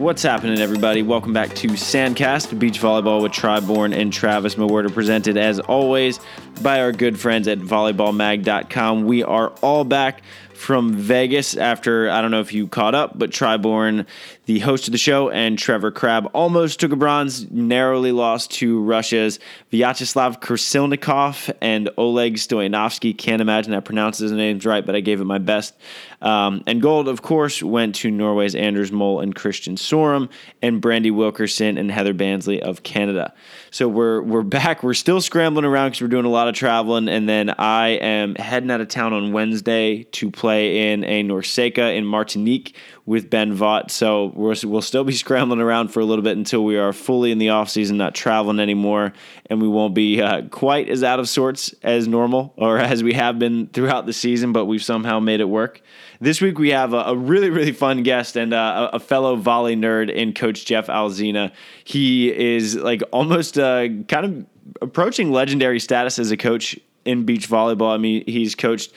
What's 0.00 0.22
happening, 0.22 0.58
everybody? 0.60 1.02
Welcome 1.02 1.34
back 1.34 1.54
to 1.56 1.68
Sandcast, 1.68 2.58
beach 2.58 2.80
volleyball 2.80 3.20
with 3.20 3.32
Tri 3.32 3.60
Bourne 3.60 3.92
and 3.92 4.10
Travis 4.10 4.54
Mewhirter, 4.54 4.90
presented 4.90 5.36
as 5.36 5.60
always 5.60 6.20
by 6.62 6.80
our 6.80 6.90
good 6.90 7.20
friends 7.20 7.46
at 7.46 7.58
volleyballmag.com. 7.58 9.04
We 9.04 9.22
are 9.22 9.50
all 9.60 9.84
back 9.84 10.22
from 10.54 10.94
Vegas 10.94 11.54
after, 11.54 12.10
I 12.10 12.22
don't 12.22 12.30
know 12.30 12.40
if 12.40 12.52
you 12.52 12.66
caught 12.66 12.94
up, 12.94 13.18
but 13.18 13.30
Tri 13.30 13.58
Bourne, 13.58 14.06
the 14.46 14.60
host 14.60 14.88
of 14.88 14.92
the 14.92 14.98
show, 14.98 15.28
and 15.28 15.58
Trevor 15.58 15.90
Crabb 15.90 16.30
almost 16.32 16.80
took 16.80 16.92
a 16.92 16.96
bronze, 16.96 17.50
narrowly 17.50 18.12
lost 18.12 18.50
to 18.52 18.82
Russia's 18.82 19.38
Vyacheslav 19.70 20.40
Krasilnikov 20.40 21.54
and 21.60 21.90
Oleg 21.98 22.36
Stoyanovsky. 22.36 23.16
Can't 23.16 23.42
imagine 23.42 23.74
I 23.74 23.80
pronounced 23.80 24.20
his 24.20 24.32
names 24.32 24.64
right, 24.64 24.84
but 24.84 24.94
I 24.94 25.00
gave 25.00 25.20
it 25.20 25.24
my 25.24 25.38
best. 25.38 25.74
Um, 26.22 26.62
and 26.66 26.82
gold, 26.82 27.08
of 27.08 27.22
course, 27.22 27.62
went 27.62 27.94
to 27.96 28.10
Norway's 28.10 28.54
Anders 28.54 28.92
Mol 28.92 29.20
and 29.20 29.34
Christian 29.34 29.76
Sorum, 29.76 30.28
and 30.60 30.80
Brandie 30.80 31.10
Wilkerson 31.10 31.78
and 31.78 31.90
Heather 31.90 32.14
Bansley 32.14 32.60
of 32.60 32.82
Canada. 32.82 33.32
So 33.70 33.88
we're 33.88 34.22
we're 34.22 34.42
back. 34.42 34.82
We're 34.82 34.94
still 34.94 35.20
scrambling 35.20 35.64
around 35.64 35.90
because 35.90 36.02
we're 36.02 36.08
doing 36.08 36.26
a 36.26 36.30
lot 36.30 36.48
of 36.48 36.54
traveling, 36.54 37.08
and 37.08 37.28
then 37.28 37.50
I 37.58 37.88
am 37.88 38.34
heading 38.34 38.70
out 38.70 38.80
of 38.80 38.88
town 38.88 39.12
on 39.12 39.32
Wednesday 39.32 40.04
to 40.04 40.30
play 40.30 40.92
in 40.92 41.04
a 41.04 41.22
NORCECA 41.22 41.96
in 41.96 42.04
Martinique 42.04 42.76
with 43.10 43.28
Ben 43.28 43.52
Vaught. 43.52 43.90
So 43.90 44.30
we're, 44.36 44.54
we'll 44.62 44.82
still 44.82 45.02
be 45.02 45.12
scrambling 45.24 45.60
around 45.60 45.88
for 45.88 45.98
a 45.98 46.04
little 46.04 46.22
bit 46.22 46.36
until 46.36 46.64
we 46.64 46.78
are 46.78 46.92
fully 46.92 47.32
in 47.32 47.38
the 47.38 47.48
off 47.48 47.68
season, 47.68 47.96
not 47.96 48.14
traveling 48.14 48.60
anymore, 48.60 49.12
and 49.46 49.60
we 49.60 49.66
won't 49.66 49.96
be 49.96 50.22
uh, 50.22 50.42
quite 50.42 50.88
as 50.88 51.02
out 51.02 51.18
of 51.18 51.28
sorts 51.28 51.74
as 51.82 52.06
normal 52.06 52.54
or 52.56 52.78
as 52.92 53.02
we 53.02 53.12
have 53.14 53.36
been 53.36 53.66
throughout 53.66 54.06
the 54.06 54.12
season. 54.12 54.52
But 54.52 54.66
we've 54.66 54.84
somehow 54.84 55.18
made 55.18 55.40
it 55.40 55.48
work. 55.48 55.82
This 56.20 56.40
week 56.40 56.60
we 56.60 56.70
have 56.70 56.92
a, 56.92 56.98
a 56.98 57.16
really, 57.16 57.50
really 57.50 57.72
fun 57.72 58.04
guest 58.04 58.36
and 58.36 58.54
uh, 58.54 58.90
a, 58.92 58.96
a, 58.96 59.00
fellow 59.00 59.34
volley 59.34 59.74
nerd 59.74 60.08
in 60.08 60.32
Coach 60.32 60.64
Jeff 60.64 60.86
Alzina. 60.86 61.50
He 61.82 62.30
is 62.32 62.76
like 62.76 63.02
almost 63.10 63.58
uh, 63.58 63.88
kind 64.06 64.24
of 64.24 64.46
approaching 64.80 65.32
legendary 65.32 65.80
status 65.80 66.20
as 66.20 66.30
a 66.30 66.36
coach 66.36 66.78
in 67.04 67.24
beach 67.24 67.48
volleyball. 67.48 67.92
I 67.92 67.96
mean, 67.96 68.22
he's 68.28 68.54
coached 68.54 68.92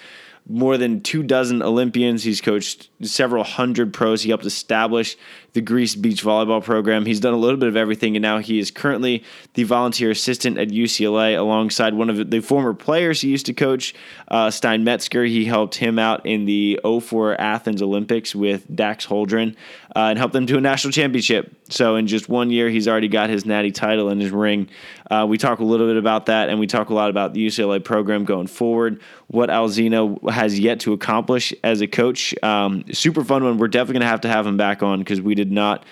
more 0.47 0.77
than 0.77 1.01
two 1.01 1.23
dozen 1.23 1.61
Olympians. 1.61 2.23
He's 2.23 2.41
coached 2.41 2.89
several 3.01 3.43
hundred 3.43 3.93
pros. 3.93 4.21
He 4.23 4.29
helped 4.29 4.45
establish 4.45 5.15
the 5.53 5.61
Greece 5.61 5.95
Beach 5.95 6.23
Volleyball 6.23 6.63
program. 6.63 7.05
He's 7.05 7.19
done 7.19 7.33
a 7.33 7.37
little 7.37 7.57
bit 7.57 7.69
of 7.69 7.77
everything, 7.77 8.15
and 8.15 8.21
now 8.21 8.39
he 8.39 8.59
is 8.59 8.71
currently 8.71 9.23
the 9.53 9.63
volunteer 9.63 10.11
assistant 10.11 10.57
at 10.57 10.69
UCLA 10.69 11.37
alongside 11.37 11.93
one 11.93 12.09
of 12.09 12.29
the 12.29 12.39
former 12.39 12.73
players 12.73 13.21
he 13.21 13.29
used 13.29 13.45
to 13.45 13.53
coach, 13.53 13.93
uh, 14.29 14.49
Stein 14.49 14.83
Metzger. 14.83 15.25
He 15.25 15.45
helped 15.45 15.75
him 15.75 15.99
out 15.99 16.25
in 16.25 16.45
the 16.45 16.79
04 16.83 17.39
Athens 17.39 17.81
Olympics 17.81 18.33
with 18.33 18.65
Dax 18.75 19.05
Holdren 19.05 19.55
uh, 19.95 19.99
and 20.09 20.17
helped 20.17 20.33
them 20.33 20.47
to 20.47 20.57
a 20.57 20.61
national 20.61 20.91
championship. 20.91 21.55
So 21.69 21.95
in 21.95 22.07
just 22.07 22.29
one 22.29 22.49
year, 22.49 22.69
he's 22.69 22.87
already 22.87 23.07
got 23.07 23.29
his 23.29 23.45
natty 23.45 23.71
title 23.71 24.09
in 24.09 24.19
his 24.19 24.31
ring. 24.31 24.69
Uh, 25.09 25.25
we 25.27 25.37
talk 25.37 25.59
a 25.59 25.63
little 25.63 25.87
bit 25.87 25.97
about 25.97 26.27
that, 26.27 26.49
and 26.49 26.59
we 26.59 26.67
talk 26.67 26.89
a 26.89 26.93
lot 26.93 27.09
about 27.09 27.33
the 27.33 27.45
UCLA 27.45 27.83
program 27.83 28.25
going 28.25 28.47
forward, 28.47 29.01
what 29.27 29.49
Alzina 29.49 30.31
has 30.31 30.59
yet 30.59 30.79
to 30.81 30.93
accomplish 30.93 31.53
as 31.63 31.81
a 31.81 31.87
coach. 31.87 32.33
Um, 32.43 32.83
super 32.91 33.23
fun 33.23 33.43
one. 33.43 33.57
We're 33.57 33.67
definitely 33.67 33.93
going 33.93 34.01
to 34.01 34.07
have 34.07 34.21
to 34.21 34.29
have 34.29 34.47
him 34.47 34.57
back 34.57 34.81
on 34.81 34.99
because 34.99 35.21
we 35.21 35.35
did 35.35 35.42
not 35.51 35.85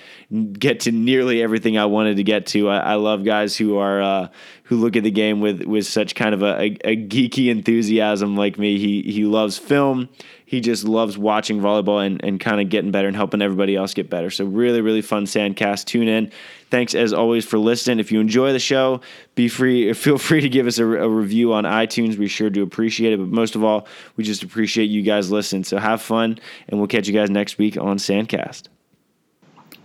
get 0.54 0.82
to 0.82 0.92
nearly 0.92 1.42
everything 1.42 1.78
I 1.78 1.86
wanted 1.86 2.18
to 2.18 2.24
get 2.24 2.46
to. 2.48 2.70
I, 2.70 2.78
I 2.78 2.96
love 2.96 3.26
guys 3.26 3.58
who 3.58 3.78
are 3.78 4.02
uh, 4.02 4.28
who 4.64 4.78
look 4.78 4.96
at 4.96 5.04
the 5.04 5.12
game 5.12 5.42
with 5.42 5.64
with 5.64 5.86
such 5.86 6.16
kind 6.16 6.34
of 6.34 6.42
a, 6.42 6.62
a, 6.62 6.78
a, 6.86 6.96
geeky 6.96 7.50
enthusiasm 7.50 8.38
like 8.38 8.58
me. 8.58 8.80
He 8.80 9.02
he 9.02 9.26
loves 9.26 9.58
film. 9.58 10.08
He 10.46 10.62
just 10.62 10.86
loves 10.86 11.18
watching 11.18 11.60
volleyball 11.60 12.06
and, 12.06 12.24
and 12.24 12.40
kind 12.40 12.60
of 12.60 12.70
getting 12.70 12.92
better 12.92 13.08
and 13.08 13.16
helping 13.16 13.42
everybody 13.42 13.76
else 13.76 13.94
get 13.94 14.10
better. 14.10 14.30
So 14.30 14.46
really, 14.46 14.82
really 14.82 15.02
fun 15.02 15.26
Sandcast. 15.26 15.86
Tune 15.86 16.08
in. 16.08 16.32
Thanks 16.70 16.96
as 16.96 17.14
always 17.14 17.46
for 17.46 17.58
listening. 17.58 18.00
If 18.00 18.12
you 18.12 18.20
enjoy 18.22 18.54
the 18.54 18.60
show, 18.60 19.02
be 19.36 19.50
free. 19.50 19.94
Feel 20.02 20.18
free 20.18 20.42
to 20.42 20.50
give 20.50 20.68
us 20.68 20.78
a, 20.78 20.86
a 20.86 21.10
review 21.10 21.54
on 21.54 21.66
iTunes. 21.66 22.18
We 22.18 22.28
sure 22.28 22.50
do 22.50 22.64
appreciate 22.64 23.14
it. 23.14 23.20
But 23.20 23.28
most 23.28 23.56
of 23.56 23.64
all, 23.64 23.88
we 24.16 24.24
just 24.24 24.44
appreciate 24.44 24.86
you 24.86 25.02
guys 25.02 25.32
listening. 25.32 25.66
So 25.66 25.78
have 25.78 26.02
fun, 26.02 26.40
and 26.70 26.80
we'll 26.80 26.88
catch 26.88 27.08
you 27.08 27.14
guys 27.14 27.30
next 27.30 27.58
week 27.58 27.78
on 27.78 27.98
Sandcast. 27.98 28.70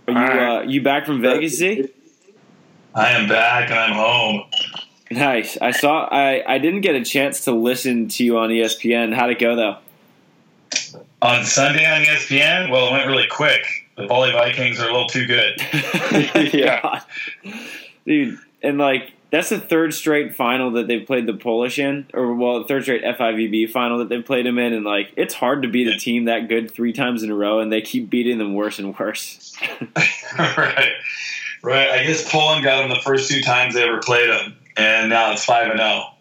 Are 0.07 0.13
you 0.13 0.41
uh, 0.41 0.61
you 0.61 0.81
back 0.81 1.05
from 1.05 1.21
Vegas? 1.21 1.57
Z? 1.57 1.89
I 2.95 3.11
am 3.11 3.27
back 3.27 3.69
and 3.69 3.77
I'm 3.77 3.93
home. 3.93 4.43
Nice. 5.11 5.57
I 5.57 5.71
saw. 5.71 6.07
I 6.09 6.43
I 6.47 6.57
didn't 6.59 6.81
get 6.81 6.95
a 6.95 7.03
chance 7.03 7.43
to 7.45 7.51
listen 7.51 8.07
to 8.09 8.23
you 8.23 8.37
on 8.37 8.49
ESPN. 8.49 9.13
How'd 9.13 9.31
it 9.31 9.39
go 9.39 9.55
though? 9.55 9.77
On 11.21 11.43
Sunday 11.43 11.85
on 11.85 12.03
ESPN, 12.03 12.71
well, 12.71 12.87
it 12.87 12.91
went 12.91 13.07
really 13.07 13.27
quick. 13.27 13.65
The 13.95 14.05
Volley 14.05 14.31
Vikings 14.31 14.79
are 14.79 14.87
a 14.87 14.91
little 14.91 15.07
too 15.07 15.25
good. 15.25 15.59
yeah, 16.53 17.01
dude, 18.05 18.37
and 18.61 18.77
like 18.77 19.11
that's 19.29 19.49
the 19.49 19.59
third 19.59 19.93
straight 19.93 20.33
final 20.35 20.71
that 20.71 20.87
they've 20.87 21.05
played 21.05 21.25
the 21.25 21.33
Polish 21.33 21.79
in, 21.79 22.07
or 22.13 22.33
well, 22.33 22.59
the 22.59 22.65
third 22.65 22.83
straight 22.83 23.03
FIVB 23.03 23.69
final 23.69 23.97
that 23.99 24.09
they've 24.09 24.25
played 24.25 24.45
them 24.45 24.57
in, 24.57 24.73
and 24.73 24.85
like 24.85 25.11
it's 25.17 25.33
hard 25.33 25.63
to 25.63 25.67
beat 25.67 25.87
a 25.87 25.97
team 25.97 26.25
that 26.25 26.47
good 26.47 26.71
three 26.71 26.93
times 26.93 27.23
in 27.23 27.31
a 27.31 27.35
row, 27.35 27.59
and 27.59 27.71
they 27.71 27.81
keep 27.81 28.09
beating 28.09 28.37
them 28.37 28.53
worse 28.53 28.79
and 28.79 28.97
worse. 28.97 29.53
right, 30.37 30.93
right. 31.61 31.89
I 31.89 32.03
guess 32.05 32.29
Poland 32.29 32.63
got 32.63 32.81
them 32.81 32.89
the 32.89 33.01
first 33.03 33.29
two 33.29 33.41
times 33.41 33.73
they 33.73 33.83
ever 33.83 33.99
played 33.99 34.29
them, 34.29 34.55
and 34.77 35.09
now 35.09 35.33
it's 35.33 35.43
five 35.43 35.69
and 35.71 35.79
zero. 35.79 35.89
Oh. 35.89 36.13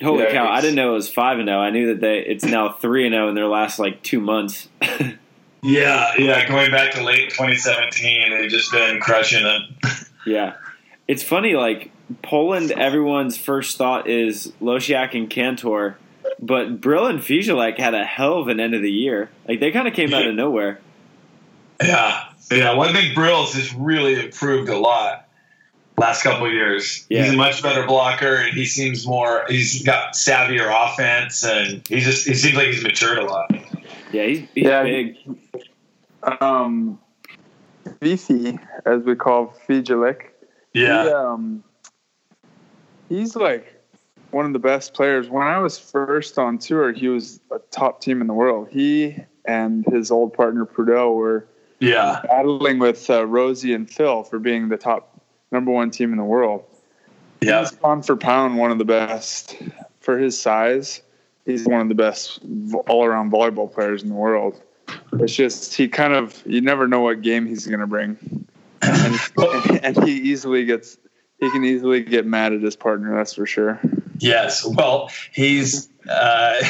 Holy 0.00 0.22
yeah, 0.22 0.32
cow! 0.32 0.48
I 0.48 0.60
didn't 0.60 0.76
know 0.76 0.90
it 0.90 0.94
was 0.94 1.10
five 1.10 1.40
and 1.40 1.48
zero. 1.48 1.58
Oh. 1.58 1.62
I 1.62 1.70
knew 1.70 1.88
that 1.88 2.00
they 2.00 2.20
it's 2.20 2.44
now 2.44 2.70
three 2.70 3.04
and 3.04 3.12
zero 3.12 3.26
oh 3.26 3.28
in 3.30 3.34
their 3.34 3.48
last 3.48 3.80
like 3.80 4.00
two 4.04 4.20
months. 4.20 4.68
yeah, 5.62 6.12
yeah. 6.16 6.48
Going 6.48 6.70
back 6.70 6.92
to 6.92 7.02
late 7.02 7.30
2017, 7.30 8.30
they've 8.30 8.48
just 8.48 8.70
been 8.70 9.00
crushing 9.00 9.42
them. 9.42 9.62
yeah, 10.26 10.54
it's 11.08 11.24
funny. 11.24 11.54
Like 11.54 11.90
Poland, 12.22 12.72
everyone's 12.72 13.36
first 13.36 13.76
thought 13.76 14.08
is 14.08 14.52
Losiak 14.60 15.14
and 15.14 15.28
Kantor, 15.28 15.96
but 16.40 16.80
Bryl 16.80 17.06
and 17.06 17.20
Fijalek 17.20 17.78
had 17.78 17.94
a 17.94 18.04
hell 18.04 18.38
of 18.38 18.48
an 18.48 18.60
end 18.60 18.74
of 18.74 18.82
the 18.82 18.90
year. 18.90 19.30
Like 19.46 19.60
they 19.60 19.70
kind 19.70 19.88
of 19.88 19.94
came 19.94 20.14
out 20.14 20.26
of 20.26 20.34
nowhere. 20.34 20.80
Yeah, 21.82 22.24
yeah. 22.50 22.74
One 22.74 22.92
thing 22.92 23.14
Bryl's 23.14 23.54
just 23.54 23.74
really 23.76 24.14
improved 24.24 24.68
a 24.68 24.78
lot 24.78 25.28
last 25.98 26.22
couple 26.22 26.46
of 26.46 26.52
years. 26.52 27.06
Yeah. 27.08 27.24
He's 27.24 27.34
a 27.34 27.36
much 27.36 27.62
better 27.62 27.86
blocker, 27.86 28.36
and 28.36 28.54
he 28.54 28.64
seems 28.64 29.06
more. 29.06 29.44
He's 29.48 29.82
got 29.82 30.14
savvier 30.14 30.70
offense, 30.70 31.44
and 31.44 31.86
he 31.86 32.00
just 32.00 32.26
he 32.26 32.34
seems 32.34 32.56
like 32.56 32.68
he's 32.68 32.82
matured 32.82 33.18
a 33.18 33.24
lot. 33.24 33.50
Yeah, 34.12 34.26
he's, 34.26 34.38
he's 34.54 34.64
yeah, 34.64 34.82
big. 34.82 35.16
Um, 36.40 36.98
Fifi, 38.00 38.58
as 38.86 39.02
we 39.02 39.14
call 39.14 39.54
Fijalek. 39.68 40.28
Yeah. 40.72 41.04
He, 41.04 41.10
um, 41.10 41.64
he's 43.08 43.36
like 43.36 43.78
one 44.30 44.46
of 44.46 44.52
the 44.52 44.58
best 44.58 44.94
players. 44.94 45.28
When 45.28 45.46
I 45.46 45.58
was 45.58 45.78
first 45.78 46.38
on 46.38 46.58
tour, 46.58 46.92
he 46.92 47.08
was 47.08 47.40
a 47.50 47.58
top 47.70 48.00
team 48.00 48.20
in 48.20 48.26
the 48.26 48.34
world. 48.34 48.68
He 48.70 49.16
and 49.44 49.84
his 49.86 50.10
old 50.10 50.34
partner 50.34 50.66
Prudel 50.66 51.14
were 51.14 51.46
yeah 51.80 52.20
battling 52.24 52.78
with 52.78 53.08
uh, 53.08 53.26
Rosie 53.26 53.72
and 53.72 53.90
Phil 53.90 54.24
for 54.24 54.38
being 54.38 54.68
the 54.68 54.76
top 54.76 55.20
number 55.50 55.70
one 55.70 55.90
team 55.90 56.12
in 56.12 56.18
the 56.18 56.24
world. 56.24 56.64
Yeah, 57.40 57.60
he's 57.60 57.72
pound 57.72 58.04
for 58.04 58.16
pound 58.16 58.58
one 58.58 58.70
of 58.70 58.78
the 58.78 58.84
best 58.84 59.56
for 60.00 60.18
his 60.18 60.38
size. 60.38 61.02
He's 61.46 61.66
one 61.66 61.80
of 61.80 61.88
the 61.88 61.94
best 61.94 62.40
all 62.88 63.04
around 63.04 63.32
volleyball 63.32 63.72
players 63.72 64.02
in 64.02 64.10
the 64.10 64.14
world. 64.14 64.60
It's 65.14 65.34
just 65.34 65.74
he 65.74 65.88
kind 65.88 66.12
of 66.12 66.42
you 66.46 66.60
never 66.60 66.86
know 66.88 67.00
what 67.00 67.22
game 67.22 67.46
he's 67.46 67.66
going 67.66 67.80
to 67.80 67.86
bring, 67.86 68.46
and, 68.82 69.20
and 69.82 70.04
he 70.04 70.12
easily 70.12 70.64
gets 70.64 70.98
he 71.38 71.50
can 71.50 71.64
easily 71.64 72.02
get 72.02 72.26
mad 72.26 72.52
at 72.52 72.60
his 72.60 72.76
partner. 72.76 73.16
That's 73.16 73.34
for 73.34 73.46
sure. 73.46 73.80
Yes. 74.18 74.66
Well, 74.66 75.10
he's 75.32 75.88
uh, 76.08 76.62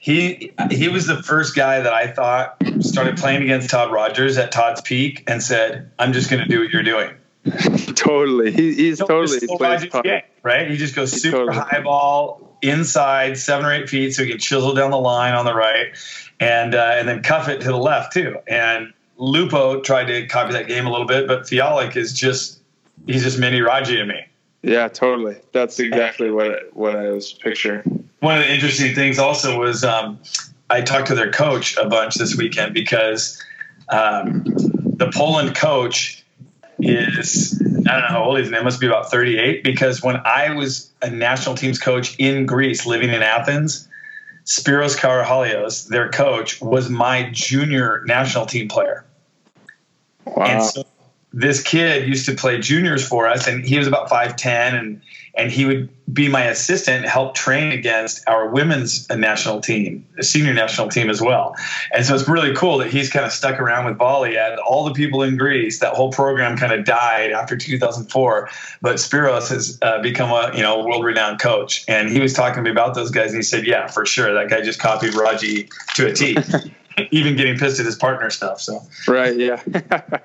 he 0.00 0.52
he 0.70 0.88
was 0.88 1.06
the 1.06 1.22
first 1.22 1.54
guy 1.54 1.80
that 1.80 1.92
I 1.92 2.08
thought 2.08 2.56
started 2.80 3.16
playing 3.16 3.42
against 3.42 3.70
Todd 3.70 3.92
Rogers 3.92 4.36
at 4.36 4.52
Todd's 4.52 4.80
peak 4.80 5.24
and 5.26 5.42
said, 5.42 5.90
"I'm 5.98 6.12
just 6.12 6.30
going 6.30 6.42
to 6.42 6.48
do 6.48 6.60
what 6.60 6.70
you're 6.70 6.82
doing." 6.82 7.14
totally. 7.94 8.52
He, 8.52 8.74
he's 8.74 8.98
totally 8.98 9.40
plays 9.46 9.84
game, 9.84 10.22
right. 10.42 10.70
He 10.70 10.76
just 10.76 10.94
goes 10.94 11.12
he's 11.12 11.22
super 11.22 11.38
totally. 11.38 11.56
high 11.56 11.80
ball 11.80 12.58
inside 12.60 13.38
seven 13.38 13.64
or 13.64 13.72
eight 13.72 13.88
feet, 13.88 14.14
so 14.14 14.24
he 14.24 14.30
can 14.30 14.38
chisel 14.38 14.74
down 14.74 14.90
the 14.90 14.98
line 14.98 15.34
on 15.34 15.46
the 15.46 15.54
right, 15.54 15.96
and 16.38 16.74
uh, 16.74 16.94
and 16.96 17.08
then 17.08 17.22
cuff 17.22 17.48
it 17.48 17.62
to 17.62 17.68
the 17.68 17.78
left 17.78 18.12
too. 18.12 18.36
And 18.46 18.92
Lupo 19.16 19.80
tried 19.80 20.06
to 20.06 20.26
copy 20.26 20.52
that 20.52 20.68
game 20.68 20.86
a 20.86 20.90
little 20.90 21.06
bit, 21.06 21.26
but 21.26 21.42
Fijalek 21.42 21.96
is 21.96 22.12
just 22.12 22.59
he's 23.06 23.22
just 23.22 23.38
mini 23.38 23.60
Raji 23.60 23.96
to 23.96 24.04
me. 24.04 24.26
Yeah, 24.62 24.88
totally. 24.88 25.36
That's 25.52 25.78
exactly 25.78 26.30
what 26.30 26.74
what 26.74 26.96
I 26.96 27.10
was 27.10 27.32
picturing. 27.32 28.08
One 28.20 28.38
of 28.38 28.44
the 28.44 28.52
interesting 28.52 28.94
things 28.94 29.18
also 29.18 29.58
was 29.58 29.84
um, 29.84 30.18
I 30.68 30.82
talked 30.82 31.08
to 31.08 31.14
their 31.14 31.30
coach 31.30 31.76
a 31.76 31.88
bunch 31.88 32.16
this 32.16 32.36
weekend 32.36 32.74
because 32.74 33.42
um, 33.88 34.44
the 34.44 35.10
Poland 35.12 35.56
coach 35.56 36.24
is 36.78 37.60
I 37.60 37.92
don't 37.92 38.02
know 38.02 38.08
how 38.08 38.24
old 38.24 38.38
he 38.38 38.44
is. 38.44 38.52
It 38.52 38.64
must 38.64 38.80
be 38.80 38.86
about 38.86 39.10
38. 39.10 39.64
Because 39.64 40.02
when 40.02 40.16
I 40.24 40.54
was 40.54 40.92
a 41.02 41.10
national 41.10 41.54
teams 41.54 41.78
coach 41.78 42.14
in 42.18 42.46
Greece, 42.46 42.86
living 42.86 43.10
in 43.10 43.22
Athens, 43.22 43.88
Spiros 44.44 44.96
Karahalios, 44.96 45.88
their 45.88 46.10
coach, 46.10 46.60
was 46.60 46.88
my 46.88 47.30
junior 47.32 48.02
national 48.06 48.46
team 48.46 48.68
player. 48.68 49.04
Wow. 50.24 50.44
And 50.44 50.62
so 50.62 50.84
this 51.32 51.62
kid 51.62 52.08
used 52.08 52.26
to 52.26 52.34
play 52.34 52.58
juniors 52.58 53.06
for 53.06 53.28
us, 53.28 53.46
and 53.46 53.64
he 53.64 53.78
was 53.78 53.86
about 53.86 54.08
five 54.08 54.36
ten, 54.36 54.74
and 54.74 55.02
and 55.34 55.50
he 55.50 55.64
would 55.64 55.88
be 56.12 56.28
my 56.28 56.44
assistant, 56.44 57.06
help 57.06 57.34
train 57.34 57.70
against 57.70 58.28
our 58.28 58.48
women's 58.48 59.08
national 59.10 59.60
team, 59.60 60.04
the 60.16 60.24
senior 60.24 60.52
national 60.52 60.88
team 60.88 61.08
as 61.08 61.20
well. 61.20 61.54
And 61.92 62.04
so 62.04 62.14
it's 62.14 62.28
really 62.28 62.54
cool 62.54 62.78
that 62.78 62.90
he's 62.90 63.10
kind 63.10 63.24
of 63.24 63.32
stuck 63.32 63.60
around 63.60 63.84
with 63.84 63.96
volley. 63.96 64.36
And 64.36 64.58
all 64.58 64.84
the 64.84 64.92
people 64.92 65.22
in 65.22 65.36
Greece, 65.36 65.78
that 65.78 65.94
whole 65.94 66.10
program 66.10 66.56
kind 66.56 66.72
of 66.72 66.84
died 66.84 67.30
after 67.30 67.56
2004. 67.56 68.48
But 68.82 68.96
Spiros 68.96 69.48
has 69.50 69.78
uh, 69.82 70.02
become 70.02 70.30
a 70.30 70.54
you 70.56 70.62
know 70.62 70.84
world 70.84 71.04
renowned 71.04 71.40
coach, 71.40 71.84
and 71.86 72.10
he 72.10 72.20
was 72.20 72.32
talking 72.32 72.56
to 72.56 72.62
me 72.62 72.70
about 72.70 72.94
those 72.94 73.10
guys, 73.10 73.28
and 73.28 73.36
he 73.36 73.42
said, 73.42 73.66
"Yeah, 73.66 73.86
for 73.86 74.04
sure, 74.04 74.34
that 74.34 74.48
guy 74.48 74.62
just 74.62 74.80
copied 74.80 75.14
Raji 75.14 75.68
to 75.94 76.08
a 76.08 76.12
T." 76.12 76.36
Even 77.12 77.34
getting 77.34 77.56
pissed 77.56 77.80
at 77.80 77.86
his 77.86 77.96
partner 77.96 78.28
stuff. 78.30 78.60
So 78.60 78.82
right, 79.06 79.34
yeah. 79.34 79.62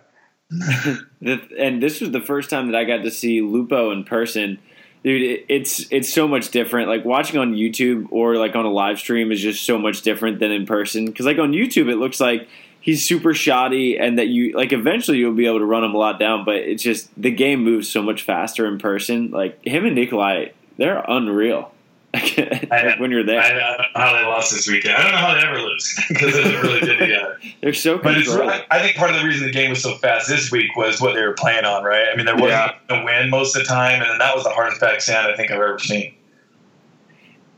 and 1.22 1.82
this 1.82 2.02
was 2.02 2.12
the 2.12 2.22
first 2.22 2.50
time 2.50 2.72
that 2.72 2.78
I 2.78 2.84
got 2.84 3.04
to 3.04 3.12
see 3.12 3.42
Lupo 3.42 3.92
in 3.92 4.04
person. 4.04 4.60
Dude, 5.04 5.44
it's 5.50 5.86
it's 5.92 6.12
so 6.12 6.28
much 6.28 6.50
different. 6.50 6.90
Like 6.90 7.06
watching 7.06 7.40
on 7.40 7.54
YouTube 7.54 8.08
or 8.10 8.38
like 8.38 8.56
on 8.56 8.66
a 8.66 8.72
live 8.72 8.98
stream 8.98 9.32
is 9.32 9.40
just 9.40 9.64
so 9.64 9.78
much 9.78 10.02
different 10.02 10.40
than 10.40 10.52
in 10.52 10.66
person. 10.66 11.06
Because 11.06 11.26
like 11.28 11.38
on 11.38 11.52
YouTube, 11.52 11.92
it 11.92 11.98
looks 11.98 12.20
like 12.20 12.48
he's 12.82 13.06
super 13.06 13.34
shoddy, 13.34 14.00
and 14.00 14.18
that 14.18 14.30
you 14.30 14.54
like 14.54 14.74
eventually 14.74 15.20
you'll 15.20 15.34
be 15.34 15.46
able 15.46 15.60
to 15.60 15.66
run 15.66 15.84
him 15.84 15.94
a 15.94 15.98
lot 15.98 16.20
down. 16.20 16.44
But 16.44 16.56
it's 16.56 16.82
just 16.82 17.10
the 17.22 17.30
game 17.30 17.64
moves 17.64 17.88
so 17.88 18.02
much 18.02 18.24
faster 18.24 18.66
in 18.66 18.80
person. 18.80 19.30
Like 19.30 19.64
him 19.64 19.86
and 19.86 19.96
Nicolai, 19.96 20.54
they're 20.78 21.04
unreal. 21.08 21.72
Like 22.16 23.00
when 23.00 23.12
you're 23.12 23.24
there. 23.24 23.40
I, 23.40 23.48
I, 23.48 23.50
don't 23.50 23.78
know 23.78 23.86
how 23.96 24.14
they 24.14 24.26
lost 24.26 24.54
this 24.54 24.68
weekend. 24.68 24.96
I 24.96 25.04
don't 25.04 25.12
know 25.12 25.18
how 25.18 25.34
they 25.34 25.42
ever 25.42 25.60
lose 25.60 26.00
because 26.10 26.34
they're 26.34 26.62
really 26.62 26.80
good 26.80 26.98
together. 26.98 27.40
They're 27.62 27.74
so 27.74 27.98
But 27.98 28.18
it's, 28.18 28.30
I 28.30 28.82
think 28.82 28.96
part 28.96 29.12
of 29.12 29.18
the 29.18 29.26
reason 29.26 29.48
the 29.48 29.54
game 29.54 29.70
was 29.70 29.82
so 29.82 29.96
fast 29.96 30.28
this 30.28 30.52
week 30.52 30.76
was 30.76 31.02
what 31.02 31.16
they 31.16 31.22
were 31.22 31.34
playing 31.34 31.66
on, 31.66 31.84
right? 31.84 32.08
I 32.12 32.16
mean, 32.16 32.26
there 32.26 32.36
wasn't 32.36 32.76
yeah. 32.90 33.02
a 33.02 33.06
win 33.06 33.30
most 33.30 33.56
of 33.56 33.64
the 33.64 33.68
time, 33.68 34.02
and 34.02 34.10
then 34.10 34.18
that 34.20 34.36
was 34.36 34.44
the 34.44 34.52
hardest 34.52 34.82
back 34.82 35.02
sand 35.02 35.28
I 35.28 35.36
think 35.36 35.52
I've 35.52 35.60
ever 35.60 35.80
seen. 35.80 36.14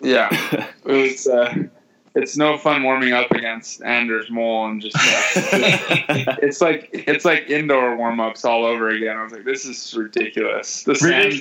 Yeah, 0.02 0.30
it 0.86 0.86
was. 0.86 1.28
Uh, 1.28 1.68
it's 2.16 2.36
no 2.36 2.58
fun 2.58 2.82
warming 2.82 3.14
up 3.14 3.30
against 3.32 3.84
Anders 3.84 4.32
Mol 4.32 4.66
and 4.66 4.82
just 4.82 4.96
uh, 4.96 6.36
it's 6.42 6.62
like 6.62 6.90
it's 6.92 7.26
like 7.26 7.48
indoor 7.48 7.96
warm 7.96 8.20
ups 8.20 8.44
all 8.44 8.66
over 8.66 8.90
again. 8.90 9.16
I 9.18 9.24
was 9.24 9.34
like, 9.34 9.46
this 9.46 9.66
is 9.66 9.96
ridiculous. 9.96 10.84
The 10.84 10.96
sand, 10.96 11.34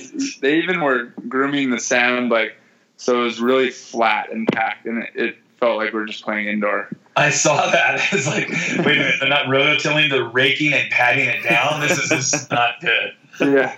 they 0.42 0.58
even 0.58 0.82
were 0.82 1.14
grooming 1.28 1.70
the 1.70 1.80
sand 1.80 2.28
like 2.28 2.56
so 2.96 3.20
it 3.20 3.25
was 3.25 3.40
really 3.40 3.70
flat 3.70 4.32
and 4.32 4.46
packed, 4.48 4.87
and 4.87 5.02
it, 5.02 5.10
it 5.14 5.37
felt 5.58 5.76
like 5.76 5.93
we 5.93 6.00
are 6.00 6.06
just 6.06 6.25
playing 6.25 6.48
indoor. 6.48 6.88
I 7.16 7.31
saw 7.31 7.70
that. 7.70 8.00
It's 8.12 8.26
like, 8.26 8.48
wait 8.84 8.96
a 8.96 9.00
minute, 9.00 9.14
they're 9.20 9.28
not 9.28 9.46
rototilling, 9.46 10.10
they're 10.10 10.28
raking 10.28 10.72
and 10.72 10.90
patting 10.90 11.28
it 11.28 11.43
down. 11.43 11.81
This 11.81 11.98
is 11.98 12.08
just 12.08 12.50
not 12.50 12.81
good. 12.81 13.14
Yeah. 13.40 13.76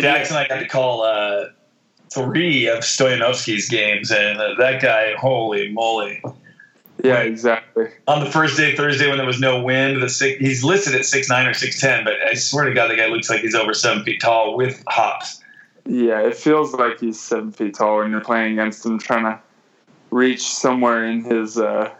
Dax 0.00 0.30
and 0.30 0.38
I 0.38 0.46
got 0.46 0.60
to 0.60 0.68
call 0.68 1.02
uh, 1.02 1.46
three 2.12 2.68
of 2.68 2.80
Stoyanovsky's 2.80 3.68
games, 3.68 4.10
and 4.10 4.38
uh, 4.38 4.54
that 4.58 4.82
guy, 4.82 5.14
holy 5.16 5.72
moly. 5.72 6.22
Yeah, 7.02 7.20
exactly. 7.20 7.88
On 8.06 8.22
the 8.22 8.30
first 8.30 8.56
day, 8.56 8.76
Thursday, 8.76 9.08
when 9.08 9.16
there 9.16 9.26
was 9.26 9.40
no 9.40 9.62
wind, 9.62 10.02
the 10.02 10.08
six, 10.08 10.38
he's 10.38 10.62
listed 10.62 10.94
at 10.94 11.06
six 11.06 11.28
nine 11.28 11.46
or 11.46 11.54
six 11.54 11.80
ten, 11.80 12.04
but 12.04 12.14
I 12.28 12.34
swear 12.34 12.66
to 12.66 12.74
God, 12.74 12.90
the 12.90 12.96
guy 12.96 13.06
looks 13.06 13.30
like 13.30 13.40
he's 13.40 13.54
over 13.54 13.72
seven 13.72 14.04
feet 14.04 14.20
tall 14.20 14.56
with 14.56 14.82
hops. 14.86 15.39
Yeah, 15.86 16.20
it 16.20 16.36
feels 16.36 16.72
like 16.72 17.00
he's 17.00 17.20
seven 17.20 17.52
feet 17.52 17.74
tall 17.74 17.98
when 17.98 18.10
you're 18.10 18.20
playing 18.20 18.52
against 18.52 18.84
him, 18.84 18.98
trying 18.98 19.24
to 19.24 19.40
reach 20.10 20.42
somewhere 20.42 21.04
in 21.06 21.24
his 21.24 21.58
uh, 21.58 21.92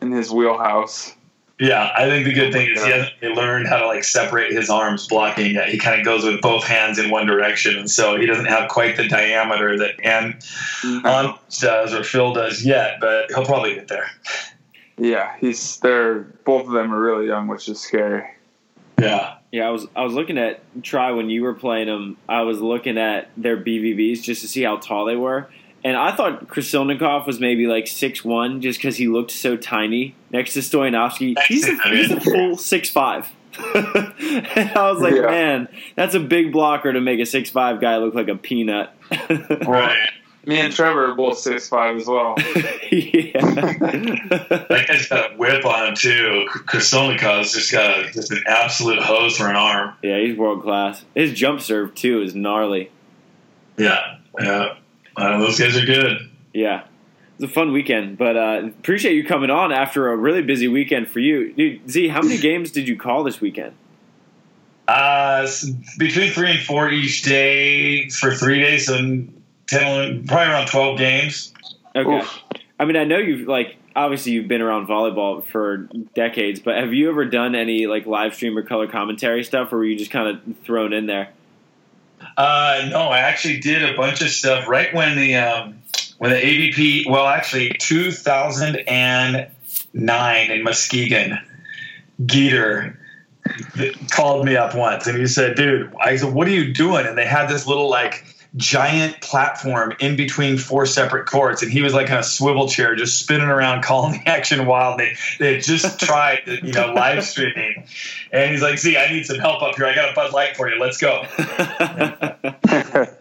in 0.00 0.12
his 0.12 0.30
wheelhouse. 0.30 1.14
Yeah, 1.62 1.92
I 1.96 2.06
think 2.08 2.24
the 2.24 2.32
good 2.32 2.52
thing 2.52 2.68
is 2.70 2.82
he 2.82 2.90
hasn't 2.90 3.22
learned 3.22 3.68
how 3.68 3.78
to 3.78 3.86
like 3.86 4.02
separate 4.02 4.52
his 4.52 4.68
arms 4.68 5.06
blocking. 5.06 5.54
yet. 5.54 5.68
He 5.68 5.78
kind 5.78 6.00
of 6.00 6.04
goes 6.04 6.24
with 6.24 6.40
both 6.40 6.64
hands 6.64 6.98
in 6.98 7.08
one 7.08 7.26
direction, 7.26 7.78
and 7.78 7.88
so 7.88 8.18
he 8.18 8.26
doesn't 8.26 8.46
have 8.46 8.68
quite 8.68 8.96
the 8.96 9.06
diameter 9.06 9.78
that 9.78 9.94
An 10.04 10.34
mm 10.82 11.38
does 11.60 11.94
or 11.94 12.02
Phil 12.02 12.32
does 12.34 12.64
yet. 12.64 12.98
But 13.00 13.30
he'll 13.30 13.44
probably 13.44 13.74
get 13.74 13.86
there. 13.86 14.10
Yeah, 14.98 15.36
he's 15.38 15.78
they're 15.78 16.20
both 16.44 16.66
of 16.66 16.72
them 16.72 16.92
are 16.92 17.00
really 17.00 17.26
young, 17.26 17.46
which 17.46 17.68
is 17.68 17.80
scary. 17.80 18.24
Yeah. 19.02 19.36
Yeah, 19.50 19.68
I 19.68 19.70
was 19.70 19.86
I 19.94 20.02
was 20.02 20.14
looking 20.14 20.38
at 20.38 20.62
try 20.82 21.10
when 21.12 21.28
you 21.28 21.42
were 21.42 21.52
playing 21.52 21.86
them. 21.86 22.16
I 22.28 22.42
was 22.42 22.60
looking 22.60 22.96
at 22.96 23.30
their 23.36 23.58
BVBs 23.58 24.22
just 24.22 24.40
to 24.40 24.48
see 24.48 24.62
how 24.62 24.78
tall 24.78 25.04
they 25.04 25.16
were, 25.16 25.50
and 25.84 25.94
I 25.94 26.16
thought 26.16 26.48
Krasilnikov 26.48 27.26
was 27.26 27.38
maybe 27.38 27.66
like 27.66 27.86
six 27.86 28.24
one 28.24 28.62
just 28.62 28.78
because 28.78 28.96
he 28.96 29.08
looked 29.08 29.30
so 29.30 29.58
tiny 29.58 30.14
next 30.30 30.54
to 30.54 30.60
Stoyanovsky. 30.60 31.38
He's 31.48 31.68
a, 31.68 31.76
he's 31.90 32.10
a 32.10 32.20
full 32.20 32.56
six 32.56 32.88
five. 32.88 33.28
and 33.74 34.70
I 34.70 34.90
was 34.90 35.02
like, 35.02 35.14
yeah. 35.14 35.26
man, 35.26 35.68
that's 35.94 36.14
a 36.14 36.20
big 36.20 36.52
blocker 36.52 36.90
to 36.90 37.00
make 37.02 37.20
a 37.20 37.26
six 37.26 37.50
five 37.50 37.80
guy 37.80 37.98
look 37.98 38.14
like 38.14 38.28
a 38.28 38.36
peanut. 38.36 38.90
right. 39.66 40.08
Me 40.44 40.58
and 40.58 40.72
Trevor 40.72 41.12
are 41.12 41.14
both 41.14 41.38
six 41.38 41.68
five 41.68 41.96
as 41.96 42.06
well. 42.06 42.34
yeah, 42.38 43.40
that 43.40 44.84
guy's 44.88 45.08
got 45.08 45.32
a 45.32 45.36
whip 45.36 45.64
on 45.64 45.88
him 45.88 45.94
too. 45.94 46.46
Krasilnikov's 46.50 47.52
just 47.52 47.70
got 47.70 47.98
a, 47.98 48.10
just 48.10 48.32
an 48.32 48.42
absolute 48.46 49.00
hose 49.00 49.36
for 49.36 49.48
an 49.48 49.54
arm. 49.54 49.94
Yeah, 50.02 50.18
he's 50.18 50.36
world 50.36 50.62
class. 50.62 51.04
His 51.14 51.32
jump 51.32 51.60
serve 51.60 51.94
too 51.94 52.22
is 52.22 52.34
gnarly. 52.34 52.90
Yeah, 53.76 54.18
yeah, 54.40 54.74
uh, 55.16 55.38
those 55.38 55.60
guys 55.60 55.76
are 55.76 55.86
good. 55.86 56.28
Yeah, 56.52 56.86
it's 57.36 57.44
a 57.44 57.48
fun 57.48 57.72
weekend, 57.72 58.18
but 58.18 58.36
uh, 58.36 58.62
appreciate 58.66 59.14
you 59.14 59.24
coming 59.24 59.50
on 59.50 59.70
after 59.70 60.10
a 60.10 60.16
really 60.16 60.42
busy 60.42 60.66
weekend 60.66 61.08
for 61.08 61.20
you, 61.20 61.52
dude. 61.52 61.88
Z, 61.88 62.08
how 62.08 62.20
many 62.20 62.38
games 62.40 62.72
did 62.72 62.88
you 62.88 62.98
call 62.98 63.22
this 63.22 63.40
weekend? 63.40 63.74
Uh, 64.88 65.46
between 65.98 66.32
three 66.32 66.50
and 66.50 66.60
four 66.60 66.90
each 66.90 67.22
day 67.22 68.08
for 68.08 68.34
three 68.34 68.60
days, 68.60 68.88
and 68.88 69.41
10, 69.72 70.26
probably 70.26 70.52
around 70.52 70.68
12 70.68 70.98
games. 70.98 71.52
Okay. 71.94 72.18
Oof. 72.18 72.42
I 72.78 72.84
mean, 72.84 72.96
I 72.96 73.04
know 73.04 73.18
you've 73.18 73.48
like 73.48 73.76
obviously 73.94 74.32
you've 74.32 74.48
been 74.48 74.62
around 74.62 74.86
volleyball 74.86 75.44
for 75.44 75.88
decades, 76.14 76.60
but 76.60 76.76
have 76.76 76.92
you 76.92 77.08
ever 77.08 77.24
done 77.24 77.54
any 77.54 77.86
like 77.86 78.06
live 78.06 78.34
stream 78.34 78.56
or 78.56 78.62
color 78.62 78.86
commentary 78.86 79.44
stuff, 79.44 79.72
or 79.72 79.78
were 79.78 79.84
you 79.84 79.96
just 79.96 80.10
kind 80.10 80.28
of 80.28 80.40
thrown 80.64 80.92
in 80.92 81.06
there? 81.06 81.30
Uh, 82.36 82.88
no, 82.90 83.08
I 83.08 83.20
actually 83.20 83.60
did 83.60 83.88
a 83.88 83.96
bunch 83.96 84.20
of 84.22 84.28
stuff 84.28 84.68
right 84.68 84.92
when 84.94 85.16
the 85.16 85.36
um, 85.36 85.78
when 86.18 86.30
the 86.30 86.36
AVP. 86.36 87.08
Well, 87.08 87.26
actually, 87.26 87.70
2009 87.78 90.50
in 90.50 90.62
Muskegon, 90.62 91.38
Geeter 92.22 92.96
called 94.10 94.46
me 94.46 94.56
up 94.56 94.74
once 94.74 95.06
and 95.06 95.18
he 95.18 95.26
said, 95.26 95.56
"Dude," 95.56 95.92
I 96.00 96.16
said, 96.16 96.32
"What 96.32 96.46
are 96.46 96.52
you 96.52 96.72
doing?" 96.72 97.06
And 97.06 97.18
they 97.18 97.26
had 97.26 97.48
this 97.48 97.66
little 97.66 97.90
like 97.90 98.24
giant 98.56 99.20
platform 99.20 99.94
in 99.98 100.16
between 100.16 100.58
four 100.58 100.84
separate 100.84 101.26
courts, 101.26 101.62
and 101.62 101.72
he 101.72 101.82
was 101.82 101.94
like 101.94 102.08
in 102.08 102.16
a 102.16 102.22
swivel 102.22 102.68
chair, 102.68 102.94
just 102.94 103.18
spinning 103.18 103.48
around, 103.48 103.82
calling 103.84 104.12
the 104.12 104.28
action 104.28 104.66
wild. 104.66 105.00
They 105.00 105.16
they 105.38 105.54
had 105.54 105.62
just 105.62 106.00
tried, 106.00 106.40
you 106.46 106.72
know, 106.72 106.92
live 106.92 107.24
streaming, 107.28 107.84
and 108.30 108.50
he's 108.50 108.62
like, 108.62 108.78
"See, 108.78 108.96
I 108.96 109.10
need 109.10 109.26
some 109.26 109.38
help 109.38 109.62
up 109.62 109.76
here. 109.76 109.86
I 109.86 109.94
got 109.94 110.10
a 110.10 110.14
Bud 110.14 110.32
Light 110.32 110.56
for 110.56 110.68
you. 110.68 110.80
Let's 110.80 110.98
go." 110.98 111.24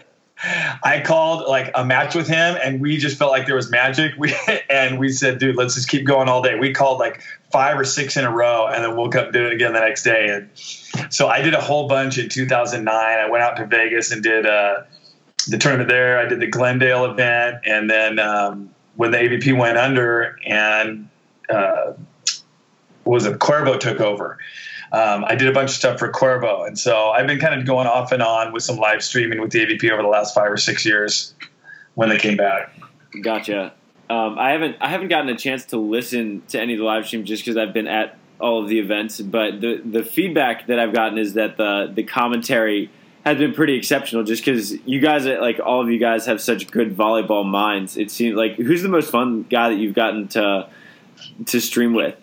I 0.84 1.04
called 1.06 1.48
like 1.48 1.70
a 1.76 1.86
match 1.86 2.16
with 2.16 2.28
him, 2.28 2.58
and 2.64 2.82
we 2.82 2.98
just 2.98 3.18
felt 3.18 3.32
like 3.32 3.46
there 3.46 3.56
was 3.56 3.70
magic. 3.70 4.14
We 4.18 4.34
and 4.70 5.00
we 5.00 5.10
said, 5.10 5.38
"Dude, 5.38 5.56
let's 5.56 5.76
just 5.76 5.88
keep 5.88 6.06
going 6.06 6.28
all 6.28 6.42
day." 6.42 6.58
We 6.60 6.74
called 6.74 7.00
like 7.00 7.22
five 7.52 7.80
or 7.80 7.86
six 7.86 8.18
in 8.18 8.26
a 8.26 8.32
row, 8.32 8.68
and 8.68 8.84
then 8.84 8.96
woke 8.96 9.16
up 9.16 9.26
and 9.26 9.34
did 9.34 9.44
it 9.44 9.54
again 9.54 9.74
the 9.74 9.80
next 9.80 10.04
day. 10.04 10.30
And 10.30 10.50
so 11.14 11.28
I 11.28 11.42
did 11.42 11.54
a 11.54 11.62
whole 11.62 11.88
bunch 11.88 12.18
in 12.18 12.28
2009. 12.28 12.94
I 12.94 13.30
went 13.30 13.44
out 13.44 13.56
to 13.58 13.66
Vegas 13.68 14.12
and 14.12 14.24
did. 14.24 14.46
Uh, 14.46 14.82
the 15.46 15.58
tournament 15.58 15.90
there. 15.90 16.20
I 16.20 16.26
did 16.26 16.40
the 16.40 16.48
Glendale 16.48 17.06
event, 17.06 17.58
and 17.66 17.90
then 17.90 18.20
um, 18.20 18.70
when 18.96 19.12
the 19.12 19.18
AVP 19.18 19.58
went 19.58 19.78
under 19.78 20.38
and 20.46 21.10
uh, 21.50 21.94
was 23.04 23.26
it 23.26 23.40
Cuervo 23.40 23.80
took 23.80 24.00
over. 24.00 24.38
Um, 24.94 25.24
I 25.26 25.36
did 25.36 25.48
a 25.48 25.54
bunch 25.54 25.70
of 25.70 25.76
stuff 25.76 26.00
for 26.00 26.12
Cuervo, 26.12 26.68
and 26.68 26.78
so 26.78 27.12
I've 27.12 27.26
been 27.26 27.40
kind 27.40 27.60
of 27.60 27.66
going 27.66 27.88
off 27.88 28.12
and 28.12 28.22
on 28.22 28.52
with 28.52 28.64
some 28.64 28.76
live 28.76 29.02
streaming 29.04 29.40
with 29.40 29.52
the 29.52 29.66
AVP 29.66 29.90
over 29.90 30.02
the 30.02 30.10
last 30.10 30.36
five 30.36 30.52
or 30.52 30.58
six 30.58 30.86
years 30.86 31.34
when 31.96 32.10
they 32.10 32.18
came 32.18 32.36
back. 32.36 32.74
Gotcha. 33.22 33.74
Um, 34.10 34.38
I 34.38 34.52
haven't 34.52 34.76
I 34.82 34.90
haven't 34.90 35.08
gotten 35.08 35.30
a 35.30 35.38
chance 35.38 35.66
to 35.68 35.78
listen 35.78 36.44
to 36.50 36.60
any 36.60 36.74
of 36.74 36.80
the 36.80 36.86
live 36.86 37.08
streams 37.08 37.30
just 37.30 37.46
because 37.46 37.56
I've 37.56 37.74
been 37.74 37.88
at 37.88 38.18
all 38.40 38.62
of 38.62 38.68
the 38.68 38.80
events, 38.80 39.22
but 39.22 39.62
the 39.62 39.82
the 39.86 40.04
feedback 40.04 40.68
that 40.68 40.80
I've 40.80 40.94
gotten 40.94 41.18
is 41.18 41.34
that 41.36 41.56
the 41.56 41.90
the 41.94 42.04
commentary 42.04 42.90
has 43.26 43.38
been 43.38 43.54
pretty 43.54 43.76
exceptional 43.76 44.24
just 44.24 44.44
because 44.44 44.74
you 44.86 45.00
guys, 45.00 45.26
like 45.26 45.60
all 45.60 45.82
of 45.82 45.90
you 45.90 46.00
guys, 46.00 46.26
have 46.26 46.42
such 46.42 46.72
good 46.72 46.96
volleyball 46.96 47.46
minds. 47.46 47.98
It 47.98 48.10
seems 48.12 48.36
like 48.36 48.56
who's 48.56 48.82
the 48.82 48.90
most 48.90 49.12
fun 49.12 49.44
guy 49.50 49.70
that 49.70 49.76
you've 49.76 49.96
gotten 49.96 50.28
to 50.30 50.68
to 51.46 51.62
stream 51.62 51.94
with? 51.94 52.16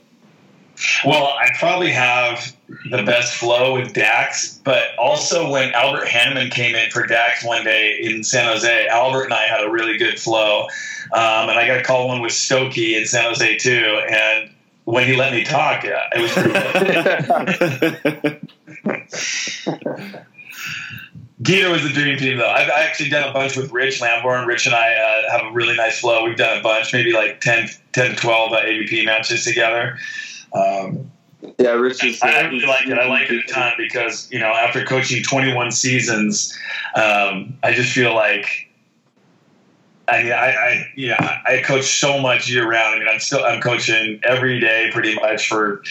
Well, 1.04 1.24
I 1.24 1.50
probably 1.58 1.90
have 1.90 2.54
the 2.90 3.02
best 3.02 3.34
flow 3.34 3.74
with 3.74 3.94
Dax, 3.94 4.60
but 4.62 4.96
also 4.96 5.50
when 5.50 5.72
Albert 5.72 6.06
Hannemann 6.06 6.52
came 6.52 6.76
in 6.76 6.90
for 6.90 7.04
Dax 7.04 7.44
one 7.44 7.64
day 7.64 7.98
in 8.00 8.22
San 8.22 8.46
Jose, 8.46 8.86
Albert 8.86 9.24
and 9.24 9.34
I 9.34 9.42
had 9.42 9.64
a 9.64 9.70
really 9.70 9.98
good 9.98 10.20
flow. 10.20 10.68
Um, 11.12 11.48
and 11.48 11.58
I 11.58 11.66
got 11.66 11.78
a 11.78 11.82
call 11.82 12.08
one 12.08 12.20
with 12.20 12.32
Stokey 12.32 12.96
in 12.96 13.06
San 13.06 13.24
Jose 13.24 13.56
too. 13.56 14.00
And 14.08 14.50
when 14.84 15.06
he 15.06 15.16
let 15.16 15.32
me 15.32 15.42
talk, 15.42 15.84
it 15.84 15.92
was 16.16 16.30
pretty 16.32 16.52
good. 19.64 20.24
Geeter 21.42 21.70
was 21.70 21.82
the 21.84 21.90
dream 21.90 22.18
team, 22.18 22.38
though. 22.38 22.50
I've 22.50 22.68
actually 22.68 23.10
done 23.10 23.28
a 23.28 23.32
bunch 23.32 23.56
with 23.56 23.70
Rich 23.70 24.00
Lambourne. 24.00 24.46
Rich 24.46 24.66
and 24.66 24.74
I 24.74 24.94
uh, 24.94 25.30
have 25.30 25.52
a 25.52 25.52
really 25.52 25.76
nice 25.76 26.00
flow. 26.00 26.24
We've 26.24 26.36
done 26.36 26.58
a 26.58 26.62
bunch, 26.62 26.92
maybe 26.92 27.12
like 27.12 27.40
10, 27.40 27.68
10 27.92 28.16
12 28.16 28.52
uh, 28.52 28.56
AVP 28.56 29.04
matches 29.04 29.44
together. 29.44 29.98
Um, 30.52 31.10
yeah, 31.58 31.70
Rich 31.70 32.02
is. 32.04 32.20
I, 32.22 32.30
I 32.30 32.40
really 32.48 32.66
like 32.66 32.88
it. 32.88 32.98
I 32.98 33.06
like 33.06 33.30
it 33.30 33.44
a 33.44 33.52
ton 33.52 33.72
because 33.76 34.30
you 34.32 34.40
know 34.40 34.48
after 34.48 34.84
coaching 34.84 35.22
21 35.22 35.70
seasons, 35.70 36.56
um, 36.96 37.56
I 37.62 37.72
just 37.72 37.92
feel 37.92 38.14
like. 38.14 38.64
I 40.08 40.22
mean, 40.22 40.32
I, 40.32 40.50
I 40.52 40.92
yeah, 40.96 41.42
I 41.46 41.62
coach 41.62 41.84
so 41.84 42.18
much 42.18 42.48
year 42.48 42.68
round. 42.68 42.96
I 42.96 42.98
mean, 42.98 43.08
I'm 43.08 43.20
still 43.20 43.44
I'm 43.44 43.60
coaching 43.60 44.20
every 44.24 44.58
day 44.58 44.88
pretty 44.90 45.14
much 45.16 45.48
for 45.48 45.82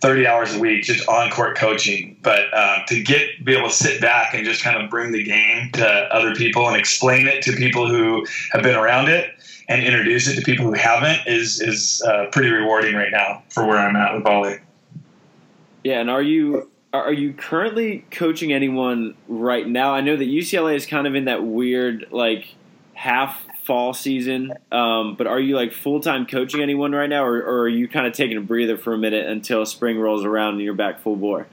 30 0.00 0.26
hours 0.26 0.54
a 0.54 0.58
week, 0.58 0.84
just 0.84 1.06
on 1.08 1.30
court 1.30 1.56
coaching. 1.56 2.16
But 2.22 2.52
um, 2.56 2.80
to 2.88 3.02
get 3.02 3.44
be 3.44 3.54
able 3.54 3.68
to 3.68 3.74
sit 3.74 4.00
back 4.00 4.34
and 4.34 4.44
just 4.44 4.62
kind 4.62 4.82
of 4.82 4.90
bring 4.90 5.12
the 5.12 5.22
game 5.22 5.70
to 5.72 5.86
other 5.86 6.34
people 6.34 6.66
and 6.68 6.76
explain 6.76 7.26
it 7.26 7.42
to 7.42 7.52
people 7.52 7.88
who 7.88 8.26
have 8.52 8.62
been 8.62 8.76
around 8.76 9.08
it 9.08 9.30
and 9.68 9.84
introduce 9.84 10.26
it 10.28 10.34
to 10.36 10.42
people 10.42 10.66
who 10.66 10.72
haven't 10.72 11.20
is 11.26 11.60
is 11.60 12.02
uh, 12.06 12.26
pretty 12.32 12.50
rewarding 12.50 12.94
right 12.94 13.12
now 13.12 13.42
for 13.50 13.66
where 13.66 13.78
I'm 13.78 13.96
at 13.96 14.14
with 14.14 14.24
volley. 14.24 14.58
Yeah, 15.84 16.00
and 16.00 16.10
are 16.10 16.22
you 16.22 16.70
are 16.92 17.12
you 17.12 17.32
currently 17.32 18.04
coaching 18.10 18.52
anyone 18.52 19.14
right 19.28 19.66
now? 19.66 19.94
I 19.94 20.00
know 20.00 20.16
that 20.16 20.24
UCLA 20.24 20.74
is 20.74 20.86
kind 20.86 21.06
of 21.06 21.14
in 21.14 21.26
that 21.26 21.44
weird 21.44 22.06
like 22.10 22.54
half 23.00 23.46
fall 23.64 23.94
season, 23.94 24.52
um, 24.70 25.14
but 25.16 25.26
are 25.26 25.40
you 25.40 25.56
like 25.56 25.72
full 25.72 26.00
time 26.00 26.26
coaching 26.26 26.60
anyone 26.60 26.92
right 26.92 27.08
now, 27.08 27.24
or, 27.24 27.38
or, 27.38 27.60
are 27.60 27.68
you 27.68 27.88
kind 27.88 28.06
of 28.06 28.12
taking 28.12 28.36
a 28.36 28.42
breather 28.42 28.76
for 28.76 28.92
a 28.92 28.98
minute 28.98 29.26
until 29.26 29.64
spring 29.64 29.98
rolls 29.98 30.22
around 30.22 30.54
and 30.54 30.62
you're 30.62 30.74
back 30.74 31.00
full 31.00 31.16
bore? 31.16 31.46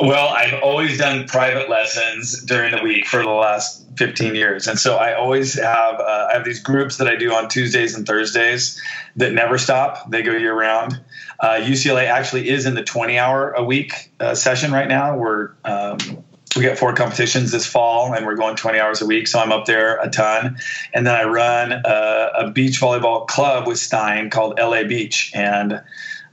Well, 0.00 0.28
I've 0.28 0.60
always 0.64 0.98
done 0.98 1.28
private 1.28 1.70
lessons 1.70 2.42
during 2.42 2.74
the 2.74 2.82
week 2.82 3.06
for 3.06 3.22
the 3.22 3.30
last 3.30 3.86
15 3.96 4.34
years, 4.34 4.66
and 4.66 4.76
so 4.76 4.96
I 4.96 5.14
always 5.14 5.54
have 5.54 6.00
uh, 6.00 6.28
I 6.32 6.36
have 6.36 6.44
these 6.44 6.60
groups 6.60 6.96
that 6.96 7.06
I 7.06 7.14
do 7.14 7.32
on 7.32 7.48
Tuesdays 7.48 7.94
and 7.94 8.04
Thursdays 8.04 8.82
that 9.14 9.32
never 9.32 9.58
stop. 9.58 10.10
They 10.10 10.22
go 10.22 10.32
year 10.32 10.58
round. 10.58 11.00
Uh, 11.38 11.60
UCLA 11.60 12.06
actually 12.06 12.48
is 12.48 12.66
in 12.66 12.74
the 12.74 12.82
20 12.82 13.18
hour 13.18 13.52
a 13.52 13.62
week 13.62 14.10
uh, 14.18 14.34
session 14.34 14.72
right 14.72 14.88
now. 14.88 15.16
We're 15.16 15.50
um, 15.64 16.24
we 16.56 16.62
got 16.62 16.78
four 16.78 16.92
competitions 16.94 17.52
this 17.52 17.66
fall, 17.66 18.14
and 18.14 18.24
we're 18.26 18.36
going 18.36 18.56
20 18.56 18.78
hours 18.78 19.02
a 19.02 19.06
week, 19.06 19.28
so 19.28 19.38
I'm 19.38 19.52
up 19.52 19.66
there 19.66 19.98
a 20.00 20.08
ton. 20.08 20.58
And 20.94 21.06
then 21.06 21.14
I 21.14 21.24
run 21.24 21.72
a, 21.72 22.30
a 22.38 22.50
beach 22.50 22.80
volleyball 22.80 23.26
club 23.26 23.66
with 23.66 23.78
Stein 23.78 24.30
called 24.30 24.58
LA 24.58 24.84
Beach, 24.84 25.32
and 25.34 25.82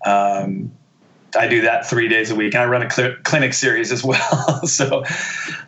um, 0.05 0.71
I 1.37 1.47
do 1.47 1.61
that 1.61 1.89
three 1.89 2.07
days 2.07 2.31
a 2.31 2.35
week. 2.35 2.53
And 2.53 2.63
I 2.63 2.65
run 2.65 2.83
a 2.83 2.89
cl- 2.89 3.15
clinic 3.23 3.53
series 3.53 3.91
as 3.91 4.03
well. 4.03 4.65
so 4.65 5.03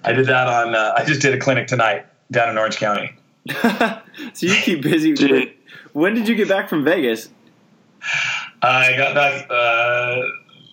I 0.04 0.14
did 0.14 0.28
that 0.28 0.48
on. 0.48 0.76
Uh, 0.76 0.94
I 0.98 1.06
just 1.06 1.22
did 1.22 1.34
a 1.34 1.40
clinic 1.40 1.68
tonight 1.68 2.06
down 2.32 2.50
in 2.50 2.58
Orange 2.58 2.78
County. 2.78 3.16
so 3.62 4.02
you 4.40 4.56
keep 4.56 4.82
busy. 4.82 5.56
when 5.94 6.14
did 6.16 6.28
you 6.28 6.36
get 6.36 6.48
back 6.48 6.70
from 6.70 6.84
Vegas? 6.84 7.30
I 8.62 8.96
got 8.98 9.16
back 9.16 9.50
uh, 9.50 10.22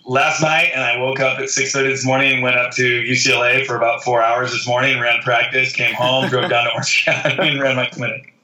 last 0.04 0.42
night, 0.42 0.71
and 0.75 0.82
I 0.82 0.99
woke 0.99 1.21
up 1.21 1.38
at 1.38 1.49
six 1.50 1.73
thirty 1.73 1.90
this 1.90 2.04
morning. 2.04 2.35
And 2.35 2.42
went 2.42 2.56
up 2.56 2.73
to 2.73 3.02
UCLA 3.02 3.66
for 3.66 3.76
about 3.76 4.02
four 4.02 4.23
hours 4.23 4.52
this 4.52 4.66
morning. 4.66 5.00
Ran 5.00 5.21
practice. 5.23 5.73
Came 5.73 5.94
home. 5.94 6.28
drove 6.28 6.50
down 6.50 6.64
to 6.64 6.71
Orange 6.75 7.04
County 7.04 7.49
and 7.49 7.61
ran 7.61 7.76
my 7.76 7.87
clinic. 7.87 8.35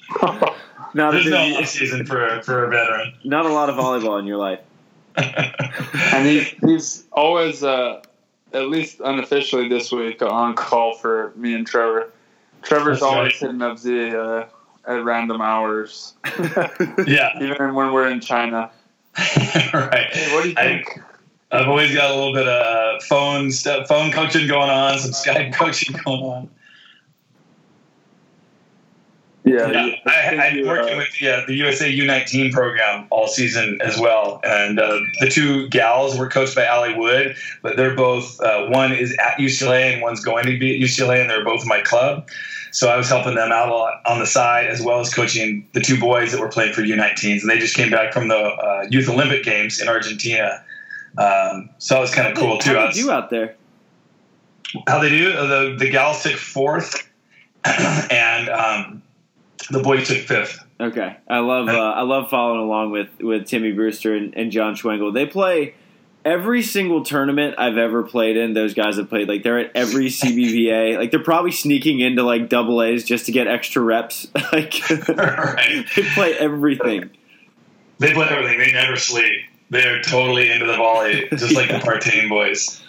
Not 0.95 1.13
There's 1.13 1.27
no 1.27 1.59
off 1.59 1.67
season 1.67 2.07
for 2.07 2.43
for 2.43 2.65
a 2.65 2.69
veteran. 2.69 3.15
Not 3.25 3.47
a 3.47 3.53
lot 3.53 3.69
of 3.69 3.77
volleyball 3.77 4.19
in 4.19 4.27
your 4.27 4.39
life. 4.39 4.61
and 5.17 6.27
he, 6.27 6.41
he's 6.65 7.05
always, 7.13 7.65
uh, 7.65 8.03
at 8.53 8.69
least 8.69 9.01
unofficially 9.01 9.69
this 9.69 9.91
week, 9.91 10.23
on 10.23 10.55
call 10.55 10.95
for 10.95 11.33
me 11.35 11.55
and 11.55 11.67
Trevor. 11.67 12.11
Trevor's 12.63 13.01
That's 13.01 13.03
always 13.03 13.33
right. 13.33 13.41
hitting 13.41 13.63
up 13.63 13.79
Z 13.79 14.15
uh, 14.15 14.45
at 14.87 15.05
random 15.05 15.41
hours. 15.41 16.15
yeah. 17.07 17.31
Even 17.41 17.75
when 17.75 17.93
we're 17.93 18.09
in 18.09 18.21
China. 18.21 18.71
right. 19.75 20.09
Hey, 20.13 20.35
what 20.35 20.43
do 20.45 20.49
you 20.51 20.55
think? 20.55 20.99
I, 20.99 21.03
have 21.51 21.69
always 21.69 21.95
got 21.95 22.11
a 22.11 22.15
little 22.15 22.35
bit 22.35 22.47
of 22.47 22.97
uh, 22.97 23.01
phone 23.01 23.51
stuff, 23.51 23.89
phone 23.89 24.13
coaching 24.13 24.47
going 24.47 24.71
on, 24.71 24.99
some 24.99 25.13
Skype 25.13 25.55
coaching 25.55 25.97
going 26.05 26.23
on. 26.23 26.51
Yeah, 29.45 29.71
yeah 29.71 29.97
I, 30.07 30.47
am 30.49 30.67
working 30.67 30.95
uh, 30.95 30.99
with 30.99 31.23
yeah, 31.23 31.43
the 31.47 31.55
USA 31.55 31.91
U19 31.91 32.53
program 32.53 33.07
all 33.11 33.29
season 33.29 33.79
as 33.81 33.99
well, 33.99 34.41
and 34.45 34.79
uh, 34.79 34.99
the 35.21 35.29
two 35.29 35.69
gals 35.69 36.19
were 36.19 36.29
coached 36.29 36.55
by 36.55 36.67
Allie 36.67 36.95
Wood, 36.95 37.35
but 37.63 37.77
they're 37.77 37.95
both 37.95 38.39
uh, 38.43 38.67
one 38.67 38.93
is 38.93 39.17
at 39.19 39.39
UCLA 39.39 39.95
and 39.95 40.03
one's 40.03 40.23
going 40.23 40.45
to 40.45 40.59
be 40.59 40.75
at 40.75 40.87
UCLA, 40.87 41.21
and 41.23 41.31
they're 41.31 41.45
both 41.45 41.65
my 41.65 41.81
club. 41.81 42.29
So 42.73 42.91
I 42.91 42.99
was 42.99 43.09
helping 43.09 43.37
them 43.37 43.51
out 43.51 43.71
a 43.71 43.75
lot 43.75 44.03
on 44.05 44.19
the 44.19 44.27
side, 44.27 44.67
as 44.67 44.83
well 44.83 45.01
as 45.01 45.13
coaching 45.13 45.67
the 45.73 45.81
two 45.81 45.99
boys 45.99 46.33
that 46.33 46.41
were 46.41 46.51
playing 46.51 46.75
for 46.75 46.83
U19s, 46.83 47.41
and 47.41 47.49
they 47.49 47.59
just 47.59 47.75
came 47.75 47.91
back 47.91 48.13
from 48.13 48.29
the 48.29 48.37
uh, 48.37 48.87
Youth 48.91 49.09
Olympic 49.09 49.45
Games 49.45 49.81
in 49.81 49.89
Argentina. 49.89 50.63
Um, 51.19 51.71
so 51.79 51.95
that 51.95 52.01
was 52.01 52.15
kind 52.15 52.29
of 52.29 52.39
cool 52.39 52.59
too. 52.59 52.75
How 52.75 52.87
did 52.87 52.97
you 52.97 53.11
out 53.11 53.31
there? 53.31 53.57
How 54.87 55.01
they 55.01 55.09
do? 55.09 55.33
The 55.33 55.77
the 55.79 55.91
gals 55.91 56.23
took 56.23 56.35
fourth, 56.35 57.09
and 57.65 58.49
um, 58.49 59.03
the 59.71 59.81
boys 59.81 60.09
took 60.09 60.19
fifth. 60.19 60.65
Okay, 60.81 61.17
I 61.29 61.39
love 61.41 61.69
uh, 61.69 61.73
I 61.73 62.03
love 62.03 62.31
following 62.31 62.61
along 62.61 62.93
with 62.93 63.09
with 63.21 63.47
Timmy 63.47 63.73
Brewster 63.73 64.15
and, 64.15 64.35
and 64.37 64.53
John 64.53 64.75
Schwengel. 64.75 65.13
They 65.13 65.27
play 65.27 65.75
every 66.25 66.63
single 66.63 67.05
tournament 67.05 67.55
I've 67.59 67.79
ever 67.79 68.03
played 68.03 68.37
in, 68.37 68.53
those 68.53 68.75
guys 68.75 68.97
have 68.97 69.09
played. 69.09 69.29
Like 69.29 69.43
they're 69.43 69.59
at 69.59 69.73
every 69.75 70.07
CBVA. 70.09 70.99
like 70.99 71.11
they're 71.11 71.23
probably 71.23 71.53
sneaking 71.53 72.01
into 72.01 72.23
like 72.23 72.49
double 72.49 72.83
A's 72.83 73.05
just 73.05 73.27
to 73.27 73.33
get 73.33 73.47
extra 73.47 73.83
reps. 73.83 74.29
like 74.53 74.75
right. 75.09 75.85
they 75.97 76.03
play 76.15 76.35
everything. 76.35 77.11
They 77.99 78.13
play 78.13 78.29
everything. 78.29 78.59
They 78.59 78.73
never 78.73 78.97
sleep. 78.97 79.41
They're 79.71 80.03
totally 80.03 80.51
into 80.51 80.67
the 80.67 80.77
volley, 80.77 81.29
just 81.31 81.55
like 81.55 81.69
yeah. 81.71 81.79
the 81.79 81.85
Partain 81.85 82.29
boys. 82.29 82.83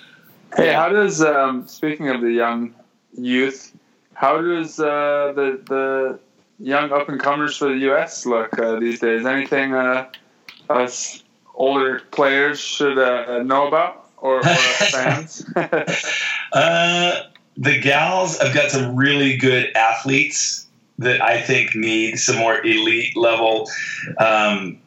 Hey, 0.55 0.73
how 0.73 0.89
does 0.89 1.21
um, 1.21 1.67
speaking 1.67 2.09
of 2.09 2.21
the 2.21 2.31
young 2.31 2.73
youth, 3.17 3.75
how 4.13 4.41
does 4.41 4.79
uh, 4.79 5.33
the 5.35 5.61
the 5.67 6.19
young 6.59 6.91
up 6.91 7.09
and 7.09 7.19
comers 7.19 7.57
for 7.57 7.69
the 7.69 7.77
U.S. 7.79 8.25
look 8.25 8.57
uh, 8.57 8.79
these 8.79 8.99
days? 8.99 9.25
Anything 9.25 9.73
uh, 9.73 10.09
us 10.69 11.23
older 11.55 12.01
players 12.11 12.59
should 12.59 12.97
uh, 12.97 13.43
know 13.43 13.67
about 13.67 14.09
or, 14.17 14.37
or 14.37 14.43
fans? 14.43 15.45
uh, 16.53 17.21
the 17.57 17.79
gals 17.79 18.39
have 18.39 18.53
got 18.53 18.71
some 18.71 18.95
really 18.95 19.37
good 19.37 19.75
athletes 19.75 20.67
that 20.97 21.21
I 21.21 21.41
think 21.41 21.75
need 21.75 22.17
some 22.17 22.37
more 22.37 22.59
elite 22.65 23.15
level 23.15 23.69
um, 24.17 24.79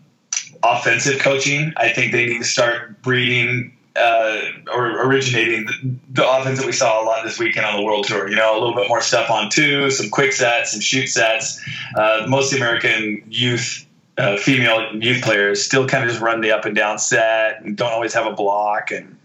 offensive 0.62 1.18
coaching. 1.20 1.72
I 1.76 1.88
think 1.88 2.12
they 2.12 2.26
need 2.26 2.38
to 2.38 2.44
start 2.44 3.02
breeding 3.02 3.76
uh, 3.96 4.40
or 4.72 5.06
originating 5.06 5.66
the, 5.66 5.96
the, 6.22 6.30
offense 6.30 6.58
that 6.58 6.66
we 6.66 6.72
saw 6.72 7.02
a 7.02 7.04
lot 7.04 7.24
this 7.24 7.38
weekend 7.38 7.66
on 7.66 7.76
the 7.76 7.82
World 7.82 8.06
Tour. 8.06 8.28
You 8.28 8.36
know, 8.36 8.52
a 8.52 8.58
little 8.58 8.74
bit 8.74 8.88
more 8.88 9.02
stuff 9.02 9.30
on 9.30 9.50
two, 9.50 9.90
some 9.90 10.08
quick 10.08 10.32
sets, 10.32 10.72
some 10.72 10.80
shoot 10.80 11.08
sets. 11.08 11.62
Uh, 11.96 12.24
most 12.26 12.54
American 12.54 13.22
youth 13.28 13.86
uh, 14.18 14.36
female 14.36 14.94
youth 14.94 15.22
players 15.22 15.62
still 15.62 15.86
kind 15.86 16.04
of 16.04 16.10
just 16.10 16.22
run 16.22 16.40
the 16.40 16.52
up 16.52 16.64
and 16.64 16.76
down 16.76 16.98
set 16.98 17.62
and 17.62 17.76
don't 17.76 17.92
always 17.92 18.14
have 18.14 18.26
a 18.26 18.32
block, 18.32 18.90
and 18.90 19.16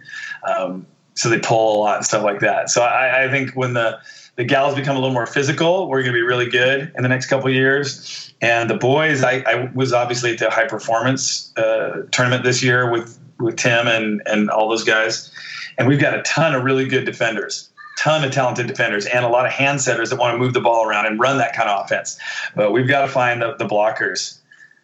um, 0.43 0.85
so 1.13 1.29
they 1.29 1.39
pull 1.39 1.77
a 1.77 1.79
lot 1.79 1.97
and 1.97 2.05
stuff 2.05 2.23
like 2.23 2.39
that. 2.39 2.69
So 2.69 2.81
I, 2.81 3.25
I, 3.25 3.31
think 3.31 3.51
when 3.51 3.73
the 3.73 3.99
the 4.37 4.45
gals 4.45 4.75
become 4.75 4.95
a 4.95 4.99
little 4.99 5.13
more 5.13 5.25
physical, 5.25 5.89
we're 5.89 6.01
going 6.01 6.13
to 6.13 6.17
be 6.17 6.21
really 6.21 6.49
good 6.49 6.91
in 6.95 7.03
the 7.03 7.09
next 7.09 7.25
couple 7.25 7.49
years. 7.49 8.33
And 8.39 8.69
the 8.69 8.77
boys, 8.77 9.23
I, 9.23 9.43
I, 9.45 9.71
was 9.73 9.93
obviously 9.93 10.31
at 10.31 10.37
the 10.37 10.49
high 10.49 10.67
performance 10.67 11.51
uh, 11.57 12.03
tournament 12.11 12.43
this 12.43 12.63
year 12.63 12.89
with 12.89 13.19
with 13.39 13.57
Tim 13.57 13.87
and 13.87 14.21
and 14.25 14.49
all 14.49 14.69
those 14.69 14.83
guys, 14.83 15.31
and 15.77 15.87
we've 15.87 15.99
got 15.99 16.17
a 16.17 16.21
ton 16.21 16.55
of 16.55 16.63
really 16.63 16.87
good 16.87 17.05
defenders 17.05 17.69
ton 17.97 18.23
of 18.23 18.31
talented 18.31 18.67
defenders 18.67 19.05
and 19.07 19.25
a 19.25 19.27
lot 19.27 19.45
of 19.45 19.51
hand 19.51 19.81
setters 19.81 20.11
that 20.11 20.19
want 20.19 20.33
to 20.33 20.37
move 20.37 20.53
the 20.53 20.61
ball 20.61 20.87
around 20.87 21.07
and 21.07 21.19
run 21.19 21.39
that 21.39 21.53
kind 21.53 21.67
of 21.67 21.83
offense. 21.83 22.17
But 22.55 22.71
we've 22.71 22.87
got 22.87 23.01
to 23.01 23.07
find 23.07 23.41
the, 23.41 23.55
the 23.55 23.65
blockers 23.65 24.37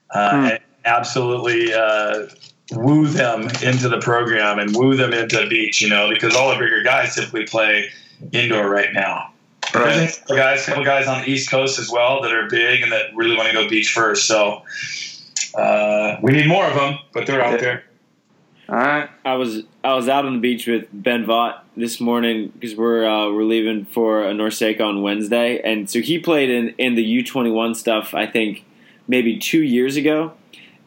uh, 0.10 0.32
hmm. 0.32 0.46
and 0.46 0.60
absolutely 0.84 1.74
uh, 1.74 2.28
woo 2.72 3.08
them 3.08 3.44
into 3.62 3.88
the 3.88 4.00
program 4.02 4.60
and 4.60 4.76
woo 4.76 4.96
them 4.96 5.14
into 5.14 5.48
beach, 5.48 5.82
you 5.82 5.90
know, 5.90 6.10
because 6.10 6.36
all 6.36 6.50
the 6.50 6.58
bigger 6.58 6.82
guys 6.84 7.14
simply 7.14 7.46
play 7.46 7.90
indoor 8.32 8.70
right 8.70 8.94
now. 8.94 9.33
Right. 9.74 10.22
A 10.30 10.36
guys, 10.36 10.66
couple 10.66 10.86
guys 10.86 11.08
on 11.08 11.22
the 11.22 11.30
East 11.30 11.50
Coast 11.50 11.80
as 11.80 11.90
well 11.90 12.22
that 12.22 12.32
are 12.34 12.48
big 12.48 12.84
and 12.84 12.92
that 12.92 13.16
really 13.16 13.36
want 13.36 13.48
to 13.50 13.54
go 13.54 13.68
beach 13.68 13.92
first. 13.92 14.28
So 14.28 14.64
uh, 15.56 16.18
we 16.22 16.32
need 16.32 16.48
more 16.48 16.66
of 16.66 16.76
them, 16.76 17.00
but 17.14 17.28
they're 17.28 17.42
out 17.42 17.60
there. 17.60 17.84
All 18.70 18.76
right. 18.76 19.10
I 19.26 19.36
was 19.36 19.64
I 19.84 19.94
was 19.94 20.08
out 20.08 20.26
on 20.26 20.36
the 20.36 20.40
beach 20.40 20.68
with 20.68 20.88
Ben 20.94 21.26
Vaught 21.26 21.60
this 21.76 22.00
morning 22.00 22.50
because 22.50 22.76
we're 22.76 23.06
uh, 23.06 23.32
we're 23.32 23.44
leaving 23.44 23.86
for 23.86 24.24
a 24.24 24.32
NORCECA 24.34 24.82
on 24.82 25.02
Wednesday, 25.02 25.60
and 25.62 25.90
so 25.90 26.00
he 26.00 26.18
played 26.20 26.50
in 26.50 26.70
in 26.78 26.96
the 26.96 27.04
U 27.04 27.26
twenty 27.26 27.52
one 27.52 27.76
stuff. 27.76 28.14
I 28.14 28.26
think 28.26 28.64
maybe 29.08 29.38
two 29.38 29.62
years 29.62 29.98
ago, 29.98 30.34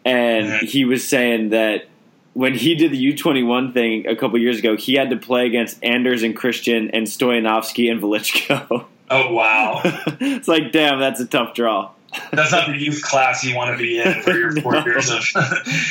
and 0.05 0.63
he 0.67 0.85
was 0.85 1.07
saying 1.07 1.51
that 1.51 1.87
when 2.37 2.55
he 2.55 2.75
did 2.75 2.93
the 2.93 3.15
U21 3.15 3.73
thing 3.73 4.07
a 4.07 4.15
couple 4.15 4.39
years 4.39 4.59
ago, 4.59 4.77
he 4.77 4.93
had 4.93 5.09
to 5.09 5.17
play 5.17 5.47
against 5.47 5.83
Anders 5.83 6.23
and 6.23 6.37
Christian 6.37 6.91
and 6.91 7.07
Stoyanovsky 7.07 7.91
and 7.91 7.99
Velichko. 7.99 8.85
Oh 9.09 9.33
wow! 9.33 9.81
it's 9.85 10.47
like, 10.47 10.71
damn, 10.71 11.01
that's 11.01 11.19
a 11.19 11.27
tough 11.27 11.55
draw. 11.55 11.93
That's 12.33 12.53
not 12.53 12.69
the 12.69 12.77
youth 12.77 13.03
class 13.03 13.43
you 13.43 13.57
want 13.57 13.75
to 13.75 13.83
be 13.83 14.01
in 14.01 14.21
for 14.21 14.37
your 14.37 14.55
four 14.61 14.73
no. 14.75 14.85
years 14.85 15.09
of, 15.09 15.19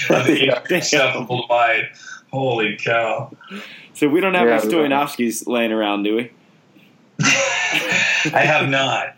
of 0.09 0.27
the 0.27 0.61
acceptable 0.69 1.41
divide. 1.47 1.89
Holy 2.31 2.77
cow! 2.77 3.35
So 3.93 4.07
we 4.07 4.19
don't 4.21 4.35
have 4.35 4.47
yeah, 4.47 4.59
any 4.61 4.71
Stoyanovskys 4.71 5.47
laying 5.47 5.71
around, 5.71 6.03
do 6.03 6.15
we? 6.15 6.31
I 8.33 8.41
have 8.41 8.69
not. 8.69 9.15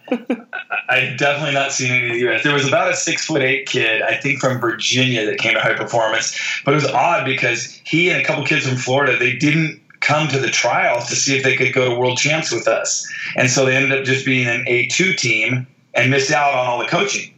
I've 0.90 1.18
definitely 1.18 1.54
not 1.54 1.72
seen 1.72 1.92
any 1.92 2.06
of 2.08 2.14
the 2.14 2.20
U.S. 2.20 2.44
There 2.44 2.54
was 2.54 2.68
about 2.68 2.92
a 2.92 2.96
six 2.96 3.26
foot 3.26 3.42
eight 3.42 3.68
kid, 3.68 4.02
I 4.02 4.16
think 4.16 4.40
from 4.40 4.60
Virginia, 4.60 5.26
that 5.26 5.38
came 5.38 5.54
to 5.54 5.60
high 5.60 5.76
performance. 5.76 6.38
But 6.64 6.74
it 6.74 6.76
was 6.76 6.86
odd 6.86 7.26
because 7.26 7.66
he 7.84 8.10
and 8.10 8.22
a 8.22 8.26
couple 8.26 8.46
kids 8.46 8.68
from 8.68 8.78
Florida, 8.78 9.18
they 9.18 9.36
didn't 9.36 9.82
come 10.00 10.28
to 10.30 10.40
the 10.40 10.50
trials 10.50 11.08
to 11.10 11.16
see 11.16 11.36
if 11.36 11.44
they 11.44 11.56
could 11.56 11.74
go 11.74 11.90
to 11.90 12.00
world 12.00 12.18
champs 12.18 12.52
with 12.52 12.68
us. 12.68 13.08
And 13.36 13.50
so 13.50 13.66
they 13.66 13.76
ended 13.76 13.98
up 13.98 14.06
just 14.06 14.26
being 14.26 14.48
an 14.48 14.64
A2 14.66 15.18
team 15.18 15.68
and 15.94 16.12
missed 16.12 16.32
out 16.32 16.54
on 16.54 16.68
all 16.68 16.80
the 16.80 16.88
coaching. 16.88 17.34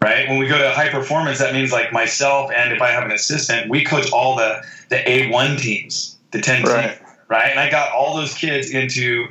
Right? 0.00 0.28
When 0.28 0.38
we 0.38 0.46
go 0.46 0.58
to 0.58 0.70
high 0.70 0.90
performance, 0.90 1.38
that 1.38 1.52
means 1.52 1.72
like 1.72 1.92
myself 1.92 2.50
and 2.54 2.72
if 2.72 2.80
I 2.80 2.90
have 2.90 3.04
an 3.04 3.10
assistant, 3.10 3.68
we 3.70 3.82
coach 3.82 4.12
all 4.12 4.36
the, 4.36 4.62
the 4.88 4.96
A1 4.96 5.58
teams, 5.58 6.16
the 6.30 6.40
10 6.40 6.62
right. 6.62 6.96
teams. 6.96 7.10
Right. 7.28 7.50
And 7.50 7.58
I 7.58 7.70
got 7.70 7.92
all 7.92 8.16
those 8.16 8.34
kids 8.34 8.70
into 8.70 9.26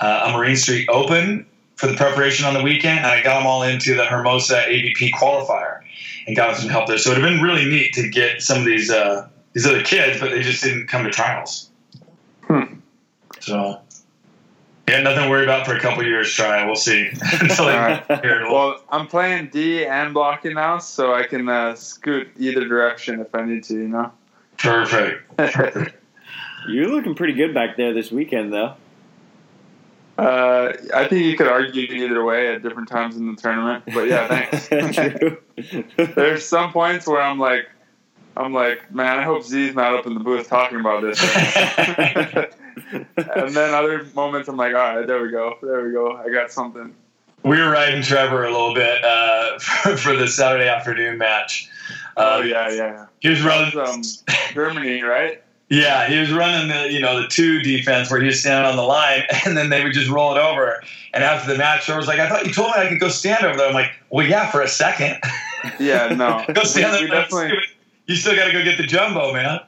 uh, 0.00 0.26
a 0.26 0.36
Marine 0.36 0.56
Street 0.56 0.88
Open 0.88 1.46
for 1.76 1.86
the 1.86 1.94
preparation 1.94 2.44
on 2.44 2.54
the 2.54 2.62
weekend, 2.62 2.98
and 2.98 3.06
I 3.06 3.22
got 3.22 3.38
them 3.38 3.46
all 3.46 3.62
into 3.62 3.94
the 3.94 4.04
Hermosa 4.04 4.62
AVP 4.62 5.10
qualifier 5.12 5.80
and 6.26 6.36
got 6.36 6.52
them 6.52 6.62
some 6.62 6.70
help 6.70 6.88
there. 6.88 6.98
So 6.98 7.10
it 7.10 7.14
would 7.14 7.24
have 7.24 7.32
been 7.32 7.42
really 7.42 7.64
neat 7.64 7.94
to 7.94 8.08
get 8.08 8.42
some 8.42 8.58
of 8.58 8.64
these 8.64 8.90
uh, 8.90 9.28
these 9.52 9.66
other 9.66 9.82
kids, 9.82 10.20
but 10.20 10.30
they 10.30 10.42
just 10.42 10.62
didn't 10.62 10.88
come 10.88 11.04
to 11.04 11.10
trials. 11.10 11.70
Hmm. 12.42 12.74
So 13.40 13.80
yeah, 14.88 15.02
nothing 15.02 15.24
to 15.24 15.30
worry 15.30 15.44
about 15.44 15.66
for 15.66 15.74
a 15.74 15.80
couple 15.80 16.02
years. 16.02 16.32
Try, 16.32 16.64
we'll 16.64 16.74
see. 16.74 17.10
right. 17.58 18.04
well, 18.08 18.82
I'm 18.90 19.06
playing 19.06 19.48
D 19.48 19.84
and 19.84 20.14
blocking 20.14 20.54
now, 20.54 20.78
so 20.78 21.14
I 21.14 21.24
can 21.24 21.48
uh, 21.48 21.74
scoot 21.74 22.28
either 22.38 22.66
direction 22.66 23.20
if 23.20 23.34
I 23.34 23.44
need 23.44 23.64
to. 23.64 23.74
You 23.74 23.88
know. 23.88 24.12
Perfect. 24.56 25.36
Perfect. 25.36 25.94
You're 26.68 26.88
looking 26.88 27.14
pretty 27.14 27.34
good 27.34 27.54
back 27.54 27.76
there 27.76 27.92
this 27.92 28.10
weekend, 28.10 28.52
though. 28.52 28.74
Uh, 30.18 30.72
I 30.92 31.06
think 31.06 31.26
you 31.26 31.36
could 31.36 31.46
argue 31.46 31.82
either 31.82 32.24
way 32.24 32.52
at 32.52 32.62
different 32.62 32.88
times 32.88 33.16
in 33.16 33.32
the 33.32 33.40
tournament, 33.40 33.84
but 33.94 34.08
yeah, 34.08 34.26
thanks. 34.26 34.68
There's 36.14 36.44
some 36.44 36.72
points 36.72 37.06
where 37.06 37.22
I'm 37.22 37.38
like, 37.38 37.68
I'm 38.36 38.52
like, 38.52 38.92
man, 38.92 39.20
I 39.20 39.22
hope 39.22 39.44
Z's 39.44 39.76
not 39.76 39.94
up 39.94 40.06
in 40.06 40.14
the 40.14 40.20
booth 40.20 40.48
talking 40.48 40.80
about 40.80 41.02
this. 41.02 41.20
and 43.16 43.54
then 43.54 43.74
other 43.74 44.04
moments, 44.16 44.48
I'm 44.48 44.56
like, 44.56 44.74
all 44.74 44.96
right, 44.96 45.06
there 45.06 45.22
we 45.22 45.30
go, 45.30 45.56
there 45.62 45.84
we 45.84 45.92
go, 45.92 46.16
I 46.16 46.28
got 46.30 46.50
something. 46.50 46.92
We 47.44 47.60
were 47.60 47.70
riding 47.70 48.02
Trevor 48.02 48.44
a 48.44 48.50
little 48.50 48.74
bit 48.74 49.04
uh, 49.04 49.60
for, 49.60 49.96
for, 49.96 50.16
the 50.16 50.26
Saturday 50.26 50.68
afternoon 50.68 51.18
match. 51.18 51.70
Uh, 52.16 52.38
oh 52.38 52.40
yeah, 52.42 52.70
yeah. 52.70 53.06
He 53.20 53.28
was 53.28 53.40
running 53.42 53.78
um, 53.78 54.02
Germany, 54.52 55.02
right? 55.02 55.44
Yeah, 55.70 56.08
he 56.08 56.18
was 56.18 56.32
running 56.32 56.68
the 56.68 56.90
you 56.90 57.00
know 57.00 57.20
the 57.20 57.28
two 57.28 57.60
defense 57.60 58.10
where 58.10 58.20
he 58.20 58.26
was 58.26 58.40
standing 58.40 58.70
on 58.70 58.76
the 58.76 58.82
line, 58.82 59.22
and 59.44 59.56
then 59.56 59.68
they 59.68 59.84
would 59.84 59.92
just 59.92 60.10
roll 60.10 60.34
it 60.34 60.40
over. 60.40 60.82
And 61.12 61.22
after 61.22 61.52
the 61.52 61.58
match, 61.58 61.90
I 61.90 61.96
was 61.96 62.06
like, 62.06 62.18
"I 62.18 62.28
thought 62.28 62.46
you 62.46 62.52
told 62.52 62.68
me 62.68 62.82
I 62.82 62.88
could 62.88 63.00
go 63.00 63.08
stand 63.08 63.44
over 63.44 63.56
there." 63.56 63.68
I'm 63.68 63.74
like, 63.74 63.90
"Well, 64.10 64.26
yeah, 64.26 64.50
for 64.50 64.60
a 64.60 64.68
second. 64.68 65.18
Yeah, 65.80 66.14
no, 66.14 66.44
go 66.54 66.62
stand 66.62 66.92
we, 67.00 67.10
there. 67.10 67.26
We 67.32 67.60
you 68.06 68.14
still 68.14 68.36
got 68.36 68.46
to 68.46 68.52
go 68.52 68.62
get 68.62 68.78
the 68.78 68.84
jumbo, 68.84 69.32
man. 69.32 69.58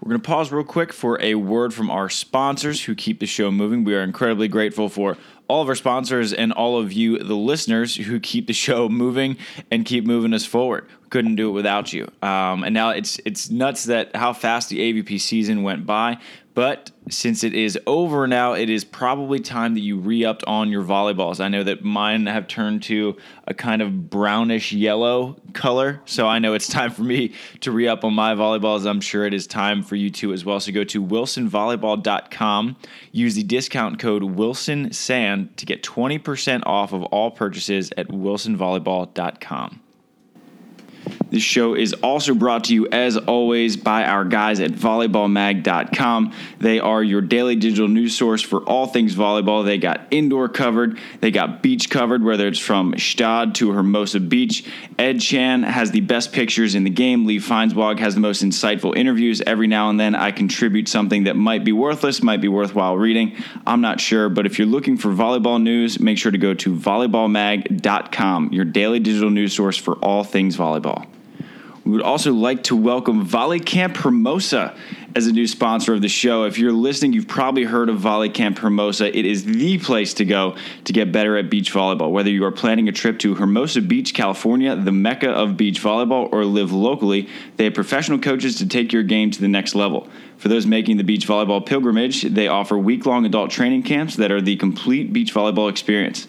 We're 0.00 0.10
going 0.10 0.20
to 0.20 0.26
pause 0.26 0.52
real 0.52 0.62
quick 0.62 0.92
for 0.92 1.18
a 1.22 1.36
word 1.36 1.72
from 1.72 1.90
our 1.90 2.10
sponsors 2.10 2.84
who 2.84 2.94
keep 2.94 3.18
the 3.20 3.26
show 3.26 3.50
moving. 3.50 3.84
We 3.84 3.94
are 3.94 4.02
incredibly 4.02 4.48
grateful 4.48 4.90
for 4.90 5.16
all 5.48 5.62
of 5.62 5.68
our 5.68 5.74
sponsors 5.74 6.34
and 6.34 6.52
all 6.52 6.78
of 6.78 6.92
you, 6.92 7.18
the 7.18 7.34
listeners, 7.34 7.96
who 7.96 8.20
keep 8.20 8.46
the 8.46 8.52
show 8.52 8.90
moving 8.90 9.38
and 9.70 9.86
keep 9.86 10.04
moving 10.04 10.34
us 10.34 10.44
forward. 10.44 10.86
Couldn't 11.10 11.36
do 11.36 11.48
it 11.50 11.52
without 11.52 11.92
you. 11.92 12.10
Um, 12.22 12.64
and 12.64 12.74
now 12.74 12.90
it's 12.90 13.20
it's 13.24 13.50
nuts 13.50 13.84
that 13.84 14.16
how 14.16 14.32
fast 14.32 14.68
the 14.68 14.78
AVP 14.78 15.20
season 15.20 15.62
went 15.62 15.86
by. 15.86 16.18
But 16.54 16.92
since 17.10 17.42
it 17.42 17.52
is 17.52 17.76
over 17.84 18.28
now, 18.28 18.52
it 18.52 18.70
is 18.70 18.84
probably 18.84 19.40
time 19.40 19.74
that 19.74 19.80
you 19.80 19.98
re 19.98 20.24
upped 20.24 20.44
on 20.44 20.70
your 20.70 20.84
volleyballs. 20.84 21.40
I 21.40 21.48
know 21.48 21.64
that 21.64 21.82
mine 21.82 22.26
have 22.26 22.46
turned 22.46 22.84
to 22.84 23.16
a 23.48 23.54
kind 23.54 23.82
of 23.82 24.08
brownish 24.08 24.72
yellow 24.72 25.36
color. 25.52 26.00
So 26.04 26.28
I 26.28 26.38
know 26.38 26.54
it's 26.54 26.68
time 26.72 26.92
for 26.92 27.02
me 27.02 27.32
to 27.60 27.72
re 27.72 27.88
up 27.88 28.04
on 28.04 28.14
my 28.14 28.36
volleyballs. 28.36 28.88
I'm 28.88 29.00
sure 29.00 29.26
it 29.26 29.34
is 29.34 29.48
time 29.48 29.82
for 29.82 29.96
you 29.96 30.10
too 30.10 30.32
as 30.32 30.44
well. 30.44 30.60
So 30.60 30.70
go 30.70 30.84
to 30.84 31.02
wilsonvolleyball.com, 31.04 32.76
use 33.10 33.34
the 33.34 33.42
discount 33.42 33.98
code 33.98 34.22
WilsonSand 34.22 35.56
to 35.56 35.66
get 35.66 35.82
20% 35.82 36.62
off 36.66 36.92
of 36.92 37.02
all 37.04 37.32
purchases 37.32 37.90
at 37.96 38.08
wilsonvolleyball.com. 38.08 39.80
This 41.30 41.42
show 41.42 41.74
is 41.74 41.92
also 41.94 42.34
brought 42.34 42.64
to 42.64 42.74
you, 42.74 42.86
as 42.88 43.16
always, 43.16 43.76
by 43.76 44.04
our 44.04 44.24
guys 44.24 44.60
at 44.60 44.70
volleyballmag.com. 44.70 46.32
They 46.64 46.80
are 46.80 47.02
your 47.02 47.20
daily 47.20 47.56
digital 47.56 47.88
news 47.88 48.16
source 48.16 48.40
for 48.40 48.60
all 48.60 48.86
things 48.86 49.14
volleyball. 49.14 49.66
They 49.66 49.76
got 49.76 50.06
indoor 50.10 50.48
covered, 50.48 50.98
they 51.20 51.30
got 51.30 51.62
beach 51.62 51.90
covered, 51.90 52.24
whether 52.24 52.48
it's 52.48 52.58
from 52.58 52.94
Gstaad 52.94 53.52
to 53.56 53.72
Hermosa 53.72 54.18
Beach. 54.18 54.64
Ed 54.98 55.20
Chan 55.20 55.64
has 55.64 55.90
the 55.90 56.00
best 56.00 56.32
pictures 56.32 56.74
in 56.74 56.84
the 56.84 56.88
game. 56.88 57.26
Lee 57.26 57.38
Feinswag 57.38 57.98
has 57.98 58.14
the 58.14 58.22
most 58.22 58.42
insightful 58.42 58.96
interviews. 58.96 59.42
Every 59.42 59.66
now 59.66 59.90
and 59.90 60.00
then, 60.00 60.14
I 60.14 60.30
contribute 60.30 60.88
something 60.88 61.24
that 61.24 61.36
might 61.36 61.64
be 61.64 61.72
worthless, 61.72 62.22
might 62.22 62.40
be 62.40 62.48
worthwhile 62.48 62.96
reading. 62.96 63.36
I'm 63.66 63.82
not 63.82 64.00
sure, 64.00 64.30
but 64.30 64.46
if 64.46 64.58
you're 64.58 64.66
looking 64.66 64.96
for 64.96 65.10
volleyball 65.10 65.62
news, 65.62 66.00
make 66.00 66.16
sure 66.16 66.32
to 66.32 66.38
go 66.38 66.54
to 66.54 66.74
volleyballmag.com, 66.74 68.54
your 68.54 68.64
daily 68.64 69.00
digital 69.00 69.28
news 69.28 69.54
source 69.54 69.76
for 69.76 69.96
all 69.96 70.24
things 70.24 70.56
volleyball. 70.56 71.04
We 71.84 71.92
would 71.92 72.02
also 72.02 72.32
like 72.32 72.62
to 72.64 72.76
welcome 72.76 73.26
Volley 73.26 73.60
Camp 73.60 73.98
Hermosa 73.98 74.74
as 75.16 75.28
a 75.28 75.32
new 75.32 75.46
sponsor 75.46 75.94
of 75.94 76.02
the 76.02 76.08
show. 76.08 76.44
If 76.44 76.58
you're 76.58 76.72
listening, 76.72 77.12
you've 77.12 77.28
probably 77.28 77.64
heard 77.64 77.88
of 77.88 77.98
Volley 77.98 78.28
Camp 78.28 78.58
Hermosa. 78.58 79.16
It 79.16 79.24
is 79.24 79.44
the 79.44 79.78
place 79.78 80.14
to 80.14 80.24
go 80.24 80.56
to 80.84 80.92
get 80.92 81.12
better 81.12 81.36
at 81.36 81.48
beach 81.48 81.72
volleyball. 81.72 82.10
Whether 82.10 82.30
you 82.30 82.44
are 82.44 82.50
planning 82.50 82.88
a 82.88 82.92
trip 82.92 83.20
to 83.20 83.36
Hermosa 83.36 83.80
Beach, 83.80 84.12
California, 84.12 84.74
the 84.74 84.92
mecca 84.92 85.30
of 85.30 85.56
beach 85.56 85.80
volleyball, 85.80 86.32
or 86.32 86.44
live 86.44 86.72
locally, 86.72 87.28
they 87.56 87.64
have 87.64 87.74
professional 87.74 88.18
coaches 88.18 88.56
to 88.56 88.66
take 88.66 88.92
your 88.92 89.04
game 89.04 89.30
to 89.30 89.40
the 89.40 89.48
next 89.48 89.76
level. 89.76 90.08
For 90.36 90.48
those 90.48 90.66
making 90.66 90.96
the 90.96 91.04
beach 91.04 91.26
volleyball 91.28 91.64
pilgrimage, 91.64 92.22
they 92.22 92.48
offer 92.48 92.76
week 92.76 93.06
long 93.06 93.24
adult 93.24 93.50
training 93.50 93.84
camps 93.84 94.16
that 94.16 94.32
are 94.32 94.40
the 94.40 94.56
complete 94.56 95.12
beach 95.12 95.32
volleyball 95.32 95.70
experience. 95.70 96.26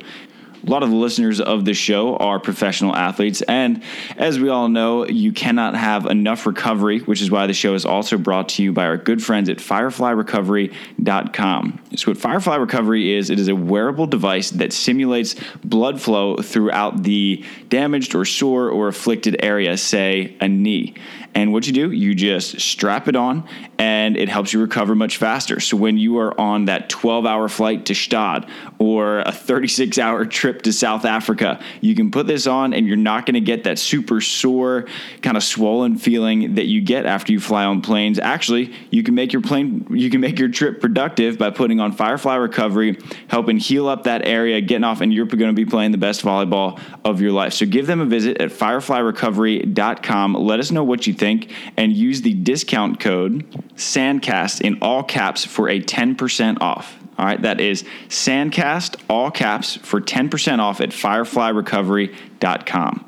A 0.65 0.69
lot 0.69 0.84
of 0.84 0.91
the 0.91 0.95
listeners 0.95 1.41
of 1.41 1.65
the 1.65 1.74
show 1.74 2.15
are 2.17 2.39
professional 2.39 2.95
athletes, 2.95 3.41
and 3.41 3.82
as 4.15 4.39
we 4.39 4.50
all 4.50 4.69
know, 4.69 5.08
you 5.08 5.32
cannot 5.32 5.76
have 5.76 6.06
enough 6.06 6.45
recovery, 6.45 7.00
which 7.00 7.19
is 7.21 7.32
why 7.32 7.47
the 7.47 7.54
show 7.54 7.74
is 7.74 7.84
also 7.86 8.15
brought 8.17 8.50
to 8.50 8.62
you 8.62 8.71
by 8.71 8.86
our 8.86 8.97
good 8.97 9.24
friends 9.24 9.50
at 9.50 9.58
fireflyrecovery.com. 9.58 11.80
So, 11.95 12.12
what 12.12 12.17
Firefly 12.17 12.58
Recovery 12.58 13.13
is, 13.13 13.32
it 13.32 13.39
is 13.39 13.47
a 13.47 13.56
wearable 13.56 14.08
device 14.08 14.52
that 14.52 14.71
simulates 14.71 15.36
blood 15.63 16.00
flow 16.00 16.38
throughout 16.38 17.02
the 17.04 17.43
damaged 17.69 18.13
or 18.13 18.26
sore 18.26 18.69
or 18.69 18.88
afflicted 18.88 19.38
area, 19.39 19.78
say 19.78 20.36
a 20.39 20.47
knee. 20.47 20.93
And 21.33 21.53
what 21.53 21.65
you 21.65 21.73
do, 21.73 21.91
you 21.91 22.13
just 22.13 22.59
strap 22.59 23.07
it 23.07 23.15
on 23.15 23.47
and 23.77 24.17
it 24.17 24.27
helps 24.29 24.53
you 24.53 24.59
recover 24.59 24.95
much 24.95 25.17
faster. 25.17 25.59
So 25.59 25.77
when 25.77 25.97
you 25.97 26.19
are 26.19 26.39
on 26.39 26.65
that 26.65 26.89
12 26.89 27.25
hour 27.25 27.47
flight 27.47 27.85
to 27.85 27.93
Gstaad 27.93 28.49
or 28.79 29.19
a 29.19 29.31
36 29.31 29.97
hour 29.97 30.25
trip 30.41 30.61
to 30.63 30.73
South 30.73 31.05
Africa, 31.05 31.63
you 31.79 31.95
can 31.95 32.11
put 32.11 32.27
this 32.27 32.47
on 32.47 32.73
and 32.73 32.85
you're 32.85 32.97
not 32.97 33.25
going 33.25 33.35
to 33.35 33.41
get 33.41 33.63
that 33.63 33.79
super 33.79 34.19
sore, 34.19 34.87
kind 35.21 35.37
of 35.37 35.43
swollen 35.43 35.97
feeling 35.97 36.55
that 36.55 36.65
you 36.65 36.81
get 36.81 37.05
after 37.05 37.31
you 37.31 37.39
fly 37.39 37.63
on 37.63 37.81
planes. 37.81 38.19
Actually, 38.19 38.73
you 38.89 39.01
can 39.03 39.15
make 39.15 39.31
your 39.31 39.41
plane, 39.41 39.87
you 39.89 40.09
can 40.09 40.19
make 40.19 40.37
your 40.37 40.49
trip 40.49 40.81
productive 40.81 41.37
by 41.37 41.49
putting 41.49 41.79
on 41.79 41.93
Firefly 41.93 42.35
Recovery, 42.35 42.97
helping 43.27 43.57
heal 43.57 43.87
up 43.87 44.03
that 44.03 44.27
area, 44.27 44.59
getting 44.59 44.83
off, 44.83 45.01
and 45.01 45.13
you're 45.13 45.25
going 45.25 45.49
to 45.49 45.53
be 45.53 45.65
playing 45.65 45.91
the 45.91 45.97
best 45.97 46.23
volleyball 46.23 46.79
of 47.05 47.21
your 47.21 47.31
life. 47.31 47.53
So 47.53 47.65
give 47.65 47.87
them 47.87 48.01
a 48.01 48.05
visit 48.05 48.39
at 48.41 48.49
fireflyrecovery.com. 48.49 50.33
Let 50.33 50.59
us 50.59 50.71
know 50.71 50.83
what 50.83 51.07
you 51.07 51.13
think 51.21 51.53
and 51.77 51.93
use 51.93 52.23
the 52.23 52.34
discount 52.34 52.99
code 52.99 53.45
SANDCAST 53.75 54.62
in 54.62 54.79
all 54.81 55.03
caps 55.03 55.45
for 55.45 55.69
a 55.69 55.79
10% 55.79 56.60
off. 56.60 56.97
All 57.17 57.25
right, 57.25 57.41
that 57.43 57.62
is 57.62 57.84
SANDCAST, 58.07 58.95
all 59.07 59.29
caps, 59.29 59.75
for 59.77 60.01
10% 60.01 60.57
off 60.60 60.81
at 60.81 60.89
fireflyrecovery.com. 60.89 63.05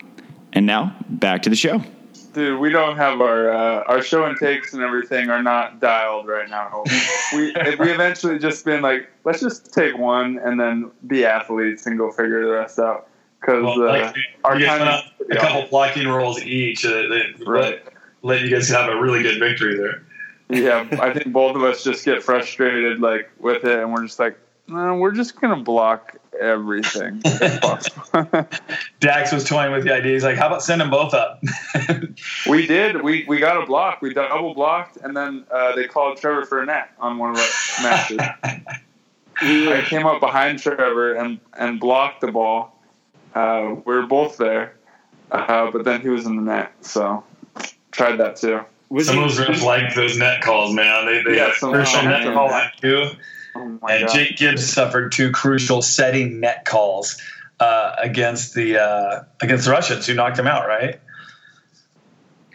And 0.54 0.68
now, 0.68 0.96
back 1.10 1.42
to 1.44 1.50
the 1.50 1.56
show. 1.56 1.82
Dude, 2.34 2.60
we 2.60 2.70
don't 2.70 2.98
have 2.98 3.22
our 3.22 3.52
uh, 3.52 3.84
our 3.88 4.02
show 4.02 4.26
and 4.26 4.36
takes 4.38 4.74
and 4.74 4.82
everything 4.82 5.30
are 5.30 5.44
not 5.44 5.80
dialed 5.80 6.28
right 6.28 6.50
now. 6.50 6.84
we 7.34 7.54
we 7.80 7.92
eventually 7.92 8.40
just 8.40 8.66
been 8.66 8.82
like, 8.82 9.08
let's 9.24 9.40
just 9.40 9.72
take 9.72 9.96
one 9.98 10.40
and 10.44 10.60
then 10.60 10.90
be 11.06 11.26
athletes 11.26 11.86
and 11.86 11.96
go 11.98 12.12
figure 12.12 12.44
the 12.46 12.52
rest 12.52 12.80
out. 12.80 13.08
Because 13.40 13.64
well, 13.64 13.84
uh, 13.84 13.88
like, 13.88 14.16
our 14.44 14.60
time 14.60 15.04
a 15.30 15.36
couple 15.36 15.68
blocking 15.70 16.08
rolls 16.08 16.42
each, 16.42 16.86
uh, 16.86 16.90
that 16.90 17.44
right. 17.46 17.84
Let, 18.24 18.42
you 18.42 18.50
guys 18.50 18.70
have 18.70 18.90
a 18.90 19.00
really 19.00 19.22
good 19.22 19.40
victory 19.40 19.78
there 19.78 20.02
yeah, 20.50 20.88
I 21.00 21.14
think 21.14 21.32
both 21.34 21.56
of 21.56 21.64
us 21.64 21.84
just 21.84 22.06
get 22.06 22.22
frustrated 22.24 23.00
like 23.00 23.30
with 23.40 23.64
it, 23.64 23.80
and 23.80 23.92
we're 23.92 24.04
just 24.04 24.20
like, 24.20 24.38
no, 24.68 24.96
we're 24.96 25.12
just 25.12 25.40
gonna 25.40 25.62
block 25.62 26.18
everything. 26.40 27.22
Dax 29.00 29.32
was 29.32 29.44
toying 29.44 29.72
with 29.72 29.84
the 29.84 29.94
idea. 29.94 30.14
He's 30.14 30.24
like, 30.24 30.38
"How 30.38 30.48
about 30.48 30.64
send 30.64 30.82
them 30.82 30.90
both 30.90 31.14
up?" 31.14 31.44
we 32.50 32.68
did. 32.68 33.02
We 33.02 33.26
we 33.28 33.40
got 33.40 33.62
a 33.62 33.66
block. 33.66 34.02
We 34.02 34.14
double 34.14 34.54
blocked, 34.54 34.98
and 34.98 35.16
then 35.16 35.46
uh, 35.52 35.76
they 35.76 35.86
called 35.86 36.18
Trevor 36.18 36.46
for 36.46 36.62
a 36.62 36.66
net 36.66 36.92
on 37.00 37.18
one 37.18 37.32
of 37.32 37.38
our 37.38 37.84
matches. 37.84 38.20
I 39.42 39.84
came 39.88 40.06
up 40.06 40.20
behind 40.20 40.60
Trevor 40.60 41.16
and 41.16 41.40
and 41.54 41.80
blocked 41.80 42.22
the 42.22 42.32
ball. 42.32 42.80
Uh, 43.34 43.76
we 43.86 43.96
were 43.96 44.06
both 44.06 44.38
there, 44.38 44.76
uh, 45.32 45.72
but 45.72 45.84
then 45.84 46.02
he 46.02 46.10
was 46.10 46.26
in 46.26 46.36
the 46.36 46.42
net, 46.44 46.72
so 46.82 47.24
tried 47.94 48.18
that 48.18 48.36
too. 48.36 48.62
Was 48.90 49.08
some 49.08 49.18
he, 49.18 49.24
of 49.24 49.36
those 49.36 49.48
refs 49.48 49.64
like 49.64 49.96
those 49.96 50.18
net 50.18 50.42
calls, 50.42 50.74
man. 50.76 51.06
They, 51.06 51.24
they 51.24 51.38
yeah, 51.38 51.52
crucial 51.58 52.04
net 52.04 52.34
call 52.34 52.52
on 52.52 52.70
too. 52.82 53.06
Oh 53.56 53.80
and 53.90 54.08
God. 54.08 54.10
Jake 54.14 54.38
Gibbs 54.38 54.68
suffered 54.68 55.12
two 55.12 55.32
crucial 55.32 55.82
setting 55.82 56.40
net 56.40 56.66
calls 56.66 57.22
uh, 57.60 57.96
against 58.02 58.54
the 58.54 58.80
uh, 58.80 59.24
against 59.42 59.66
the 59.66 59.72
Russians, 59.72 60.06
who 60.06 60.14
knocked 60.14 60.38
him 60.38 60.48
out, 60.48 60.68
right? 60.68 61.00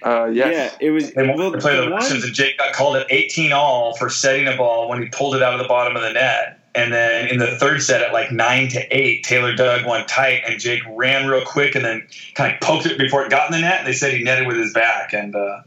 Uh, 0.03 0.27
yes. 0.27 0.77
Yeah, 0.81 0.88
it 0.88 0.90
was. 0.90 1.12
They 1.12 1.27
wanted 1.27 1.53
to 1.53 1.59
play 1.59 1.77
the, 1.77 1.83
the 1.83 1.90
Russians, 1.90 2.24
and 2.24 2.35
Jake 2.35 2.59
got 2.59 2.72
called 2.72 2.96
at 2.96 3.07
18 3.11 3.53
all 3.53 3.96
for 3.96 4.09
setting 4.09 4.46
a 4.46 4.57
ball 4.57 4.88
when 4.88 5.03
he 5.03 5.09
pulled 5.09 5.35
it 5.35 5.42
out 5.42 5.55
of 5.55 5.61
the 5.61 5.68
bottom 5.68 5.96
of 5.96 6.03
the 6.03 6.12
net. 6.12 6.58
And 6.74 6.92
then 6.92 7.28
in 7.28 7.38
the 7.38 7.59
third 7.59 7.83
set, 7.83 8.02
at 8.02 8.12
like 8.12 8.31
nine 8.31 8.68
to 8.68 8.96
eight, 8.96 9.24
Taylor 9.24 9.54
dug 9.54 9.87
one 9.87 10.07
tight, 10.07 10.42
and 10.46 10.61
Jake 10.61 10.83
ran 10.90 11.26
real 11.26 11.44
quick 11.44 11.74
and 11.74 11.85
then 11.85 12.07
kind 12.35 12.54
of 12.54 12.61
poked 12.61 12.87
it 12.87 12.98
before 12.98 13.24
it 13.24 13.31
got 13.31 13.46
in 13.46 13.52
the 13.52 13.61
net. 13.61 13.81
And 13.81 13.88
they 13.88 13.92
said 13.92 14.14
he 14.14 14.22
netted 14.22 14.46
with 14.46 14.57
his 14.57 14.72
back, 14.72 15.12
and 15.12 15.35
uh, 15.35 15.62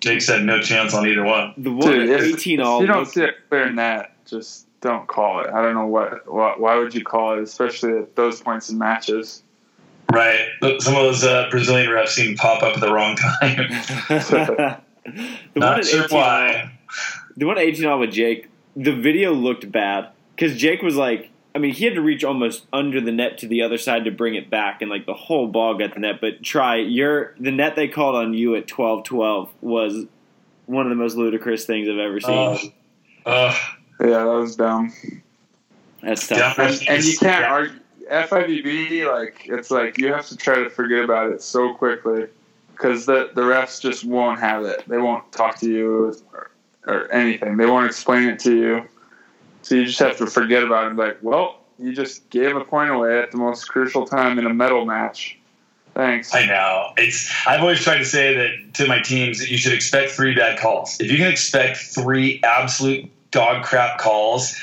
Jake 0.00 0.20
said 0.20 0.44
no 0.44 0.60
chance 0.60 0.94
on 0.94 1.06
either 1.06 1.24
one. 1.24 1.54
The 1.56 1.72
one 1.72 1.90
Dude, 1.90 2.20
18 2.20 2.60
all. 2.60 2.80
You 2.80 2.86
don't 2.86 3.06
see 3.06 3.22
it 3.22 3.34
clear 3.48 3.66
in 3.66 3.76
that. 3.76 4.14
Just 4.26 4.66
don't 4.80 5.06
call 5.06 5.40
it. 5.40 5.50
I 5.50 5.62
don't 5.62 5.74
know 5.74 5.86
what, 5.86 6.30
what. 6.30 6.60
Why 6.60 6.76
would 6.76 6.94
you 6.94 7.04
call 7.04 7.38
it, 7.38 7.42
especially 7.42 7.98
at 7.98 8.14
those 8.14 8.40
points 8.40 8.68
in 8.68 8.78
matches? 8.78 9.42
Right. 10.12 10.48
Some 10.80 10.94
of 10.94 11.04
those 11.04 11.24
uh, 11.24 11.48
Brazilian 11.50 11.88
refs 11.88 12.08
seem 12.08 12.36
to 12.36 12.42
pop 12.42 12.62
up 12.62 12.74
at 12.74 12.80
the 12.80 12.92
wrong 12.92 13.16
time. 13.16 13.56
the 14.08 14.80
Not 15.54 15.84
sure 15.86 16.06
why. 16.08 16.72
The 17.36 17.46
one 17.46 17.58
18 17.58 17.86
all 17.86 17.98
with 17.98 18.12
Jake, 18.12 18.48
the 18.76 18.92
video 18.92 19.32
looked 19.32 19.70
bad 19.70 20.08
because 20.34 20.56
Jake 20.56 20.82
was 20.82 20.96
like 20.96 21.32
I 21.54 21.58
mean, 21.58 21.74
he 21.74 21.84
had 21.84 21.94
to 21.94 22.00
reach 22.00 22.24
almost 22.24 22.66
under 22.72 23.00
the 23.00 23.12
net 23.12 23.38
to 23.38 23.46
the 23.46 23.62
other 23.62 23.76
side 23.76 24.06
to 24.06 24.10
bring 24.10 24.34
it 24.34 24.48
back, 24.48 24.80
and 24.80 24.90
like 24.90 25.04
the 25.04 25.14
whole 25.14 25.46
ball 25.46 25.76
got 25.76 25.94
the 25.94 26.00
net. 26.00 26.20
But 26.20 26.42
try 26.42 26.76
your 26.76 27.34
the 27.38 27.50
net 27.50 27.76
they 27.76 27.88
called 27.88 28.16
on 28.16 28.34
you 28.34 28.54
at 28.56 28.66
twelve 28.66 29.04
twelve 29.04 29.52
was 29.60 30.06
one 30.66 30.86
of 30.86 30.90
the 30.90 30.96
most 30.96 31.16
ludicrous 31.16 31.66
things 31.66 31.88
I've 31.88 31.98
ever 31.98 32.20
seen. 32.20 32.72
Uh, 33.26 33.28
uh, 33.28 33.58
yeah, 34.00 34.24
that 34.24 34.26
was 34.26 34.56
dumb. 34.56 34.92
That's 36.02 36.26
tough. 36.26 36.58
And, 36.58 36.82
and 36.88 37.04
you 37.04 37.18
can't 37.18 37.44
argue 37.44 37.78
FIVB. 38.10 39.12
Like 39.12 39.46
it's 39.46 39.70
like 39.70 39.98
you 39.98 40.12
have 40.12 40.26
to 40.28 40.36
try 40.36 40.56
to 40.56 40.70
forget 40.70 41.04
about 41.04 41.32
it 41.32 41.42
so 41.42 41.74
quickly 41.74 42.28
because 42.72 43.04
the 43.04 43.30
the 43.34 43.42
refs 43.42 43.80
just 43.80 44.04
won't 44.04 44.40
have 44.40 44.64
it. 44.64 44.84
They 44.88 44.98
won't 44.98 45.30
talk 45.32 45.58
to 45.58 45.70
you 45.70 46.14
or, 46.32 46.50
or 46.86 47.10
anything. 47.12 47.56
They 47.56 47.66
won't 47.66 47.86
explain 47.86 48.28
it 48.28 48.38
to 48.40 48.56
you 48.56 48.88
so 49.62 49.76
you 49.76 49.86
just 49.86 49.98
have 50.00 50.18
to 50.18 50.26
forget 50.26 50.62
about 50.62 50.92
it. 50.92 50.96
Like, 50.96 51.18
well, 51.22 51.60
you 51.78 51.92
just 51.92 52.28
gave 52.30 52.56
a 52.56 52.64
point 52.64 52.90
away 52.90 53.20
at 53.20 53.30
the 53.30 53.38
most 53.38 53.64
crucial 53.64 54.06
time 54.06 54.38
in 54.38 54.46
a 54.46 54.52
medal 54.52 54.84
match. 54.84 55.38
Thanks. 55.94 56.34
I 56.34 56.46
know. 56.46 56.92
It's. 56.96 57.30
I've 57.46 57.60
always 57.60 57.80
tried 57.80 57.98
to 57.98 58.04
say 58.04 58.34
that 58.34 58.74
to 58.74 58.86
my 58.86 59.00
teams 59.00 59.38
that 59.40 59.50
you 59.50 59.58
should 59.58 59.74
expect 59.74 60.12
three 60.12 60.34
bad 60.34 60.58
calls. 60.58 60.98
If 61.00 61.10
you 61.10 61.18
can 61.18 61.28
expect 61.30 61.76
three 61.76 62.40
absolute 62.42 63.10
dog 63.30 63.64
crap 63.64 63.98
calls 63.98 64.58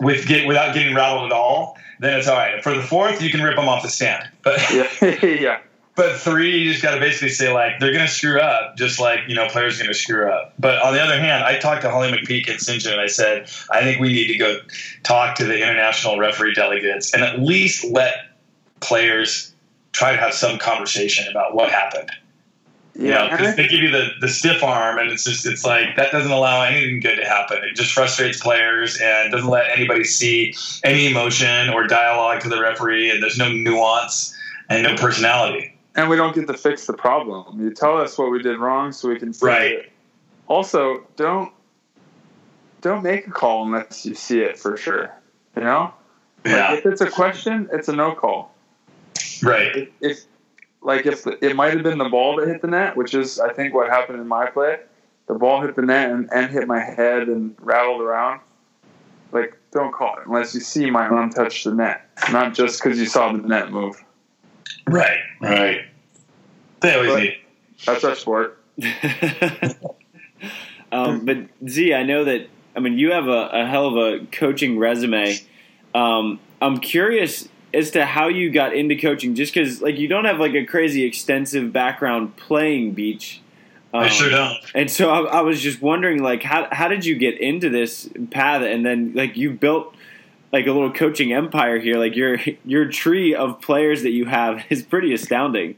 with 0.00 0.26
get 0.26 0.48
without 0.48 0.74
getting 0.74 0.94
rattled 0.94 1.26
at 1.26 1.32
all, 1.32 1.78
then 2.00 2.18
it's 2.18 2.26
all 2.26 2.36
right. 2.36 2.62
For 2.62 2.74
the 2.74 2.82
fourth, 2.82 3.22
you 3.22 3.30
can 3.30 3.40
rip 3.40 3.54
them 3.54 3.68
off 3.68 3.84
the 3.84 3.88
stand. 3.88 4.28
But 4.42 4.60
yeah, 4.72 4.88
yeah. 5.24 5.58
But 5.96 6.16
three, 6.16 6.58
you 6.58 6.72
just 6.72 6.82
got 6.82 6.94
to 6.94 7.00
basically 7.00 7.28
say 7.28 7.52
like 7.52 7.78
they're 7.78 7.92
going 7.92 8.06
to 8.06 8.12
screw 8.12 8.40
up, 8.40 8.76
just 8.76 8.98
like 8.98 9.20
you 9.28 9.34
know 9.34 9.46
players 9.48 9.78
are 9.78 9.84
going 9.84 9.92
to 9.92 9.98
screw 9.98 10.28
up. 10.28 10.52
But 10.58 10.82
on 10.82 10.92
the 10.92 11.00
other 11.00 11.18
hand, 11.18 11.44
I 11.44 11.58
talked 11.58 11.82
to 11.82 11.90
Holly 11.90 12.10
McPeak 12.10 12.48
at 12.48 12.60
St. 12.60 12.82
John 12.82 12.94
and 12.94 13.02
I 13.02 13.06
said 13.06 13.48
I 13.70 13.82
think 13.82 14.00
we 14.00 14.08
need 14.12 14.26
to 14.28 14.36
go 14.36 14.58
talk 15.04 15.36
to 15.36 15.44
the 15.44 15.56
international 15.56 16.18
referee 16.18 16.54
delegates 16.54 17.14
and 17.14 17.22
at 17.22 17.38
least 17.38 17.84
let 17.84 18.14
players 18.80 19.54
try 19.92 20.12
to 20.12 20.18
have 20.18 20.34
some 20.34 20.58
conversation 20.58 21.28
about 21.30 21.54
what 21.54 21.70
happened. 21.70 22.10
You 22.96 23.08
know, 23.08 23.28
because 23.28 23.56
they 23.56 23.66
give 23.66 23.80
you 23.80 23.90
the, 23.90 24.10
the 24.20 24.28
stiff 24.28 24.62
arm, 24.62 24.98
and 24.98 25.10
it's 25.10 25.24
just 25.24 25.46
it's 25.46 25.64
like 25.64 25.96
that 25.96 26.12
doesn't 26.12 26.30
allow 26.30 26.62
anything 26.62 27.00
good 27.00 27.16
to 27.16 27.24
happen. 27.24 27.58
It 27.64 27.74
just 27.74 27.92
frustrates 27.92 28.40
players 28.40 29.00
and 29.00 29.32
doesn't 29.32 29.48
let 29.48 29.76
anybody 29.76 30.04
see 30.04 30.54
any 30.84 31.10
emotion 31.10 31.70
or 31.70 31.88
dialogue 31.88 32.42
to 32.42 32.48
the 32.48 32.60
referee, 32.60 33.10
and 33.10 33.20
there's 33.20 33.36
no 33.36 33.50
nuance 33.50 34.32
and 34.68 34.84
no 34.84 34.94
personality. 34.94 35.73
And 35.96 36.10
we 36.10 36.16
don't 36.16 36.34
get 36.34 36.46
to 36.48 36.54
fix 36.54 36.86
the 36.86 36.92
problem. 36.92 37.60
You 37.60 37.72
tell 37.72 37.98
us 37.98 38.18
what 38.18 38.30
we 38.30 38.42
did 38.42 38.58
wrong 38.58 38.90
so 38.92 39.08
we 39.08 39.18
can 39.18 39.28
fix 39.32 39.42
Right. 39.42 39.72
it. 39.72 39.92
Also, 40.48 41.06
don't 41.16 41.52
don't 42.80 43.02
make 43.02 43.26
a 43.26 43.30
call 43.30 43.64
unless 43.64 44.04
you 44.04 44.14
see 44.14 44.40
it 44.40 44.58
for 44.58 44.76
sure. 44.76 45.10
You 45.56 45.62
know, 45.62 45.94
Like, 46.44 46.78
if 46.80 46.84
it's 46.86 47.00
a 47.00 47.10
question, 47.10 47.66
it's 47.72 47.88
a 47.88 47.94
no 47.96 48.12
call. 48.14 48.54
right. 49.42 49.74
If, 49.76 49.88
if 50.00 50.18
like 50.82 51.06
if 51.06 51.22
the, 51.24 51.42
it 51.42 51.56
might 51.56 51.72
have 51.72 51.82
been 51.82 51.96
the 51.96 52.10
ball 52.10 52.36
that 52.36 52.46
hit 52.48 52.60
the 52.60 52.66
net, 52.68 52.94
which 52.96 53.14
is 53.14 53.40
I 53.40 53.52
think 53.54 53.72
what 53.72 53.88
happened 53.88 54.20
in 54.20 54.28
my 54.28 54.46
play. 54.50 54.80
The 55.26 55.34
ball 55.34 55.62
hit 55.62 55.74
the 55.76 55.80
net 55.82 56.10
and, 56.10 56.28
and 56.34 56.50
hit 56.50 56.68
my 56.68 56.80
head 56.80 57.28
and 57.28 57.54
rattled 57.58 58.02
around. 58.02 58.40
Like, 59.32 59.56
don't 59.72 59.92
call 59.92 60.18
it 60.18 60.26
unless 60.26 60.54
you 60.54 60.60
see 60.60 60.90
my 60.90 61.06
arm 61.06 61.30
touch 61.30 61.64
the 61.64 61.72
net, 61.72 62.02
not 62.30 62.52
just 62.52 62.82
because 62.82 62.98
you 63.00 63.06
saw 63.06 63.32
the 63.32 63.38
net 63.38 63.72
move. 63.72 64.04
Right, 64.86 65.18
right. 65.40 65.86
They 66.80 66.94
always 66.94 67.10
But- 67.12 67.22
need. 67.22 67.36
That's 67.86 68.04
our 68.04 68.14
sport. 68.14 68.58
um, 70.92 71.24
but 71.24 71.38
Z, 71.68 71.94
I 71.94 72.02
know 72.02 72.24
that. 72.24 72.48
I 72.76 72.80
mean, 72.80 72.98
you 72.98 73.12
have 73.12 73.28
a, 73.28 73.48
a 73.52 73.66
hell 73.66 73.86
of 73.86 73.96
a 73.96 74.26
coaching 74.26 74.78
resume. 74.78 75.36
Um, 75.94 76.40
I'm 76.60 76.78
curious 76.78 77.48
as 77.72 77.90
to 77.92 78.04
how 78.04 78.28
you 78.28 78.50
got 78.50 78.74
into 78.74 78.96
coaching, 78.96 79.34
just 79.34 79.54
because 79.54 79.80
like 79.82 79.98
you 79.98 80.08
don't 80.08 80.24
have 80.24 80.40
like 80.40 80.54
a 80.54 80.64
crazy 80.64 81.04
extensive 81.04 81.72
background 81.72 82.36
playing 82.36 82.92
beach. 82.92 83.40
I 83.92 84.04
Um, 84.04 84.10
sure 84.10 84.30
don't. 84.30 84.58
And 84.74 84.90
so 84.90 85.10
I, 85.10 85.38
I 85.38 85.40
was 85.42 85.60
just 85.60 85.80
wondering, 85.82 86.22
like, 86.22 86.42
how 86.42 86.68
how 86.72 86.88
did 86.88 87.04
you 87.04 87.16
get 87.16 87.38
into 87.40 87.68
this 87.70 88.08
path? 88.30 88.62
And 88.62 88.84
then 88.84 89.12
like 89.14 89.36
you 89.36 89.50
built 89.52 89.94
like 90.54 90.66
a 90.68 90.72
little 90.72 90.92
coaching 90.92 91.32
empire 91.32 91.80
here. 91.80 91.98
Like 91.98 92.14
your 92.14 92.38
your 92.64 92.86
tree 92.88 93.34
of 93.34 93.60
players 93.60 94.02
that 94.04 94.12
you 94.12 94.24
have 94.26 94.64
is 94.70 94.82
pretty 94.82 95.12
astounding. 95.12 95.74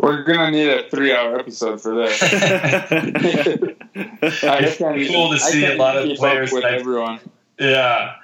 We're 0.00 0.22
gonna 0.24 0.50
need 0.50 0.68
a 0.68 0.88
three-hour 0.88 1.38
episode 1.38 1.80
for 1.80 1.94
this. 1.94 2.20
It's 3.96 4.40
can't 4.78 5.08
cool 5.08 5.30
to 5.30 5.38
see 5.38 5.64
a 5.66 5.76
lot 5.76 5.96
of 5.96 6.16
players 6.16 6.50
with 6.50 6.62
that 6.62 6.72
I've- 6.72 6.80
everyone. 6.80 7.20
Yeah. 7.60 8.14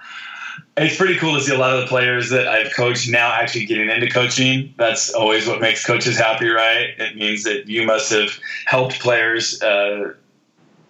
It's 0.76 0.96
pretty 0.96 1.16
cool 1.16 1.34
to 1.34 1.40
see 1.42 1.54
a 1.54 1.58
lot 1.58 1.74
of 1.74 1.80
the 1.82 1.86
players 1.86 2.30
that 2.30 2.48
I've 2.48 2.74
coached 2.74 3.08
now 3.10 3.30
actually 3.32 3.66
getting 3.66 3.88
into 3.90 4.08
coaching. 4.08 4.74
That's 4.78 5.12
always 5.12 5.46
what 5.46 5.60
makes 5.60 5.84
coaches 5.84 6.16
happy, 6.16 6.48
right? 6.48 6.88
It 6.98 7.16
means 7.16 7.44
that 7.44 7.68
you 7.68 7.84
must 7.86 8.10
have 8.12 8.30
helped 8.66 8.98
players 9.00 9.60
uh, 9.62 10.14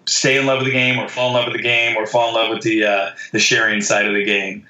stay 0.07 0.39
in 0.39 0.47
love 0.47 0.59
with 0.59 0.67
the 0.67 0.73
game, 0.73 0.99
or 0.99 1.09
fall 1.09 1.29
in 1.29 1.35
love 1.35 1.47
with 1.47 1.57
the 1.57 1.63
game, 1.63 1.97
or 1.97 2.07
fall 2.07 2.29
in 2.29 2.35
love 2.35 2.51
with 2.51 2.63
the 2.63 2.85
uh, 2.85 3.11
the 3.33 3.39
sharing 3.39 3.81
side 3.81 4.07
of 4.07 4.15
the 4.15 4.25
game. 4.25 4.65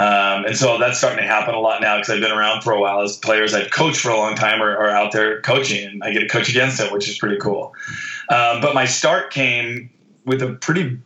Um, 0.00 0.46
and 0.46 0.56
so 0.56 0.78
that's 0.78 0.96
starting 0.96 1.18
to 1.18 1.26
happen 1.26 1.54
a 1.54 1.60
lot 1.60 1.82
now 1.82 1.96
because 1.96 2.08
I've 2.08 2.22
been 2.22 2.32
around 2.32 2.62
for 2.62 2.72
a 2.72 2.80
while. 2.80 3.02
As 3.02 3.18
players 3.18 3.52
I've 3.52 3.70
coached 3.70 4.00
for 4.00 4.08
a 4.08 4.16
long 4.16 4.34
time 4.34 4.62
are, 4.62 4.74
are 4.74 4.88
out 4.88 5.12
there 5.12 5.42
coaching, 5.42 5.86
and 5.86 6.02
I 6.02 6.10
get 6.10 6.20
to 6.20 6.28
coach 6.28 6.48
against 6.48 6.78
them, 6.78 6.90
which 6.90 7.06
is 7.06 7.18
pretty 7.18 7.36
cool. 7.36 7.74
Um, 8.30 8.62
but 8.62 8.74
my 8.74 8.86
start 8.86 9.30
came 9.30 9.90
with 10.24 10.40
a 10.40 10.54
pretty 10.54 10.98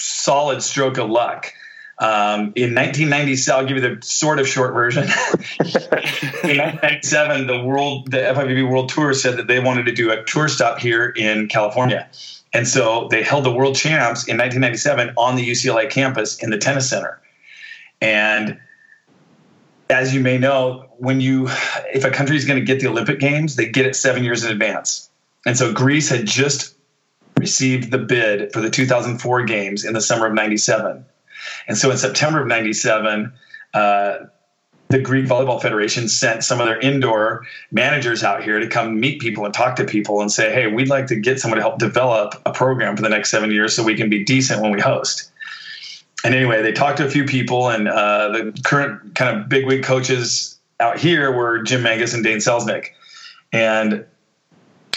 solid 0.00 0.62
stroke 0.62 0.96
of 0.96 1.10
luck. 1.10 1.52
Um, 1.98 2.54
in 2.56 2.74
1997, 2.74 3.60
I'll 3.60 3.68
give 3.68 3.82
you 3.84 3.96
the 3.96 4.06
sort 4.06 4.38
of 4.38 4.48
short 4.48 4.72
version. 4.72 5.02
in 5.60 6.56
1997, 6.56 7.48
the 7.48 7.62
world, 7.62 8.10
the 8.10 8.18
FIVB 8.18 8.70
World 8.70 8.88
Tour 8.88 9.12
said 9.12 9.36
that 9.36 9.46
they 9.46 9.60
wanted 9.60 9.84
to 9.86 9.92
do 9.92 10.10
a 10.10 10.24
tour 10.24 10.48
stop 10.48 10.78
here 10.78 11.10
in 11.10 11.48
California, 11.48 12.08
and 12.54 12.66
so 12.66 13.08
they 13.10 13.22
held 13.22 13.44
the 13.44 13.52
World 13.52 13.76
Champs 13.76 14.26
in 14.26 14.38
1997 14.38 15.12
on 15.18 15.36
the 15.36 15.46
UCLA 15.46 15.90
campus 15.90 16.42
in 16.42 16.48
the 16.48 16.56
tennis 16.56 16.88
center. 16.88 17.20
And 18.00 18.58
as 19.90 20.14
you 20.14 20.20
may 20.20 20.38
know, 20.38 20.86
when 20.98 21.20
you, 21.20 21.48
if 21.92 22.04
a 22.04 22.10
country 22.10 22.36
is 22.36 22.44
going 22.44 22.58
to 22.58 22.64
get 22.64 22.80
the 22.80 22.88
Olympic 22.88 23.18
Games, 23.18 23.56
they 23.56 23.68
get 23.68 23.86
it 23.86 23.96
seven 23.96 24.24
years 24.24 24.44
in 24.44 24.50
advance. 24.50 25.10
And 25.46 25.56
so 25.56 25.72
Greece 25.72 26.08
had 26.08 26.26
just 26.26 26.76
received 27.38 27.90
the 27.90 27.98
bid 27.98 28.52
for 28.52 28.60
the 28.60 28.70
2004 28.70 29.44
games 29.44 29.84
in 29.84 29.94
the 29.94 30.00
summer 30.00 30.26
of 30.26 30.34
97. 30.34 31.04
And 31.68 31.78
so 31.78 31.90
in 31.90 31.96
September 31.96 32.42
of 32.42 32.48
97, 32.48 33.32
uh, 33.74 34.18
the 34.88 34.98
Greek 34.98 35.26
Volleyball 35.26 35.60
Federation 35.60 36.08
sent 36.08 36.42
some 36.42 36.60
of 36.60 36.66
their 36.66 36.80
indoor 36.80 37.46
managers 37.70 38.24
out 38.24 38.42
here 38.42 38.58
to 38.58 38.66
come 38.66 38.98
meet 38.98 39.20
people 39.20 39.44
and 39.44 39.52
talk 39.52 39.76
to 39.76 39.84
people 39.84 40.20
and 40.20 40.32
say, 40.32 40.52
hey, 40.52 40.66
we'd 40.66 40.88
like 40.88 41.06
to 41.08 41.16
get 41.16 41.38
someone 41.38 41.56
to 41.56 41.62
help 41.62 41.78
develop 41.78 42.40
a 42.46 42.52
program 42.52 42.96
for 42.96 43.02
the 43.02 43.08
next 43.08 43.30
seven 43.30 43.50
years 43.50 43.74
so 43.74 43.82
we 43.84 43.94
can 43.94 44.08
be 44.08 44.24
decent 44.24 44.62
when 44.62 44.72
we 44.72 44.80
host. 44.80 45.27
And 46.24 46.34
anyway, 46.34 46.62
they 46.62 46.72
talked 46.72 46.98
to 46.98 47.06
a 47.06 47.10
few 47.10 47.24
people, 47.24 47.68
and 47.68 47.88
uh, 47.88 48.28
the 48.28 48.60
current 48.64 49.14
kind 49.14 49.36
of 49.36 49.48
big 49.48 49.62
bigwig 49.62 49.84
coaches 49.84 50.58
out 50.80 50.98
here 50.98 51.32
were 51.32 51.62
Jim 51.62 51.82
Menges 51.82 52.14
and 52.14 52.24
Dane 52.24 52.38
Selznick. 52.38 52.88
And 53.52 54.04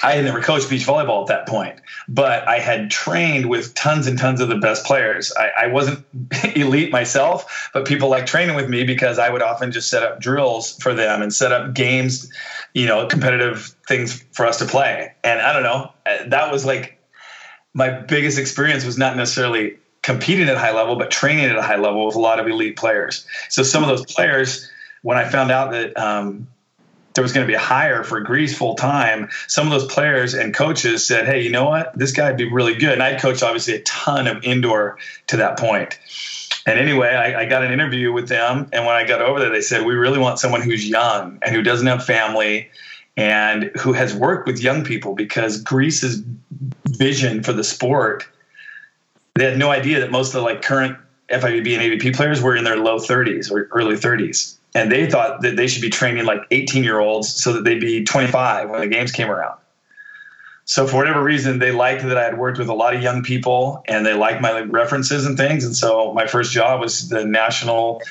I 0.03 0.13
had 0.13 0.25
never 0.25 0.41
coached 0.41 0.69
beach 0.69 0.85
volleyball 0.85 1.21
at 1.21 1.27
that 1.27 1.47
point, 1.47 1.79
but 2.07 2.47
I 2.47 2.57
had 2.57 2.89
trained 2.89 3.47
with 3.47 3.75
tons 3.75 4.07
and 4.07 4.17
tons 4.17 4.41
of 4.41 4.49
the 4.49 4.55
best 4.55 4.83
players. 4.83 5.31
I, 5.37 5.65
I 5.65 5.67
wasn't 5.67 6.03
elite 6.55 6.91
myself, 6.91 7.69
but 7.73 7.85
people 7.85 8.09
liked 8.09 8.27
training 8.27 8.55
with 8.55 8.67
me 8.67 8.83
because 8.83 9.19
I 9.19 9.29
would 9.29 9.43
often 9.43 9.71
just 9.71 9.89
set 9.89 10.01
up 10.01 10.19
drills 10.19 10.75
for 10.77 10.93
them 10.93 11.21
and 11.21 11.31
set 11.31 11.51
up 11.51 11.73
games, 11.75 12.31
you 12.73 12.87
know, 12.87 13.05
competitive 13.07 13.75
things 13.87 14.23
for 14.31 14.47
us 14.47 14.57
to 14.57 14.65
play. 14.65 15.13
And 15.23 15.39
I 15.39 15.53
don't 15.53 15.63
know, 15.63 15.91
that 16.29 16.51
was 16.51 16.65
like 16.65 16.97
my 17.73 17.89
biggest 17.89 18.39
experience 18.39 18.83
was 18.83 18.97
not 18.97 19.15
necessarily 19.15 19.77
competing 20.01 20.47
at 20.47 20.55
a 20.55 20.59
high 20.59 20.73
level, 20.73 20.95
but 20.95 21.11
training 21.11 21.45
at 21.45 21.55
a 21.55 21.61
high 21.61 21.77
level 21.77 22.05
with 22.05 22.15
a 22.15 22.19
lot 22.19 22.39
of 22.39 22.47
elite 22.47 22.75
players. 22.75 23.25
So 23.49 23.63
some 23.63 23.83
of 23.83 23.89
those 23.89 24.05
players, 24.05 24.69
when 25.03 25.17
I 25.17 25.27
found 25.27 25.51
out 25.51 25.71
that 25.71 25.97
um, 25.97 26.47
there 27.13 27.21
was 27.21 27.33
going 27.33 27.45
to 27.45 27.47
be 27.47 27.55
a 27.55 27.59
hire 27.59 28.03
for 28.03 28.19
Greece 28.21 28.57
full 28.57 28.75
time, 28.75 29.29
some 29.47 29.67
of 29.67 29.71
those 29.71 29.91
players 29.91 30.33
and 30.33 30.53
coaches 30.53 31.05
said, 31.05 31.25
"Hey, 31.25 31.41
you 31.41 31.51
know 31.51 31.65
what? 31.65 31.97
This 31.97 32.11
guy 32.11 32.29
would 32.29 32.37
be 32.37 32.49
really 32.49 32.75
good." 32.75 32.93
And 32.93 33.03
I 33.03 33.17
coached 33.17 33.43
obviously 33.43 33.75
a 33.75 33.81
ton 33.83 34.27
of 34.27 34.43
indoor 34.43 34.97
to 35.27 35.37
that 35.37 35.59
point. 35.59 35.99
And 36.65 36.79
anyway, 36.79 37.09
I, 37.09 37.41
I 37.41 37.45
got 37.45 37.63
an 37.63 37.71
interview 37.71 38.11
with 38.11 38.27
them, 38.27 38.69
and 38.71 38.85
when 38.85 38.95
I 38.95 39.05
got 39.05 39.21
over 39.21 39.39
there, 39.39 39.49
they 39.49 39.61
said, 39.61 39.85
"We 39.85 39.93
really 39.93 40.19
want 40.19 40.39
someone 40.39 40.61
who's 40.61 40.87
young 40.87 41.39
and 41.41 41.55
who 41.55 41.61
doesn't 41.61 41.87
have 41.87 42.03
family." 42.03 42.69
And 43.17 43.65
who 43.77 43.91
has 43.91 44.15
worked 44.15 44.47
with 44.47 44.61
young 44.61 44.85
people 44.85 45.15
because 45.15 45.61
Greece's 45.61 46.23
vision 46.87 47.43
for 47.43 47.51
the 47.51 47.63
sport, 47.63 48.25
they 49.35 49.45
had 49.45 49.57
no 49.57 49.71
idea 49.71 49.99
that 49.99 50.11
most 50.11 50.27
of 50.27 50.33
the 50.33 50.41
like 50.41 50.61
current 50.61 50.97
FIVB 51.29 51.77
and 51.77 52.01
AVP 52.01 52.15
players 52.15 52.41
were 52.41 52.55
in 52.55 52.63
their 52.63 52.77
low 52.77 52.97
30s 52.97 53.51
or 53.51 53.67
early 53.71 53.95
30s 53.95 54.57
and 54.73 54.91
they 54.91 55.09
thought 55.09 55.41
that 55.41 55.55
they 55.55 55.67
should 55.67 55.81
be 55.81 55.89
training 55.89 56.25
like 56.25 56.41
18 56.51 56.83
year 56.83 56.99
olds 56.99 57.33
so 57.33 57.53
that 57.53 57.63
they'd 57.63 57.81
be 57.81 58.03
25 58.03 58.69
when 58.69 58.81
the 58.81 58.87
games 58.87 59.11
came 59.11 59.29
around. 59.29 59.57
So 60.65 60.87
for 60.87 60.97
whatever 60.97 61.21
reason, 61.21 61.59
they 61.59 61.71
liked 61.71 62.03
that 62.03 62.17
I 62.17 62.23
had 62.23 62.37
worked 62.37 62.57
with 62.57 62.69
a 62.69 62.73
lot 62.73 62.95
of 62.95 63.01
young 63.01 63.23
people, 63.23 63.83
and 63.87 64.05
they 64.05 64.13
liked 64.13 64.41
my 64.41 64.61
references 64.61 65.25
and 65.25 65.35
things. 65.35 65.65
And 65.65 65.75
so 65.75 66.13
my 66.13 66.27
first 66.27 66.53
job 66.53 66.79
was 66.79 67.09
the 67.09 67.25
national 67.25 68.01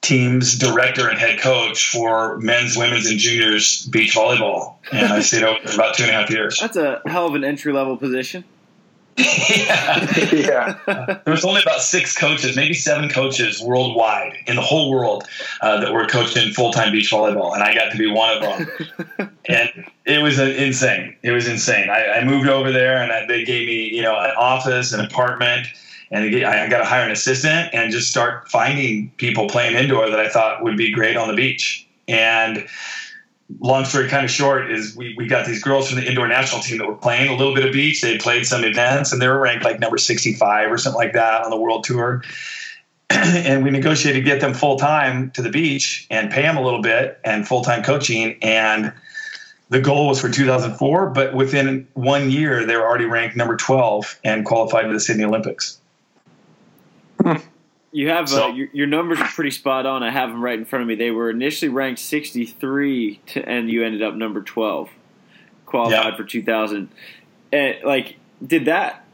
team's 0.00 0.56
director 0.56 1.08
and 1.08 1.18
head 1.18 1.40
coach 1.40 1.90
for 1.90 2.38
men's, 2.38 2.76
women's, 2.76 3.06
and 3.06 3.18
juniors 3.18 3.84
beach 3.86 4.14
volleyball. 4.14 4.76
And 4.92 5.12
I 5.12 5.20
stayed 5.20 5.42
over 5.42 5.58
for 5.66 5.74
about 5.74 5.96
two 5.96 6.04
and 6.04 6.10
a 6.10 6.14
half 6.14 6.30
years. 6.30 6.58
That's 6.60 6.76
a 6.76 7.02
hell 7.06 7.26
of 7.26 7.34
an 7.34 7.44
entry 7.44 7.72
level 7.72 7.96
position. 7.96 8.44
yeah. 9.18 10.10
yeah. 10.32 10.76
There 11.24 11.32
was 11.32 11.44
only 11.44 11.62
about 11.62 11.80
six 11.80 12.14
coaches, 12.14 12.54
maybe 12.54 12.74
seven 12.74 13.08
coaches 13.08 13.62
worldwide 13.62 14.36
in 14.46 14.56
the 14.56 14.62
whole 14.62 14.90
world 14.90 15.24
uh, 15.62 15.80
that 15.80 15.92
were 15.92 16.06
coaching 16.06 16.52
full 16.52 16.70
time 16.70 16.92
beach 16.92 17.10
volleyball, 17.10 17.54
and 17.54 17.62
I 17.62 17.74
got 17.74 17.90
to 17.92 17.98
be 17.98 18.10
one 18.10 18.36
of 18.36 18.42
them. 18.42 19.30
and 19.48 19.86
it 20.04 20.22
was 20.22 20.38
uh, 20.38 20.44
insane. 20.44 21.16
It 21.22 21.30
was 21.30 21.48
insane. 21.48 21.88
I, 21.88 22.18
I 22.18 22.24
moved 22.24 22.48
over 22.48 22.70
there, 22.70 23.02
and 23.02 23.10
I, 23.10 23.24
they 23.26 23.42
gave 23.44 23.66
me, 23.66 23.88
you 23.88 24.02
know, 24.02 24.18
an 24.18 24.32
office, 24.36 24.92
an 24.92 25.00
apartment, 25.00 25.66
and 26.10 26.30
gave, 26.30 26.44
I 26.44 26.68
got 26.68 26.78
to 26.78 26.84
hire 26.84 27.04
an 27.04 27.10
assistant 27.10 27.70
and 27.72 27.90
just 27.90 28.10
start 28.10 28.48
finding 28.50 29.10
people 29.16 29.48
playing 29.48 29.76
indoor 29.76 30.10
that 30.10 30.20
I 30.20 30.28
thought 30.28 30.62
would 30.62 30.76
be 30.76 30.92
great 30.92 31.16
on 31.16 31.28
the 31.28 31.34
beach. 31.34 31.86
And 32.06 32.68
long 33.60 33.84
story 33.84 34.08
kind 34.08 34.24
of 34.24 34.30
short 34.30 34.70
is 34.70 34.96
we, 34.96 35.14
we 35.16 35.26
got 35.26 35.46
these 35.46 35.62
girls 35.62 35.88
from 35.88 36.00
the 36.00 36.08
indoor 36.08 36.26
national 36.28 36.62
team 36.62 36.78
that 36.78 36.86
were 36.86 36.94
playing 36.94 37.28
a 37.28 37.36
little 37.36 37.54
bit 37.54 37.64
of 37.64 37.72
beach. 37.72 38.00
They 38.00 38.18
played 38.18 38.46
some 38.46 38.64
events 38.64 39.12
and 39.12 39.22
they 39.22 39.28
were 39.28 39.38
ranked 39.38 39.64
like 39.64 39.78
number 39.78 39.98
65 39.98 40.70
or 40.70 40.78
something 40.78 40.98
like 40.98 41.12
that 41.12 41.44
on 41.44 41.50
the 41.50 41.56
world 41.56 41.84
tour. 41.84 42.22
and 43.10 43.62
we 43.64 43.70
negotiated 43.70 44.24
to 44.24 44.30
get 44.30 44.40
them 44.40 44.52
full 44.52 44.78
time 44.78 45.30
to 45.32 45.42
the 45.42 45.50
beach 45.50 46.06
and 46.10 46.30
pay 46.30 46.42
them 46.42 46.56
a 46.56 46.62
little 46.62 46.82
bit 46.82 47.20
and 47.24 47.46
full 47.46 47.62
time 47.62 47.82
coaching. 47.82 48.38
And 48.42 48.92
the 49.68 49.80
goal 49.80 50.08
was 50.08 50.20
for 50.20 50.28
2004, 50.28 51.10
but 51.10 51.34
within 51.34 51.86
one 51.94 52.30
year, 52.30 52.66
they 52.66 52.76
were 52.76 52.84
already 52.84 53.04
ranked 53.04 53.36
number 53.36 53.56
12 53.56 54.20
and 54.24 54.44
qualified 54.44 54.86
for 54.86 54.92
the 54.92 55.00
Sydney 55.00 55.24
Olympics. 55.24 55.78
Hmm. 57.20 57.36
You 57.92 58.08
have 58.10 58.28
So- 58.28 58.50
uh, 58.50 58.54
your, 58.54 58.68
your 58.72 58.86
numbers 58.86 59.20
are 59.20 59.28
pretty 59.28 59.50
spot 59.50 59.86
on. 59.86 60.02
I 60.02 60.10
have 60.10 60.30
them 60.30 60.42
right 60.42 60.58
in 60.58 60.64
front 60.64 60.82
of 60.82 60.88
me. 60.88 60.94
They 60.94 61.10
were 61.10 61.30
initially 61.30 61.68
ranked 61.68 62.00
63, 62.00 63.20
to, 63.26 63.48
and 63.48 63.70
you 63.70 63.84
ended 63.84 64.02
up 64.02 64.14
number 64.14 64.42
12. 64.42 64.90
Qualified 65.64 66.04
yeah. 66.04 66.16
for 66.16 66.24
2000. 66.24 66.88
And 67.52 67.76
like, 67.84 68.16
did 68.44 68.66
that 68.66 69.04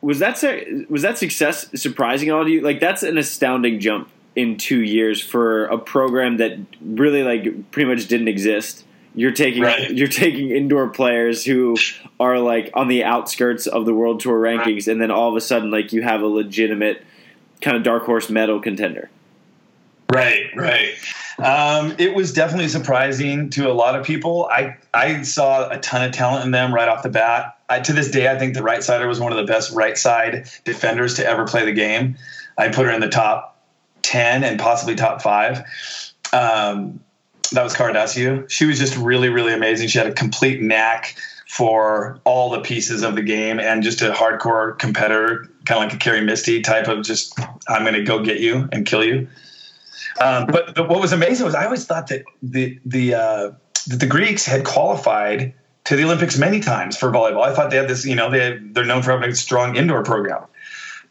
was 0.00 0.18
that 0.20 0.42
was 0.88 1.02
that 1.02 1.18
success 1.18 1.68
surprising 1.74 2.30
all 2.30 2.44
to 2.44 2.50
you? 2.50 2.60
Like, 2.60 2.80
that's 2.80 3.02
an 3.02 3.18
astounding 3.18 3.80
jump 3.80 4.08
in 4.36 4.58
two 4.58 4.82
years 4.82 5.20
for 5.20 5.64
a 5.64 5.78
program 5.78 6.36
that 6.36 6.58
really 6.80 7.22
like 7.22 7.70
pretty 7.72 7.88
much 7.88 8.06
didn't 8.06 8.28
exist. 8.28 8.84
You're 9.14 9.32
taking 9.32 9.62
right. 9.62 9.90
you're 9.90 10.08
taking 10.08 10.50
indoor 10.50 10.88
players 10.90 11.44
who 11.44 11.76
are 12.20 12.38
like 12.38 12.70
on 12.74 12.88
the 12.88 13.02
outskirts 13.02 13.66
of 13.66 13.86
the 13.86 13.94
world 13.94 14.20
tour 14.20 14.40
rankings, 14.40 14.86
and 14.86 15.00
then 15.00 15.10
all 15.10 15.30
of 15.30 15.36
a 15.36 15.40
sudden, 15.40 15.70
like 15.70 15.92
you 15.92 16.02
have 16.02 16.20
a 16.20 16.26
legitimate 16.26 17.02
kind 17.60 17.76
of 17.76 17.82
dark 17.82 18.04
horse 18.04 18.30
medal 18.30 18.60
contender. 18.60 19.10
Right, 20.12 20.46
right. 20.54 20.94
Um, 21.38 21.94
it 21.98 22.14
was 22.14 22.32
definitely 22.32 22.68
surprising 22.68 23.50
to 23.50 23.70
a 23.70 23.74
lot 23.74 23.98
of 23.98 24.06
people. 24.06 24.48
I 24.50 24.76
I 24.94 25.22
saw 25.22 25.68
a 25.68 25.78
ton 25.78 26.02
of 26.02 26.12
talent 26.12 26.44
in 26.44 26.50
them 26.52 26.72
right 26.72 26.88
off 26.88 27.02
the 27.02 27.10
bat. 27.10 27.58
I, 27.68 27.80
to 27.80 27.92
this 27.92 28.10
day, 28.10 28.30
I 28.30 28.38
think 28.38 28.54
the 28.54 28.62
right 28.62 28.82
sider 28.82 29.08
was 29.08 29.20
one 29.20 29.32
of 29.32 29.38
the 29.38 29.44
best 29.44 29.72
right 29.72 29.98
side 29.98 30.48
defenders 30.64 31.14
to 31.14 31.26
ever 31.26 31.44
play 31.44 31.64
the 31.64 31.72
game. 31.72 32.16
I 32.56 32.68
put 32.68 32.86
her 32.86 32.92
in 32.92 33.00
the 33.00 33.08
top 33.08 33.60
ten 34.02 34.44
and 34.44 34.58
possibly 34.58 34.94
top 34.94 35.20
five. 35.20 35.58
Um, 36.32 37.00
that 37.52 37.62
was 37.62 37.74
Cardassia. 37.74 38.48
She 38.48 38.64
was 38.64 38.78
just 38.78 38.96
really, 38.96 39.28
really 39.28 39.52
amazing. 39.52 39.88
She 39.88 39.98
had 39.98 40.06
a 40.06 40.14
complete 40.14 40.62
knack 40.62 41.16
for 41.48 42.20
all 42.24 42.50
the 42.50 42.60
pieces 42.60 43.02
of 43.02 43.14
the 43.14 43.22
game 43.22 43.60
and 43.60 43.82
just 43.82 44.02
a 44.02 44.10
hardcore 44.10 44.78
competitor, 44.78 45.48
kind 45.66 45.82
of 45.82 45.90
like 45.90 45.94
a 45.94 45.98
Kerri 45.98 46.24
Misty 46.24 46.62
type 46.62 46.88
of 46.88 47.04
just, 47.04 47.38
I'm 47.68 47.82
going 47.82 47.94
to 47.94 48.04
go 48.04 48.22
get 48.22 48.40
you 48.40 48.68
and 48.72 48.86
kill 48.86 49.04
you. 49.04 49.28
Um, 50.20 50.46
but 50.46 50.88
what 50.88 51.00
was 51.00 51.12
amazing 51.12 51.44
was 51.44 51.54
I 51.54 51.64
always 51.64 51.84
thought 51.84 52.06
that 52.08 52.24
the 52.42 52.78
the 52.86 53.14
uh, 53.14 53.50
that 53.88 54.00
the 54.00 54.06
Greeks 54.06 54.46
had 54.46 54.64
qualified 54.64 55.52
to 55.84 55.96
the 55.96 56.04
Olympics 56.04 56.38
many 56.38 56.60
times 56.60 56.96
for 56.96 57.10
volleyball. 57.10 57.42
I 57.42 57.54
thought 57.54 57.70
they 57.70 57.76
had 57.76 57.88
this, 57.88 58.06
you 58.06 58.14
know, 58.14 58.30
they 58.30 58.58
they're 58.60 58.84
known 58.84 59.02
for 59.02 59.12
having 59.12 59.30
a 59.30 59.34
strong 59.34 59.76
indoor 59.76 60.02
program, 60.02 60.44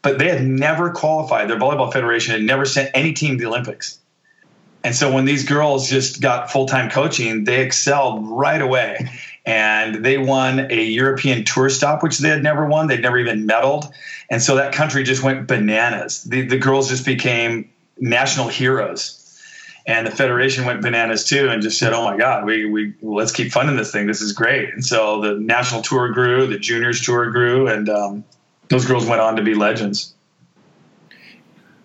but 0.02 0.18
they 0.18 0.28
had 0.28 0.44
never 0.44 0.90
qualified. 0.90 1.48
Their 1.48 1.58
volleyball 1.58 1.92
federation 1.92 2.32
had 2.32 2.42
never 2.42 2.64
sent 2.64 2.90
any 2.94 3.12
team 3.12 3.38
to 3.38 3.44
the 3.44 3.48
Olympics. 3.48 3.98
And 4.82 4.94
so 4.94 5.12
when 5.12 5.24
these 5.24 5.44
girls 5.44 5.88
just 5.88 6.20
got 6.20 6.50
full 6.50 6.66
time 6.66 6.90
coaching, 6.90 7.44
they 7.44 7.60
excelled 7.60 8.28
right 8.28 8.60
away. 8.60 9.08
And 9.46 10.04
they 10.04 10.18
won 10.18 10.70
a 10.72 10.82
European 10.82 11.44
tour 11.44 11.68
stop, 11.70 12.02
which 12.02 12.18
they 12.18 12.28
had 12.28 12.42
never 12.42 12.66
won. 12.66 12.88
They'd 12.88 13.00
never 13.00 13.18
even 13.18 13.46
medaled. 13.46 13.88
And 14.28 14.42
so 14.42 14.56
that 14.56 14.72
country 14.74 15.04
just 15.04 15.22
went 15.22 15.46
bananas. 15.46 16.24
The, 16.24 16.42
the 16.42 16.58
girls 16.58 16.88
just 16.88 17.06
became 17.06 17.70
national 17.98 18.48
heroes. 18.48 19.22
And 19.86 20.04
the 20.04 20.10
federation 20.10 20.64
went 20.64 20.82
bananas 20.82 21.24
too 21.24 21.48
and 21.48 21.62
just 21.62 21.78
said, 21.78 21.92
oh 21.92 22.02
my 22.02 22.16
God, 22.16 22.44
we, 22.44 22.64
we 22.66 22.94
let's 23.02 23.30
keep 23.30 23.52
funding 23.52 23.76
this 23.76 23.92
thing. 23.92 24.08
This 24.08 24.20
is 24.20 24.32
great. 24.32 24.74
And 24.74 24.84
so 24.84 25.20
the 25.20 25.34
national 25.34 25.82
tour 25.82 26.10
grew, 26.10 26.48
the 26.48 26.58
juniors 26.58 27.00
tour 27.00 27.30
grew, 27.30 27.68
and 27.68 27.88
um, 27.88 28.24
those 28.68 28.84
girls 28.84 29.06
went 29.06 29.20
on 29.20 29.36
to 29.36 29.42
be 29.42 29.54
legends. 29.54 30.15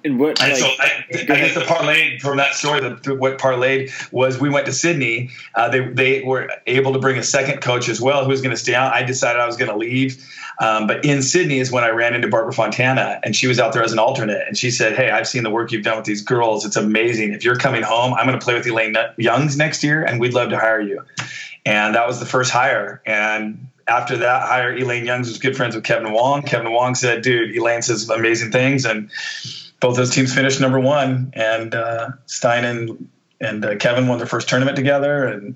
And 0.03 0.19
what? 0.19 0.41
And 0.41 0.51
like, 0.51 0.61
so 0.61 0.67
I, 0.79 1.05
I 1.11 1.23
guess 1.23 1.53
the 1.53 1.61
parlay 1.61 2.17
from 2.19 2.37
that 2.37 2.53
story, 2.53 2.79
the, 2.79 3.15
what 3.15 3.37
parlayed 3.37 3.91
was 4.11 4.39
we 4.39 4.49
went 4.49 4.65
to 4.65 4.73
Sydney. 4.73 5.29
Uh, 5.53 5.69
they 5.69 5.87
they 5.87 6.23
were 6.23 6.49
able 6.65 6.93
to 6.93 6.99
bring 6.99 7.17
a 7.17 7.23
second 7.23 7.61
coach 7.61 7.89
as 7.89 8.01
well, 8.01 8.23
who 8.23 8.29
was 8.29 8.41
going 8.41 8.55
to 8.55 8.61
stay 8.61 8.75
on. 8.75 8.91
I 8.91 9.03
decided 9.03 9.39
I 9.39 9.45
was 9.45 9.57
going 9.57 9.69
to 9.71 9.77
leave, 9.77 10.25
um, 10.59 10.87
but 10.87 11.05
in 11.05 11.21
Sydney 11.21 11.59
is 11.59 11.71
when 11.71 11.83
I 11.83 11.89
ran 11.89 12.13
into 12.13 12.27
Barbara 12.27 12.53
Fontana, 12.53 13.19
and 13.23 13.35
she 13.35 13.47
was 13.47 13.59
out 13.59 13.73
there 13.73 13.83
as 13.83 13.93
an 13.93 13.99
alternate, 13.99 14.47
and 14.47 14.57
she 14.57 14.71
said, 14.71 14.95
"Hey, 14.95 15.11
I've 15.11 15.27
seen 15.27 15.43
the 15.43 15.51
work 15.51 15.71
you've 15.71 15.83
done 15.83 15.97
with 15.97 16.05
these 16.05 16.21
girls. 16.21 16.65
It's 16.65 16.77
amazing. 16.77 17.33
If 17.33 17.43
you're 17.43 17.57
coming 17.57 17.83
home, 17.83 18.13
I'm 18.13 18.25
going 18.25 18.39
to 18.39 18.43
play 18.43 18.55
with 18.55 18.65
Elaine 18.65 18.95
Youngs 19.17 19.57
next 19.57 19.83
year, 19.83 20.03
and 20.03 20.19
we'd 20.19 20.33
love 20.33 20.49
to 20.49 20.57
hire 20.57 20.81
you." 20.81 21.03
And 21.65 21.93
that 21.93 22.07
was 22.07 22.19
the 22.19 22.25
first 22.25 22.51
hire, 22.51 23.01
and 23.05 23.67
after 23.87 24.17
that 24.17 24.47
hire, 24.47 24.75
Elaine 24.75 25.05
Youngs 25.05 25.27
was 25.27 25.37
good 25.37 25.55
friends 25.55 25.75
with 25.75 25.83
Kevin 25.83 26.11
Wong. 26.11 26.41
Kevin 26.43 26.71
Wong 26.71 26.95
said, 26.95 27.21
"Dude, 27.21 27.55
Elaine 27.55 27.81
says 27.81 28.09
amazing 28.09 28.51
things," 28.51 28.85
and 28.85 29.11
both 29.81 29.97
those 29.97 30.11
teams 30.11 30.33
finished 30.33 30.61
number 30.61 30.79
one, 30.79 31.33
and 31.33 31.75
uh, 31.75 32.11
Stein 32.27 32.63
and 32.63 33.09
and 33.41 33.65
uh, 33.65 33.75
Kevin 33.75 34.07
won 34.07 34.19
their 34.19 34.27
first 34.27 34.47
tournament 34.47 34.77
together, 34.77 35.25
and 35.25 35.55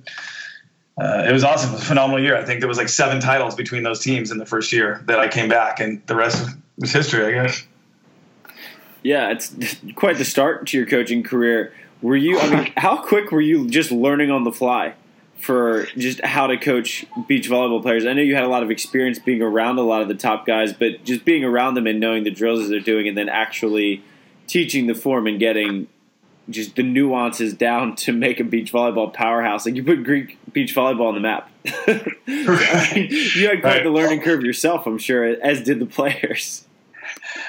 uh, 1.00 1.24
it 1.28 1.32
was 1.32 1.44
awesome. 1.44 1.70
It 1.70 1.74
was 1.74 1.84
a 1.84 1.86
phenomenal 1.86 2.22
year. 2.22 2.36
I 2.36 2.44
think 2.44 2.60
there 2.60 2.68
was 2.68 2.78
like 2.78 2.90
seven 2.90 3.22
titles 3.22 3.56
between 3.56 3.84
those 3.84 4.00
teams 4.00 4.32
in 4.32 4.40
the 4.40 4.46
first 4.46 4.74
year 4.74 5.04
that 5.06 5.20
I 5.20 5.30
came 5.30 5.48
back, 5.48 5.80
and 5.80 6.06
the 6.08 6.16
rest 6.16 6.50
was 6.78 6.92
history, 6.92 7.26
I 7.26 7.44
guess. 7.44 7.66
Yeah, 9.04 9.32
it's 9.32 9.56
quite 9.96 10.18
the 10.18 10.26
start 10.26 10.68
to 10.68 10.78
your 10.78 10.88
coaching 10.88 11.22
career. 11.22 11.72
Were 12.02 12.16
you? 12.18 12.40
I 12.40 12.50
mean, 12.50 12.74
how 12.78 12.98
quick 12.98 13.32
were 13.32 13.42
you 13.42 13.70
just 13.70 13.92
learning 13.92 14.32
on 14.32 14.44
the 14.44 14.52
fly? 14.52 14.96
for 15.38 15.86
just 15.98 16.24
how 16.24 16.48
to 16.48 16.58
coach 16.58 17.06
beach 17.28 17.50
volleyball 17.50 17.82
players. 17.82 18.06
I 18.06 18.14
know 18.14 18.22
you 18.22 18.36
had 18.36 18.46
a 18.46 18.48
lot 18.48 18.64
of 18.64 18.72
experience 18.72 19.20
being 19.20 19.42
around 19.42 19.78
a 19.78 19.84
lot 19.84 20.02
of 20.02 20.08
the 20.08 20.16
top 20.16 20.46
guys, 20.46 20.74
but 20.74 21.04
just 21.04 21.26
being 21.26 21.44
around 21.44 21.76
them 21.76 21.86
and 21.88 22.00
knowing 22.00 22.24
the 22.24 22.32
drills 22.32 22.62
that 22.62 22.70
they're 22.70 22.80
doing 22.80 23.08
and 23.08 23.18
then 23.18 23.30
actually 23.30 24.02
teaching 24.48 24.88
the 24.88 24.96
form 24.96 25.28
and 25.28 25.40
getting 25.40 25.88
just 26.50 26.76
the 26.76 26.84
nuances 26.84 27.54
down 27.54 27.96
to 27.96 28.14
make 28.14 28.40
a 28.40 28.44
beach 28.44 28.72
volleyball 28.72 29.12
powerhouse. 29.12 29.66
Like 29.66 29.76
you 29.76 29.84
put 29.84 30.04
Greek 30.04 30.38
beach 30.54 30.76
volleyball 30.76 31.08
on 31.08 31.16
the 31.16 31.20
map. 31.20 31.50
Mean, 31.88 33.08
you 33.10 33.48
had 33.50 33.62
quite 33.62 33.64
right. 33.64 33.84
the 33.84 33.90
learning 33.90 34.22
curve 34.22 34.44
yourself, 34.44 34.86
I'm 34.86 34.98
sure, 34.98 35.26
as 35.26 35.62
did 35.64 35.80
the 35.80 35.86
players. 35.86 36.66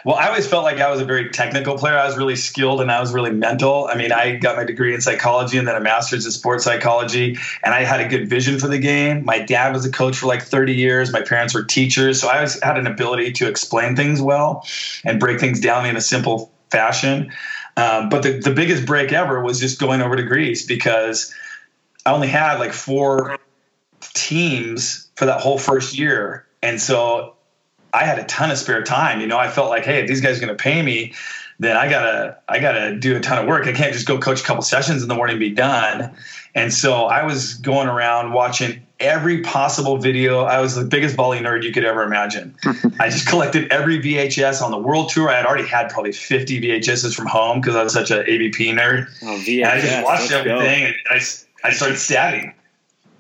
Well, 0.05 0.17
I 0.17 0.29
always 0.29 0.47
felt 0.47 0.63
like 0.65 0.79
I 0.79 0.91
was 0.91 1.01
a 1.01 1.05
very 1.05 1.31
technical 1.31 1.77
player. 1.79 1.97
I 1.97 2.07
was 2.07 2.17
really 2.17 2.37
skilled 2.37 2.81
and 2.81 2.91
I 2.91 3.01
was 3.01 3.13
really 3.13 3.31
mental. 3.31 3.89
I 3.91 3.97
mean, 3.97 4.13
I 4.13 4.37
got 4.37 4.57
my 4.57 4.65
degree 4.65 4.95
in 4.95 5.01
psychology 5.01 5.59
and 5.59 5.67
then 5.67 5.75
a 5.75 5.81
master's 5.81 6.25
in 6.25 6.31
sports 6.31 6.65
psychology, 6.65 7.37
and 7.65 7.75
I 7.75 7.83
had 7.83 8.01
a 8.01 8.09
good 8.09 8.29
vision 8.29 8.59
for 8.59 8.69
the 8.69 8.79
game. 8.79 9.25
My 9.25 9.41
dad 9.41 9.73
was 9.73 9.85
a 9.85 9.91
coach 9.91 10.19
for 10.19 10.27
like 10.27 10.43
30 10.43 10.75
years. 10.75 11.13
My 11.13 11.23
parents 11.23 11.55
were 11.55 11.65
teachers, 11.65 12.21
so 12.21 12.29
I 12.29 12.37
always 12.37 12.63
had 12.63 12.79
an 12.79 12.87
ability 12.87 13.33
to 13.33 13.49
explain 13.49 13.97
things 13.97 14.21
well 14.21 14.67
and 15.05 15.19
break 15.19 15.41
things 15.41 15.61
down 15.61 15.87
in 15.87 15.97
a 15.97 16.01
simple 16.01 16.53
fashion. 16.71 17.33
Um, 17.77 18.09
but 18.09 18.23
the, 18.23 18.39
the 18.39 18.51
biggest 18.51 18.87
break 18.87 19.13
ever 19.13 19.43
was 19.43 19.61
just 19.61 19.79
going 19.79 20.01
over 20.01 20.17
to 20.17 20.23
Greece 20.23 20.65
because 20.65 21.35
I 22.05 22.13
only 22.13 22.29
had 22.29 22.59
like 22.59 22.73
four 22.73 23.39
teams 24.01 25.09
for 25.17 25.27
that 25.27 25.41
whole 25.41 25.59
first 25.59 25.99
year. 25.99 26.47
And 26.63 26.81
so 26.81 27.35
I 27.93 28.05
had 28.05 28.19
a 28.19 28.25
ton 28.25 28.51
of 28.51 28.59
spare 28.59 28.83
time. 28.83 29.21
You 29.21 29.27
know, 29.27 29.39
I 29.39 29.49
felt 29.49 29.71
like, 29.71 29.85
hey, 29.85 30.01
if 30.01 30.09
these 30.09 30.21
guys 30.21 30.39
are 30.39 30.41
going 30.41 30.57
to 30.57 30.63
pay 30.63 30.83
me, 30.83 31.15
then 31.59 31.77
I 31.77 31.89
gotta 31.89 32.39
I 32.49 32.59
gotta 32.59 32.97
do 32.97 33.17
a 33.17 33.21
ton 33.21 33.39
of 33.39 33.47
work. 33.47 33.67
I 33.67 33.73
can't 33.73 33.93
just 33.93 34.07
go 34.07 34.19
coach 34.19 34.43
a 34.43 34.45
couple 34.45 34.63
sessions 34.63 35.03
in 35.03 35.09
the 35.09 35.15
morning 35.15 35.35
and 35.35 35.41
be 35.41 35.51
done. 35.51 36.15
And 36.55 36.73
so 36.73 37.07
I 37.07 37.25
was 37.25 37.55
going 37.55 37.89
around 37.89 38.33
watching 38.33 38.86
every 39.01 39.43
possible 39.43 39.97
video. 39.99 40.41
I 40.41 40.61
was 40.61 40.75
the 40.75 40.85
biggest 40.85 41.17
volley 41.17 41.39
nerd 41.39 41.63
you 41.63 41.73
could 41.73 41.85
ever 41.85 42.03
imagine. 42.03 42.55
I 42.99 43.09
just 43.09 43.27
collected 43.27 43.71
every 43.71 43.99
VHS 43.99 44.63
on 44.63 44.71
the 44.71 44.79
world 44.79 45.11
tour. 45.11 45.29
I 45.29 45.37
had 45.37 45.47
already 45.47 45.67
had 45.67 45.91
probably 45.91 46.13
50 46.13 46.61
VHSs 46.61 47.15
from 47.15 47.27
home 47.27 47.61
because 47.61 47.77
I 47.77 47.83
was 47.83 47.93
such 47.93 48.11
an 48.11 48.25
AVP 48.25 48.75
nerd. 48.75 49.09
Oh, 49.23 49.27
VHS, 49.27 49.63
and 49.63 49.67
I 49.67 49.81
just 49.81 50.05
watched 50.05 50.33
everything 50.33 50.83
go. 50.83 50.87
and 50.87 50.95
I, 51.11 51.17
I 51.65 51.73
started 51.73 51.97
statting. 51.97 52.53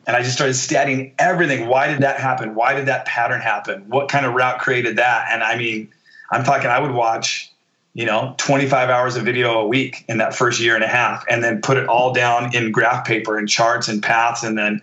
And 0.06 0.16
I 0.16 0.22
just 0.22 0.34
started 0.34 0.54
statting 0.54 1.12
everything. 1.18 1.66
Why 1.66 1.88
did 1.88 2.00
that 2.00 2.20
happen? 2.20 2.54
Why 2.54 2.74
did 2.74 2.86
that 2.86 3.06
pattern 3.06 3.40
happen? 3.40 3.84
What 3.88 4.08
kind 4.08 4.24
of 4.24 4.34
route 4.34 4.60
created 4.60 4.96
that? 4.96 5.28
And 5.32 5.42
I 5.42 5.56
mean, 5.56 5.92
I'm 6.30 6.44
talking, 6.44 6.68
I 6.68 6.78
would 6.78 6.92
watch 6.92 7.52
you 7.92 8.04
know 8.04 8.34
25 8.36 8.90
hours 8.90 9.16
of 9.16 9.24
video 9.24 9.58
a 9.58 9.66
week 9.66 10.04
in 10.06 10.18
that 10.18 10.34
first 10.34 10.60
year 10.60 10.74
and 10.74 10.84
a 10.84 10.86
half 10.86 11.24
and 11.30 11.42
then 11.42 11.62
put 11.62 11.78
it 11.78 11.88
all 11.88 12.12
down 12.12 12.54
in 12.54 12.70
graph 12.70 13.06
paper 13.06 13.38
and 13.38 13.48
charts 13.48 13.88
and 13.88 14.02
paths 14.02 14.44
and 14.44 14.58
then 14.58 14.82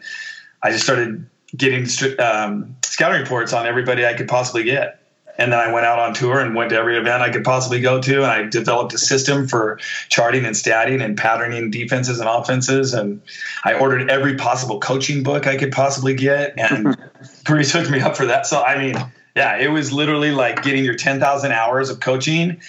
i 0.64 0.72
just 0.72 0.84
started 0.84 1.26
getting 1.56 1.86
um, 2.20 2.76
scouting 2.84 3.22
reports 3.22 3.54
on 3.54 3.66
everybody 3.66 4.06
i 4.06 4.14
could 4.14 4.28
possibly 4.28 4.64
get 4.64 5.00
and 5.38 5.52
then 5.52 5.60
i 5.60 5.72
went 5.72 5.86
out 5.86 6.00
on 6.00 6.14
tour 6.14 6.40
and 6.40 6.56
went 6.56 6.70
to 6.70 6.76
every 6.76 6.98
event 6.98 7.22
i 7.22 7.30
could 7.30 7.44
possibly 7.44 7.80
go 7.80 8.02
to 8.02 8.18
and 8.18 8.26
i 8.26 8.44
developed 8.44 8.94
a 8.94 8.98
system 8.98 9.48
for 9.48 9.80
charting 10.10 10.46
and 10.46 10.56
statting 10.56 11.04
and 11.04 11.18
patterning 11.18 11.70
defenses 11.70 12.20
and 12.20 12.30
offenses 12.30 12.94
and 12.94 13.22
i 13.64 13.74
ordered 13.74 14.10
every 14.10 14.36
possible 14.36 14.80
coaching 14.80 15.24
book 15.24 15.48
i 15.48 15.58
could 15.58 15.72
possibly 15.72 16.14
get 16.14 16.54
and 16.58 16.98
Bruce 17.46 17.72
hooked 17.72 17.90
me 17.90 18.00
up 18.00 18.16
for 18.18 18.26
that 18.26 18.46
so 18.46 18.62
i 18.62 18.78
mean 18.78 18.96
yeah, 19.36 19.58
it 19.58 19.70
was 19.70 19.92
literally 19.92 20.32
like 20.32 20.64
getting 20.64 20.84
your 20.84 20.96
10,000 20.96 21.52
hours 21.52 21.90
of 21.90 22.00
coaching 22.00 22.62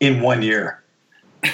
in 0.00 0.20
one 0.20 0.42
year. 0.42 0.82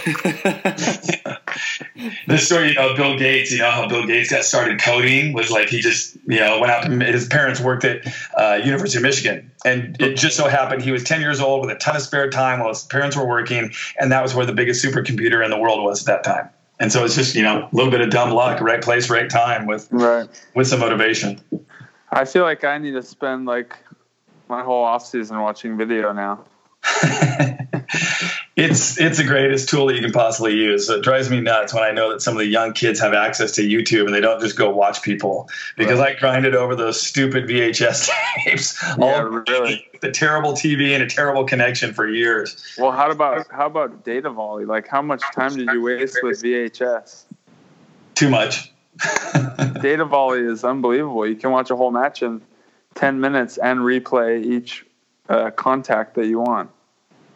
the 2.26 2.38
story, 2.38 2.68
you 2.68 2.74
know, 2.74 2.94
Bill 2.94 3.18
Gates, 3.18 3.52
you 3.52 3.58
know, 3.58 3.70
how 3.70 3.88
Bill 3.88 4.06
Gates 4.06 4.30
got 4.30 4.44
started 4.44 4.80
coding 4.80 5.32
was 5.32 5.50
like 5.50 5.68
he 5.68 5.80
just, 5.80 6.16
you 6.26 6.38
know, 6.38 6.58
went 6.58 6.72
out 6.72 6.84
to 6.84 6.90
his 6.90 7.26
parents 7.26 7.60
worked 7.60 7.84
at 7.84 8.06
uh, 8.36 8.60
University 8.64 8.98
of 8.98 9.02
Michigan. 9.02 9.50
And 9.64 10.00
it 10.00 10.16
just 10.16 10.36
so 10.36 10.48
happened 10.48 10.82
he 10.82 10.90
was 10.90 11.04
10 11.04 11.20
years 11.20 11.40
old 11.40 11.66
with 11.66 11.74
a 11.74 11.78
ton 11.78 11.96
of 11.96 12.02
spare 12.02 12.30
time 12.30 12.60
while 12.60 12.70
his 12.70 12.84
parents 12.84 13.16
were 13.16 13.26
working. 13.26 13.72
And 13.98 14.10
that 14.12 14.22
was 14.22 14.34
where 14.34 14.46
the 14.46 14.54
biggest 14.54 14.84
supercomputer 14.84 15.44
in 15.44 15.50
the 15.50 15.58
world 15.58 15.82
was 15.82 16.00
at 16.00 16.06
that 16.06 16.24
time. 16.24 16.50
And 16.80 16.90
so 16.90 17.04
it's 17.04 17.14
just, 17.14 17.34
you 17.34 17.42
know, 17.42 17.68
a 17.70 17.74
little 17.74 17.90
bit 17.90 18.00
of 18.00 18.10
dumb 18.10 18.30
luck, 18.30 18.60
right 18.60 18.82
place, 18.82 19.10
right 19.10 19.30
time 19.30 19.66
with, 19.66 19.88
right. 19.90 20.28
with 20.54 20.66
some 20.66 20.80
motivation. 20.80 21.40
I 22.10 22.24
feel 22.24 22.42
like 22.42 22.64
I 22.64 22.78
need 22.78 22.92
to 22.92 23.02
spend 23.02 23.46
like 23.46 23.76
my 24.48 24.62
whole 24.62 24.84
off 24.84 25.06
season 25.06 25.40
watching 25.40 25.76
video 25.76 26.12
now. 26.12 26.44
it's 28.56 29.00
it's 29.00 29.18
the 29.18 29.24
greatest 29.24 29.68
tool 29.68 29.86
that 29.86 29.96
you 29.96 30.00
can 30.00 30.12
possibly 30.12 30.54
use. 30.54 30.86
So 30.86 30.94
it 30.94 31.02
drives 31.02 31.28
me 31.28 31.40
nuts 31.40 31.74
when 31.74 31.82
I 31.82 31.90
know 31.90 32.10
that 32.10 32.22
some 32.22 32.34
of 32.34 32.38
the 32.38 32.46
young 32.46 32.72
kids 32.72 33.00
have 33.00 33.12
access 33.12 33.50
to 33.52 33.62
YouTube 33.62 34.04
and 34.06 34.14
they 34.14 34.20
don't 34.20 34.40
just 34.40 34.56
go 34.56 34.70
watch 34.70 35.02
people 35.02 35.48
because 35.76 35.98
right. 35.98 36.16
I 36.16 36.20
grinded 36.20 36.54
over 36.54 36.76
those 36.76 37.00
stupid 37.00 37.48
VHS 37.48 38.10
tapes. 38.44 38.80
Yeah, 38.82 38.96
all 38.98 39.24
really. 39.24 39.88
The 40.00 40.12
terrible 40.12 40.52
TV 40.52 40.94
and 40.94 41.02
a 41.02 41.08
terrible 41.08 41.44
connection 41.44 41.92
for 41.92 42.08
years. 42.08 42.56
Well, 42.78 42.92
how 42.92 43.10
about 43.10 43.50
how 43.50 43.66
about 43.66 44.04
data 44.04 44.30
volley? 44.30 44.66
Like, 44.66 44.86
how 44.86 45.02
much 45.02 45.22
time 45.34 45.56
did 45.56 45.68
you 45.70 45.82
waste 45.82 46.18
with 46.22 46.40
VHS? 46.40 47.24
Too 48.14 48.30
much. 48.30 48.72
data 49.82 50.04
volley 50.04 50.40
is 50.40 50.62
unbelievable. 50.62 51.26
You 51.26 51.34
can 51.34 51.50
watch 51.50 51.70
a 51.70 51.76
whole 51.76 51.90
match 51.90 52.22
in 52.22 52.40
ten 52.94 53.18
minutes 53.20 53.58
and 53.58 53.80
replay 53.80 54.44
each 54.44 54.86
uh, 55.28 55.50
contact 55.50 56.14
that 56.14 56.26
you 56.26 56.38
want. 56.38 56.70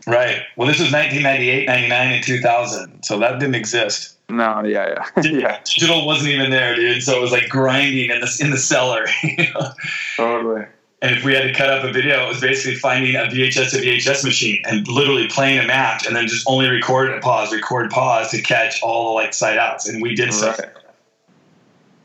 Right. 0.09 0.41
Well, 0.57 0.67
this 0.67 0.81
was 0.81 0.91
1998, 0.91 1.67
99, 1.67 2.13
and 2.13 2.25
2000. 2.25 3.03
So 3.03 3.19
that 3.19 3.39
didn't 3.39 3.57
exist. 3.57 4.17
No, 4.31 4.65
yeah, 4.65 5.05
yeah. 5.17 5.23
yeah. 5.31 5.61
Digital 5.65 6.07
wasn't 6.07 6.31
even 6.31 6.51
there, 6.51 6.75
dude. 6.75 7.03
So 7.03 7.19
it 7.19 7.21
was 7.21 7.31
like 7.31 7.51
grinding 7.51 8.11
in 8.11 8.21
the, 8.21 8.39
in 8.41 8.51
the 8.51 8.57
cellar. 8.57 9.07
You 9.23 9.53
know? 9.53 9.71
Totally. 10.17 10.65
And 11.03 11.15
if 11.15 11.25
we 11.25 11.35
had 11.35 11.43
to 11.43 11.53
cut 11.53 11.69
up 11.69 11.85
a 11.85 11.93
video, 11.93 12.25
it 12.25 12.29
was 12.29 12.41
basically 12.41 12.77
finding 12.77 13.17
a 13.17 13.21
VHS 13.21 13.73
to 13.73 13.77
VHS 13.77 14.25
machine 14.25 14.63
and 14.65 14.89
literally 14.89 15.29
playing 15.29 15.59
a 15.59 15.67
match 15.67 16.07
and 16.07 16.17
then 16.17 16.27
just 16.27 16.49
only 16.49 16.69
record 16.69 17.11
and 17.11 17.23
pause, 17.23 17.53
record, 17.53 17.91
pause 17.91 18.31
to 18.31 18.41
catch 18.41 18.83
all 18.83 19.11
the 19.11 19.13
like 19.13 19.35
side 19.35 19.59
outs. 19.59 19.87
And 19.87 20.03
we 20.03 20.15
did 20.15 20.33
so. 20.33 20.55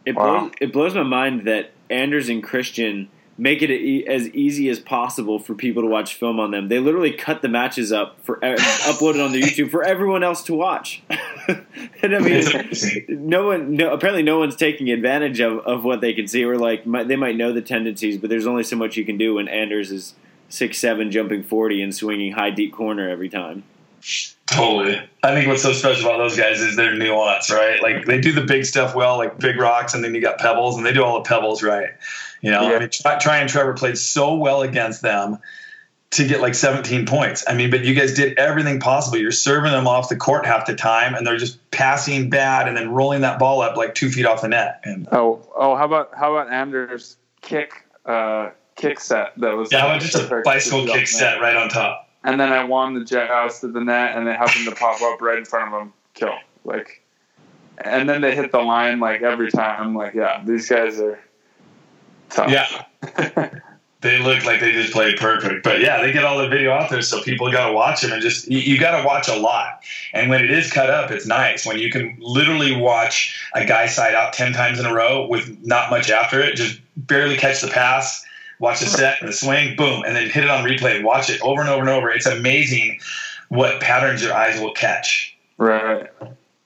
It, 0.06 0.16
wow. 0.16 0.42
blows, 0.42 0.52
it 0.60 0.74
blows 0.74 0.94
my 0.94 1.04
mind 1.04 1.48
that 1.48 1.72
Anders 1.90 2.28
and 2.28 2.44
Christian– 2.44 3.08
make 3.38 3.62
it 3.62 3.72
e- 3.72 4.06
as 4.08 4.30
easy 4.30 4.70
as 4.70 4.80
possible 4.80 5.40
for 5.40 5.56
people 5.56 5.82
to 5.82 5.88
watch 5.88 6.16
film 6.16 6.40
on 6.40 6.52
them. 6.52 6.68
They 6.68 6.80
literally 6.80 7.12
cut 7.12 7.42
the 7.42 7.50
matches 7.50 7.92
up 7.92 8.20
for 8.22 8.38
uploaded 8.44 9.24
on 9.24 9.32
the 9.32 9.42
YouTube 9.42 9.72
for 9.72 9.84
everyone 9.84 10.24
else 10.24 10.44
to 10.44 10.54
watch. 10.54 11.02
and 11.48 12.16
I 12.16 12.20
mean, 12.20 12.44
no 13.08 13.48
one, 13.48 13.76
no, 13.76 13.94
apparently, 13.94 14.24
no 14.24 14.40
one's 14.40 14.56
taking 14.56 14.90
advantage 14.90 15.40
of, 15.40 15.60
of 15.60 15.84
what 15.84 16.02
they 16.02 16.14
can 16.14 16.28
see. 16.28 16.44
Or 16.44 16.58
like 16.58 16.84
they 16.86 17.16
might 17.16 17.36
know 17.36 17.52
the 17.52 17.62
tendencies, 17.62 18.18
but 18.18 18.30
there's 18.30 18.48
only 18.48 18.64
so 18.64 18.76
much 18.76 18.98
you 18.98 19.06
can 19.06 19.18
do 19.18 19.36
when 19.36 19.48
Anders 19.48 19.92
is 19.92 20.14
six 20.50 20.78
seven, 20.78 21.12
jumping 21.12 21.44
forty, 21.44 21.82
and 21.82 21.94
swinging 21.94 22.34
high 22.34 22.52
deep 22.52 22.74
corner 22.74 23.10
every 23.10 23.30
time. 23.30 23.64
Totally. 24.48 25.02
I 25.24 25.34
think 25.34 25.48
what's 25.48 25.62
so 25.62 25.72
special 25.72 26.10
about 26.10 26.18
those 26.18 26.36
guys 26.36 26.60
is 26.60 26.76
their 26.76 26.94
nuance, 26.94 27.50
right? 27.50 27.82
Like 27.82 28.06
they 28.06 28.20
do 28.20 28.34
the 28.34 28.42
big 28.42 28.66
stuff 28.66 28.94
well, 28.94 29.18
like 29.18 29.40
big 29.40 29.58
rocks, 29.58 29.94
and 29.94 30.04
then 30.04 30.14
you 30.14 30.22
got 30.22 30.38
pebbles, 30.38 30.78
and 30.78 30.86
they 30.86 30.92
do 30.92 31.04
all 31.04 31.24
the 31.24 31.28
pebbles 31.28 31.64
right. 31.64 31.90
You 32.44 32.52
know, 32.52 32.70
yeah. 32.70 32.76
I 32.76 32.80
mean, 32.80 32.90
Tri 32.90 33.38
and 33.38 33.50
Trevor 33.50 33.74
played 33.74 33.98
so 33.98 34.36
well 34.36 34.64
against 34.64 35.02
them 35.02 35.40
to 36.12 36.28
get 36.28 36.42
like 36.42 36.56
17 36.56 37.06
points. 37.06 37.46
I 37.48 37.56
mean, 37.56 37.72
but 37.72 37.86
you 37.86 37.96
guys 37.96 38.14
did 38.14 38.38
everything 38.38 38.82
possible. 38.82 39.18
You're 39.18 39.32
serving 39.32 39.72
them 39.72 39.88
off 39.88 40.10
the 40.10 40.18
court 40.18 40.46
half 40.46 40.66
the 40.66 40.76
time, 40.76 41.16
and 41.16 41.26
they're 41.26 41.38
just 41.38 41.58
passing 41.72 42.30
bad 42.30 42.68
and 42.68 42.76
then 42.76 42.92
rolling 42.92 43.22
that 43.22 43.40
ball 43.40 43.62
up 43.62 43.78
like 43.78 43.96
two 43.96 44.10
feet 44.10 44.26
off 44.26 44.42
the 44.42 44.50
net. 44.50 44.82
And 44.84 45.08
oh, 45.14 45.42
oh, 45.56 45.78
how 45.78 45.86
about 45.86 46.12
how 46.14 46.36
about 46.36 46.52
Anders' 46.52 47.16
kick 47.40 47.86
uh, 48.06 48.50
kick 48.76 49.00
set 49.00 49.32
that 49.38 49.56
was 49.56 49.72
yeah, 49.72 49.98
just 49.98 50.16
a 50.16 50.42
bicycle 50.44 50.86
kick 50.86 51.08
set 51.08 51.40
right 51.40 51.56
on 51.56 51.70
top. 51.70 52.10
And 52.26 52.38
then 52.38 52.52
I 52.52 52.66
won 52.66 52.94
the 52.94 53.06
jet 53.06 53.30
house 53.30 53.62
to 53.62 53.70
the 53.70 53.82
net, 53.82 54.18
and 54.18 54.28
it 54.28 54.36
happened 54.36 54.66
to 54.66 54.76
pop 54.76 55.02
up 55.02 55.22
right 55.22 55.38
in 55.38 55.46
front 55.46 55.74
of 55.74 55.82
him, 55.82 55.94
kill 56.14 56.36
like. 56.66 57.00
And 57.78 58.08
then 58.08 58.22
they 58.22 58.36
hit 58.36 58.52
the 58.52 58.62
line 58.62 59.00
like 59.00 59.24
every 59.24 59.50
time. 59.50 59.82
I'm 59.82 59.96
like, 59.96 60.14
yeah, 60.14 60.44
these 60.46 60.70
guys 60.70 61.00
are 61.00 61.20
tough. 62.34 62.50
Yeah. 62.50 62.86
they 64.04 64.20
look 64.20 64.44
like 64.46 64.60
they 64.60 64.74
just 64.74 64.92
played 64.92 65.18
perfect. 65.18 65.64
But 65.64 65.80
yeah, 65.80 66.02
they 66.02 66.12
get 66.12 66.26
all 66.26 66.38
the 66.38 66.50
video 66.50 66.72
out 66.72 66.90
there, 66.90 67.02
so 67.02 67.22
people 67.22 67.52
got 67.52 67.68
to 67.68 67.74
watch 67.74 68.02
them 68.02 68.12
and 68.12 68.22
just 68.22 68.48
you, 68.48 68.60
you 68.60 68.80
got 68.80 69.00
to 69.00 69.08
watch 69.08 69.30
a 69.30 69.36
lot. 69.36 69.82
And 70.14 70.30
when 70.30 70.44
it 70.44 70.52
is 70.52 70.72
cut 70.72 70.90
up, 70.90 71.10
it's 71.10 71.26
nice 71.26 71.66
when 71.66 71.80
you 71.80 71.90
can 71.90 72.18
literally 72.20 72.76
watch 72.76 73.42
a 73.56 73.66
guy 73.66 73.88
side 73.88 74.14
out 74.14 74.34
ten 74.34 74.54
times 74.54 74.80
in 74.80 74.86
a 74.86 74.94
row 74.94 75.26
with 75.28 75.58
not 75.64 75.90
much 75.90 76.12
after 76.12 76.42
it, 76.42 76.56
just 76.56 76.80
barely 76.98 77.38
catch 77.38 77.62
the 77.62 77.70
pass, 77.70 78.24
watch 78.60 78.82
the 78.82 78.86
set 78.86 79.20
and 79.22 79.30
the 79.30 79.34
swing, 79.34 79.76
boom, 79.76 80.04
and 80.06 80.16
then 80.16 80.30
hit 80.30 80.44
it 80.44 80.50
on 80.50 80.66
replay 80.66 81.02
watch 81.02 81.30
it 81.30 81.42
over 81.42 81.62
and 81.62 81.70
over 81.70 81.82
and 81.82 81.90
over. 81.90 82.12
It's 82.12 82.26
amazing 82.26 83.00
what 83.48 83.80
patterns 83.82 84.22
your 84.22 84.34
eyes 84.34 84.60
will 84.60 84.74
catch. 84.74 85.36
Right 85.58 86.10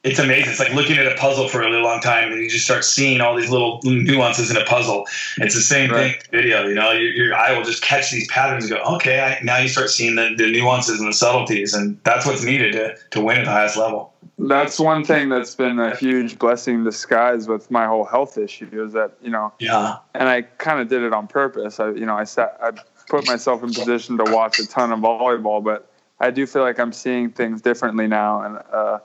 it's 0.07 0.19
amazing. 0.19 0.49
It's 0.49 0.59
like 0.59 0.73
looking 0.73 0.97
at 0.97 1.05
a 1.05 1.15
puzzle 1.15 1.47
for 1.47 1.61
a 1.61 1.65
really 1.65 1.81
long 1.81 1.99
time, 1.99 2.31
and 2.31 2.41
you 2.41 2.49
just 2.49 2.65
start 2.65 2.85
seeing 2.85 3.19
all 3.19 3.35
these 3.35 3.49
little 3.49 3.79
nuances 3.83 4.49
in 4.49 4.57
a 4.57 4.63
puzzle. 4.63 5.05
It's 5.37 5.53
the 5.53 5.61
same 5.61 5.91
right. 5.91 6.21
thing 6.23 6.31
video. 6.31 6.67
You 6.67 6.75
know, 6.75 6.91
your, 6.91 7.11
your, 7.11 7.35
eye 7.35 7.55
will 7.55 7.63
just 7.63 7.83
catch 7.83 8.09
these 8.11 8.27
patterns 8.29 8.65
and 8.65 8.79
go, 8.79 8.95
okay, 8.95 9.19
I, 9.19 9.43
now 9.43 9.57
you 9.57 9.67
start 9.67 9.89
seeing 9.89 10.15
the, 10.15 10.33
the 10.37 10.49
nuances 10.51 10.99
and 10.99 11.09
the 11.09 11.13
subtleties, 11.13 11.73
and 11.73 11.99
that's 12.03 12.25
what's 12.25 12.43
needed 12.43 12.73
to, 12.73 12.95
to 13.11 13.21
win 13.21 13.37
at 13.37 13.45
the 13.45 13.51
highest 13.51 13.77
level. 13.77 14.13
That's 14.39 14.79
one 14.79 15.03
thing 15.03 15.29
that's 15.29 15.55
been 15.55 15.79
a 15.79 15.95
huge 15.95 16.39
blessing 16.39 16.75
in 16.75 16.83
disguise 16.83 17.47
with 17.47 17.69
my 17.69 17.85
whole 17.85 18.05
health 18.05 18.37
issue 18.37 18.69
is 18.83 18.93
that 18.93 19.17
you 19.21 19.29
know, 19.29 19.51
yeah, 19.59 19.97
and 20.13 20.29
I 20.29 20.43
kind 20.43 20.79
of 20.79 20.87
did 20.87 21.01
it 21.01 21.13
on 21.13 21.27
purpose. 21.27 21.79
I, 21.79 21.89
you 21.91 22.05
know, 22.05 22.15
I 22.15 22.23
sat, 22.23 22.57
I 22.61 22.71
put 23.09 23.27
myself 23.27 23.63
in 23.63 23.73
position 23.73 24.17
to 24.17 24.31
watch 24.31 24.59
a 24.59 24.67
ton 24.67 24.91
of 24.91 24.99
volleyball, 24.99 25.63
but 25.63 25.91
I 26.19 26.31
do 26.31 26.45
feel 26.45 26.61
like 26.61 26.79
I'm 26.79 26.93
seeing 26.93 27.31
things 27.31 27.61
differently 27.61 28.07
now, 28.07 28.41
and 28.41 28.57
uh, 28.71 28.99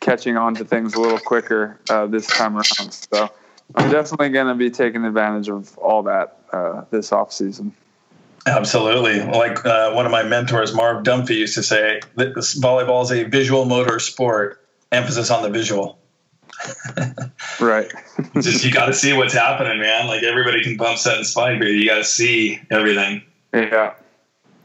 catching 0.00 0.36
on 0.36 0.54
to 0.56 0.64
things 0.64 0.94
a 0.94 1.00
little 1.00 1.18
quicker 1.18 1.78
uh, 1.90 2.06
this 2.06 2.26
time 2.26 2.56
around. 2.56 2.92
So 2.92 3.30
I'm 3.74 3.90
definitely 3.90 4.30
going 4.30 4.46
to 4.46 4.54
be 4.54 4.70
taking 4.70 5.04
advantage 5.04 5.48
of 5.48 5.76
all 5.78 6.02
that 6.04 6.38
uh, 6.52 6.84
this 6.90 7.12
off 7.12 7.32
season. 7.32 7.74
Absolutely. 8.46 9.20
Like 9.20 9.64
uh, 9.64 9.92
one 9.92 10.06
of 10.06 10.12
my 10.12 10.22
mentors, 10.22 10.74
Marv 10.74 11.04
Dunphy, 11.04 11.36
used 11.36 11.54
to 11.54 11.62
say, 11.62 12.00
this 12.16 12.58
volleyball 12.58 13.02
is 13.02 13.12
a 13.12 13.24
visual 13.24 13.64
motor 13.66 13.98
sport, 13.98 14.64
emphasis 14.90 15.30
on 15.30 15.42
the 15.42 15.50
visual. 15.50 15.98
right. 17.60 17.92
Just 18.34 18.64
you 18.64 18.72
got 18.72 18.86
to 18.86 18.94
see 18.94 19.12
what's 19.12 19.34
happening, 19.34 19.80
man. 19.80 20.06
Like 20.06 20.22
everybody 20.22 20.62
can 20.62 20.76
bump 20.76 20.98
set 20.98 21.18
and 21.18 21.26
spike, 21.26 21.58
but 21.58 21.66
you 21.66 21.86
got 21.86 21.98
to 21.98 22.04
see 22.04 22.60
everything. 22.70 23.22
Yeah. 23.52 23.94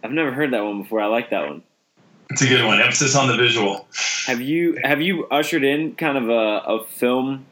I've 0.04 0.12
never 0.12 0.32
heard 0.32 0.52
that 0.52 0.64
one 0.64 0.82
before. 0.82 1.02
I 1.02 1.08
like 1.08 1.30
that 1.30 1.48
one. 1.48 1.64
It's 2.34 2.42
a 2.42 2.48
good 2.48 2.66
one. 2.66 2.82
Emphasis 2.82 3.16
on 3.16 3.28
the 3.28 3.38
visual. 3.38 3.88
Have 4.26 4.42
you 4.42 4.80
have 4.84 5.02
you 5.02 5.28
ushered 5.28 5.64
in 5.64 5.94
kind 5.94 6.18
of 6.18 6.30
a, 6.30 6.64
a 6.66 6.84
film 6.84 7.46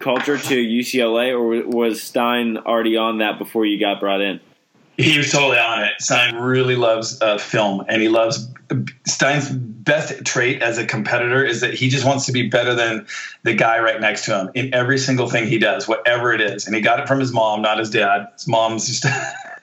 culture 0.00 0.36
to 0.36 0.56
UCLA, 0.56 1.30
or 1.30 1.68
was 1.68 2.02
Stein 2.02 2.56
already 2.56 2.96
on 2.96 3.18
that 3.18 3.38
before 3.38 3.64
you 3.64 3.78
got 3.78 4.00
brought 4.00 4.20
in? 4.20 4.40
He 4.96 5.16
was 5.16 5.30
totally 5.30 5.58
on 5.58 5.84
it. 5.84 5.92
Stein 6.00 6.34
really 6.34 6.74
loves 6.74 7.22
uh, 7.22 7.38
film, 7.38 7.84
and 7.88 8.02
he 8.02 8.08
loves 8.08 8.48
Stein's 9.06 9.50
best 9.50 10.24
trait 10.24 10.62
as 10.62 10.78
a 10.78 10.86
competitor 10.86 11.44
is 11.44 11.60
that 11.60 11.74
he 11.74 11.88
just 11.88 12.04
wants 12.04 12.26
to 12.26 12.32
be 12.32 12.48
better 12.48 12.74
than 12.74 13.06
the 13.44 13.54
guy 13.54 13.78
right 13.78 14.00
next 14.00 14.24
to 14.24 14.36
him 14.36 14.50
in 14.54 14.74
every 14.74 14.98
single 14.98 15.28
thing 15.28 15.46
he 15.46 15.58
does, 15.58 15.86
whatever 15.86 16.32
it 16.32 16.40
is. 16.40 16.66
And 16.66 16.74
he 16.74 16.80
got 16.80 16.98
it 16.98 17.06
from 17.06 17.20
his 17.20 17.32
mom, 17.32 17.62
not 17.62 17.78
his 17.78 17.90
dad. 17.90 18.28
His 18.32 18.48
mom's 18.48 18.88
just 18.88 19.06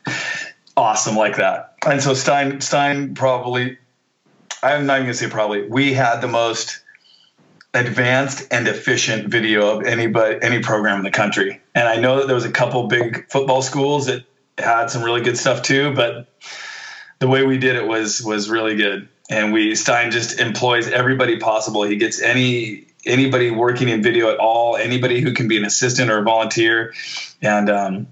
awesome 0.78 1.18
like 1.18 1.36
that. 1.38 1.76
And 1.86 2.02
so 2.02 2.14
Stein 2.14 2.62
Stein 2.62 3.16
probably 3.16 3.78
I'm 4.64 4.86
not 4.86 4.96
even 4.96 5.08
gonna 5.08 5.14
say 5.14 5.30
probably. 5.30 5.68
We 5.68 5.94
had 5.94 6.22
the 6.22 6.28
most 6.28 6.82
advanced 7.74 8.48
and 8.52 8.68
efficient 8.68 9.30
video 9.30 9.78
of 9.78 9.86
anybody 9.86 10.38
any 10.42 10.60
program 10.60 10.98
in 10.98 11.04
the 11.04 11.12
country. 11.12 11.62
And 11.74 11.88
I 11.88 11.96
know 11.98 12.18
that 12.18 12.28
there 12.28 12.36
was 12.36 12.46
a 12.46 12.52
couple 12.52 12.88
big 12.88 13.30
football 13.30 13.62
schools 13.62 14.08
that 14.08 14.24
had 14.58 14.88
some 14.88 15.04
really 15.04 15.22
good 15.22 15.38
stuff 15.38 15.62
too, 15.62 15.94
but 15.96 16.28
the 17.20 17.28
way 17.28 17.46
we 17.46 17.58
did 17.58 17.76
it 17.76 17.88
was 17.88 18.22
was 18.22 18.50
really 18.50 18.76
good. 18.76 19.08
And 19.30 19.54
we 19.54 19.76
Stein 19.76 20.12
just 20.12 20.40
employs 20.40 20.88
everybody 20.90 21.38
possible. 21.38 21.84
He 21.84 21.96
gets 21.96 22.22
any 22.22 22.88
anybody 23.06 23.50
working 23.52 23.90
in 23.90 24.04
video 24.04 24.30
at 24.30 24.38
all, 24.38 24.76
anybody 24.76 25.22
who 25.22 25.34
can 25.34 25.48
be 25.48 25.58
an 25.58 25.66
assistant 25.66 26.12
or 26.12 26.20
a 26.20 26.24
volunteer, 26.24 26.94
and 27.42 27.70
um, 27.70 28.08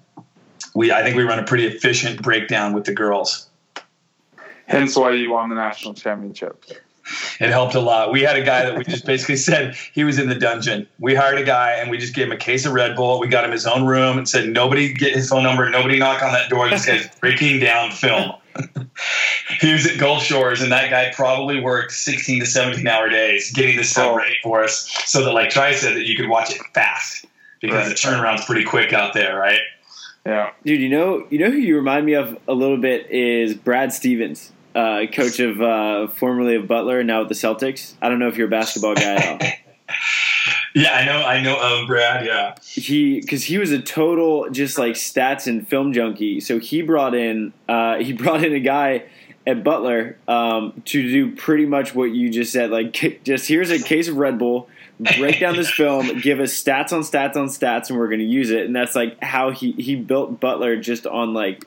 we 0.73 0.91
I 0.91 1.03
think 1.03 1.17
we 1.17 1.23
run 1.23 1.39
a 1.39 1.43
pretty 1.43 1.67
efficient 1.67 2.21
breakdown 2.21 2.73
with 2.73 2.85
the 2.85 2.93
girls. 2.93 3.48
Hence 4.69 4.95
why 4.95 5.11
you 5.11 5.31
won 5.31 5.49
the 5.49 5.55
national 5.55 5.95
championship. 5.95 6.63
It 7.39 7.49
helped 7.49 7.73
a 7.73 7.79
lot. 7.79 8.11
We 8.11 8.21
had 8.21 8.35
a 8.35 8.43
guy 8.43 8.65
that 8.65 8.77
we 8.77 8.83
just 8.83 9.03
basically 9.03 9.35
said 9.49 9.75
he 9.93 10.03
was 10.03 10.19
in 10.19 10.29
the 10.29 10.35
dungeon. 10.35 10.87
We 10.99 11.15
hired 11.15 11.39
a 11.39 11.43
guy 11.43 11.73
and 11.73 11.89
we 11.89 11.97
just 11.97 12.13
gave 12.13 12.27
him 12.27 12.33
a 12.33 12.37
case 12.37 12.65
of 12.65 12.73
Red 12.73 12.95
Bull. 12.95 13.19
We 13.19 13.27
got 13.27 13.43
him 13.43 13.51
his 13.51 13.65
own 13.65 13.85
room 13.85 14.17
and 14.17 14.29
said, 14.29 14.49
nobody 14.49 14.93
get 14.93 15.13
his 15.13 15.29
phone 15.29 15.41
number. 15.41 15.67
Nobody 15.69 15.97
knock 15.97 16.21
on 16.21 16.31
that 16.33 16.49
door. 16.49 16.69
This 16.69 16.85
guy's 16.87 17.07
breaking 17.19 17.59
down 17.59 17.91
film. 17.91 18.33
he 19.59 19.73
was 19.73 19.87
at 19.87 19.97
Gulf 19.97 20.21
Shores, 20.23 20.61
and 20.61 20.71
that 20.71 20.89
guy 20.89 21.11
probably 21.15 21.61
worked 21.61 21.93
16 21.93 22.41
to 22.41 22.45
17 22.45 22.85
hour 22.87 23.09
days 23.09 23.51
getting 23.53 23.77
this 23.77 23.89
stuff 23.89 24.11
oh. 24.11 24.17
ready 24.17 24.35
for 24.43 24.63
us 24.63 24.89
so 25.05 25.23
that, 25.23 25.31
like 25.31 25.49
Tri 25.49 25.73
said, 25.73 25.95
that 25.95 26.05
you 26.05 26.15
could 26.15 26.29
watch 26.29 26.51
it 26.51 26.61
fast 26.73 27.25
because 27.61 27.87
right. 27.87 27.89
the 27.89 27.95
turnaround's 27.95 28.45
pretty 28.45 28.65
quick 28.65 28.93
out 28.93 29.13
there, 29.13 29.37
right? 29.37 29.61
Yeah. 30.25 30.51
Dude, 30.65 30.81
you 30.81 30.89
know, 30.89 31.25
you 31.29 31.39
know 31.39 31.49
who 31.49 31.57
you 31.57 31.75
remind 31.77 32.05
me 32.05 32.13
of 32.13 32.37
a 32.47 32.53
little 32.53 32.77
bit 32.77 33.09
is 33.09 33.53
Brad 33.55 33.93
Stevens 33.93 34.51
uh, 34.75 35.05
coach 35.11 35.39
of 35.39 35.61
uh, 35.61 36.07
formerly 36.07 36.55
of 36.55 36.67
Butler, 36.67 37.03
now 37.03 37.19
with 37.19 37.29
the 37.29 37.35
Celtics. 37.35 37.93
I 38.01 38.09
don't 38.09 38.19
know 38.19 38.27
if 38.27 38.37
you're 38.37 38.47
a 38.47 38.51
basketball 38.51 38.95
guy 38.95 39.15
at 39.15 39.27
all. 39.27 39.49
yeah, 40.75 40.93
I 40.93 41.05
know. 41.05 41.25
I 41.25 41.41
know 41.41 41.59
of 41.59 41.87
Brad. 41.87 42.25
Yeah, 42.25 42.55
he 42.63 43.19
because 43.21 43.43
he 43.43 43.57
was 43.57 43.71
a 43.71 43.81
total 43.81 44.49
just 44.49 44.77
like 44.77 44.93
stats 44.93 45.47
and 45.47 45.67
film 45.67 45.93
junkie. 45.93 46.39
So 46.39 46.59
he 46.59 46.81
brought 46.81 47.15
in 47.15 47.53
uh, 47.67 47.97
he 47.99 48.13
brought 48.13 48.43
in 48.43 48.53
a 48.53 48.59
guy 48.59 49.03
at 49.47 49.63
Butler 49.63 50.17
um, 50.27 50.81
to 50.85 51.01
do 51.01 51.35
pretty 51.35 51.65
much 51.65 51.95
what 51.95 52.11
you 52.11 52.29
just 52.29 52.51
said. 52.51 52.69
Like, 52.69 53.21
just 53.23 53.47
here's 53.47 53.71
a 53.71 53.81
case 53.81 54.07
of 54.07 54.17
Red 54.17 54.37
Bull, 54.37 54.69
break 55.17 55.39
down 55.39 55.55
this 55.55 55.71
film, 55.71 56.19
give 56.19 56.39
us 56.39 56.51
stats 56.51 56.93
on 56.93 57.01
stats 57.01 57.35
on 57.35 57.47
stats, 57.47 57.89
and 57.89 57.97
we're 57.97 58.07
going 58.07 58.19
to 58.19 58.25
use 58.25 58.51
it. 58.51 58.65
And 58.65 58.75
that's 58.75 58.95
like 58.95 59.21
how 59.23 59.51
he 59.51 59.71
he 59.73 59.95
built 59.95 60.39
Butler 60.39 60.77
just 60.77 61.07
on 61.07 61.33
like 61.33 61.65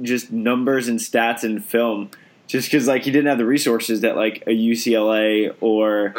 just 0.00 0.32
numbers 0.32 0.88
and 0.88 0.98
stats 0.98 1.44
and 1.44 1.64
film, 1.64 2.10
just 2.46 2.70
because 2.70 2.86
like 2.86 3.02
he 3.02 3.10
didn't 3.10 3.26
have 3.26 3.38
the 3.38 3.46
resources 3.46 4.00
that 4.02 4.16
like 4.16 4.42
a 4.46 4.50
UCLA 4.50 5.54
or 5.60 6.14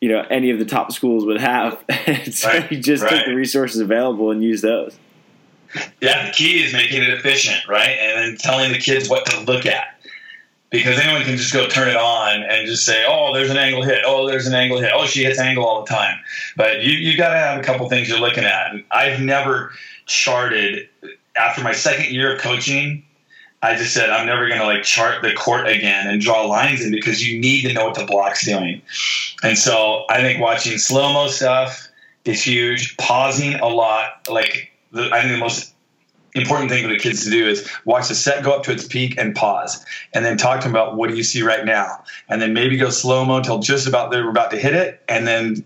you 0.00 0.08
know 0.08 0.24
any 0.30 0.50
of 0.50 0.58
the 0.58 0.64
top 0.64 0.92
schools 0.92 1.24
would 1.24 1.40
have. 1.40 1.82
so 2.32 2.48
Right, 2.48 2.68
he 2.68 2.80
just 2.80 3.02
right. 3.02 3.10
took 3.10 3.26
the 3.26 3.34
resources 3.34 3.80
available 3.80 4.30
and 4.30 4.42
used 4.42 4.62
those. 4.62 4.98
Yeah, 6.00 6.26
the 6.26 6.32
key 6.32 6.62
is 6.62 6.72
making 6.72 7.02
it 7.02 7.08
efficient, 7.10 7.66
right? 7.68 7.96
And 7.98 8.18
then 8.32 8.36
telling 8.36 8.72
the 8.72 8.78
kids 8.78 9.08
what 9.08 9.24
to 9.26 9.40
look 9.40 9.64
at. 9.66 9.86
Because 10.70 10.98
anyone 10.98 11.22
can 11.22 11.36
just 11.36 11.52
go 11.52 11.66
turn 11.66 11.88
it 11.88 11.96
on 11.96 12.42
and 12.42 12.66
just 12.66 12.86
say, 12.86 13.04
oh, 13.06 13.34
there's 13.34 13.50
an 13.50 13.58
angle 13.58 13.82
hit. 13.82 14.02
Oh, 14.06 14.26
there's 14.26 14.46
an 14.46 14.54
angle 14.54 14.80
hit. 14.80 14.90
Oh, 14.94 15.04
she 15.04 15.22
hits 15.22 15.38
angle 15.38 15.66
all 15.66 15.84
the 15.84 15.90
time. 15.90 16.18
But 16.56 16.82
you, 16.82 16.92
you 16.92 17.16
got 17.16 17.32
to 17.34 17.38
have 17.38 17.60
a 17.60 17.62
couple 17.62 17.86
things 17.90 18.08
you're 18.08 18.20
looking 18.20 18.44
at. 18.44 18.72
And 18.72 18.84
I've 18.90 19.20
never 19.20 19.72
charted, 20.06 20.88
after 21.36 21.62
my 21.62 21.72
second 21.72 22.10
year 22.10 22.34
of 22.36 22.40
coaching, 22.40 23.04
I 23.62 23.76
just 23.76 23.94
said, 23.94 24.10
I'm 24.10 24.26
never 24.26 24.48
going 24.48 24.60
to 24.60 24.66
like 24.66 24.82
chart 24.82 25.22
the 25.22 25.32
court 25.32 25.68
again 25.68 26.08
and 26.08 26.20
draw 26.20 26.44
lines 26.46 26.84
in 26.84 26.90
because 26.90 27.26
you 27.26 27.38
need 27.38 27.62
to 27.62 27.72
know 27.72 27.86
what 27.86 27.94
the 27.94 28.04
block's 28.04 28.44
doing. 28.44 28.82
And 29.42 29.56
so 29.56 30.04
I 30.10 30.20
think 30.20 30.40
watching 30.40 30.78
slow 30.78 31.12
mo 31.12 31.28
stuff 31.28 31.88
is 32.24 32.42
huge. 32.42 32.96
Pausing 32.96 33.54
a 33.54 33.68
lot, 33.68 34.28
like 34.28 34.72
the, 34.90 35.10
I 35.12 35.20
think 35.20 35.32
the 35.32 35.38
most 35.38 35.72
important 36.34 36.70
thing 36.70 36.82
for 36.82 36.88
the 36.88 36.98
kids 36.98 37.24
to 37.24 37.30
do 37.30 37.46
is 37.46 37.68
watch 37.84 38.08
the 38.08 38.14
set 38.14 38.42
go 38.42 38.52
up 38.52 38.62
to 38.64 38.72
its 38.72 38.86
peak 38.86 39.18
and 39.18 39.34
pause, 39.34 39.84
and 40.14 40.24
then 40.24 40.36
talk 40.36 40.60
to 40.60 40.68
them 40.68 40.74
about 40.74 40.96
what 40.96 41.10
do 41.10 41.16
you 41.16 41.22
see 41.22 41.42
right 41.42 41.64
now, 41.64 42.02
and 42.28 42.40
then 42.40 42.54
maybe 42.54 42.76
go 42.76 42.90
slow 42.90 43.24
mo 43.24 43.36
until 43.36 43.58
just 43.58 43.86
about 43.86 44.10
they're 44.10 44.28
about 44.28 44.50
to 44.50 44.56
hit 44.56 44.74
it, 44.74 45.02
and 45.08 45.26
then 45.26 45.62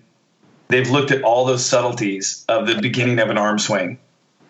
they've 0.69 0.91
looked 0.91 1.13
at 1.13 1.23
all 1.23 1.45
those 1.45 1.65
subtleties 1.65 2.45
of 2.49 2.67
the 2.67 2.81
beginning 2.81 3.21
of 3.21 3.31
an 3.31 3.39
arm 3.39 3.59
swing, 3.59 3.99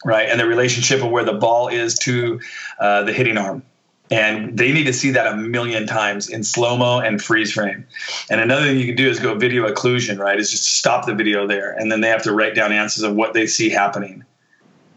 right, 0.07 0.29
and 0.31 0.39
the 0.39 0.47
relationship 0.47 1.03
of 1.03 1.11
where 1.11 1.25
the 1.25 1.35
ball 1.35 1.69
is 1.69 1.99
to 1.99 2.41
uh, 2.79 3.03
the 3.03 3.13
hitting 3.13 3.37
arm. 3.37 3.63
And 4.09 4.57
they 4.57 4.73
need 4.73 4.85
to 4.85 4.93
see 4.93 5.11
that 5.11 5.27
a 5.27 5.37
million 5.37 5.85
times 5.85 6.31
in 6.31 6.45
slow 6.45 6.77
mo 6.77 7.01
and 7.01 7.21
freeze 7.21 7.53
frame. 7.53 7.85
And 8.31 8.41
another 8.41 8.67
thing 8.67 8.79
you 8.79 8.87
can 8.87 8.95
do 8.95 9.11
is 9.11 9.19
go 9.19 9.35
video 9.35 9.69
occlusion, 9.69 10.21
right? 10.21 10.39
Is 10.39 10.53
just 10.53 10.79
stop 10.79 11.07
the 11.07 11.15
video 11.15 11.49
there, 11.49 11.73
and 11.73 11.91
then 11.91 12.01
they 12.03 12.09
have 12.09 12.23
to 12.23 12.33
write 12.33 12.55
down 12.55 12.71
answers 12.71 13.03
of 13.03 13.17
what 13.17 13.33
they 13.35 13.49
see 13.49 13.69
happening, 13.69 14.25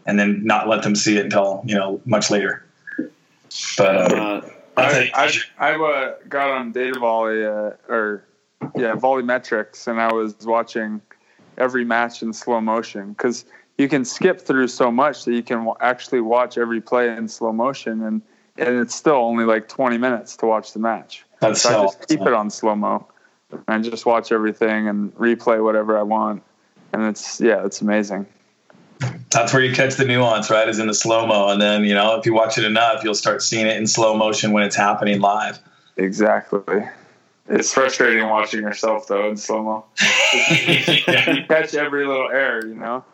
and 0.06 0.16
then 0.18 0.44
not 0.44 0.68
let 0.68 0.84
them 0.84 0.94
see 0.94 1.16
it 1.18 1.24
until 1.24 1.62
you 1.66 1.74
know 1.74 2.00
much 2.04 2.30
later. 2.30 2.64
But 3.76 3.96
uh, 3.96 4.40
Uh, 4.76 4.82
I'll 4.82 4.94
I, 4.94 5.10
I, 5.58 5.72
I 5.72 5.74
uh, 5.74 6.14
got 6.28 6.50
on 6.50 6.72
Data 6.72 6.98
Volley, 6.98 7.44
uh, 7.44 7.72
or 7.88 8.24
yeah, 8.76 8.94
Volley 8.94 9.22
Metrics, 9.22 9.88
and 9.88 10.00
I 10.00 10.12
was 10.12 10.36
watching 10.46 11.00
every 11.58 11.84
match 11.84 12.22
in 12.22 12.32
slow 12.32 12.60
motion 12.60 13.12
because 13.12 13.44
you 13.80 13.88
can 13.88 14.04
skip 14.04 14.38
through 14.38 14.68
so 14.68 14.90
much 14.90 15.24
that 15.24 15.32
you 15.32 15.42
can 15.42 15.72
actually 15.80 16.20
watch 16.20 16.58
every 16.58 16.82
play 16.82 17.08
in 17.08 17.26
slow 17.26 17.50
motion, 17.52 18.02
and 18.02 18.20
and 18.58 18.76
it's 18.78 18.94
still 18.94 19.14
only 19.14 19.44
like 19.44 19.68
20 19.68 19.96
minutes 19.96 20.36
to 20.36 20.46
watch 20.46 20.74
the 20.74 20.78
match. 20.78 21.24
That's 21.40 21.62
so 21.62 21.70
I 21.70 21.82
just 21.84 22.06
keep 22.06 22.20
it 22.20 22.34
on 22.34 22.50
slow 22.50 22.76
mo, 22.76 23.08
and 23.68 23.82
just 23.82 24.04
watch 24.04 24.32
everything 24.32 24.86
and 24.86 25.14
replay 25.14 25.64
whatever 25.64 25.98
I 25.98 26.02
want, 26.02 26.42
and 26.92 27.04
it's 27.04 27.40
yeah, 27.40 27.64
it's 27.64 27.80
amazing. 27.80 28.26
that's 29.30 29.54
where 29.54 29.62
you 29.62 29.74
catch 29.74 29.94
the 29.94 30.04
nuance, 30.04 30.50
right? 30.50 30.68
Is 30.68 30.78
in 30.78 30.86
the 30.86 30.94
slow 30.94 31.26
mo, 31.26 31.48
and 31.48 31.60
then 31.60 31.84
you 31.84 31.94
know 31.94 32.18
if 32.18 32.26
you 32.26 32.34
watch 32.34 32.58
it 32.58 32.64
enough, 32.64 33.02
you'll 33.02 33.14
start 33.14 33.42
seeing 33.42 33.66
it 33.66 33.78
in 33.78 33.86
slow 33.86 34.14
motion 34.14 34.52
when 34.52 34.62
it's 34.62 34.76
happening 34.76 35.20
live. 35.20 35.58
Exactly. 35.96 36.84
It's 37.48 37.72
frustrating 37.72 38.28
watching 38.28 38.60
yourself 38.60 39.06
though 39.08 39.30
in 39.30 39.38
slow 39.38 39.62
mo. 39.62 39.84
you 40.60 41.44
catch 41.48 41.74
every 41.74 42.06
little 42.06 42.28
error, 42.30 42.66
you 42.66 42.74
know. 42.74 43.04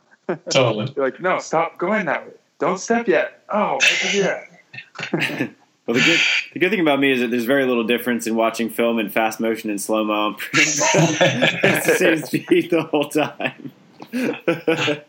Totally. 0.51 0.93
You're 0.97 1.05
like, 1.05 1.21
no, 1.21 1.37
oh, 1.37 1.39
stop 1.39 1.79
going 1.79 2.07
that 2.07 2.27
way. 2.27 2.33
Don't 2.59 2.79
step 2.79 3.07
yet. 3.07 3.43
Oh, 3.49 3.75
why 3.75 3.99
did 4.03 4.13
do 4.13 4.23
that? 4.23 5.51
Well, 5.87 5.95
the 5.95 6.03
good, 6.03 6.21
the 6.53 6.59
good 6.59 6.71
thing 6.71 6.81
about 6.81 6.99
me 6.99 7.13
is 7.13 7.21
that 7.21 7.31
there's 7.31 7.45
very 7.45 7.65
little 7.65 7.85
difference 7.85 8.27
in 8.27 8.35
watching 8.35 8.71
film 8.71 8.99
in 8.99 9.09
fast 9.09 9.39
motion 9.39 9.71
and 9.71 9.81
slow 9.81 10.03
mo. 10.03 10.37
it's 10.53 11.87
the 11.87 11.95
same 11.97 12.23
speed 12.25 12.71
the 12.71 12.83
whole 12.83 13.09
time. 13.09 13.71
if 14.13 15.05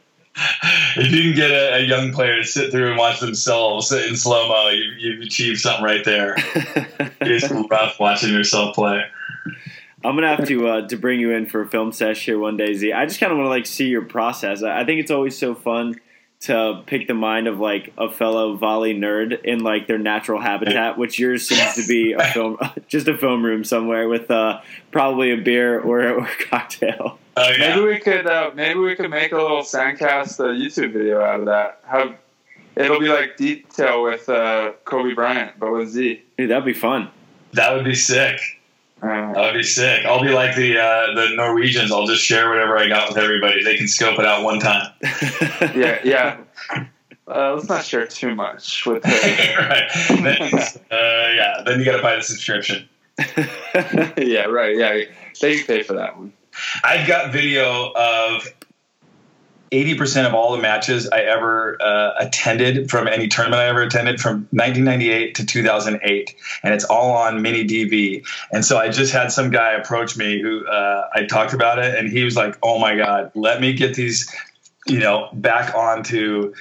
you 1.12 1.24
can 1.24 1.36
get 1.36 1.50
a, 1.50 1.78
a 1.78 1.80
young 1.80 2.14
player 2.14 2.38
to 2.38 2.44
sit 2.44 2.70
through 2.70 2.90
and 2.90 2.98
watch 3.00 3.20
themselves 3.20 3.92
in 3.92 4.16
slow 4.16 4.48
mo, 4.48 4.70
you, 4.70 4.84
you've 5.00 5.22
achieved 5.24 5.60
something 5.60 5.84
right 5.84 6.06
there. 6.06 6.36
It's 7.22 7.50
rough 7.72 8.00
watching 8.00 8.32
yourself 8.32 8.76
play. 8.76 9.02
I'm 10.04 10.16
gonna 10.16 10.36
have 10.36 10.48
to 10.48 10.68
uh, 10.68 10.88
to 10.88 10.98
bring 10.98 11.20
you 11.20 11.32
in 11.32 11.48
for 11.48 11.62
a 11.62 11.68
film 11.68 11.92
sesh 11.92 12.26
here 12.26 12.38
one 12.38 12.58
day, 12.58 12.74
Z. 12.74 12.94
I 12.94 13.06
just 13.06 13.20
kind 13.20 13.32
of 13.32 13.38
want 13.38 13.48
to 13.48 13.50
like 13.50 13.66
see 13.66 13.88
your 13.88 14.04
process. 14.04 14.64
I 14.64 14.82
I 14.82 14.86
think 14.86 15.00
it's 15.00 15.12
always 15.12 15.38
so 15.38 15.56
fun 15.56 16.00
to 16.40 16.84
pick 16.86 17.08
the 17.08 17.14
mind 17.14 17.48
of 17.48 17.60
like 17.60 17.94
a 17.98 18.12
fellow 18.12 18.56
volley 18.56 18.94
nerd 18.94 19.44
in 19.44 19.60
like 19.60 19.88
their 19.88 19.98
natural 19.98 20.40
habitat, 20.40 20.98
which 20.98 21.18
yours 21.18 21.48
seems 21.48 21.74
to 21.74 21.88
be 21.88 22.14
a 22.14 22.24
film, 22.26 22.58
just 22.88 23.08
a 23.08 23.18
film 23.18 23.44
room 23.44 23.64
somewhere 23.64 24.08
with 24.08 24.30
uh, 24.30 24.62
probably 24.92 25.32
a 25.32 25.38
beer 25.38 25.80
or, 25.80 26.08
or 26.08 26.26
a 26.26 26.36
cocktail. 26.50 27.18
Oh 27.36 27.50
yeah. 27.50 27.76
Maybe 27.76 27.88
we 27.88 28.00
could 28.00 28.28
uh, 28.28 28.52
maybe 28.54 28.80
we 28.80 28.96
could 28.96 29.10
make 29.10 29.32
a 29.32 29.38
little 29.38 29.62
Sandcast 29.62 30.40
uh, 30.40 30.54
YouTube 30.54 30.94
video 30.94 31.22
out 31.22 31.40
of 31.40 31.48
that. 31.48 31.82
Have 31.86 32.16
it'll 32.76 33.00
be 33.00 33.10
like 33.10 33.36
detail 33.38 34.04
with 34.04 34.30
uh, 34.30 34.74
Kobe 34.86 35.14
Bryant, 35.14 35.60
but 35.60 35.72
with 35.72 35.90
Z. 35.90 36.22
Dude, 36.38 36.52
that'd 36.52 36.66
be 36.66 36.74
fun. 36.74 37.10
That 37.54 37.74
would 37.74 37.86
be 37.86 37.96
sick. 37.96 38.40
Uh, 39.02 39.34
That 39.34 39.54
would 39.54 39.54
be 39.54 39.64
sick. 39.64 40.06
I'll 40.06 40.22
be 40.22 40.30
like 40.30 40.56
the 40.56 40.80
uh, 40.80 41.14
the 41.14 41.30
Norwegians. 41.36 41.92
I'll 41.92 42.08
just 42.08 42.24
share 42.24 42.50
whatever 42.50 42.78
I 42.78 42.88
got 42.88 43.10
with 43.10 43.18
everybody. 43.18 43.64
They 43.64 43.78
can 43.78 43.88
scope 43.88 44.18
it 44.20 44.26
out 44.26 44.44
one 44.44 44.60
time. 44.60 44.92
yeah, 45.76 46.00
yeah. 46.04 46.38
Uh, 47.28 47.54
let's 47.54 47.68
not 47.68 47.84
share 47.84 48.08
too 48.08 48.34
much 48.34 48.86
with 48.86 49.04
the, 49.04 49.56
right. 49.60 49.90
Then, 50.24 50.54
uh, 50.92 51.30
yeah. 51.36 51.62
Then 51.66 51.80
you 51.80 51.86
got 51.86 51.98
to 51.98 52.02
buy 52.02 52.16
the 52.16 52.24
subscription. 52.24 52.88
yeah, 54.18 54.46
right. 54.46 54.76
Yeah, 54.76 55.02
they 55.42 55.62
pay 55.64 55.84
for 55.84 55.94
that 55.94 56.18
one. 56.18 56.34
I've 56.84 57.08
got 57.08 57.32
video 57.32 57.92
of 57.94 58.48
80% 59.72 60.26
of 60.28 60.34
all 60.34 60.56
the 60.56 60.62
matches 60.62 61.08
I 61.10 61.22
ever 61.22 61.78
uh, 61.82 62.14
attended 62.20 62.90
from 62.90 63.08
any 63.08 63.28
tournament 63.28 63.62
I 63.62 63.68
ever 63.68 63.82
attended 63.84 64.20
from 64.20 64.48
1998 64.52 65.36
to 65.36 65.46
2008. 65.46 66.36
And 66.64 66.74
it's 66.74 66.86
all 66.86 67.12
on 67.14 67.42
mini 67.42 67.66
DV. 67.66 68.26
And 68.52 68.64
so 68.64 68.78
I 68.78 68.90
just 68.90 69.12
had 69.12 69.32
some 69.32 69.50
guy 69.50 69.74
approach 69.74 70.18
me 70.18 70.42
who 70.42 70.66
uh, 70.66 71.10
I 71.14 71.26
talked 71.26 71.54
about 71.54 71.80
it, 71.80 71.98
and 71.98 72.10
he 72.10 72.24
was 72.24 72.36
like, 72.36 72.58
oh 72.64 72.80
my 72.80 72.96
God, 72.96 73.32
let 73.36 73.62
me 73.62 73.74
get 73.74 73.94
these, 73.94 74.34
you 74.86 75.00
know, 75.00 75.30
back 75.34 75.76
onto. 75.76 76.54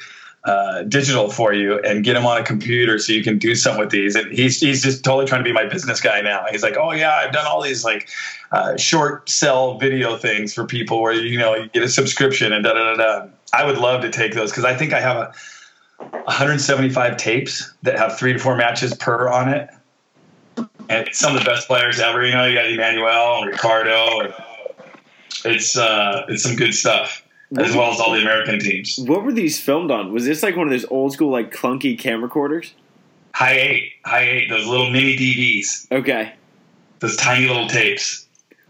Uh, 0.46 0.84
digital 0.84 1.28
for 1.28 1.52
you 1.52 1.80
and 1.80 2.04
get 2.04 2.14
them 2.14 2.24
on 2.24 2.40
a 2.40 2.44
computer 2.44 3.00
so 3.00 3.12
you 3.12 3.24
can 3.24 3.36
do 3.36 3.56
something 3.56 3.80
with 3.80 3.90
these. 3.90 4.14
And 4.14 4.30
he's 4.30 4.60
he's 4.60 4.80
just 4.80 5.02
totally 5.02 5.26
trying 5.26 5.40
to 5.40 5.44
be 5.44 5.52
my 5.52 5.64
business 5.64 6.00
guy 6.00 6.20
now. 6.20 6.44
He's 6.48 6.62
like, 6.62 6.76
oh 6.76 6.92
yeah, 6.92 7.16
I've 7.16 7.32
done 7.32 7.46
all 7.48 7.60
these 7.60 7.84
like 7.84 8.08
uh, 8.52 8.76
short 8.76 9.28
sell 9.28 9.76
video 9.76 10.16
things 10.16 10.54
for 10.54 10.64
people 10.64 11.02
where 11.02 11.12
you 11.12 11.36
know 11.36 11.56
you 11.56 11.68
get 11.70 11.82
a 11.82 11.88
subscription 11.88 12.52
and 12.52 12.62
da 12.62 12.74
da 12.74 12.94
da 12.94 12.94
da. 12.94 13.28
I 13.52 13.64
would 13.66 13.78
love 13.78 14.02
to 14.02 14.10
take 14.12 14.34
those 14.34 14.52
because 14.52 14.64
I 14.64 14.76
think 14.76 14.92
I 14.92 15.00
have 15.00 15.16
a 15.16 15.32
175 15.98 17.16
tapes 17.16 17.74
that 17.82 17.98
have 17.98 18.16
three 18.16 18.32
to 18.32 18.38
four 18.38 18.54
matches 18.54 18.94
per 18.94 19.28
on 19.28 19.48
it, 19.48 19.68
and 20.88 21.08
some 21.10 21.34
of 21.34 21.42
the 21.42 21.44
best 21.44 21.66
players 21.66 21.98
ever. 21.98 22.24
You 22.24 22.34
know, 22.34 22.46
you 22.46 22.54
got 22.54 22.66
Emanuel 22.66 23.42
and 23.42 23.50
Ricardo. 23.50 24.32
It's 25.44 25.76
uh, 25.76 26.24
it's 26.28 26.44
some 26.44 26.54
good 26.54 26.72
stuff 26.72 27.25
as 27.58 27.74
well 27.76 27.92
as 27.92 28.00
all 28.00 28.12
the 28.12 28.20
American 28.20 28.58
teams. 28.58 28.98
What 28.98 29.22
were 29.24 29.32
these 29.32 29.60
filmed 29.60 29.90
on? 29.90 30.12
Was 30.12 30.24
this 30.24 30.42
like 30.42 30.56
one 30.56 30.66
of 30.66 30.70
those 30.72 30.86
old 30.90 31.12
school 31.12 31.30
like 31.30 31.52
clunky 31.54 31.98
camcorders? 31.98 32.72
High 33.34 33.52
eight, 33.58 33.92
high 34.04 34.22
eight, 34.22 34.48
those 34.48 34.66
little 34.66 34.90
mini 34.90 35.16
DVs, 35.16 35.90
Okay. 35.92 36.32
those 37.00 37.16
tiny 37.16 37.46
little 37.46 37.68
tapes. 37.68 38.26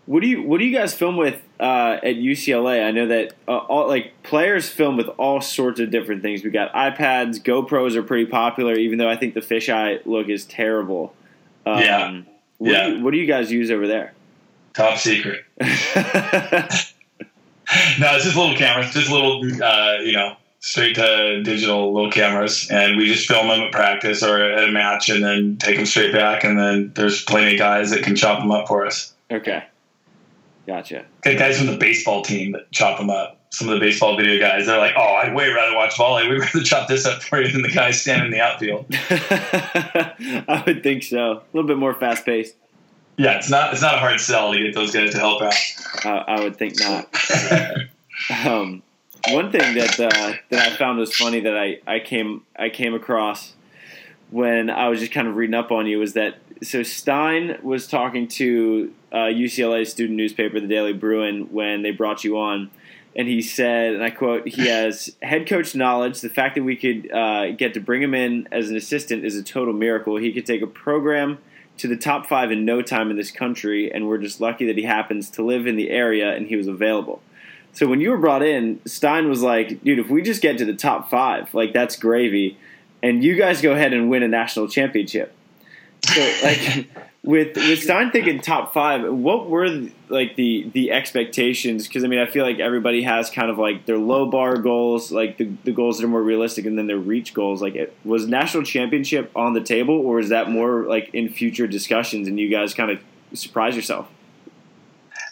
What 0.07 0.21
do 0.23 0.29
you 0.29 0.43
What 0.43 0.59
do 0.59 0.65
you 0.67 0.77
guys 0.77 0.95
film 0.95 1.17
with 1.17 1.41
uh, 1.59 1.99
at 2.03 2.15
UCLA? 2.17 2.85
I 2.87 2.91
know 2.93 3.07
that 3.09 3.33
uh, 3.49 3.57
all 3.57 3.89
like 3.89 4.13
players 4.23 4.69
film 4.69 4.97
with 4.97 5.09
all 5.19 5.41
sorts 5.41 5.81
of 5.81 5.91
different 5.91 6.23
things. 6.23 6.45
We 6.45 6.51
got 6.51 6.73
iPads, 6.75 7.41
GoPros 7.43 7.95
are 7.97 8.03
pretty 8.05 8.27
popular, 8.27 8.75
even 8.75 8.99
though 8.99 9.09
I 9.09 9.17
think 9.17 9.35
the 9.35 9.41
fisheye 9.41 10.05
look 10.07 10.29
is 10.29 10.45
terrible. 10.45 11.15
Um, 11.65 11.79
Yeah. 11.81 12.21
What, 12.59 12.71
Yeah. 12.73 12.87
Do 12.87 12.97
you, 12.97 13.05
what 13.05 13.11
do 13.13 13.19
you 13.19 13.27
guys 13.27 13.51
use 13.51 13.71
over 13.71 13.87
there? 13.89 14.13
Top 14.75 14.99
secret. 14.99 15.45
No, 17.99 18.15
it's 18.15 18.25
just 18.25 18.37
little 18.37 18.57
cameras, 18.57 18.93
just 18.93 19.11
little, 19.11 19.43
uh, 19.63 19.97
you 20.01 20.13
know, 20.13 20.37
straight 20.61 20.95
to 20.97 21.43
digital 21.43 21.93
little 21.93 22.11
cameras, 22.11 22.69
and 22.71 22.97
we 22.97 23.07
just 23.07 23.27
film 23.27 23.49
them 23.49 23.61
at 23.61 23.73
practice 23.73 24.23
or 24.23 24.41
at 24.43 24.69
a 24.69 24.73
match, 24.73 25.09
and 25.09 25.23
then 25.25 25.57
take 25.57 25.77
them 25.77 25.87
straight 25.87 26.13
back. 26.13 26.45
And 26.45 26.59
then 26.59 26.93
there's 26.95 27.25
plenty 27.25 27.55
of 27.55 27.59
guys 27.59 27.91
that 27.91 28.03
can 28.03 28.15
chop 28.17 28.39
them 28.41 28.51
up 28.51 28.69
for 28.69 28.87
us. 28.87 29.15
okay, 29.31 29.65
gotcha. 30.67 31.05
Got 31.23 31.39
guys 31.39 31.59
from 31.59 31.67
the 31.69 31.77
baseball 31.77 32.23
team 32.23 32.53
that 32.53 32.71
chop 32.73 32.99
them 32.99 33.11
up. 33.11 33.39
some 33.51 33.69
of 33.69 33.75
the 33.75 33.81
baseball 33.81 34.17
video 34.17 34.39
guys. 34.39 34.67
They're 34.67 34.79
like, 34.79 34.95
"Oh, 34.97 35.15
I'd 35.23 35.35
way 35.35 35.49
rather 35.51 35.75
watch 35.75 35.97
volley. 35.97 36.29
We'd 36.29 36.41
rather 36.41 36.63
chop 36.63 36.89
this 36.89 37.07
up 37.07 37.23
for 37.23 37.41
you 37.41 37.51
than 37.53 37.63
the 37.63 37.71
guy 37.71 37.91
standing 37.91 38.27
in 38.27 38.33
the 38.33 38.41
outfield." 38.41 38.87
I 40.49 40.63
would 40.67 40.83
think 40.83 41.03
so. 41.03 41.33
A 41.33 41.43
little 41.53 41.67
bit 41.69 41.79
more 41.79 41.95
fast 41.95 42.25
paced. 42.27 42.55
Yeah, 43.17 43.37
it's 43.37 43.49
not 43.49 43.73
it's 43.73 43.83
not 43.83 43.95
a 43.95 43.99
hard 43.99 44.21
sell 44.21 44.53
to 44.53 44.63
get 44.63 44.75
those 44.75 44.93
guys 44.93 45.13
to 45.13 45.19
help 45.19 45.43
out. 45.43 45.55
Uh, 46.05 46.25
I 46.27 46.43
would 46.43 46.57
think 46.57 46.79
not. 46.79 47.09
um, 48.47 48.83
one 49.31 49.51
thing 49.51 49.75
that 49.75 49.99
uh, 49.99 50.35
that 50.51 50.73
I 50.73 50.77
found 50.77 50.99
was 50.99 51.15
funny 51.15 51.41
that 51.41 51.57
I, 51.57 51.81
I 51.87 52.01
came 52.01 52.43
I 52.59 52.69
came 52.69 52.95
across 52.95 53.55
when 54.31 54.71
I 54.71 54.89
was 54.89 55.01
just 55.01 55.13
kind 55.13 55.29
of 55.29 55.37
reading 55.37 55.55
up 55.55 55.71
on 55.71 55.87
you 55.87 55.99
was 55.99 56.13
that 56.13 56.39
so 56.63 56.83
Stein 56.83 57.59
was 57.63 57.87
talking 57.87 58.29
to 58.29 58.93
uh, 59.13 59.17
UCLA 59.27 59.87
student 59.87 60.17
newspaper, 60.17 60.61
the 60.61 60.67
Daily 60.67 60.93
Bruin, 60.93 61.53
when 61.53 61.83
they 61.83 61.91
brought 61.91 62.25
you 62.25 62.39
on, 62.39 62.71
and 63.15 63.29
he 63.29 63.43
said, 63.43 63.95
and 63.95 64.03
I 64.03 64.11
quote, 64.11 64.49
he 64.49 64.69
has 64.69 65.15
head 65.23 65.47
coach 65.47 65.75
knowledge. 65.75 66.21
The 66.21 66.29
fact 66.29 66.55
that 66.57 66.65
we 66.65 66.77
could 66.77 67.11
uh, 67.13 67.53
get 67.53 67.75
to 67.75 67.81
bring 67.81 68.03
him 68.03 68.15
in 68.15 68.49
as 68.53 68.71
an 68.71 68.77
assistant 68.77 69.25
is 69.25 69.37
a 69.37 69.43
total 69.43 69.75
miracle. 69.75 70.17
He 70.17 70.33
could 70.33 70.47
take 70.47 70.63
a 70.63 70.67
program 70.67 71.39
to 71.79 71.89
the 71.89 71.97
top 71.97 72.27
five 72.27 72.51
in 72.51 72.65
no 72.65 72.83
time 72.83 73.11
in 73.11 73.17
this 73.17 73.31
country, 73.31 73.93
and 73.93 74.09
we're 74.09 74.19
just 74.19 74.41
lucky 74.41 74.67
that 74.67 74.77
he 74.77 74.85
happens 74.85 75.31
to 75.31 75.43
live 75.43 75.67
in 75.67 75.77
the 75.77 75.91
area 75.91 76.35
and 76.35 76.47
he 76.47 76.57
was 76.57 76.67
available. 76.67 77.21
So 77.73 77.87
when 77.87 78.01
you 78.01 78.11
were 78.11 78.17
brought 78.17 78.43
in, 78.43 78.81
Stein 78.87 79.29
was 79.29 79.43
like, 79.43 79.83
dude, 79.85 79.99
if 79.99 80.09
we 80.09 80.23
just 80.23 80.41
get 80.41 80.57
to 80.59 80.65
the 80.65 80.75
top 80.75 81.11
five, 81.11 81.53
like 81.53 81.73
that's 81.73 81.97
gravy, 81.97 82.57
and 83.03 83.23
you 83.23 83.37
guys 83.37 83.61
go 83.61 83.73
ahead 83.73 83.93
and 83.93 84.09
win 84.09 84.23
a 84.23 84.29
national 84.29 84.69
championship. 84.69 85.35
So 86.07 86.21
like 86.43 86.89
with 87.27 87.57
with 87.57 87.83
Stein 87.83 88.13
thinking 88.13 88.41
top 88.41 88.73
five, 88.73 89.13
what 89.13 89.51
were 89.51 89.89
like 90.09 90.37
the 90.37 90.71
the 90.73 90.93
expectations? 90.93 91.89
Because 91.89 92.05
I 92.05 92.07
mean, 92.07 92.21
I 92.21 92.27
feel 92.27 92.45
like 92.45 92.61
everybody 92.61 93.03
has 93.03 93.29
kind 93.31 93.51
of 93.51 93.59
like 93.59 93.85
their 93.85 93.99
low 93.99 94.31
bar 94.31 94.57
goals, 94.59 95.11
like 95.11 95.37
the, 95.37 95.51
the 95.65 95.73
goals 95.73 95.99
that 95.99 96.05
are 96.05 96.09
more 96.09 96.23
realistic, 96.23 96.67
and 96.67 96.79
then 96.79 96.87
their 96.87 96.99
reach 96.99 97.35
goals. 97.35 97.61
Like, 97.61 97.75
it, 97.75 97.97
was 98.05 98.29
national 98.29 98.63
championship 98.63 99.33
on 99.35 99.55
the 99.55 99.61
table, 99.61 99.95
or 99.95 100.21
is 100.21 100.29
that 100.29 100.49
more 100.49 100.85
like 100.85 101.11
in 101.13 101.29
future 101.29 101.67
discussions, 101.67 102.29
and 102.29 102.39
you 102.39 102.49
guys 102.49 102.75
kind 102.75 102.93
of 102.93 103.01
surprise 103.35 103.75
yourself? 103.75 104.09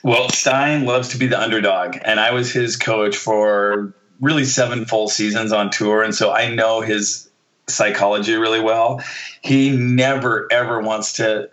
Well, 0.03 0.29
Stein 0.29 0.85
loves 0.85 1.11
to 1.11 1.17
be 1.17 1.29
the 1.29 1.41
underdog, 1.41 1.97
and 2.05 2.19
I 2.19 2.33
was 2.33 2.53
his 2.53 2.77
coach 2.77 3.17
for 3.17 3.95
really 4.21 4.45
seven 4.45 4.85
full 4.85 5.09
seasons 5.09 5.53
on 5.53 5.71
tour, 5.71 6.03
and 6.03 6.13
so 6.13 6.33
I 6.33 6.53
know 6.53 6.81
his 6.81 7.31
psychology 7.69 8.35
really 8.35 8.61
well. 8.61 9.01
He 9.43 9.71
never 9.71 10.49
ever 10.51 10.81
wants 10.81 11.15
to. 11.15 11.51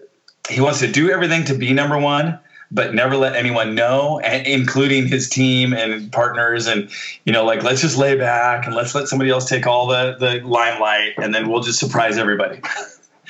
He 0.51 0.61
wants 0.61 0.79
to 0.79 0.91
do 0.91 1.11
everything 1.11 1.45
to 1.45 1.53
be 1.53 1.73
number 1.73 1.97
one, 1.97 2.39
but 2.71 2.93
never 2.93 3.17
let 3.17 3.35
anyone 3.35 3.75
know, 3.75 4.19
including 4.19 5.07
his 5.07 5.29
team 5.29 5.73
and 5.73 6.11
partners. 6.11 6.67
And 6.67 6.89
you 7.25 7.33
know, 7.33 7.45
like 7.45 7.63
let's 7.63 7.81
just 7.81 7.97
lay 7.97 8.15
back 8.15 8.65
and 8.65 8.75
let's 8.75 8.93
let 8.95 9.07
somebody 9.07 9.29
else 9.29 9.47
take 9.47 9.67
all 9.67 9.87
the 9.87 10.15
the 10.19 10.41
limelight, 10.47 11.13
and 11.17 11.33
then 11.33 11.49
we'll 11.49 11.61
just 11.61 11.79
surprise 11.79 12.17
everybody. 12.17 12.61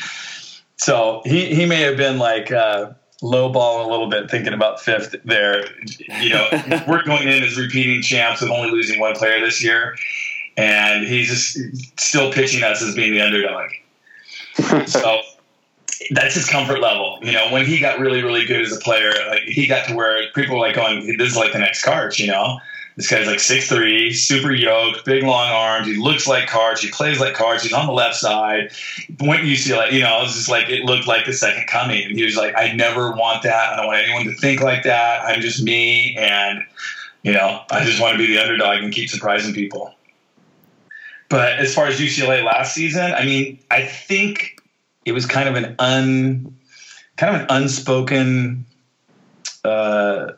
so 0.77 1.21
he 1.25 1.53
he 1.53 1.65
may 1.65 1.81
have 1.81 1.97
been 1.97 2.17
like. 2.17 2.51
Uh, 2.51 2.93
lowballing 3.21 3.85
a 3.85 3.87
little 3.87 4.09
bit, 4.09 4.31
thinking 4.31 4.53
about 4.53 4.81
fifth 4.81 5.15
there. 5.23 5.65
You 6.21 6.29
know, 6.29 6.47
we're 6.87 7.03
going 7.03 7.27
in 7.27 7.43
as 7.43 7.57
repeating 7.57 8.01
champs 8.01 8.41
with 8.41 8.49
only 8.49 8.71
losing 8.71 8.99
one 8.99 9.13
player 9.13 9.39
this 9.39 9.63
year, 9.63 9.95
and 10.57 11.05
he's 11.05 11.27
just 11.27 11.99
still 11.99 12.31
pitching 12.31 12.63
us 12.63 12.81
as 12.81 12.95
being 12.95 13.13
the 13.13 13.21
underdog. 13.21 13.69
so 14.87 15.21
that's 16.09 16.35
his 16.35 16.47
comfort 16.47 16.79
level. 16.79 17.19
You 17.21 17.33
know, 17.33 17.51
when 17.51 17.65
he 17.65 17.79
got 17.79 17.99
really, 17.99 18.23
really 18.23 18.45
good 18.45 18.61
as 18.61 18.75
a 18.75 18.79
player, 18.79 19.11
like 19.29 19.43
he 19.43 19.67
got 19.67 19.87
to 19.87 19.95
where 19.95 20.29
people 20.33 20.55
were 20.55 20.61
like 20.61 20.75
going, 20.75 21.17
"This 21.17 21.31
is 21.31 21.37
like 21.37 21.53
the 21.53 21.59
next 21.59 21.85
Karch," 21.85 22.19
you 22.19 22.27
know. 22.27 22.59
This 22.97 23.09
guy's 23.09 23.25
like 23.25 23.39
six 23.39 23.69
three, 23.69 24.11
super 24.11 24.51
yoked, 24.51 25.05
big 25.05 25.23
long 25.23 25.49
arms. 25.49 25.87
He 25.87 25.95
looks 25.95 26.27
like 26.27 26.49
Karch. 26.49 26.79
He 26.79 26.91
plays 26.91 27.19
like 27.19 27.33
Karch. 27.33 27.61
He's 27.61 27.73
on 27.73 27.87
the 27.87 27.93
left 27.93 28.15
side. 28.15 28.71
Went 29.21 29.43
UCLA, 29.43 29.93
you 29.93 30.01
know, 30.01 30.19
it 30.19 30.23
was 30.23 30.33
just 30.33 30.49
like 30.49 30.69
it 30.69 30.83
looked 30.83 31.07
like 31.07 31.25
the 31.25 31.33
second 31.33 31.67
coming. 31.67 32.03
And 32.03 32.17
he 32.17 32.23
was 32.23 32.35
like, 32.35 32.53
I 32.57 32.73
never 32.73 33.11
want 33.13 33.43
that. 33.43 33.73
I 33.73 33.77
don't 33.77 33.87
want 33.87 34.03
anyone 34.03 34.25
to 34.25 34.33
think 34.35 34.61
like 34.61 34.83
that. 34.83 35.25
I'm 35.25 35.41
just 35.41 35.63
me, 35.63 36.17
and 36.17 36.63
you 37.23 37.31
know, 37.31 37.61
I 37.71 37.85
just 37.85 38.01
want 38.01 38.13
to 38.13 38.17
be 38.17 38.27
the 38.27 38.41
underdog 38.41 38.83
and 38.83 38.93
keep 38.93 39.09
surprising 39.09 39.53
people. 39.53 39.93
But 41.29 41.59
as 41.59 41.73
far 41.73 41.87
as 41.87 41.97
UCLA 41.97 42.43
last 42.43 42.75
season, 42.75 43.13
I 43.13 43.23
mean, 43.23 43.57
I 43.71 43.83
think 43.85 44.60
it 45.05 45.11
was 45.11 45.25
kind 45.25 45.49
of 45.49 45.55
an 45.55 45.75
un, 45.79 46.55
kind 47.17 47.35
of 47.35 47.41
an 47.41 47.47
unspoken. 47.49 48.65
Uh, 49.63 50.31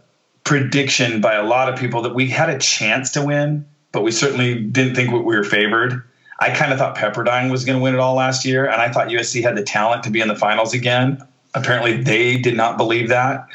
prediction 0.43 1.22
by 1.22 1.34
a 1.36 1.43
lot 1.43 1.72
of 1.72 1.80
people 1.80 2.01
that 2.01 2.14
we 2.14 2.28
had 2.28 2.49
a 2.49 2.57
chance 2.59 3.11
to 3.11 3.26
win, 3.26 3.66
but 3.91 4.03
we 4.03 4.11
certainly 4.11 4.61
didn't 4.61 4.95
think 4.95 5.11
we 5.11 5.20
were 5.20 5.43
favored. 5.43 6.03
I 6.39 6.49
kind 6.49 6.74
of 6.74 6.80
thought 6.80 6.97
Pepperdine 6.97 7.51
was 7.51 7.64
going 7.64 7.78
to 7.78 7.84
win 7.84 7.93
it 7.93 7.99
all 7.99 8.16
last 8.16 8.43
year, 8.43 8.66
and 8.66 8.82
I 8.82 8.91
thought 8.91 9.07
USC 9.07 9.41
had 9.41 9.55
the 9.55 9.64
talent 9.64 10.03
to 10.03 10.09
be 10.09 10.20
in 10.20 10.28
the 10.28 10.36
finals 10.36 10.74
again. 10.74 11.22
Apparently, 11.53 11.97
they 11.97 12.38
did 12.38 12.57
not 12.57 12.78
believe 12.78 13.09
that 13.09 13.47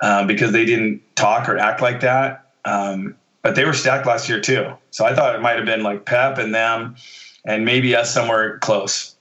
uh, 0.00 0.24
because 0.26 0.52
they 0.52 0.64
didn't 0.64 1.02
talk 1.16 1.48
or 1.48 1.58
act 1.58 1.80
like 1.80 2.00
that. 2.00 2.52
Um, 2.64 3.16
but 3.42 3.54
they 3.54 3.64
were 3.64 3.72
stacked 3.72 4.06
last 4.06 4.28
year 4.28 4.40
too, 4.40 4.72
so 4.90 5.04
I 5.04 5.14
thought 5.14 5.34
it 5.34 5.40
might 5.40 5.56
have 5.56 5.64
been 5.64 5.82
like 5.82 6.04
Pep 6.04 6.38
and 6.38 6.54
them, 6.54 6.96
and 7.44 7.64
maybe 7.64 7.96
us 7.96 8.12
somewhere 8.12 8.58
close. 8.58 9.16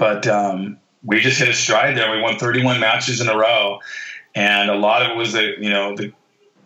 But 0.00 0.26
um, 0.26 0.78
we 1.04 1.20
just 1.20 1.38
hit 1.38 1.48
a 1.48 1.54
stride 1.54 1.96
there. 1.96 2.10
We 2.10 2.20
won 2.20 2.38
31 2.38 2.80
matches 2.80 3.20
in 3.20 3.28
a 3.28 3.36
row, 3.36 3.78
and 4.34 4.68
a 4.68 4.74
lot 4.74 5.02
of 5.02 5.12
it 5.12 5.16
was 5.16 5.34
that 5.34 5.58
you 5.58 5.70
know 5.70 5.94
the 5.94 6.12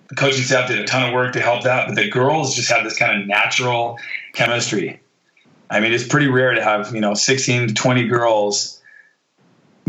the 0.08 0.14
coaching 0.14 0.42
staff 0.42 0.68
did 0.68 0.78
a 0.78 0.84
ton 0.84 1.08
of 1.08 1.14
work 1.14 1.32
to 1.32 1.40
help 1.40 1.64
that, 1.64 1.86
but 1.88 1.96
the 1.96 2.08
girls 2.08 2.54
just 2.54 2.70
had 2.70 2.84
this 2.84 2.96
kind 2.96 3.20
of 3.20 3.26
natural 3.26 3.98
chemistry. 4.32 5.00
I 5.70 5.80
mean, 5.80 5.92
it's 5.92 6.06
pretty 6.06 6.28
rare 6.28 6.52
to 6.52 6.62
have, 6.62 6.94
you 6.94 7.00
know, 7.00 7.14
16 7.14 7.68
to 7.68 7.74
20 7.74 8.06
girls 8.06 8.80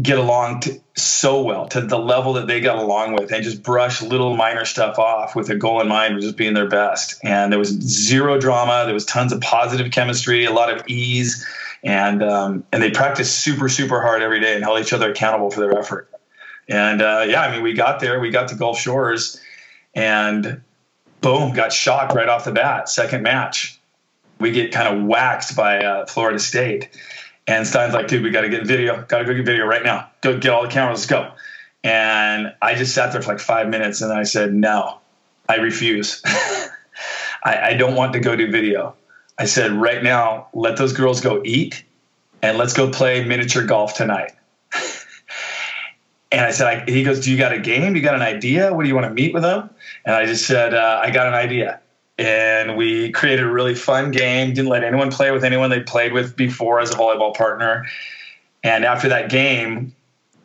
get 0.02 0.18
along 0.18 0.62
to, 0.62 0.82
so 0.96 1.42
well 1.42 1.68
to 1.68 1.82
the 1.82 2.00
level 2.00 2.34
that 2.34 2.48
they 2.48 2.62
got 2.62 2.78
along 2.78 3.14
with 3.14 3.32
and 3.32 3.44
just 3.44 3.62
brush 3.62 4.02
little 4.02 4.36
minor 4.36 4.66
stuff 4.66 4.98
off 4.98 5.36
with 5.36 5.50
a 5.50 5.56
goal 5.56 5.82
in 5.82 5.88
mind, 5.88 6.16
of 6.16 6.22
just 6.22 6.38
being 6.38 6.54
their 6.54 6.68
best. 6.68 7.20
And 7.24 7.52
there 7.52 7.60
was 7.60 7.70
zero 7.70 8.40
drama. 8.40 8.84
There 8.86 8.94
was 8.94 9.06
tons 9.06 9.34
of 9.34 9.42
positive 9.42 9.92
chemistry, 9.92 10.46
a 10.46 10.52
lot 10.52 10.72
of 10.72 10.88
ease. 10.88 11.46
And, 11.86 12.24
um, 12.24 12.66
and 12.72 12.82
they 12.82 12.92
practice 12.92 13.34
super, 13.34 13.70
super 13.70 14.02
hard 14.02 14.22
every 14.22 14.40
day 14.40 14.56
and 14.56 14.64
held 14.64 14.80
each 14.80 14.92
other 14.92 15.12
accountable 15.12 15.52
for 15.52 15.62
their 15.62 15.78
effort. 15.78 16.10
And 16.68 17.02
uh, 17.02 17.26
yeah, 17.28 17.42
I 17.42 17.52
mean, 17.52 17.62
we 17.62 17.74
got 17.74 18.00
there, 18.00 18.20
we 18.20 18.32
got 18.32 18.50
to 18.50 18.56
Gulf 18.56 18.80
Shores 18.80 19.40
and 19.94 20.62
boom, 21.22 21.54
got 21.54 21.72
shocked 21.72 22.16
right 22.16 22.28
off 22.28 22.44
the 22.46 22.52
bat. 22.52 22.90
Second 22.90 23.22
match, 23.22 23.80
we 24.40 24.52
get 24.52 24.72
kind 24.72 24.98
of 24.98 25.06
waxed 25.06 25.56
by 25.56 25.78
uh, 25.78 26.06
Florida 26.08 26.40
State. 26.40 26.90
And 27.48 27.68
Stein's 27.68 27.94
like, 27.94 28.08
dude, 28.08 28.24
we 28.24 28.32
got 28.32 28.42
to 28.42 28.50
get 28.50 28.66
video. 28.66 29.04
Got 29.04 29.20
to 29.20 29.26
go 29.26 29.36
get 29.36 29.46
video 29.46 29.66
right 29.66 29.84
now. 29.84 30.10
Go 30.22 30.40
get 30.40 30.52
all 30.52 30.64
the 30.64 30.70
cameras. 30.70 31.00
Let's 31.00 31.06
go. 31.06 31.32
And 31.84 32.56
I 32.64 32.74
just 32.74 32.96
sat 32.96 33.12
there 33.12 33.22
for 33.22 33.34
like 33.34 33.40
five 33.40 33.70
minutes 33.70 34.02
and 34.02 34.12
I 34.12 34.24
said, 34.24 34.54
no, 34.54 34.98
I 35.48 35.58
refuse. 35.58 36.24
I, 36.26 37.60
I 37.62 37.74
don't 37.76 37.94
want 37.94 38.14
to 38.14 38.20
go 38.20 38.36
do 38.36 38.50
video. 38.50 38.96
I 39.38 39.46
said, 39.46 39.74
right 39.74 40.02
now, 40.02 40.48
let 40.54 40.78
those 40.78 40.94
girls 40.94 41.22
go 41.22 41.42
eat 41.44 41.84
and 42.42 42.58
let's 42.58 42.74
go 42.74 42.90
play 42.90 43.24
miniature 43.24 43.64
golf 43.64 43.94
tonight. 43.96 44.32
And 46.32 46.42
I 46.46 46.52
said, 46.52 46.68
I, 46.68 46.92
he 46.92 47.04
goes, 47.04 47.24
do 47.24 47.32
you 47.32 47.38
got 47.38 47.54
a 47.54 47.60
game? 47.60 47.96
You 47.96 48.02
got 48.02 48.16
an 48.16 48.22
idea? 48.22 48.74
What 48.74 48.84
do 48.84 48.90
you 48.90 48.96
want 48.96 49.08
to 49.08 49.14
meet 49.14 49.34
with 49.34 49.44
them? 49.44 49.70
And 50.06 50.16
I 50.16 50.26
just 50.26 50.46
said, 50.46 50.74
uh, 50.74 51.02
I 51.02 51.12
got 51.12 51.28
an 51.28 51.34
idea. 51.34 51.80
And 52.18 52.76
we 52.76 53.12
created 53.12 53.46
a 53.46 53.50
really 53.50 53.76
fun 53.76 54.12
game. 54.12 54.54
Didn't 54.54 54.70
let 54.70 54.84
anyone 54.84 55.12
play 55.12 55.32
with 55.32 55.44
anyone 55.44 55.70
they 55.70 55.82
played 55.82 56.14
with 56.14 56.36
before 56.36 56.80
as 56.80 56.92
a 56.92 56.98
volleyball 56.98 57.36
partner. 57.36 57.86
And 58.64 58.84
after 58.84 59.08
that 59.10 59.30
game, 59.30 59.96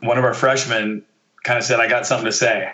one 0.01 0.18
of 0.18 0.24
our 0.24 0.34
freshmen 0.34 1.03
kind 1.43 1.59
of 1.59 1.64
said, 1.64 1.80
I 1.80 1.88
got 1.88 2.07
something 2.07 2.26
to 2.26 2.32
say. 2.32 2.72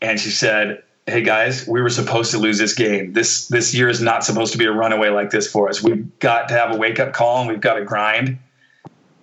And 0.00 0.18
she 0.18 0.30
said, 0.30 0.82
Hey 1.08 1.22
guys, 1.22 1.66
we 1.66 1.80
were 1.80 1.88
supposed 1.88 2.32
to 2.32 2.38
lose 2.38 2.58
this 2.58 2.74
game. 2.74 3.14
This 3.14 3.48
this 3.48 3.74
year 3.74 3.88
is 3.88 4.02
not 4.02 4.24
supposed 4.24 4.52
to 4.52 4.58
be 4.58 4.66
a 4.66 4.72
runaway 4.72 5.08
like 5.08 5.30
this 5.30 5.50
for 5.50 5.68
us. 5.68 5.82
We've 5.82 6.18
got 6.18 6.48
to 6.48 6.54
have 6.54 6.74
a 6.74 6.76
wake 6.76 7.00
up 7.00 7.14
call 7.14 7.40
and 7.40 7.48
we've 7.48 7.60
got 7.60 7.74
to 7.74 7.84
grind. 7.84 8.38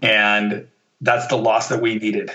And 0.01 0.67
that's 1.01 1.27
the 1.27 1.37
loss 1.37 1.69
that 1.69 1.81
we 1.81 1.95
needed 1.95 2.31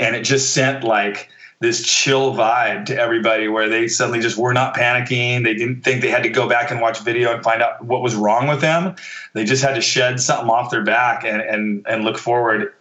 and 0.00 0.16
it 0.16 0.22
just 0.22 0.52
sent 0.52 0.82
like 0.82 1.28
this 1.60 1.86
chill 1.86 2.34
vibe 2.34 2.86
to 2.86 2.98
everybody 2.98 3.46
where 3.46 3.68
they 3.68 3.86
suddenly 3.86 4.18
just 4.18 4.38
were 4.38 4.54
not 4.54 4.74
panicking. 4.74 5.44
They 5.44 5.54
didn't 5.54 5.82
think 5.82 6.00
they 6.00 6.08
had 6.08 6.22
to 6.22 6.30
go 6.30 6.48
back 6.48 6.70
and 6.70 6.80
watch 6.80 7.00
video 7.00 7.34
and 7.34 7.44
find 7.44 7.62
out 7.62 7.84
what 7.84 8.00
was 8.00 8.14
wrong 8.14 8.48
with 8.48 8.62
them. 8.62 8.96
They 9.34 9.44
just 9.44 9.62
had 9.62 9.74
to 9.74 9.82
shed 9.82 10.18
something 10.20 10.48
off 10.48 10.70
their 10.70 10.82
back 10.82 11.24
and 11.24 11.42
and, 11.42 11.86
and 11.86 12.02
look 12.02 12.18
forward 12.18 12.74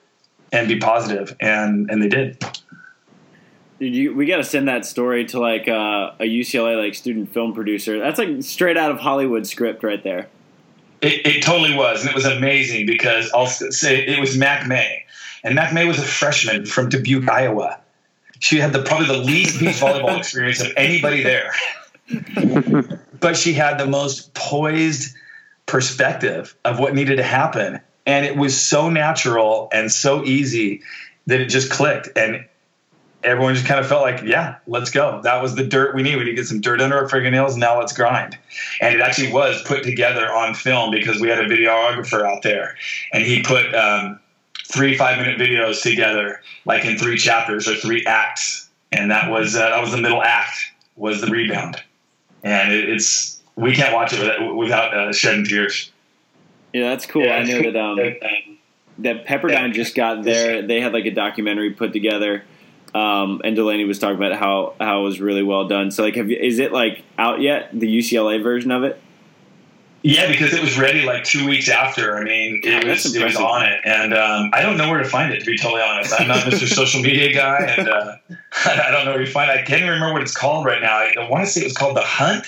and 0.52 0.68
be 0.68 0.80
positive. 0.80 1.36
and 1.42 1.92
and 1.92 2.02
they 2.02 2.08
did. 2.08 2.44
You, 3.80 4.14
we 4.14 4.26
got 4.26 4.38
to 4.38 4.44
send 4.44 4.68
that 4.68 4.86
story 4.86 5.26
to 5.26 5.40
like 5.40 5.68
uh, 5.68 6.12
a 6.20 6.26
UCLA 6.26 6.82
like 6.82 6.96
student 6.96 7.34
film 7.34 7.54
producer. 7.54 8.00
That's 8.00 8.20
like 8.20 8.44
straight 8.44 8.78
out 8.78 8.92
of 8.92 9.00
Hollywood 9.00 9.48
script 9.48 9.84
right 9.84 10.04
there. 10.04 10.28
It, 11.02 11.26
it 11.26 11.44
totally 11.44 11.74
was, 11.76 12.02
and 12.02 12.10
it 12.10 12.16
was 12.16 12.26
amazing 12.26 12.86
because 12.86 13.32
I'll 13.32 13.48
say 13.48 14.06
it 14.06 14.20
was 14.20 14.38
Mac 14.38 14.68
May 14.68 15.06
and 15.44 15.56
Mac 15.56 15.74
May 15.74 15.86
was 15.86 16.00
a 16.00 16.04
freshman 16.04 16.66
from 16.66 16.90
Dubuque, 16.90 17.30
Iowa. 17.30 17.80
She 18.40 18.58
had 18.58 18.74
the 18.74 18.84
probably 18.84 19.08
the 19.08 19.18
least 19.18 19.60
beach 19.60 19.76
volleyball 19.76 20.18
experience 20.18 20.62
of 20.62 20.72
anybody 20.78 21.24
there. 21.24 21.54
but 23.20 23.38
she 23.38 23.54
had 23.54 23.78
the 23.78 23.86
most 23.86 24.34
poised 24.34 25.16
perspective 25.66 26.56
of 26.66 26.80
what 26.80 26.96
needed 26.96 27.18
to 27.18 27.24
happen. 27.24 27.80
And 28.06 28.26
it 28.26 28.36
was 28.36 28.60
so 28.60 28.90
natural 28.90 29.70
and 29.72 29.92
so 29.92 30.24
easy 30.24 30.82
that 31.28 31.40
it 31.40 31.46
just 31.46 31.70
clicked. 31.70 32.10
And 32.18 32.46
everyone 33.24 33.54
just 33.54 33.66
kind 33.66 33.80
of 33.80 33.88
felt 33.88 34.02
like, 34.02 34.22
yeah, 34.24 34.58
let's 34.68 34.90
go. 34.90 35.22
That 35.24 35.42
was 35.42 35.56
the 35.56 35.66
dirt 35.66 35.96
we 35.96 36.04
need. 36.04 36.16
We 36.16 36.24
need 36.24 36.32
to 36.32 36.36
get 36.36 36.48
some 36.48 36.62
dirt 36.62 36.82
under 36.82 36.98
our 36.98 37.10
fingernails. 37.10 37.58
Now 37.58 37.78
let's 37.78 37.94
grind. 37.94 38.38
And 38.82 38.96
it 38.96 39.02
actually 39.02 39.32
was 39.32 39.62
put 39.64 39.84
together 39.84 40.32
on 40.32 40.54
film 40.54 40.92
because 40.92 41.20
we 41.20 41.28
had 41.28 41.40
a 41.40 41.48
videographer 41.48 42.26
out 42.26 42.44
there, 42.44 42.76
and 43.14 43.24
he 43.24 43.44
put 43.44 43.74
um, 43.76 44.20
three 44.66 44.98
five 44.98 45.18
minute 45.18 45.40
videos 45.40 45.82
together, 45.82 46.42
like 46.66 46.86
in 46.86 46.98
three 46.98 47.18
chapters 47.18 47.68
or 47.68 47.76
three 47.76 48.06
acts. 48.06 48.70
And 48.92 49.12
that 49.12 49.30
was 49.30 49.56
uh, 49.56 49.70
that 49.70 49.82
was 49.82 49.92
the 49.92 49.98
middle 49.98 50.24
act 50.24 50.58
was 50.96 51.22
the 51.22 51.28
rebound, 51.28 51.82
and 52.44 52.74
it, 52.74 52.90
it's 52.90 53.40
we 53.56 53.74
can't 53.74 53.94
watch 53.94 54.14
it 54.14 54.20
without, 54.20 54.56
without 54.56 54.94
uh, 54.94 55.14
shedding 55.14 55.46
tears. 55.46 55.92
Yeah, 56.74 56.90
that's 56.90 57.06
cool. 57.06 57.26
Yeah, 57.26 57.36
I 57.36 57.44
know 57.44 57.62
that 57.62 57.76
um, 57.76 58.58
that 59.00 59.28
Pepperdine 59.28 59.74
just 59.74 59.94
got 59.94 60.24
there. 60.24 60.62
They 60.64 60.82
had 60.82 60.94
like 60.94 61.06
a 61.06 61.12
documentary 61.12 61.72
put 61.72 61.94
together 61.94 62.44
um, 62.94 63.42
and 63.44 63.56
Delaney 63.56 63.86
was 63.86 64.00
talking 64.00 64.18
about 64.18 64.34
how 64.34 64.74
how 64.80 65.02
it 65.02 65.04
was 65.04 65.20
really 65.20 65.44
well 65.44 65.68
done. 65.68 65.92
So 65.92 66.04
like, 66.04 66.16
have 66.16 66.30
you, 66.30 66.38
is 66.38 66.60
it 66.60 66.72
like 66.72 67.04
out 67.18 67.42
yet? 67.42 67.70
The 67.74 67.88
UCLA 67.88 68.42
version 68.42 68.72
of 68.72 68.84
it? 68.84 69.02
Yeah, 70.02 70.32
because 70.32 70.54
it 70.54 70.62
was 70.62 70.80
ready 70.80 71.04
like 71.04 71.26
two 71.26 71.48
weeks 71.48 71.68
after. 71.68 72.18
I 72.18 72.24
mean, 72.24 72.62
it 72.64 72.88
was 72.88 73.14
it 73.14 73.24
was 73.24 73.36
on 73.36 73.64
it, 73.64 73.82
and 73.84 74.14
um, 74.14 74.50
I 74.54 74.62
don't 74.62 74.78
know 74.78 74.90
where 74.90 75.04
to 75.04 75.10
find 75.10 75.34
it. 75.34 75.40
To 75.42 75.46
be 75.46 75.58
totally 75.58 75.82
honest, 75.82 76.14
I'm 76.20 76.28
not 76.30 76.40
Mr. 76.40 76.68
Social 76.68 77.02
Media 77.02 77.34
guy, 77.34 77.74
and 77.78 77.90
uh, 77.90 78.16
I 78.66 78.92
don't 78.92 79.06
know 79.06 79.12
where 79.12 79.22
you 79.22 79.28
find 79.28 79.52
it. 79.52 79.58
I 79.58 79.64
can't 79.64 79.82
even 79.82 79.92
remember 79.92 80.14
what 80.14 80.22
it's 80.22 80.36
called 80.36 80.66
right 80.66 80.82
now. 80.82 81.00
I 81.00 81.30
want 81.30 81.44
to 81.46 81.52
say 81.52 81.62
it 81.62 81.66
was 81.66 81.76
called 81.76 81.98
The 81.98 82.02
Hunt 82.02 82.46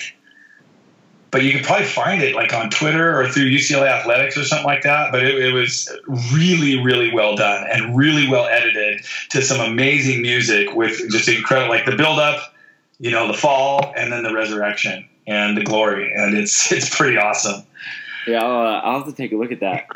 but 1.32 1.42
you 1.42 1.50
can 1.50 1.64
probably 1.64 1.86
find 1.86 2.22
it 2.22 2.34
like 2.34 2.52
on 2.52 2.68
Twitter 2.68 3.18
or 3.18 3.26
through 3.26 3.46
UCLA 3.46 3.88
Athletics 3.88 4.36
or 4.36 4.44
something 4.44 4.66
like 4.66 4.82
that. 4.82 5.10
But 5.10 5.24
it, 5.24 5.34
it, 5.34 5.52
was 5.52 5.90
really, 6.32 6.78
really 6.78 7.12
well 7.12 7.34
done 7.34 7.66
and 7.68 7.96
really 7.96 8.28
well 8.28 8.46
edited 8.46 9.04
to 9.30 9.42
some 9.42 9.58
amazing 9.58 10.20
music 10.20 10.74
with 10.74 10.98
just 11.10 11.28
incredible, 11.28 11.70
like 11.70 11.86
the 11.86 11.96
build 11.96 12.18
up, 12.18 12.54
you 13.00 13.10
know, 13.10 13.26
the 13.26 13.34
fall, 13.34 13.94
and 13.96 14.12
then 14.12 14.22
the 14.22 14.32
resurrection 14.32 15.08
and 15.26 15.56
the 15.56 15.64
glory, 15.64 16.12
and 16.14 16.36
it's 16.36 16.70
it's 16.72 16.94
pretty 16.94 17.16
awesome. 17.16 17.64
Yeah, 18.26 18.44
I'll, 18.44 18.66
uh, 18.66 18.80
I'll 18.80 18.98
have 18.98 19.06
to 19.06 19.14
take 19.14 19.32
a 19.32 19.36
look 19.36 19.50
at 19.50 19.60
that. 19.60 19.86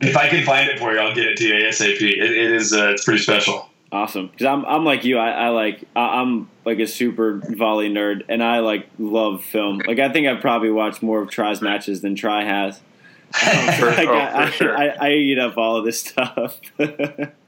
If 0.00 0.16
I 0.16 0.28
can 0.28 0.44
find 0.44 0.68
it 0.70 0.78
for 0.78 0.92
you, 0.92 1.00
I'll 1.00 1.14
get 1.14 1.26
it 1.26 1.36
to 1.38 1.48
you 1.48 1.54
ASAP. 1.54 2.00
it, 2.00 2.18
it 2.18 2.52
is 2.52 2.72
uh, 2.72 2.90
it's 2.90 3.04
pretty 3.04 3.20
special. 3.20 3.68
Awesome, 3.94 4.26
because 4.26 4.46
I'm 4.46 4.64
I'm 4.64 4.84
like 4.84 5.04
you. 5.04 5.18
I, 5.18 5.30
I 5.30 5.48
like 5.50 5.84
I'm 5.94 6.50
like 6.64 6.80
a 6.80 6.86
super 6.86 7.40
volley 7.40 7.88
nerd, 7.88 8.24
and 8.28 8.42
I 8.42 8.58
like 8.58 8.88
love 8.98 9.44
film. 9.44 9.82
Like 9.86 10.00
I 10.00 10.12
think 10.12 10.26
I've 10.26 10.40
probably 10.40 10.72
watched 10.72 11.00
more 11.00 11.22
of 11.22 11.30
Tri's 11.30 11.62
matches 11.62 12.00
than 12.00 12.16
Try 12.16 12.42
has. 12.42 12.80
for, 13.78 13.86
like, 13.86 14.08
oh, 14.08 14.14
I, 14.14 14.50
sure. 14.50 14.76
I, 14.76 14.88
I, 14.88 15.10
eat 15.12 15.38
up 15.38 15.56
all 15.56 15.76
of 15.76 15.84
this 15.84 16.00
stuff. 16.00 16.60
yeah, 16.78 16.94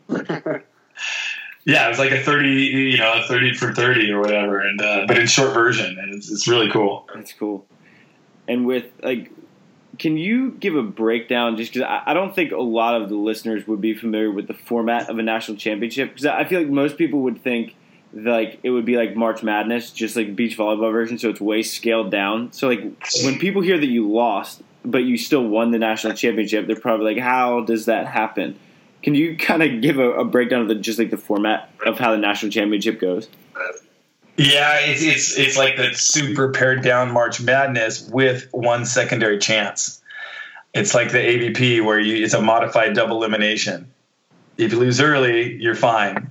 it 0.09 1.89
was 1.89 1.99
like 1.99 2.13
a 2.13 2.23
thirty, 2.23 2.49
you 2.93 2.99
know, 2.99 3.13
a 3.25 3.27
thirty 3.27 3.53
for 3.53 3.75
thirty 3.75 4.13
or 4.13 4.21
whatever, 4.21 4.61
and 4.61 4.81
uh, 4.81 5.05
but 5.09 5.19
in 5.19 5.27
short 5.27 5.53
version, 5.53 5.99
and 5.99 6.15
it's, 6.15 6.31
it's 6.31 6.47
really 6.47 6.71
cool. 6.71 7.09
That's 7.13 7.33
cool. 7.33 7.67
And 8.47 8.67
with 8.67 8.87
like 9.03 9.33
can 9.99 10.17
you 10.17 10.51
give 10.51 10.75
a 10.75 10.83
breakdown? 10.83 11.57
Just 11.57 11.73
because 11.73 11.87
I, 11.87 12.11
I, 12.11 12.15
don't 12.15 12.35
think 12.35 12.53
a 12.53 12.61
lot 12.61 13.01
of 13.01 13.09
the 13.09 13.17
listeners 13.17 13.67
would 13.67 13.81
be 13.81 13.95
familiar 13.95 14.31
with 14.31 14.47
the 14.47 14.55
format 14.55 15.09
of 15.09 15.19
a 15.19 15.23
national 15.23 15.57
championship. 15.57 16.11
Because 16.11 16.27
I 16.27 16.45
feel 16.45 16.61
like 16.61 16.69
most 16.69 16.97
people 16.97 17.21
would 17.21 17.43
think 17.43 17.75
like 18.13 18.59
it 18.63 18.71
would 18.71 18.85
be 18.85 18.97
like 18.97 19.17
March 19.17 19.43
Madness, 19.43 19.91
just 19.91 20.17
like 20.17 20.37
beach 20.37 20.57
volleyball 20.57 20.93
version. 20.93 21.19
So 21.19 21.29
it's 21.29 21.41
way 21.41 21.63
scaled 21.63 22.11
down. 22.11 22.53
So 22.53 22.69
like 22.69 22.81
when 23.25 23.39
people 23.39 23.63
hear 23.63 23.79
that 23.79 23.87
you 23.87 24.11
lost, 24.11 24.63
but 24.85 24.99
you 24.99 25.17
still 25.19 25.47
won 25.47 25.71
the 25.71 25.79
national 25.79 26.15
championship, 26.15 26.67
they're 26.67 26.77
probably 26.77 27.15
like, 27.15 27.23
"How 27.23 27.61
does 27.61 27.87
that 27.87 28.07
happen?" 28.07 28.59
Can 29.03 29.15
you 29.15 29.37
kind 29.37 29.63
of 29.63 29.83
give 29.83 29.99
a, 29.99 30.11
a 30.13 30.25
breakdown 30.25 30.63
of 30.63 30.69
the 30.69 30.75
just 30.75 30.99
like 30.99 31.11
the 31.11 31.19
format 31.19 31.71
of 31.85 31.99
how 31.99 32.13
the 32.13 32.19
national 32.19 32.53
championship 32.53 33.01
goes? 33.01 33.29
Yeah, 34.37 34.81
it's 34.81 35.03
it's 35.03 35.39
it's 35.39 35.57
like 35.57 35.77
the 35.77 35.95
super 35.95 36.51
pared 36.51 36.83
down 36.83 37.11
March 37.11 37.41
Madness 37.41 38.09
with 38.09 38.49
one 38.53 38.85
secondary 38.85 39.39
chance. 39.39 40.03
It's 40.75 40.95
like 40.95 41.11
the 41.11 41.19
AVP 41.19 41.83
where 41.83 41.99
you 41.99 42.23
it's 42.23 42.35
a 42.35 42.43
modified 42.43 42.95
double 42.95 43.17
elimination. 43.17 43.91
If 44.59 44.73
you 44.73 44.79
lose 44.79 45.01
early, 45.01 45.55
you're 45.55 45.75
fine. 45.75 46.31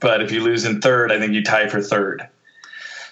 But 0.00 0.20
if 0.20 0.32
you 0.32 0.42
lose 0.42 0.64
in 0.64 0.80
third, 0.80 1.12
I 1.12 1.18
think 1.18 1.32
you 1.32 1.42
tie 1.42 1.68
for 1.68 1.80
third. 1.80 2.28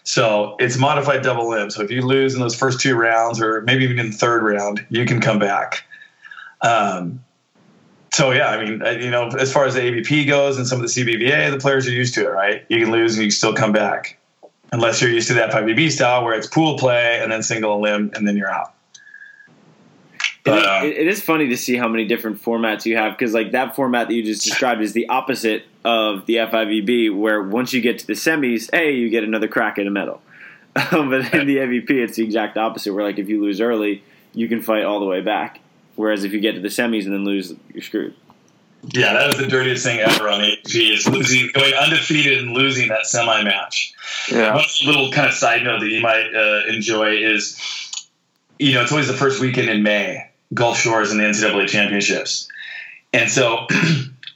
So 0.03 0.57
it's 0.59 0.77
modified 0.77 1.23
double 1.23 1.49
limb. 1.49 1.71
So 1.71 1.83
if 1.83 1.91
you 1.91 2.03
lose 2.03 2.35
in 2.35 2.41
those 2.41 2.57
first 2.57 2.81
two 2.81 2.97
rounds, 2.97 3.41
or 3.41 3.63
maybe 3.63 3.85
even 3.85 3.99
in 3.99 4.13
third 4.13 4.43
round, 4.43 4.85
you 4.91 5.07
can 5.07 5.21
come 5.21 5.39
back. 5.39 5.85
Um, 6.63 7.25
so 8.13 8.33
yeah, 8.33 8.49
I 8.49 8.65
mean, 8.65 9.03
you 9.03 9.11
know, 9.11 9.29
as 9.29 9.53
far 9.53 9.67
as 9.67 9.75
the 9.75 9.81
AVP 9.81 10.27
goes 10.27 10.57
and 10.59 10.67
some 10.67 10.81
of 10.81 10.83
the 10.83 11.01
CBVA, 11.01 11.51
the 11.51 11.59
players 11.59 11.87
are 11.87 11.93
used 11.93 12.15
to 12.15 12.27
it, 12.27 12.31
right? 12.31 12.65
You 12.69 12.81
can 12.81 12.91
lose 12.91 13.15
and 13.15 13.23
you 13.23 13.29
can 13.29 13.37
still 13.37 13.55
come 13.55 13.73
back, 13.73 14.19
unless 14.73 15.01
you're 15.01 15.11
used 15.11 15.29
to 15.29 15.35
that 15.35 15.51
FIVB 15.51 15.91
style 15.91 16.25
where 16.25 16.35
it's 16.35 16.47
pool 16.47 16.77
play 16.77 17.21
and 17.23 17.31
then 17.31 17.43
single 17.43 17.77
a 17.77 17.79
limb 17.79 18.11
and 18.15 18.27
then 18.27 18.37
you're 18.37 18.51
out. 18.51 18.75
But, 20.43 20.65
uh, 20.65 20.87
it 20.87 21.07
is 21.07 21.21
funny 21.23 21.49
to 21.49 21.57
see 21.57 21.77
how 21.77 21.87
many 21.87 22.07
different 22.07 22.43
formats 22.43 22.87
you 22.87 22.97
have 22.97 23.13
because 23.17 23.35
like 23.35 23.53
that 23.53 23.77
format 23.77 24.09
that 24.09 24.15
you 24.15 24.23
just 24.23 24.43
described 24.43 24.81
is 24.81 24.95
the 24.95 25.09
opposite 25.09 25.65
of 25.85 26.27
the 26.27 26.37
FIVB, 26.37 27.17
where 27.17 27.43
once 27.43 27.73
you 27.73 27.81
get 27.81 27.99
to 28.01 28.07
the 28.07 28.15
semis, 28.15 28.71
hey, 28.73 28.93
you 28.93 29.11
get 29.11 29.23
another 29.23 29.49
crack 29.49 29.79
at 29.79 29.87
a 29.87 29.91
medal. 29.91 30.23
but 30.75 31.35
in 31.35 31.47
the 31.47 31.59
AVP, 31.59 31.91
it's 31.91 32.17
the 32.17 32.25
exact 32.25 32.57
opposite, 32.57 32.95
where 32.95 33.05
like 33.05 33.19
if 33.19 33.29
you 33.29 33.41
lose 33.41 33.61
early, 33.61 34.03
you 34.33 34.49
can 34.49 34.63
fight 34.63 34.85
all 34.85 35.01
the 35.01 35.07
way 35.07 35.21
back. 35.21 35.61
Whereas 36.01 36.25
if 36.25 36.33
you 36.33 36.41
get 36.41 36.53
to 36.53 36.61
the 36.61 36.69
semis 36.69 37.05
and 37.05 37.13
then 37.13 37.25
lose, 37.27 37.53
you're 37.75 37.83
screwed. 37.83 38.15
Yeah, 38.95 39.13
that 39.13 39.27
was 39.27 39.37
the 39.37 39.47
dirtiest 39.47 39.85
thing 39.85 40.01
ever 40.01 40.31
on 40.31 40.41
AVP 40.41 40.95
is 40.95 41.07
losing, 41.07 41.51
going 41.53 41.75
undefeated 41.75 42.39
and 42.39 42.53
losing 42.53 42.89
that 42.89 43.05
semi 43.05 43.43
match. 43.43 43.93
Yeah. 44.33 44.55
One 44.55 44.65
little 44.87 45.13
kind 45.13 45.29
of 45.29 45.35
side 45.35 45.63
note 45.63 45.81
that 45.81 45.91
you 45.91 46.01
might 46.01 46.35
uh, 46.35 46.73
enjoy 46.73 47.17
is, 47.17 47.61
you 48.59 48.73
know, 48.73 48.81
it's 48.81 48.93
always 48.93 49.09
the 49.09 49.13
first 49.13 49.43
weekend 49.43 49.69
in 49.69 49.83
May, 49.83 50.31
Gulf 50.55 50.79
Shores 50.79 51.11
and 51.11 51.21
the 51.21 51.25
NCAA 51.25 51.69
championships, 51.69 52.49
and 53.13 53.31
so. 53.31 53.67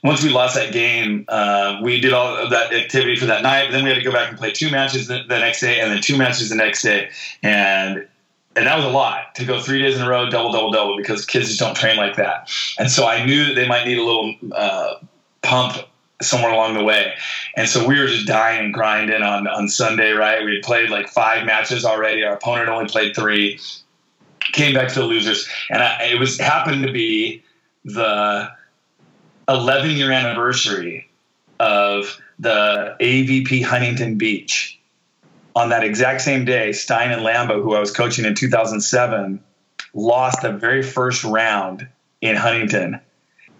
once 0.03 0.23
we 0.23 0.29
lost 0.29 0.53
that 0.53 0.71
game, 0.71 1.25
uh, 1.27 1.79
we 1.81 1.99
did 1.99 2.13
all 2.13 2.37
of 2.37 2.51
that 2.51 2.71
activity 2.71 3.15
for 3.15 3.25
that 3.25 3.41
night. 3.41 3.65
But 3.65 3.71
then 3.71 3.83
we 3.83 3.89
had 3.89 3.97
to 3.97 4.03
go 4.03 4.11
back 4.11 4.29
and 4.29 4.37
play 4.37 4.51
two 4.51 4.69
matches 4.69 5.07
the, 5.07 5.23
the, 5.27 5.39
next 5.39 5.61
day, 5.61 5.79
and 5.79 5.91
then 5.91 5.99
two 5.99 6.15
matches 6.15 6.49
the 6.49 6.55
next 6.55 6.83
day. 6.83 7.09
And 7.41 8.07
and 8.55 8.67
that 8.67 8.77
was 8.77 8.85
a 8.85 8.89
lot 8.89 9.35
to 9.35 9.45
go 9.45 9.59
three 9.59 9.81
days 9.81 9.97
in 9.97 10.01
a 10.01 10.09
row, 10.09 10.29
double, 10.29 10.51
double, 10.51 10.71
double, 10.71 10.97
because 10.97 11.25
kids 11.25 11.47
just 11.47 11.59
don't 11.59 11.75
train 11.75 11.97
like 11.97 12.15
that. 12.15 12.49
And 12.79 12.89
so 12.89 13.05
I 13.05 13.25
knew 13.25 13.45
that 13.45 13.55
they 13.55 13.67
might 13.67 13.85
need 13.85 13.97
a 13.97 14.03
little 14.03 14.35
uh, 14.53 14.95
pump 15.41 15.77
somewhere 16.21 16.51
along 16.51 16.75
the 16.75 16.83
way. 16.83 17.13
And 17.57 17.67
so 17.67 17.85
we 17.85 17.99
were 17.99 18.07
just 18.07 18.25
dying 18.25 18.65
and 18.65 18.73
grinding 18.73 19.21
on, 19.21 19.47
on 19.47 19.67
Sunday, 19.67 20.11
right? 20.11 20.43
We 20.45 20.55
had 20.55 20.63
played 20.63 20.89
like 20.89 21.09
five 21.09 21.45
matches 21.45 21.83
already. 21.83 22.23
Our 22.23 22.35
opponent 22.35 22.69
only 22.69 22.87
played 22.87 23.13
three. 23.13 23.59
Came 24.53 24.73
back 24.73 24.87
to 24.93 24.99
the 24.99 25.05
losers. 25.05 25.47
And 25.69 25.83
I, 25.83 26.05
it 26.05 26.19
was 26.19 26.39
happened 26.39 26.83
to 26.83 26.93
be 26.93 27.43
the 27.83 28.49
11 29.49 29.91
year 29.91 30.11
anniversary 30.11 31.09
of 31.59 32.19
the 32.39 32.95
AVP 33.01 33.63
Huntington 33.63 34.17
Beach 34.17 34.79
on 35.55 35.69
that 35.69 35.83
exact 35.83 36.21
same 36.21 36.45
day, 36.45 36.73
Stein 36.73 37.11
and 37.11 37.21
Lambo, 37.21 37.61
who 37.63 37.75
I 37.75 37.79
was 37.79 37.91
coaching 37.91 38.25
in 38.25 38.35
2007, 38.35 39.41
lost 39.93 40.41
the 40.41 40.51
very 40.51 40.83
first 40.83 41.23
round 41.23 41.87
in 42.21 42.35
Huntington 42.35 42.99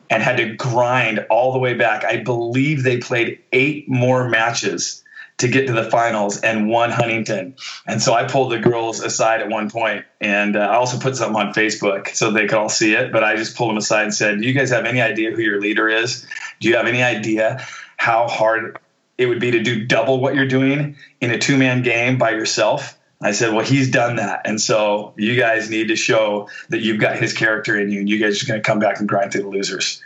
and 0.10 0.22
had 0.22 0.38
to 0.38 0.56
grind 0.56 1.26
all 1.30 1.54
the 1.54 1.60
way 1.60 1.74
back. 1.74 2.04
I 2.04 2.18
believe 2.18 2.84
they 2.84 2.98
played 2.98 3.40
eight 3.52 3.90
more 3.90 4.30
matches 4.30 5.04
to 5.38 5.48
get 5.50 5.68
to 5.68 5.74
the 5.74 5.90
finals 5.90 6.40
and 6.42 6.70
won 6.70 6.92
Huntington. 6.92 7.56
And 7.86 8.02
so 8.02 8.14
I 8.14 8.26
pulled 8.26 8.52
the 8.52 8.60
girls 8.60 9.02
aside 9.02 9.42
at 9.42 9.50
one 9.50 9.70
point, 9.70 10.06
and 10.22 10.56
uh, 10.56 10.60
I 10.60 10.76
also 10.76 10.98
put 10.98 11.16
something 11.16 11.36
on 11.36 11.54
Facebook 11.54 12.16
so 12.16 12.32
they 12.32 12.48
could 12.48 12.58
all 12.58 12.70
see 12.70 12.94
it. 12.94 13.12
But 13.12 13.24
I 13.24 13.36
just 13.36 13.58
pulled 13.58 13.72
them 13.72 13.78
aside 13.78 14.04
and 14.04 14.14
said, 14.14 14.40
"Do 14.40 14.48
you 14.48 14.54
guys 14.54 14.70
have 14.70 14.86
any 14.86 15.02
idea 15.02 15.32
who 15.32 15.42
your 15.42 15.60
leader 15.60 15.90
is? 15.90 16.26
Do 16.62 16.70
you 16.70 16.78
have 16.78 16.88
any 16.88 17.04
idea 17.04 17.66
how 17.98 18.28
hard 18.28 18.78
it 19.18 19.28
would 19.28 19.40
be 19.40 19.52
to 19.52 19.64
do 19.64 19.86
double 19.86 20.20
what 20.20 20.36
you're 20.36 20.48
doing 20.48 20.98
in 21.22 21.32
a 21.32 21.38
two 21.38 21.58
man 21.58 21.82
game 21.82 22.18
by 22.18 22.32
yourself. 22.32 22.98
I 23.22 23.32
said, 23.32 23.54
well, 23.54 23.66
he's 23.66 23.90
done 23.90 24.18
that. 24.18 24.42
And 24.46 24.60
so 24.60 25.14
you 25.18 25.40
guys 25.40 25.70
need 25.70 25.88
to 25.88 25.96
show 25.96 26.50
that 26.70 26.82
you've 26.82 27.00
got 27.00 27.18
his 27.18 27.34
character 27.34 27.80
in 27.80 27.90
you 27.90 28.00
and 28.02 28.10
you 28.10 28.20
guys 28.20 28.44
are 28.44 28.46
going 28.46 28.62
to 28.62 28.64
come 28.64 28.80
back 28.80 29.00
and 29.00 29.08
grind 29.08 29.32
through 29.32 29.44
the 29.44 29.50
losers. 29.50 30.02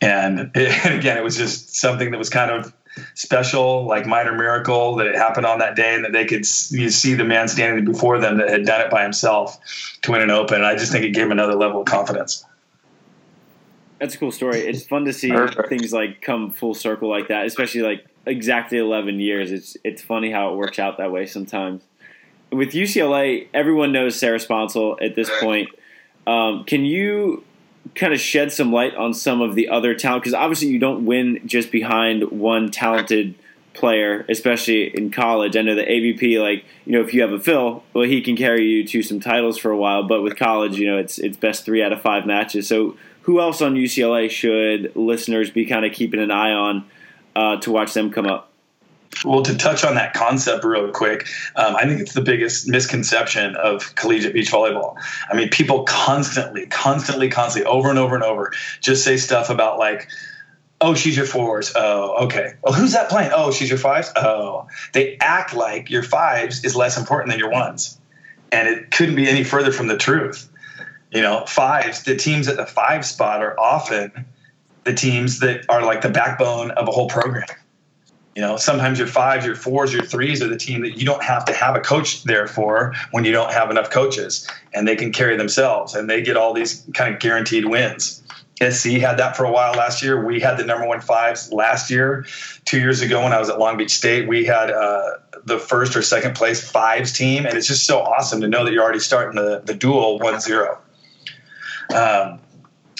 And, 0.00 0.50
it, 0.54 0.68
and 0.84 0.98
again, 0.98 1.16
it 1.16 1.24
was 1.24 1.36
just 1.36 1.76
something 1.76 2.10
that 2.10 2.18
was 2.18 2.30
kind 2.30 2.50
of 2.50 2.74
special, 3.14 3.86
like 3.86 4.06
minor 4.06 4.34
miracle 4.34 4.96
that 4.96 5.06
it 5.06 5.14
happened 5.14 5.46
on 5.46 5.60
that 5.60 5.76
day 5.76 5.94
and 5.94 6.04
that 6.04 6.12
they 6.12 6.24
could 6.24 6.44
you 6.70 6.90
see 6.90 7.14
the 7.14 7.24
man 7.24 7.46
standing 7.46 7.84
before 7.84 8.18
them 8.18 8.38
that 8.38 8.50
had 8.50 8.66
done 8.66 8.80
it 8.80 8.90
by 8.90 9.04
himself 9.04 9.56
to 10.02 10.10
win 10.10 10.20
an 10.20 10.30
open. 10.30 10.56
And 10.56 10.66
I 10.66 10.76
just 10.76 10.90
think 10.90 11.04
it 11.04 11.10
gave 11.10 11.26
him 11.26 11.32
another 11.32 11.54
level 11.54 11.80
of 11.80 11.86
confidence. 11.86 12.44
That's 14.00 14.14
a 14.14 14.18
cool 14.18 14.32
story. 14.32 14.60
It's 14.60 14.84
fun 14.84 15.04
to 15.06 15.12
see 15.12 15.30
Perfect. 15.30 15.68
things 15.68 15.92
like 15.92 16.20
come 16.20 16.50
full 16.50 16.74
circle 16.74 17.08
like 17.08 17.28
that, 17.28 17.46
especially 17.46 17.82
like 17.82 18.06
exactly 18.28 18.78
11 18.78 19.20
years. 19.20 19.50
It's 19.50 19.76
it's 19.84 20.02
funny 20.02 20.30
how 20.30 20.52
it 20.52 20.56
works 20.56 20.78
out 20.78 20.98
that 20.98 21.10
way 21.10 21.26
sometimes. 21.26 21.82
with 22.50 22.72
UCLA, 22.72 23.48
everyone 23.52 23.92
knows 23.92 24.18
Sarah 24.18 24.38
Sponcil 24.38 24.96
at 25.02 25.14
this 25.14 25.30
point. 25.40 25.68
Um, 26.26 26.64
can 26.64 26.84
you 26.84 27.44
kind 27.94 28.12
of 28.12 28.20
shed 28.20 28.52
some 28.52 28.72
light 28.72 28.94
on 28.94 29.14
some 29.14 29.40
of 29.40 29.54
the 29.54 29.68
other 29.68 29.94
talent? 29.94 30.22
Because 30.22 30.34
obviously, 30.34 30.68
you 30.68 30.78
don't 30.78 31.06
win 31.06 31.40
just 31.46 31.70
behind 31.70 32.30
one 32.30 32.70
talented 32.70 33.34
player, 33.74 34.26
especially 34.28 34.94
in 34.96 35.10
college. 35.10 35.56
I 35.56 35.62
know 35.62 35.74
the 35.74 35.84
AVP, 35.84 36.40
like 36.40 36.64
you 36.84 36.92
know, 36.92 37.00
if 37.00 37.14
you 37.14 37.22
have 37.22 37.32
a 37.32 37.38
Phil, 37.38 37.82
well, 37.94 38.04
he 38.04 38.20
can 38.20 38.36
carry 38.36 38.64
you 38.64 38.84
to 38.86 39.02
some 39.02 39.20
titles 39.20 39.56
for 39.56 39.70
a 39.70 39.76
while. 39.76 40.06
But 40.06 40.22
with 40.22 40.36
college, 40.36 40.78
you 40.78 40.86
know, 40.90 40.98
it's 40.98 41.18
it's 41.18 41.36
best 41.36 41.64
three 41.64 41.82
out 41.82 41.92
of 41.92 42.02
five 42.02 42.26
matches. 42.26 42.68
So, 42.68 42.96
who 43.22 43.40
else 43.40 43.62
on 43.62 43.74
UCLA 43.74 44.30
should 44.30 44.94
listeners 44.96 45.50
be 45.50 45.64
kind 45.64 45.84
of 45.84 45.92
keeping 45.92 46.20
an 46.20 46.30
eye 46.30 46.52
on 46.52 46.84
uh, 47.38 47.56
to 47.60 47.70
watch 47.70 47.94
them 47.94 48.10
come 48.10 48.26
up? 48.26 48.50
Well, 49.24 49.42
to 49.42 49.56
touch 49.56 49.84
on 49.84 49.94
that 49.94 50.12
concept 50.12 50.64
real 50.64 50.90
quick, 50.90 51.26
um, 51.56 51.76
I 51.76 51.86
think 51.86 52.00
it's 52.00 52.12
the 52.12 52.20
biggest 52.20 52.68
misconception 52.68 53.56
of 53.56 53.94
collegiate 53.94 54.34
beach 54.34 54.50
volleyball. 54.50 54.96
I 55.30 55.36
mean, 55.36 55.48
people 55.48 55.84
constantly, 55.84 56.66
constantly, 56.66 57.28
constantly, 57.28 57.70
over 57.70 57.90
and 57.90 57.98
over 57.98 58.14
and 58.14 58.24
over, 58.24 58.52
just 58.80 59.04
say 59.04 59.16
stuff 59.16 59.50
about 59.50 59.78
like, 59.78 60.08
oh, 60.80 60.94
she's 60.94 61.16
your 61.16 61.26
fours. 61.26 61.72
Oh, 61.74 62.24
okay. 62.26 62.54
Well, 62.62 62.74
who's 62.74 62.92
that 62.92 63.08
playing? 63.08 63.30
Oh, 63.32 63.50
she's 63.50 63.68
your 63.68 63.78
fives. 63.78 64.12
Oh, 64.14 64.68
they 64.92 65.16
act 65.20 65.54
like 65.54 65.90
your 65.90 66.02
fives 66.02 66.64
is 66.64 66.76
less 66.76 66.98
important 66.98 67.30
than 67.30 67.38
your 67.38 67.50
ones, 67.50 67.98
and 68.52 68.68
it 68.68 68.90
couldn't 68.90 69.16
be 69.16 69.28
any 69.28 69.42
further 69.44 69.72
from 69.72 69.86
the 69.86 69.96
truth. 69.96 70.48
You 71.12 71.22
know, 71.22 71.44
fives. 71.46 72.02
The 72.02 72.16
teams 72.16 72.46
at 72.48 72.56
the 72.56 72.66
five 72.66 73.06
spot 73.06 73.42
are 73.42 73.58
often 73.58 74.26
the 74.88 74.94
teams 74.94 75.40
that 75.40 75.64
are 75.68 75.82
like 75.82 76.00
the 76.00 76.08
backbone 76.08 76.70
of 76.72 76.88
a 76.88 76.90
whole 76.90 77.08
program 77.08 77.46
you 78.38 78.42
know, 78.42 78.56
sometimes 78.56 79.00
your 79.00 79.08
fives, 79.08 79.44
your 79.44 79.56
fours, 79.56 79.92
your 79.92 80.04
threes 80.04 80.40
are 80.40 80.46
the 80.46 80.56
team 80.56 80.82
that 80.82 80.96
you 80.96 81.04
don't 81.04 81.24
have 81.24 81.44
to 81.46 81.52
have 81.52 81.74
a 81.74 81.80
coach 81.80 82.22
there 82.22 82.46
for 82.46 82.94
when 83.10 83.24
you 83.24 83.32
don't 83.32 83.50
have 83.50 83.68
enough 83.68 83.90
coaches, 83.90 84.48
and 84.72 84.86
they 84.86 84.94
can 84.94 85.10
carry 85.10 85.36
themselves 85.36 85.96
and 85.96 86.08
they 86.08 86.22
get 86.22 86.36
all 86.36 86.54
these 86.54 86.86
kind 86.94 87.12
of 87.12 87.18
guaranteed 87.18 87.64
wins. 87.64 88.22
SC 88.62 88.90
had 88.90 89.16
that 89.16 89.36
for 89.36 89.44
a 89.44 89.50
while 89.50 89.72
last 89.72 90.04
year. 90.04 90.24
We 90.24 90.38
had 90.38 90.56
the 90.56 90.64
number 90.64 90.86
one 90.86 91.00
fives 91.00 91.52
last 91.52 91.90
year. 91.90 92.26
Two 92.64 92.78
years 92.78 93.00
ago, 93.00 93.24
when 93.24 93.32
I 93.32 93.40
was 93.40 93.50
at 93.50 93.58
Long 93.58 93.76
Beach 93.76 93.90
State, 93.90 94.28
we 94.28 94.44
had 94.44 94.70
uh, 94.70 95.14
the 95.44 95.58
first 95.58 95.96
or 95.96 96.02
second 96.02 96.36
place 96.36 96.62
fives 96.62 97.12
team, 97.12 97.44
and 97.44 97.58
it's 97.58 97.66
just 97.66 97.86
so 97.86 97.98
awesome 97.98 98.40
to 98.42 98.46
know 98.46 98.64
that 98.64 98.72
you're 98.72 98.84
already 98.84 99.00
starting 99.00 99.34
the, 99.34 99.62
the 99.64 99.74
duel 99.74 100.20
1 100.20 100.40
0. 100.40 100.78
Um, 101.92 102.38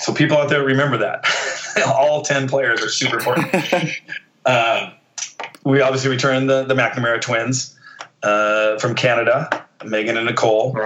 so, 0.00 0.12
people 0.12 0.36
out 0.36 0.48
there, 0.48 0.64
remember 0.64 0.98
that. 0.98 1.24
all 1.86 2.22
10 2.22 2.48
players 2.48 2.82
are 2.82 2.88
super 2.88 3.18
important. 3.18 3.54
um, 4.46 4.92
we 5.64 5.80
obviously 5.80 6.10
returned 6.10 6.48
the, 6.48 6.64
the 6.64 6.74
McNamara 6.74 7.20
twins 7.20 7.78
uh, 8.22 8.78
from 8.78 8.94
Canada, 8.94 9.66
Megan 9.84 10.16
and 10.16 10.26
Nicole, 10.26 10.78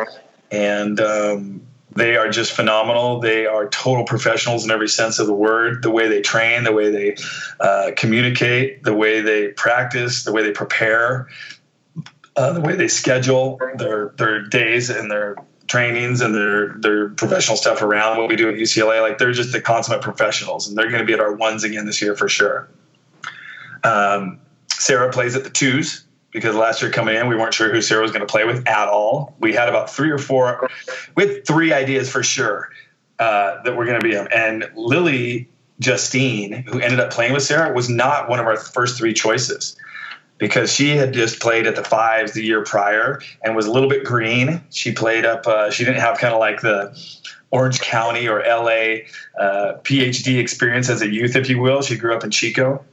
and 0.51 1.01
um, 1.01 1.63
they 1.95 2.17
are 2.17 2.31
just 2.31 2.53
phenomenal. 2.53 3.21
They 3.21 3.47
are 3.47 3.69
total 3.69 4.05
professionals 4.05 4.65
in 4.65 4.71
every 4.71 4.89
sense 4.89 5.19
of 5.19 5.27
the 5.27 5.35
word. 5.35 5.83
The 5.83 5.91
way 5.91 6.09
they 6.09 6.21
train, 6.21 6.65
the 6.65 6.73
way 6.73 6.91
they 6.91 7.17
uh, 7.61 7.93
communicate, 7.97 8.83
the 8.83 8.95
way 8.95 9.21
they 9.21 9.49
practice, 9.49 10.25
the 10.25 10.33
way 10.33 10.43
they 10.43 10.53
prepare, 10.53 11.29
uh, 12.37 12.53
the 12.53 12.61
way 12.61 12.77
they 12.77 12.89
schedule 12.89 13.59
their 13.77 14.15
their 14.17 14.43
days 14.43 14.91
and 14.91 15.11
their 15.11 15.37
trainings 15.73 16.21
and 16.21 16.35
their 16.35 16.75
their 16.75 17.09
professional 17.09 17.57
stuff 17.57 17.81
around 17.81 18.19
what 18.19 18.29
we 18.29 18.37
do 18.37 18.47
at 18.51 18.57
UCLA. 18.57 19.01
Like 19.01 19.17
they're 19.17 19.33
just 19.33 19.53
the 19.53 19.61
consummate 19.61 20.03
professionals, 20.03 20.69
and 20.69 20.77
they're 20.77 20.91
going 20.91 21.01
to 21.01 21.07
be 21.07 21.15
at 21.15 21.21
our 21.21 21.33
ones 21.33 21.65
again 21.65 21.87
this 21.87 22.03
year 22.03 22.15
for 22.15 22.29
sure. 22.29 22.69
Um, 23.83 24.39
Sarah 24.69 25.11
plays 25.11 25.35
at 25.35 25.45
the 25.45 25.51
twos 25.51 26.05
because 26.31 26.55
last 26.55 26.83
year 26.83 26.91
coming 26.91 27.17
in, 27.17 27.27
we 27.27 27.37
weren't 27.37 27.55
sure 27.55 27.73
who 27.73 27.81
Sarah 27.81 28.03
was 28.03 28.11
going 28.11 28.21
to 28.21 28.31
play 28.31 28.45
with 28.45 28.69
at 28.69 28.89
all. 28.89 29.35
We 29.41 29.55
had 29.55 29.71
about 29.71 29.89
three 29.89 30.11
or 30.11 30.19
four, 30.19 30.69
we 31.17 31.27
had 31.27 31.47
three 31.47 31.73
ideas 31.73 32.11
for 32.11 32.23
sure 32.23 32.69
uh, 33.19 33.63
that 33.63 33.75
were 33.75 33.87
going 33.87 33.99
to 33.99 34.07
be 34.07 34.13
them. 34.13 34.29
And 34.35 34.71
Lily 34.77 35.49
Justine, 35.81 36.65
who 36.67 36.81
ended 36.81 37.01
up 37.01 37.11
playing 37.11 37.33
with 37.33 37.45
Sarah, 37.45 37.73
was 37.73 37.89
not 37.89 38.29
one 38.29 38.41
of 38.41 38.47
our 38.47 38.59
first 38.59 38.99
three 38.99 39.15
choices 39.15 39.75
because 40.43 40.73
she 40.73 40.97
had 40.97 41.15
just 41.15 41.39
played 41.39 41.69
at 41.69 41.77
the 41.77 41.85
fives 41.85 42.33
the 42.33 42.43
year 42.43 42.65
prior 42.65 43.21
and 43.45 43.55
was 43.55 43.65
a 43.65 43.71
little 43.71 43.89
bit 43.89 44.03
green. 44.03 44.61
She 44.71 44.91
played 44.91 45.25
up, 45.25 45.47
uh, 45.47 45.71
she 45.71 45.85
didn't 45.85 46.01
have 46.01 46.19
kind 46.19 46.35
of 46.35 46.41
like 46.41 46.61
the 46.61 46.93
Orange 47.53 47.81
County 47.81 48.27
or 48.27 48.41
LA 48.41 49.05
uh, 49.39 49.79
PhD 49.85 50.41
experience 50.41 50.91
as 50.91 51.01
a 51.01 51.09
youth, 51.09 51.37
if 51.37 51.49
you 51.49 51.61
will. 51.61 51.81
She 51.81 51.97
grew 51.97 52.13
up 52.13 52.25
in 52.25 52.33
Chico. 52.33 52.85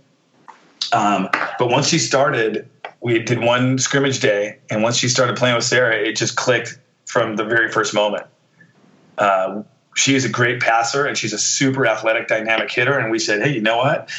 Um, 0.94 1.28
but 1.58 1.72
once 1.72 1.88
she 1.88 1.98
started, 1.98 2.70
we 3.02 3.18
did 3.18 3.40
one 3.40 3.80
scrimmage 3.80 4.20
day, 4.20 4.60
and 4.70 4.84
once 4.84 4.98
she 4.98 5.10
started 5.10 5.36
playing 5.36 5.56
with 5.56 5.64
Sarah, 5.64 5.96
it 5.96 6.18
just 6.18 6.36
clicked 6.36 6.78
from 7.08 7.36
the 7.36 7.46
very 7.46 7.72
first 7.72 7.96
moment. 7.96 8.28
Uh, 9.18 9.64
she 9.96 10.14
is 10.14 10.24
a 10.24 10.30
great 10.30 10.62
passer, 10.62 11.08
and 11.08 11.18
she's 11.18 11.34
a 11.34 11.40
super 11.40 11.88
athletic, 11.88 12.28
dynamic 12.28 12.70
hitter. 12.70 12.96
And 13.00 13.10
we 13.10 13.18
said, 13.18 13.42
hey, 13.42 13.56
you 13.56 13.62
know 13.62 13.78
what? 13.78 14.12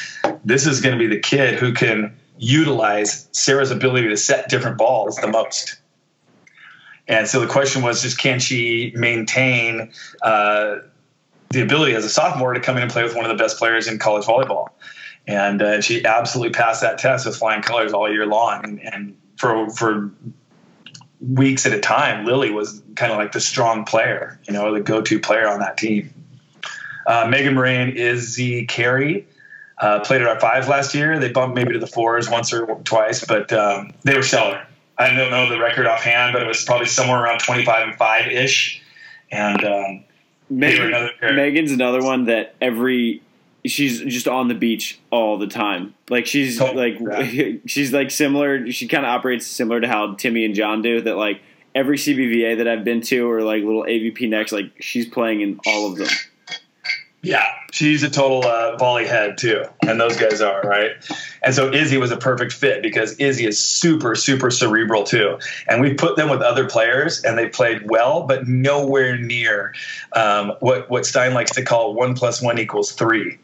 This 0.45 0.66
is 0.66 0.81
going 0.81 0.99
to 0.99 0.99
be 0.99 1.07
the 1.07 1.20
kid 1.20 1.61
who 1.61 1.72
can 1.72 2.16
utilize 2.41 3.28
Sarah's 3.32 3.70
ability 3.70 4.09
to 4.09 4.16
set 4.16 4.49
different 4.49 4.78
balls 4.78 5.16
the 5.16 5.28
most. 5.28 5.76
And 7.07 7.28
so 7.28 7.41
the 7.41 7.47
question 7.47 7.82
was 7.82 8.03
just 8.03 8.18
can 8.18 8.41
she 8.41 8.93
maintain 8.97 9.93
uh, 10.22 10.76
the 11.51 11.62
ability 11.62 11.95
as 11.95 12.05
a 12.05 12.09
sophomore 12.09 12.55
to 12.55 12.61
come 12.61 12.76
in 12.76 12.82
and 12.82 12.91
play 12.91 13.03
with 13.03 13.14
one 13.14 13.24
of 13.24 13.28
the 13.30 13.43
best 13.43 13.59
players 13.59 13.86
in 13.86 13.99
college 13.99 14.24
volleyball? 14.26 14.68
and 15.26 15.62
uh, 15.62 15.80
she 15.80 16.05
absolutely 16.05 16.53
passed 16.53 16.80
that 16.80 16.99
test 16.99 17.26
with 17.26 17.36
flying 17.36 17.62
colors 17.62 17.93
all 17.93 18.11
year 18.11 18.26
long. 18.26 18.64
And, 18.64 18.80
and 18.82 19.16
for 19.36 19.70
for 19.70 20.11
weeks 21.20 21.66
at 21.66 21.72
a 21.72 21.80
time, 21.80 22.24
Lily 22.24 22.51
was 22.51 22.82
kind 22.97 23.12
of 23.12 23.18
like 23.18 23.32
the 23.32 23.41
strong 23.41 23.84
player, 23.84 24.41
you 24.49 24.53
know, 24.53 24.72
the 24.72 24.80
go-to 24.80 25.20
player 25.20 25.49
on 25.49 25.61
that 25.61 25.76
team. 25.76 26.12
Uh, 27.07 27.26
Megan 27.28 27.55
Moran 27.55 27.91
is 27.91 28.36
the 28.36 28.66
carry. 28.66 29.26
Uh, 29.81 29.99
played 30.01 30.20
at 30.20 30.28
our 30.28 30.39
fives 30.39 30.68
last 30.68 30.95
year. 30.95 31.18
They 31.18 31.33
bumped 31.33 31.57
maybe 31.57 31.72
to 31.72 31.78
the 31.78 31.87
fours 31.87 32.28
once 32.28 32.53
or 32.53 32.66
twice, 32.85 33.24
but 33.24 33.51
um, 33.53 33.95
they 34.03 34.14
were 34.14 34.22
stellar. 34.22 34.66
I 34.99 35.14
don't 35.14 35.31
know 35.31 35.49
the 35.49 35.59
record 35.59 35.87
offhand, 35.87 36.35
but 36.35 36.43
it 36.43 36.47
was 36.47 36.62
probably 36.62 36.87
somewhere 36.87 37.24
around 37.24 37.39
25 37.39 37.89
and 37.89 37.97
5 37.97 38.26
ish. 38.26 38.83
And 39.33 39.64
um, 39.64 40.05
Megan, 40.51 40.89
another 40.89 41.12
Megan's 41.33 41.72
another 41.72 42.03
one 42.03 42.26
that 42.26 42.55
every 42.61 43.22
she's 43.64 44.01
just 44.03 44.28
on 44.28 44.49
the 44.49 44.55
beach 44.55 44.99
all 45.11 45.39
the 45.39 45.47
time. 45.47 45.95
Like 46.09 46.26
she's 46.26 46.61
oh, 46.61 46.72
like 46.72 46.99
yeah. 47.01 47.53
she's 47.66 47.93
like 47.93 48.11
similar. 48.11 48.70
She 48.70 48.89
kind 48.89 49.07
of 49.07 49.11
operates 49.11 49.47
similar 49.47 49.81
to 49.81 49.89
how 49.89 50.14
Timmy 50.14 50.45
and 50.45 50.55
John 50.55 50.83
do. 50.83 51.01
That 51.01 51.16
like 51.16 51.41
every 51.74 51.97
CBVA 51.97 52.59
that 52.59 52.68
I've 52.68 52.85
been 52.85 53.01
to 53.03 53.31
or 53.31 53.43
like 53.43 53.62
little 53.62 53.85
AVP 53.85 54.28
next, 54.28 54.53
like 54.53 54.70
she's 54.81 55.09
playing 55.09 55.41
in 55.41 55.61
all 55.66 55.91
of 55.91 55.97
them. 55.97 56.09
Yeah, 57.22 57.44
she's 57.70 58.02
a 58.02 58.08
total 58.08 58.46
uh, 58.46 58.76
volley 58.76 59.06
head 59.06 59.36
too, 59.36 59.64
and 59.86 60.00
those 60.00 60.16
guys 60.16 60.40
are 60.40 60.62
right. 60.62 60.92
And 61.42 61.54
so 61.54 61.70
Izzy 61.70 61.98
was 61.98 62.10
a 62.12 62.16
perfect 62.16 62.52
fit 62.52 62.82
because 62.82 63.12
Izzy 63.16 63.44
is 63.44 63.58
super, 63.58 64.14
super 64.14 64.50
cerebral 64.50 65.04
too. 65.04 65.38
And 65.68 65.82
we 65.82 65.92
put 65.92 66.16
them 66.16 66.30
with 66.30 66.40
other 66.40 66.66
players, 66.66 67.22
and 67.22 67.36
they 67.36 67.48
played 67.48 67.90
well, 67.90 68.22
but 68.22 68.48
nowhere 68.48 69.18
near 69.18 69.74
um, 70.14 70.54
what 70.60 70.88
what 70.88 71.04
Stein 71.04 71.34
likes 71.34 71.50
to 71.52 71.62
call 71.62 71.92
one 71.94 72.14
plus 72.14 72.40
one 72.40 72.58
equals 72.58 72.92
three 72.92 73.38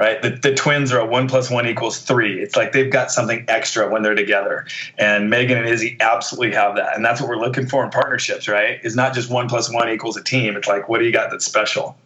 right? 0.00 0.22
The, 0.22 0.30
the 0.30 0.54
twins 0.54 0.92
are 0.92 1.00
a 1.00 1.04
one 1.04 1.28
plus 1.28 1.50
one 1.50 1.66
equals 1.66 1.98
three. 1.98 2.40
It's 2.40 2.56
like 2.56 2.72
they've 2.72 2.90
got 2.90 3.10
something 3.10 3.44
extra 3.48 3.88
when 3.88 4.02
they're 4.02 4.14
together. 4.14 4.66
And 4.98 5.28
Megan 5.28 5.58
and 5.58 5.68
Izzy 5.68 5.98
absolutely 6.00 6.54
have 6.54 6.76
that. 6.76 6.96
And 6.96 7.04
that's 7.04 7.20
what 7.20 7.28
we're 7.28 7.36
looking 7.36 7.66
for 7.66 7.84
in 7.84 7.90
partnerships, 7.90 8.48
right? 8.48 8.80
Is 8.82 8.96
not 8.96 9.12
just 9.12 9.30
one 9.30 9.46
plus 9.46 9.70
one 9.70 9.90
equals 9.90 10.16
a 10.16 10.24
team. 10.24 10.56
It's 10.56 10.66
like, 10.66 10.88
what 10.88 11.00
do 11.00 11.04
you 11.04 11.12
got 11.12 11.30
that's 11.30 11.44
special? 11.44 11.98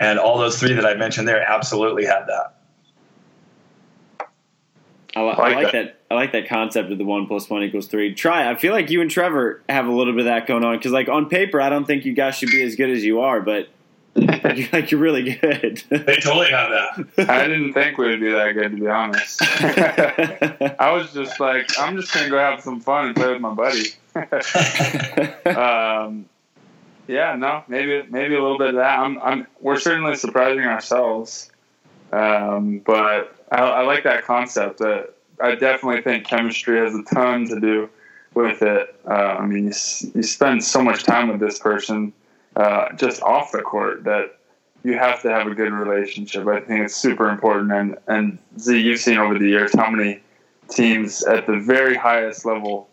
And 0.00 0.18
all 0.18 0.38
those 0.38 0.58
three 0.58 0.74
that 0.74 0.86
I 0.86 0.94
mentioned 0.94 1.26
there 1.26 1.42
absolutely 1.42 2.04
have 2.06 2.26
that. 2.26 2.54
I, 5.16 5.20
like, 5.22 5.38
I 5.38 5.54
like 5.54 5.72
that. 5.72 5.72
that. 5.72 6.00
I 6.10 6.14
like 6.14 6.32
that 6.32 6.48
concept 6.48 6.92
of 6.92 6.98
the 6.98 7.04
one 7.04 7.26
plus 7.26 7.50
one 7.50 7.62
equals 7.62 7.86
three. 7.86 8.14
Tri. 8.14 8.48
I 8.48 8.54
feel 8.54 8.72
like 8.72 8.90
you 8.90 9.00
and 9.00 9.10
Trevor 9.10 9.62
have 9.68 9.86
a 9.86 9.92
little 9.92 10.12
bit 10.12 10.20
of 10.20 10.26
that 10.26 10.46
going 10.46 10.64
on 10.64 10.76
because, 10.76 10.92
like 10.92 11.08
on 11.08 11.28
paper, 11.28 11.60
I 11.60 11.68
don't 11.68 11.86
think 11.86 12.04
you 12.04 12.12
guys 12.12 12.36
should 12.36 12.50
be 12.50 12.62
as 12.62 12.76
good 12.76 12.90
as 12.90 13.04
you 13.04 13.20
are, 13.20 13.40
but 13.40 13.68
you're 14.14 14.68
like 14.72 14.90
you're 14.90 15.00
really 15.00 15.34
good. 15.34 15.82
they 15.90 16.16
totally 16.16 16.50
have 16.50 16.70
that. 16.70 17.30
I 17.30 17.46
didn't 17.46 17.72
think 17.72 17.98
we'd 17.98 18.20
be 18.20 18.30
that 18.30 18.52
good, 18.52 18.70
to 18.70 18.76
be 18.76 18.86
honest. 18.86 19.40
I 19.42 20.92
was 20.92 21.12
just 21.12 21.40
like, 21.40 21.78
I'm 21.78 21.96
just 21.96 22.12
gonna 22.12 22.28
go 22.28 22.38
have 22.38 22.60
some 22.62 22.80
fun 22.80 23.06
and 23.06 23.16
play 23.16 23.32
with 23.32 23.40
my 23.40 23.54
buddy. 23.54 23.90
um, 25.58 26.26
yeah, 27.08 27.34
no, 27.34 27.64
maybe 27.68 28.06
maybe 28.10 28.36
a 28.36 28.42
little 28.42 28.58
bit 28.58 28.68
of 28.68 28.74
that. 28.76 28.98
I'm, 28.98 29.18
I'm 29.20 29.46
we're 29.60 29.80
certainly 29.80 30.14
surprising 30.14 30.64
ourselves, 30.64 31.50
um, 32.12 32.80
but 32.84 33.34
I, 33.50 33.56
I 33.56 33.82
like 33.82 34.04
that 34.04 34.24
concept. 34.24 34.78
That 34.78 35.14
I 35.40 35.54
definitely 35.54 36.02
think 36.02 36.26
chemistry 36.26 36.78
has 36.78 36.94
a 36.94 37.02
ton 37.02 37.48
to 37.48 37.58
do 37.58 37.88
with 38.34 38.62
it. 38.62 38.94
Uh, 39.06 39.10
I 39.40 39.46
mean, 39.46 39.64
you, 39.64 39.72
you 40.14 40.22
spend 40.22 40.62
so 40.62 40.82
much 40.82 41.02
time 41.02 41.28
with 41.28 41.40
this 41.40 41.58
person 41.58 42.12
uh, 42.56 42.92
just 42.92 43.22
off 43.22 43.52
the 43.52 43.62
court 43.62 44.04
that 44.04 44.36
you 44.84 44.98
have 44.98 45.22
to 45.22 45.30
have 45.30 45.46
a 45.46 45.54
good 45.54 45.72
relationship. 45.72 46.46
I 46.46 46.60
think 46.60 46.84
it's 46.84 46.96
super 46.96 47.30
important. 47.30 47.72
And, 47.72 47.96
and 48.06 48.38
Z, 48.58 48.78
you've 48.78 49.00
seen 49.00 49.18
over 49.18 49.38
the 49.38 49.48
years 49.48 49.74
how 49.74 49.90
many 49.90 50.20
teams 50.68 51.24
at 51.24 51.46
the 51.46 51.58
very 51.58 51.96
highest 51.96 52.44
level 52.44 52.88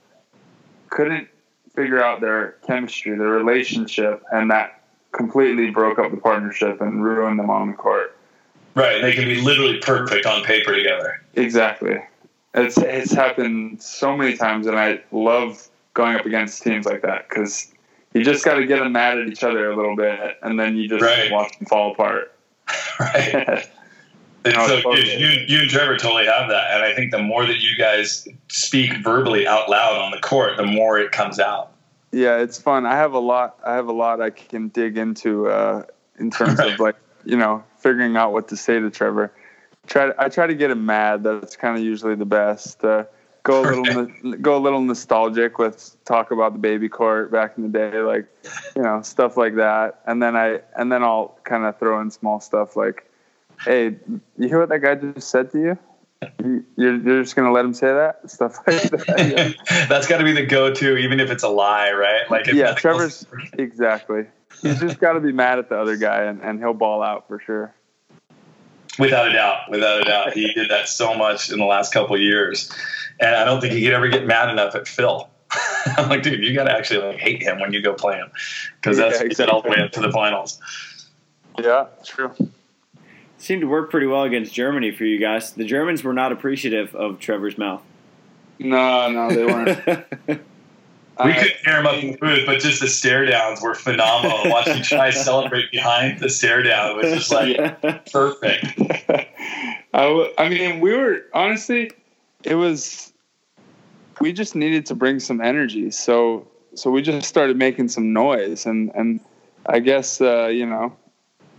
couldn't 0.90 1.28
figure 1.76 2.02
out 2.04 2.22
their 2.22 2.56
chemistry, 2.66 3.18
their 3.18 3.28
relationship, 3.28 4.24
and 4.32 4.50
that 4.52 4.82
completely 5.12 5.70
broke 5.70 6.00
up 6.00 6.12
the 6.12 6.18
partnership 6.18 6.82
and 6.82 7.04
ruined 7.04 7.40
them 7.40 7.50
on 7.50 7.68
the 7.72 7.74
court. 7.78 8.18
Right, 8.76 9.02
they 9.02 9.14
can 9.14 9.26
be 9.26 9.42
literally 9.42 9.78
perfect 9.80 10.26
on 10.26 10.44
paper 10.44 10.74
together. 10.74 11.22
Exactly. 11.36 11.98
It's 12.54 12.78
it's 12.78 13.12
happened 13.12 13.82
so 13.82 14.16
many 14.16 14.36
times, 14.38 14.68
and 14.68 14.78
I 14.78 15.02
love 15.12 15.68
going 15.94 16.16
up 16.16 16.26
against 16.26 16.62
teams 16.64 16.86
like 16.86 17.02
that 17.04 17.28
because 17.30 17.72
you 18.14 18.24
just 18.24 18.44
got 18.46 18.56
to 18.56 18.66
get 18.66 18.80
them 18.80 18.94
mad 18.94 19.18
at 19.18 19.28
each 19.28 19.44
other 19.44 19.70
a 19.72 19.76
little 19.76 19.96
bit, 19.96 20.38
and 20.42 20.60
then 20.60 20.76
you 20.76 20.88
just 20.88 21.02
Right. 21.04 21.32
watch 21.32 21.58
them 21.58 21.68
fall 21.68 21.92
apart. 21.94 22.34
right. 23.00 23.68
And 24.46 24.54
so 24.54 24.94
you, 24.94 25.02
you, 25.04 25.46
you 25.48 25.60
and 25.62 25.70
Trevor 25.70 25.98
totally 25.98 26.26
have 26.28 26.50
that, 26.50 26.72
and 26.72 26.84
I 26.84 26.94
think 26.94 27.12
the 27.12 27.20
more 27.20 27.46
that 27.48 27.62
you 27.62 27.76
guys 27.78 28.28
speak 28.48 28.98
verbally 29.04 29.48
out 29.48 29.70
loud 29.70 29.98
on 29.98 30.12
the 30.12 30.20
court, 30.20 30.58
the 30.58 30.66
more 30.66 31.00
it 31.00 31.12
comes 31.12 31.40
out. 31.40 31.72
Yeah, 32.12 32.38
it's 32.38 32.62
fun. 32.62 32.86
I 32.86 32.96
have 32.96 33.14
a 33.14 33.20
lot. 33.20 33.58
I 33.66 33.74
have 33.74 33.88
a 33.88 33.92
lot 33.94 34.22
I 34.22 34.30
can 34.30 34.68
dig 34.70 34.98
into 34.98 35.48
uh, 35.50 35.84
in 36.20 36.30
terms 36.30 36.60
Right. 36.60 36.74
of 36.74 36.80
like 36.80 36.96
you 37.26 37.36
know 37.38 37.64
figuring 37.80 38.16
out 38.18 38.34
what 38.34 38.48
to 38.50 38.58
say 38.58 38.80
to 38.80 38.90
Trevor. 38.92 39.32
Try 39.88 40.08
to, 40.08 40.16
I 40.22 40.30
try 40.30 40.48
to 40.48 40.56
get 40.56 40.72
him 40.72 40.86
mad. 40.86 41.24
That's 41.24 41.56
kind 41.56 41.78
of 41.78 41.84
usually 41.84 42.16
the 42.16 42.26
best. 42.26 42.84
Uh, 42.84 43.06
go 43.44 43.62
a 43.62 43.66
little 43.70 44.08
no- 44.24 44.38
go 44.38 44.58
a 44.58 44.60
little 44.60 44.82
nostalgic 44.82 45.58
with 45.58 45.96
talk 46.06 46.32
about 46.32 46.54
the 46.54 46.60
baby 46.60 46.88
court 46.88 47.32
back 47.32 47.58
in 47.58 47.64
the 47.64 47.70
day, 47.70 48.00
like 48.00 48.28
you 48.76 48.84
know 48.84 49.02
stuff 49.02 49.38
like 49.38 49.56
that. 49.56 50.02
And 50.06 50.22
then 50.22 50.36
I 50.36 50.62
and 50.78 50.92
then 50.92 51.04
I'll 51.04 51.38
kind 51.44 51.66
of 51.66 51.78
throw 51.80 52.00
in 52.02 52.12
small 52.12 52.40
stuff 52.40 52.76
like, 52.76 53.10
"Hey, 53.66 53.96
you 54.38 54.48
hear 54.48 54.60
what 54.60 54.70
that 54.70 54.80
guy 54.80 54.96
just 54.96 55.30
said 55.30 55.52
to 55.52 55.60
you? 55.60 55.78
You- 56.44 56.66
You're, 56.78 56.96
you're 56.96 57.22
just 57.24 57.36
gonna 57.36 57.52
let 57.52 57.66
him 57.66 57.74
say 57.74 57.88
that 57.88 58.30
stuff 58.32 58.58
like 58.66 58.82
that." 58.92 59.56
Yeah. 59.70 59.86
That's 59.90 60.08
got 60.08 60.20
to 60.20 60.24
be 60.24 60.32
the 60.32 60.46
go-to, 60.46 60.98
even 60.98 61.20
if 61.20 61.30
it's 61.30 61.44
a 61.44 61.50
lie, 61.50 61.92
right? 61.92 62.30
Like, 62.30 62.48
yeah, 62.48 62.74
Trevor's 62.74 63.28
exactly. 63.58 64.26
He's 64.62 64.80
just 64.80 65.00
got 65.00 65.14
to 65.14 65.20
be 65.20 65.32
mad 65.34 65.60
at 65.60 65.68
the 65.70 65.78
other 65.78 65.98
guy, 65.98 66.24
and, 66.24 66.42
and 66.42 66.60
he'll 66.60 66.74
ball 66.74 67.04
out 67.04 67.28
for 67.28 67.40
sure. 67.40 67.74
without 68.98 69.28
a 69.30 69.34
doubt, 69.34 69.70
without 69.70 70.02
a 70.02 70.04
doubt, 70.06 70.34
he 70.34 70.54
did 70.54 70.70
that 70.72 70.88
so 70.88 71.14
much 71.16 71.52
in 71.52 71.60
the 71.60 71.66
last 71.66 71.94
couple 71.94 72.16
of 72.16 72.22
years, 72.22 72.72
and 73.20 73.36
I 73.36 73.44
don't 73.44 73.60
think 73.60 73.74
he 73.74 73.84
could 73.84 73.94
ever 73.94 74.08
get 74.08 74.26
mad 74.26 74.50
enough 74.50 74.74
at 74.76 74.88
Phil. 74.88 75.30
I'm 75.98 76.10
like, 76.10 76.24
dude, 76.24 76.44
you 76.44 76.54
got 76.56 76.64
to 76.66 76.72
actually 76.72 77.06
like 77.06 77.18
hate 77.20 77.44
him 77.44 77.60
when 77.60 77.74
you 77.74 77.82
go 77.82 77.94
play 77.94 78.16
him, 78.16 78.32
because 78.82 78.98
that's 78.98 79.20
Yeah, 79.20 79.28
he 79.28 79.34
did 79.34 79.50
all 79.50 79.62
the 79.62 79.70
way 79.70 79.82
up 79.82 79.92
to 79.92 80.00
the 80.02 80.12
finals. 80.12 80.60
Yeah, 81.62 81.88
true. 82.06 82.32
Seemed 83.46 83.62
to 83.62 83.68
work 83.68 83.92
pretty 83.92 84.08
well 84.08 84.24
against 84.24 84.56
Germany 84.56 84.90
for 84.90 85.04
you 85.06 85.20
guys. 85.20 85.52
The 85.52 85.66
Germans 85.66 86.04
were 86.04 86.14
not 86.14 86.32
appreciative 86.32 86.96
of 86.96 87.20
Trevor's 87.20 87.60
mouth. 87.60 87.84
No, 88.58 89.12
no, 89.12 89.30
they 89.30 89.46
weren't. 89.46 90.42
We 91.24 91.32
I- 91.32 91.34
couldn't 91.36 91.58
hear 91.64 91.78
him 91.80 91.86
up 91.88 92.04
in 92.04 92.12
the 92.12 92.18
booth, 92.18 92.46
but 92.46 92.60
just 92.60 92.82
the 92.82 92.90
stare 92.90 93.26
downs 93.26 93.62
were 93.62 93.74
phenomenal. 93.76 94.40
Watching 94.52 94.82
Tri 94.84 95.12
celebrate 95.12 95.72
behind 95.72 96.20
the 96.20 96.28
stare 96.30 96.62
down 96.62 96.98
was 96.98 97.06
just 97.14 97.32
like 97.32 97.56
perfect. 98.12 98.66
I, 99.94 100.02
w- 100.04 100.34
I 100.38 100.50
mean, 100.50 100.82
we 100.82 100.94
were 100.94 101.22
honestly, 101.34 101.92
it 102.44 102.56
was. 102.56 103.14
We 104.20 104.34
just 104.34 104.56
needed 104.56 104.86
to 104.88 104.96
bring 104.96 105.22
some 105.22 105.40
energy, 105.40 105.90
so 105.92 106.46
so 106.74 106.92
we 106.92 107.02
just 107.02 107.30
started 107.30 107.56
making 107.58 107.88
some 107.88 108.12
noise, 108.12 108.66
and 108.66 108.92
and 108.94 109.22
I 109.68 109.80
guess 109.80 110.20
uh, 110.20 110.48
you 110.48 110.66
know, 110.66 110.94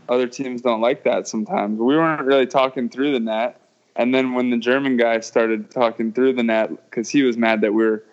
other 0.08 0.26
teams 0.26 0.62
don't 0.62 0.80
like 0.80 1.04
that 1.04 1.28
sometimes. 1.28 1.78
We 1.78 1.96
weren't 1.96 2.22
really 2.22 2.46
talking 2.46 2.88
through 2.88 3.12
the 3.12 3.20
net, 3.20 3.60
and 3.96 4.14
then 4.14 4.34
when 4.34 4.50
the 4.50 4.56
German 4.58 4.96
guy 4.96 5.20
started 5.20 5.70
talking 5.70 6.12
through 6.12 6.34
the 6.34 6.42
net 6.42 6.70
because 6.90 7.08
he 7.08 7.22
was 7.22 7.36
mad 7.36 7.60
that 7.62 7.72
we 7.72 7.84
were, 7.84 8.04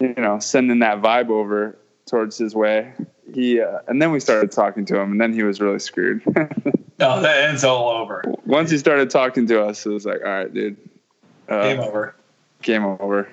you 0.00 0.14
know, 0.16 0.38
sending 0.38 0.78
that 0.80 1.02
vibe 1.02 1.30
over 1.30 1.76
towards 2.06 2.38
his 2.38 2.54
way. 2.54 2.92
He 3.34 3.60
uh, 3.60 3.80
and 3.88 4.00
then 4.00 4.12
we 4.12 4.20
started 4.20 4.52
talking 4.52 4.84
to 4.86 5.00
him, 5.00 5.12
and 5.12 5.20
then 5.20 5.32
he 5.32 5.42
was 5.42 5.60
really 5.60 5.78
screwed. 5.80 6.22
No, 6.98 7.20
that 7.20 7.50
ends 7.50 7.62
all 7.62 7.90
over. 7.90 8.24
Once 8.46 8.70
he 8.70 8.78
started 8.78 9.10
talking 9.10 9.46
to 9.48 9.62
us, 9.62 9.84
it 9.84 9.90
was 9.90 10.06
like, 10.06 10.22
all 10.24 10.30
right, 10.30 10.54
dude, 10.54 10.78
uh, 11.46 11.62
Game 11.62 11.80
over. 11.80 12.14
game 12.62 12.84
over. 12.86 13.28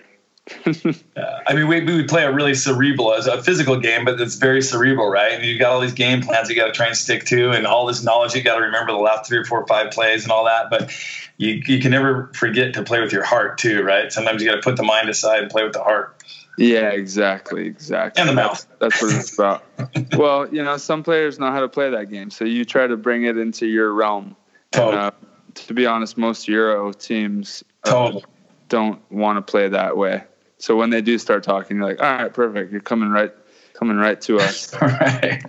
Yeah. 1.15 1.41
I 1.45 1.53
mean, 1.53 1.67
we, 1.67 1.81
we 1.81 2.03
play 2.03 2.23
a 2.23 2.31
really 2.31 2.55
cerebral, 2.55 3.13
as 3.13 3.27
a 3.27 3.41
physical 3.43 3.79
game, 3.79 4.03
but 4.03 4.19
it's 4.19 4.35
very 4.35 4.61
cerebral, 4.61 5.07
right? 5.07 5.31
And 5.31 5.45
you 5.45 5.59
got 5.59 5.71
all 5.71 5.79
these 5.79 5.93
game 5.93 6.21
plans 6.21 6.49
you 6.49 6.55
got 6.55 6.65
to 6.65 6.71
try 6.71 6.87
and 6.87 6.97
stick 6.97 7.25
to, 7.25 7.51
and 7.51 7.67
all 7.67 7.85
this 7.85 8.03
knowledge 8.03 8.33
you 8.33 8.41
got 8.41 8.55
to 8.55 8.61
remember 8.61 8.91
the 8.91 8.97
last 8.97 9.27
three 9.27 9.37
or 9.37 9.45
four 9.45 9.61
or 9.61 9.67
five 9.67 9.91
plays 9.91 10.23
and 10.23 10.31
all 10.31 10.45
that. 10.45 10.69
But 10.69 10.91
you 11.37 11.61
you 11.65 11.79
can 11.79 11.91
never 11.91 12.31
forget 12.33 12.73
to 12.73 12.83
play 12.83 12.99
with 12.99 13.11
your 13.11 13.23
heart 13.23 13.57
too, 13.57 13.83
right? 13.83 14.11
Sometimes 14.11 14.41
you 14.41 14.49
got 14.49 14.55
to 14.55 14.61
put 14.61 14.75
the 14.75 14.83
mind 14.83 15.07
aside 15.07 15.43
and 15.43 15.51
play 15.51 15.63
with 15.63 15.73
the 15.73 15.83
heart. 15.83 16.23
Yeah, 16.57 16.89
exactly, 16.89 17.65
exactly. 17.65 18.21
And 18.21 18.29
the 18.29 18.33
mouth. 18.33 18.65
That's, 18.79 18.99
that's 18.99 19.01
what 19.01 19.19
it's 19.19 19.33
about. 19.33 19.63
well, 20.17 20.47
you 20.53 20.63
know, 20.63 20.77
some 20.77 21.03
players 21.03 21.39
know 21.39 21.51
how 21.51 21.61
to 21.61 21.69
play 21.69 21.89
that 21.89 22.09
game, 22.09 22.29
so 22.29 22.45
you 22.45 22.65
try 22.65 22.87
to 22.87 22.97
bring 22.97 23.23
it 23.23 23.37
into 23.37 23.65
your 23.65 23.91
realm. 23.93 24.35
And, 24.73 24.81
Totally. 24.81 24.97
uh, 24.97 25.11
to 25.55 25.73
be 25.73 25.85
honest, 25.85 26.17
most 26.17 26.47
Euro 26.47 26.91
teams 26.93 27.63
uh, 27.83 27.91
Totally. 27.91 28.23
don't 28.69 28.99
want 29.11 29.37
to 29.37 29.51
play 29.51 29.67
that 29.69 29.97
way. 29.97 30.23
So 30.63 30.77
when 30.77 30.91
they 30.91 31.01
do 31.01 31.17
start 31.17 31.43
talking, 31.43 31.75
you're 31.75 31.85
like, 31.85 32.01
all 32.01 32.23
right, 32.23 32.33
perfect. 32.33 32.71
You're 32.71 32.79
coming 32.79 33.09
right, 33.09 33.33
coming 33.73 33.97
right 33.97 34.21
to 34.21 34.39
us. 34.39 34.73
right, 34.81 35.43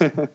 right. 0.00 0.30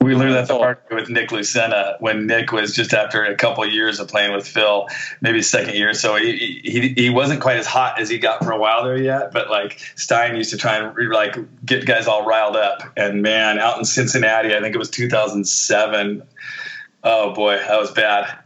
We 0.00 0.14
learned 0.14 0.36
that 0.36 0.48
the 0.48 0.56
hard 0.56 0.78
with 0.90 1.10
Nick 1.10 1.28
Lucena 1.28 2.00
when 2.00 2.26
Nick 2.26 2.50
was 2.50 2.74
just 2.74 2.94
after 2.94 3.24
a 3.24 3.34
couple 3.34 3.62
of 3.62 3.72
years 3.72 4.00
of 4.00 4.08
playing 4.08 4.32
with 4.32 4.48
Phil, 4.48 4.88
maybe 5.20 5.42
second 5.42 5.74
year. 5.74 5.92
So 5.92 6.16
he, 6.16 6.62
he 6.64 6.94
he 6.96 7.10
wasn't 7.10 7.42
quite 7.42 7.58
as 7.58 7.66
hot 7.66 8.00
as 8.00 8.08
he 8.08 8.18
got 8.18 8.42
for 8.42 8.52
a 8.52 8.58
while 8.58 8.82
there 8.84 8.96
yet. 8.96 9.32
But 9.32 9.50
like 9.50 9.78
Stein 9.96 10.34
used 10.34 10.52
to 10.52 10.56
try 10.56 10.78
and 10.78 11.12
like 11.12 11.36
get 11.66 11.84
guys 11.84 12.06
all 12.06 12.24
riled 12.24 12.56
up. 12.56 12.84
And 12.96 13.20
man, 13.20 13.58
out 13.58 13.76
in 13.76 13.84
Cincinnati, 13.84 14.54
I 14.54 14.60
think 14.60 14.74
it 14.74 14.78
was 14.78 14.88
2007. 14.88 16.22
Oh 17.08 17.32
boy, 17.32 17.56
that 17.56 17.78
was 17.78 17.92
bad. 17.92 18.36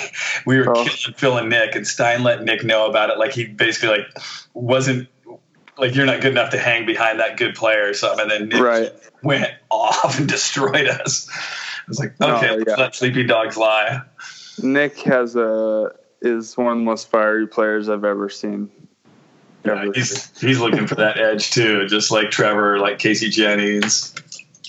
we 0.46 0.56
were 0.58 0.70
Oh. 0.70 0.84
killing 0.84 1.14
Phil 1.16 1.36
and 1.36 1.50
Nick, 1.50 1.74
and 1.74 1.86
Stein 1.86 2.22
let 2.22 2.42
Nick 2.42 2.64
know 2.64 2.86
about 2.88 3.10
it. 3.10 3.18
Like 3.18 3.32
he 3.32 3.44
basically 3.44 3.90
like 3.98 4.06
wasn't 4.54 5.08
like 5.76 5.94
you're 5.94 6.06
not 6.06 6.22
good 6.22 6.32
enough 6.32 6.50
to 6.52 6.58
hang 6.58 6.86
behind 6.86 7.20
that 7.20 7.36
good 7.36 7.54
player 7.54 7.88
or 7.90 7.92
something. 7.94 8.22
And 8.22 8.30
then 8.30 8.48
Nick 8.48 8.62
Right. 8.62 8.92
went 9.22 9.50
off 9.70 10.18
and 10.18 10.26
destroyed 10.36 10.86
us. 10.88 11.28
I 11.30 11.82
was 11.88 11.98
like, 12.00 12.18
okay, 12.20 12.56
yeah. 12.66 12.74
let 12.76 12.94
sleepy 12.94 13.24
dogs 13.24 13.56
lie. 13.58 14.00
Nick 14.62 14.98
has 15.00 15.36
a 15.36 15.92
is 16.22 16.56
one 16.56 16.68
of 16.72 16.78
the 16.78 16.84
most 16.84 17.10
fiery 17.10 17.46
players 17.46 17.90
I've 17.90 18.04
ever 18.04 18.30
seen. 18.30 18.70
Yeah, 19.64 19.82
Ever. 19.82 19.92
he's 19.92 20.40
he's 20.40 20.58
looking 20.58 20.86
for 20.86 20.94
that 20.94 21.18
edge 21.18 21.50
too, 21.50 21.86
just 21.86 22.10
like 22.10 22.30
Trevor, 22.30 22.78
like 22.78 22.98
Casey 22.98 23.28
Jennings. 23.28 24.14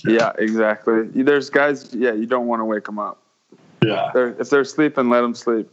Yeah, 0.04 0.32
exactly. 0.38 1.04
There's 1.22 1.48
guys. 1.50 1.94
Yeah, 1.94 2.12
you 2.12 2.26
don't 2.26 2.46
want 2.46 2.60
to 2.60 2.64
wake 2.66 2.84
them 2.84 2.98
up. 2.98 3.22
Yeah, 3.84 4.10
They're, 4.12 4.40
if 4.40 4.50
they're 4.50 4.64
sleeping, 4.64 5.08
let 5.08 5.20
them 5.22 5.34
sleep. 5.34 5.70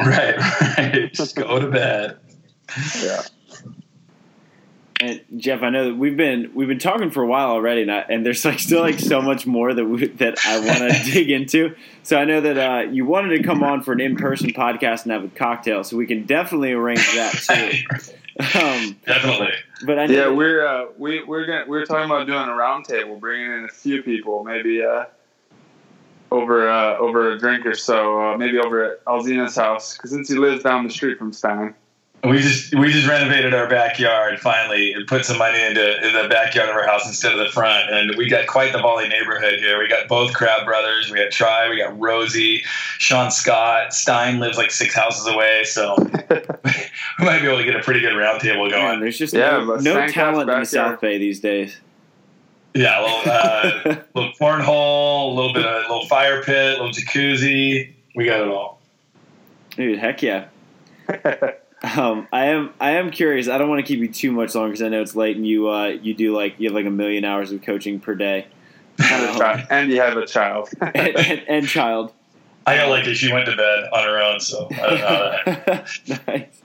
right, 0.00 0.36
right. 0.78 1.10
Just 1.12 1.36
go 1.36 1.58
to 1.60 1.68
bed. 1.68 2.18
Yeah. 3.02 3.22
And 5.02 5.22
Jeff, 5.38 5.62
I 5.62 5.70
know 5.70 5.86
that 5.86 5.94
we've 5.94 6.16
been 6.16 6.50
we've 6.54 6.68
been 6.68 6.78
talking 6.78 7.10
for 7.10 7.22
a 7.22 7.26
while 7.26 7.48
already, 7.50 7.82
and, 7.82 7.90
I, 7.90 8.00
and 8.10 8.24
there's 8.26 8.44
like 8.44 8.58
still 8.58 8.80
like 8.82 8.98
so 8.98 9.22
much 9.22 9.46
more 9.46 9.72
that 9.72 9.84
we, 9.86 10.08
that 10.08 10.36
I 10.46 10.58
want 10.58 10.78
to 10.92 11.02
dig 11.12 11.30
into. 11.30 11.74
So 12.02 12.18
I 12.18 12.26
know 12.26 12.42
that 12.42 12.58
uh, 12.58 12.90
you 12.90 13.06
wanted 13.06 13.38
to 13.38 13.42
come 13.42 13.62
on 13.62 13.82
for 13.82 13.92
an 13.92 14.00
in 14.00 14.16
person 14.16 14.50
podcast 14.50 15.04
and 15.04 15.12
have 15.12 15.24
a 15.24 15.28
cocktail, 15.28 15.84
so 15.84 15.96
we 15.96 16.06
can 16.06 16.26
definitely 16.26 16.72
arrange 16.72 17.06
that 17.14 17.32
too. 17.32 18.10
Um, 18.40 18.96
Definitely. 19.06 19.52
but 19.84 19.98
I 19.98 20.06
know 20.06 20.30
Yeah, 20.30 20.34
we're 20.34 20.66
uh, 20.66 20.86
we 20.96 21.22
we're 21.24 21.44
gonna 21.44 21.64
we're 21.68 21.84
talking 21.84 22.06
about 22.06 22.26
doing 22.26 22.38
a 22.38 22.52
roundtable, 22.52 23.20
bringing 23.20 23.52
in 23.52 23.64
a 23.64 23.68
few 23.68 24.02
people, 24.02 24.44
maybe 24.44 24.82
uh, 24.82 25.04
over 26.30 26.68
uh, 26.68 26.96
over 26.98 27.32
a 27.32 27.38
drink 27.38 27.66
or 27.66 27.74
so, 27.74 28.20
uh, 28.20 28.36
maybe 28.36 28.58
over 28.58 28.84
at 28.84 29.04
Alzina's 29.04 29.56
house, 29.56 29.96
because 29.96 30.10
since 30.10 30.28
he 30.28 30.36
lives 30.36 30.62
down 30.62 30.84
the 30.84 30.90
street 30.90 31.18
from 31.18 31.32
Stein. 31.32 31.74
We 32.22 32.38
just 32.38 32.74
we 32.74 32.92
just 32.92 33.08
renovated 33.08 33.54
our 33.54 33.66
backyard 33.66 34.38
finally 34.40 34.92
and 34.92 35.06
put 35.06 35.24
some 35.24 35.38
money 35.38 35.58
into 35.58 36.06
in 36.06 36.12
the 36.12 36.28
backyard 36.28 36.68
of 36.68 36.76
our 36.76 36.86
house 36.86 37.06
instead 37.06 37.32
of 37.32 37.38
the 37.38 37.48
front. 37.50 37.90
And 37.90 38.14
we 38.16 38.28
got 38.28 38.46
quite 38.46 38.72
the 38.72 38.78
volley 38.78 39.08
neighborhood 39.08 39.58
here. 39.58 39.78
We 39.78 39.88
got 39.88 40.06
both 40.06 40.34
Crabb 40.34 40.66
brothers. 40.66 41.10
We 41.10 41.16
got 41.16 41.30
Tri. 41.30 41.70
We 41.70 41.78
got 41.78 41.98
Rosie, 41.98 42.62
Sean 42.98 43.30
Scott. 43.30 43.94
Stein 43.94 44.38
lives 44.38 44.58
like 44.58 44.70
six 44.70 44.94
houses 44.94 45.26
away, 45.26 45.64
so 45.64 45.96
we 45.98 47.24
might 47.24 47.40
be 47.40 47.46
able 47.46 47.56
to 47.56 47.64
get 47.64 47.74
a 47.74 47.82
pretty 47.82 48.00
good 48.00 48.14
round 48.14 48.42
table 48.42 48.68
man, 48.68 48.70
going. 48.70 49.00
there's 49.00 49.16
just 49.16 49.32
Yeah, 49.32 49.64
no, 49.64 49.76
no 49.76 50.06
talent 50.08 50.50
in 50.50 50.60
the. 50.60 50.66
South 50.66 51.00
Bay 51.00 51.16
these 51.16 51.40
days. 51.40 51.80
Yeah, 52.74 53.00
a 53.00 53.02
little, 53.02 53.32
uh, 53.32 54.02
little 54.14 54.32
cornhole, 54.40 55.32
a 55.32 55.34
little 55.34 55.52
bit 55.52 55.66
of 55.66 55.84
a 55.84 55.92
little 55.92 56.06
fire 56.06 56.42
pit, 56.42 56.78
a 56.78 56.82
little 56.82 56.90
jacuzzi. 56.90 57.92
We 58.14 58.26
got 58.26 58.40
it 58.40 58.48
all. 58.48 58.80
Dude, 59.76 59.98
heck 59.98 60.22
yeah. 60.22 60.46
Um, 61.82 62.28
I 62.32 62.46
am 62.46 62.74
I 62.78 62.92
am 62.92 63.10
curious. 63.10 63.48
I 63.48 63.56
don't 63.56 63.68
want 63.70 63.84
to 63.84 63.86
keep 63.86 64.00
you 64.00 64.08
too 64.08 64.32
much 64.32 64.54
longer 64.54 64.68
because 64.68 64.82
I 64.82 64.88
know 64.88 65.00
it's 65.00 65.16
late 65.16 65.36
and 65.36 65.46
you 65.46 65.70
uh, 65.70 65.86
you 65.86 66.12
do 66.12 66.36
like 66.36 66.60
you 66.60 66.68
have 66.68 66.74
like 66.74 66.86
a 66.86 66.90
million 66.90 67.24
hours 67.24 67.52
of 67.52 67.62
coaching 67.62 68.00
per 68.00 68.14
day. 68.14 68.46
and, 68.98 69.66
and 69.70 69.90
you 69.90 70.00
have 70.00 70.16
a 70.18 70.26
child. 70.26 70.68
and, 70.80 71.16
and, 71.16 71.42
and 71.48 71.66
child. 71.66 72.12
I 72.66 72.76
got 72.76 72.90
lucky; 72.90 73.14
she 73.14 73.32
went 73.32 73.46
to 73.46 73.56
bed 73.56 73.88
on 73.92 74.04
her 74.04 74.20
own, 74.20 74.40
so 74.40 74.68
I 74.70 74.76
don't 74.76 74.98
know 74.98 75.06
how 75.06 75.62
that. 75.64 76.26
nice. 76.26 76.62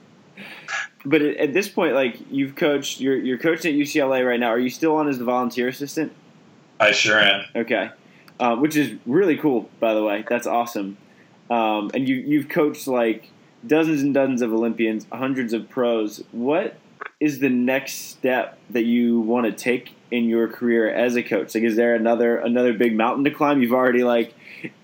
But 1.06 1.22
at, 1.22 1.36
at 1.36 1.52
this 1.54 1.68
point, 1.68 1.94
like 1.94 2.18
you've 2.30 2.56
coached, 2.56 3.00
you're 3.00 3.16
you're 3.16 3.38
coaching 3.38 3.74
at 3.74 3.80
UCLA 3.80 4.26
right 4.26 4.40
now. 4.40 4.48
Are 4.48 4.58
you 4.58 4.70
still 4.70 4.96
on 4.96 5.08
as 5.08 5.18
the 5.18 5.24
volunteer 5.24 5.68
assistant? 5.68 6.12
I 6.78 6.92
sure 6.92 7.18
am. 7.18 7.44
Okay, 7.54 7.90
uh, 8.40 8.56
which 8.56 8.76
is 8.76 8.98
really 9.06 9.36
cool, 9.36 9.70
by 9.80 9.94
the 9.94 10.02
way. 10.02 10.24
That's 10.28 10.46
awesome. 10.46 10.98
Um, 11.48 11.90
and 11.94 12.08
you 12.08 12.16
you've 12.16 12.48
coached 12.48 12.86
like 12.88 13.30
dozens 13.66 14.02
and 14.02 14.12
dozens 14.12 14.42
of 14.42 14.52
Olympians, 14.52 15.06
hundreds 15.12 15.52
of 15.52 15.68
pros. 15.70 16.22
What 16.32 16.76
is 17.18 17.38
the 17.38 17.48
next 17.48 18.10
step 18.10 18.58
that 18.70 18.84
you 18.84 19.20
want 19.20 19.46
to 19.46 19.52
take 19.52 19.94
in 20.10 20.24
your 20.24 20.48
career 20.48 20.88
as 20.92 21.16
a 21.16 21.22
coach? 21.22 21.54
Like, 21.54 21.64
is 21.64 21.76
there 21.76 21.94
another 21.94 22.36
another 22.36 22.72
big 22.74 22.94
mountain 22.94 23.24
to 23.24 23.30
climb? 23.30 23.62
You've 23.62 23.72
already 23.72 24.04
like 24.04 24.34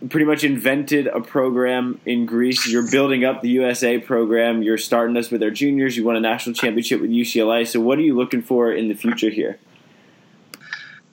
pretty 0.09 0.25
much 0.25 0.45
invented 0.45 1.07
a 1.07 1.21
program 1.21 2.01
in 2.07 2.25
Greece. 2.25 2.67
You're 2.67 2.91
building 2.91 3.25
up 3.25 3.43
the 3.43 3.51
USA 3.51 3.99
program. 3.99 4.63
You're 4.63 4.79
starting 4.79 5.17
us 5.17 5.31
with 5.31 5.43
our 5.43 5.51
juniors. 5.51 5.97
You 5.97 6.05
won 6.05 6.17
a 6.17 6.21
national 6.21 6.55
championship 6.55 7.01
with 7.01 7.11
UCLA. 7.11 7.67
So, 7.67 7.81
what 7.81 7.99
are 7.99 8.03
you 8.03 8.17
looking 8.17 8.43
for 8.43 8.73
in 8.73 8.89
the 8.89 8.95
future 8.95 9.31
here? 9.31 9.59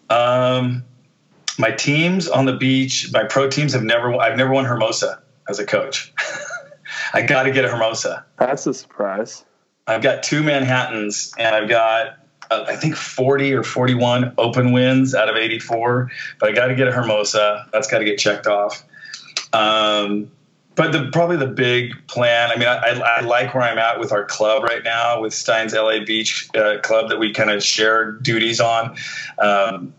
Um, 0.09 0.83
my 1.57 1.71
teams 1.71 2.29
on 2.29 2.45
the 2.45 2.55
beach, 2.55 3.11
my 3.11 3.25
pro 3.25 3.49
teams 3.49 3.73
have 3.73 3.83
never. 3.83 4.15
I've 4.15 4.37
never 4.37 4.53
won 4.53 4.63
Hermosa 4.63 5.21
as 5.49 5.59
a 5.59 5.65
coach. 5.65 6.13
I 7.13 7.21
got 7.23 7.43
to 7.43 7.51
get 7.51 7.65
a 7.65 7.69
Hermosa. 7.69 8.25
That's 8.37 8.65
a 8.65 8.73
surprise. 8.73 9.43
I've 9.89 10.01
got 10.01 10.23
two 10.23 10.43
Manhattans, 10.43 11.33
and 11.37 11.55
I've 11.55 11.67
got 11.67 12.19
uh, 12.51 12.65
I 12.67 12.75
think 12.75 12.95
40 12.95 13.53
or 13.53 13.63
41 13.63 14.33
open 14.37 14.71
wins 14.71 15.13
out 15.13 15.29
of 15.29 15.35
84. 15.35 16.11
But 16.39 16.49
I 16.49 16.51
got 16.53 16.67
to 16.67 16.75
get 16.75 16.87
a 16.87 16.91
Hermosa. 16.91 17.67
That's 17.71 17.87
got 17.87 17.99
to 17.99 18.05
get 18.05 18.17
checked 18.17 18.47
off. 18.47 18.83
Um, 19.53 20.31
but 20.75 20.93
the, 20.93 21.09
probably 21.11 21.35
the 21.35 21.47
big 21.47 21.93
plan. 22.07 22.51
I 22.51 22.55
mean, 22.55 22.67
I, 22.67 23.17
I, 23.17 23.19
like 23.21 23.53
where 23.53 23.63
I'm 23.63 23.77
at 23.77 23.99
with 23.99 24.13
our 24.13 24.23
club 24.23 24.63
right 24.63 24.83
now, 24.83 25.19
with 25.21 25.33
Stein's 25.33 25.73
LA 25.73 26.05
Beach 26.05 26.47
uh, 26.55 26.79
Club 26.79 27.09
that 27.09 27.19
we 27.19 27.33
kind 27.33 27.49
of 27.49 27.61
share 27.61 28.13
duties 28.13 28.61
on. 28.61 28.95
Um, 29.39 29.93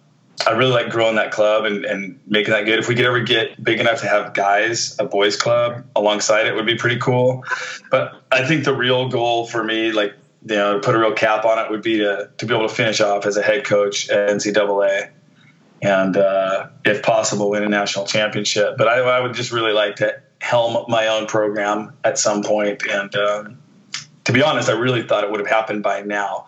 I 0.46 0.52
really 0.52 0.72
like 0.72 0.90
growing 0.90 1.16
that 1.16 1.32
club 1.32 1.64
and, 1.64 1.84
and 1.84 2.18
making 2.26 2.52
that 2.52 2.64
good. 2.64 2.78
If 2.78 2.88
we 2.88 2.94
could 2.94 3.04
ever 3.04 3.20
get 3.20 3.62
big 3.62 3.80
enough 3.80 4.00
to 4.00 4.08
have 4.08 4.32
guys, 4.32 4.96
a 4.98 5.04
boys 5.04 5.36
club 5.36 5.84
alongside 5.94 6.46
it 6.46 6.54
would 6.54 6.66
be 6.66 6.76
pretty 6.76 6.98
cool. 6.98 7.44
But 7.90 8.22
I 8.32 8.46
think 8.46 8.64
the 8.64 8.74
real 8.74 9.08
goal 9.08 9.46
for 9.46 9.62
me, 9.62 9.92
like, 9.92 10.14
you 10.46 10.56
know, 10.56 10.74
to 10.74 10.80
put 10.80 10.94
a 10.94 10.98
real 10.98 11.12
cap 11.12 11.44
on 11.44 11.58
it 11.58 11.70
would 11.70 11.82
be 11.82 11.98
to, 11.98 12.30
to 12.38 12.46
be 12.46 12.54
able 12.54 12.68
to 12.68 12.74
finish 12.74 13.00
off 13.00 13.26
as 13.26 13.36
a 13.36 13.42
head 13.42 13.64
coach 13.64 14.08
at 14.08 14.30
NCAA 14.30 15.10
and, 15.82 16.16
uh, 16.16 16.68
if 16.84 17.02
possible, 17.02 17.50
win 17.50 17.62
a 17.62 17.68
national 17.68 18.06
championship. 18.06 18.76
But 18.78 18.88
I, 18.88 19.00
I, 19.00 19.20
would 19.20 19.34
just 19.34 19.52
really 19.52 19.72
like 19.72 19.96
to 19.96 20.20
helm 20.40 20.84
my 20.88 21.06
own 21.06 21.26
program 21.26 21.92
at 22.04 22.18
some 22.18 22.42
point. 22.42 22.82
And 22.86 23.14
um, 23.14 23.58
to 24.24 24.32
be 24.32 24.42
honest, 24.42 24.68
I 24.68 24.72
really 24.72 25.02
thought 25.02 25.24
it 25.24 25.30
would 25.30 25.40
have 25.40 25.48
happened 25.48 25.82
by 25.82 26.02
now 26.02 26.46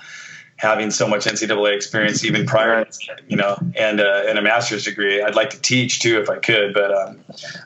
having 0.63 0.93
so 0.93 1.09
much 1.09 1.25
NCAA 1.25 1.75
experience 1.75 2.25
even 2.25 2.47
prior, 2.47 2.85
to 2.85 3.17
you 3.27 3.37
know, 3.37 3.57
and 3.77 4.01
uh, 4.01 4.23
and 4.29 4.39
a 4.39 4.43
master's 4.43 4.85
degree. 4.85 5.21
I'd 5.21 5.35
like 5.35 5.51
to 5.51 5.61
teach 5.61 5.99
too 5.99 6.21
if 6.21 6.31
I 6.31 6.39
could, 6.39 6.73
but 6.73 6.95
um, 6.95 7.21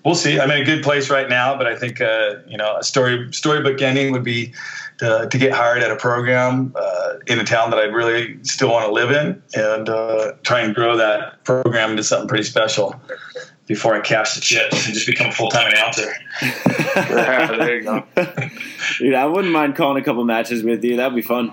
we'll 0.05 0.15
see. 0.15 0.41
I'm 0.41 0.51
in 0.51 0.63
a 0.63 0.65
good 0.65 0.83
place 0.83 1.11
right 1.11 1.29
now, 1.29 1.59
but 1.59 1.67
I 1.67 1.77
think 1.77 2.01
uh, 2.01 2.37
you 2.47 2.57
know 2.57 2.79
a 2.79 2.83
story 2.83 3.31
storybook 3.33 3.83
ending 3.83 4.13
would 4.13 4.25
be 4.25 4.55
to, 4.99 5.29
to 5.31 5.39
get 5.39 5.53
hired 5.53 5.83
at 5.83 5.91
a 5.91 5.97
program 5.97 6.73
uh, 6.75 7.15
in 7.27 7.39
a 7.39 7.45
town 7.45 7.69
that 7.71 7.79
I 7.79 7.85
really 7.85 8.43
still 8.45 8.71
want 8.71 8.87
to 8.87 8.93
live 8.93 9.11
in 9.11 9.43
and 9.55 9.91
uh, 9.91 10.33
try 10.43 10.61
and 10.61 10.75
grow 10.75 10.97
that 10.97 11.45
program 11.45 11.91
into 11.91 12.03
something 12.03 12.29
pretty 12.29 12.45
special 12.45 12.99
before 13.67 13.95
I 13.95 14.01
cash 14.01 14.37
the 14.37 14.41
chips 14.41 14.87
and 14.87 14.95
just 14.95 15.07
become 15.07 15.27
a 15.27 15.33
full 15.33 15.51
time 15.51 15.71
announcer. 15.71 16.11
yeah, 16.43 17.57
there 17.59 17.77
you 17.77 17.83
go. 17.83 18.07
Dude, 18.99 19.13
I 19.13 19.27
wouldn't 19.27 19.53
mind 19.53 19.77
calling 19.77 20.01
a 20.01 20.05
couple 20.05 20.25
matches 20.25 20.63
with 20.63 20.83
you. 20.83 20.97
That'd 20.97 21.15
be 21.15 21.21
fun. 21.21 21.53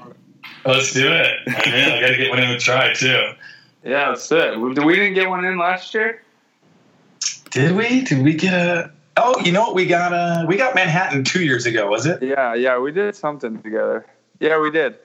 Let's 0.65 0.93
do 0.93 1.11
it. 1.11 1.39
I 1.47 1.71
mean, 1.71 1.91
I 1.91 2.01
got 2.01 2.07
to 2.09 2.17
get 2.17 2.29
one 2.29 2.39
in 2.39 2.49
the 2.49 2.57
Tri 2.57 2.93
too. 2.93 3.33
Yeah, 3.83 4.09
that's 4.09 4.31
it. 4.31 4.59
We 4.59 4.73
didn't 4.73 5.13
get 5.13 5.29
one 5.29 5.43
in 5.43 5.57
last 5.57 5.93
year. 5.93 6.21
Did 7.51 7.75
we? 7.75 8.01
Did 8.01 8.23
we 8.23 8.33
get 8.33 8.53
a? 8.53 8.91
Oh, 9.17 9.39
you 9.41 9.51
know 9.51 9.61
what? 9.61 9.75
We 9.75 9.85
got 9.85 10.13
a. 10.13 10.45
We 10.47 10.57
got 10.57 10.73
Manhattan 10.73 11.23
two 11.23 11.43
years 11.43 11.65
ago. 11.65 11.89
Was 11.89 12.05
it? 12.05 12.23
Yeah, 12.23 12.53
yeah. 12.53 12.79
We 12.79 12.91
did 12.91 13.15
something 13.15 13.61
together. 13.61 14.05
Yeah, 14.39 14.59
we 14.59 14.71
did. 14.71 14.95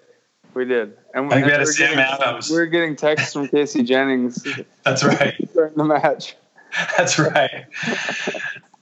We 0.54 0.64
did. 0.64 0.96
And 1.14 1.28
we, 1.28 1.32
I 1.32 1.34
think 1.34 1.46
we 1.46 1.52
had 1.52 1.60
a 1.60 1.66
Sam 1.66 1.96
getting, 1.96 2.04
Adams. 2.04 2.50
We 2.50 2.56
were 2.56 2.66
getting 2.66 2.96
texts 2.96 3.32
from 3.32 3.48
Casey 3.48 3.82
Jennings. 3.82 4.46
That's 4.84 5.04
right. 5.04 5.34
During 5.54 5.74
the 5.74 5.84
match. 5.84 6.36
That's 6.96 7.18
right. 7.18 7.66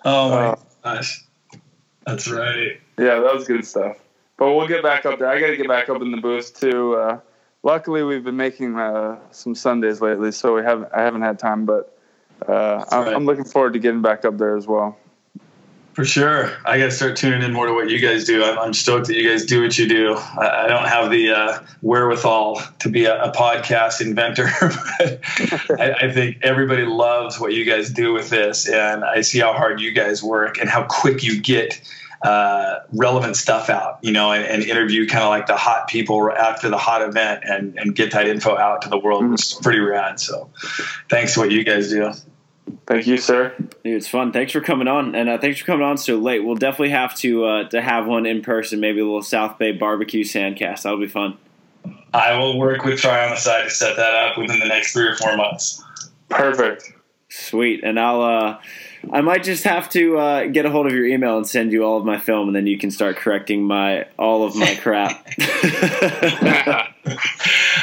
Oh 0.04 0.30
my 0.30 0.46
uh, 0.46 0.56
gosh. 0.84 1.24
That's 2.06 2.28
right. 2.28 2.80
Yeah, 2.98 3.20
that 3.20 3.34
was 3.34 3.46
good 3.46 3.64
stuff. 3.64 3.96
But 4.36 4.54
we'll 4.54 4.68
get 4.68 4.82
back 4.82 5.06
up 5.06 5.18
there. 5.18 5.28
I 5.28 5.40
got 5.40 5.48
to 5.48 5.56
get 5.56 5.68
back 5.68 5.88
up 5.88 6.02
in 6.02 6.10
the 6.10 6.18
booth 6.18 6.58
too. 6.58 6.94
Uh, 6.94 7.20
luckily, 7.62 8.02
we've 8.02 8.24
been 8.24 8.36
making 8.36 8.76
uh, 8.76 9.18
some 9.30 9.54
Sundays 9.54 10.00
lately, 10.00 10.32
so 10.32 10.54
we 10.54 10.62
haven't. 10.62 10.88
I 10.94 11.02
haven't 11.02 11.22
had 11.22 11.38
time, 11.38 11.64
but 11.64 11.98
uh, 12.46 12.84
I'm, 12.90 13.04
right. 13.04 13.14
I'm, 13.14 13.24
looking 13.24 13.44
forward 13.44 13.72
to 13.72 13.78
getting 13.78 14.02
back 14.02 14.24
up 14.24 14.36
there 14.36 14.56
as 14.56 14.66
well. 14.66 14.98
For 15.94 16.04
sure, 16.04 16.52
I 16.66 16.78
got 16.78 16.86
to 16.86 16.90
start 16.90 17.16
tuning 17.16 17.40
in 17.40 17.54
more 17.54 17.66
to 17.66 17.72
what 17.72 17.88
you 17.88 17.98
guys 17.98 18.26
do. 18.26 18.44
I'm, 18.44 18.58
I'm 18.58 18.74
stoked 18.74 19.06
that 19.06 19.16
you 19.16 19.26
guys 19.26 19.46
do 19.46 19.62
what 19.62 19.78
you 19.78 19.88
do. 19.88 20.14
I, 20.14 20.64
I 20.64 20.68
don't 20.68 20.86
have 20.86 21.10
the 21.10 21.30
uh, 21.30 21.58
wherewithal 21.80 22.60
to 22.80 22.90
be 22.90 23.06
a, 23.06 23.22
a 23.22 23.32
podcast 23.32 24.02
inventor, 24.02 24.50
but 24.60 25.20
I, 25.80 25.92
I 26.02 26.12
think 26.12 26.40
everybody 26.42 26.84
loves 26.84 27.40
what 27.40 27.54
you 27.54 27.64
guys 27.64 27.88
do 27.88 28.12
with 28.12 28.28
this, 28.28 28.68
and 28.68 29.02
I 29.02 29.22
see 29.22 29.38
how 29.38 29.54
hard 29.54 29.80
you 29.80 29.92
guys 29.92 30.22
work 30.22 30.58
and 30.58 30.68
how 30.68 30.82
quick 30.84 31.22
you 31.22 31.40
get 31.40 31.80
uh, 32.22 32.80
relevant 32.92 33.36
stuff 33.36 33.70
out, 33.70 33.98
you 34.02 34.12
know, 34.12 34.32
and, 34.32 34.44
and 34.44 34.62
interview 34.62 35.06
kind 35.06 35.24
of 35.24 35.30
like 35.30 35.46
the 35.46 35.56
hot 35.56 35.88
people 35.88 36.30
after 36.30 36.68
the 36.68 36.78
hot 36.78 37.02
event 37.02 37.44
and, 37.44 37.78
and 37.78 37.94
get 37.94 38.12
that 38.12 38.26
info 38.26 38.56
out 38.56 38.82
to 38.82 38.88
the 38.88 38.98
world, 38.98 39.28
which 39.30 39.52
is 39.52 39.58
pretty 39.62 39.80
rad. 39.80 40.18
So 40.18 40.50
thanks 41.10 41.34
to 41.34 41.40
what 41.40 41.50
you 41.50 41.64
guys 41.64 41.90
do. 41.90 42.12
Thank 42.86 43.06
you, 43.06 43.16
sir. 43.16 43.54
Dude, 43.58 43.70
it's 43.84 44.08
fun. 44.08 44.32
Thanks 44.32 44.52
for 44.52 44.60
coming 44.60 44.88
on, 44.88 45.14
and 45.14 45.28
uh, 45.28 45.38
thanks 45.38 45.60
for 45.60 45.66
coming 45.66 45.86
on 45.86 45.98
so 45.98 46.16
late. 46.16 46.44
We'll 46.44 46.56
definitely 46.56 46.90
have 46.90 47.14
to 47.16 47.44
uh, 47.44 47.68
to 47.68 47.80
have 47.80 48.06
one 48.06 48.26
in 48.26 48.42
person, 48.42 48.80
maybe 48.80 49.00
a 49.00 49.04
little 49.04 49.22
South 49.22 49.58
Bay 49.58 49.70
barbecue 49.70 50.24
sandcast. 50.24 50.82
That'll 50.82 50.98
be 50.98 51.06
fun. 51.06 51.38
I 52.12 52.36
will 52.38 52.58
work 52.58 52.84
with 52.84 52.98
Tri 52.98 53.24
on 53.24 53.30
the 53.30 53.36
side 53.36 53.64
to 53.64 53.70
set 53.70 53.96
that 53.96 54.14
up 54.14 54.38
within 54.38 54.58
the 54.58 54.66
next 54.66 54.92
three 54.92 55.06
or 55.06 55.14
four 55.14 55.36
months. 55.36 55.82
Perfect. 56.28 56.92
Sweet, 57.28 57.84
and 57.84 58.00
I'll 58.00 58.22
uh, 58.22 58.58
I 59.12 59.20
might 59.20 59.44
just 59.44 59.64
have 59.64 59.88
to 59.90 60.18
uh, 60.18 60.46
get 60.46 60.66
a 60.66 60.70
hold 60.70 60.86
of 60.86 60.92
your 60.92 61.06
email 61.06 61.36
and 61.36 61.46
send 61.46 61.72
you 61.72 61.84
all 61.84 61.98
of 61.98 62.04
my 62.04 62.18
film, 62.18 62.48
and 62.48 62.56
then 62.56 62.66
you 62.66 62.78
can 62.78 62.90
start 62.90 63.16
correcting 63.16 63.62
my 63.62 64.06
all 64.18 64.44
of 64.44 64.56
my 64.56 64.74
crap. 64.76 65.10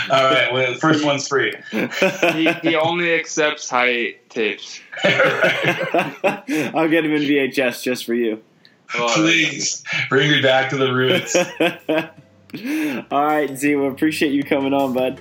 all 0.09 0.23
right. 0.23 0.51
Well, 0.51 0.73
the 0.73 0.79
first 0.79 1.05
one's 1.05 1.27
free. 1.27 1.53
he, 1.71 2.51
he 2.61 2.75
only 2.75 3.13
accepts 3.13 3.69
high 3.69 4.15
tapes. 4.29 4.79
I'll 5.03 6.89
get 6.89 7.05
him 7.05 7.13
in 7.13 7.21
VHS 7.21 7.83
just 7.83 8.05
for 8.05 8.13
you. 8.13 8.41
Please 8.89 9.83
bring 10.09 10.29
me 10.29 10.41
back 10.41 10.69
to 10.69 10.77
the 10.77 10.93
roots. 10.93 11.35
all 13.11 13.25
right, 13.25 13.57
Z. 13.57 13.75
We 13.75 13.87
appreciate 13.87 14.33
you 14.33 14.43
coming 14.43 14.73
on, 14.73 14.93
bud. 14.93 15.19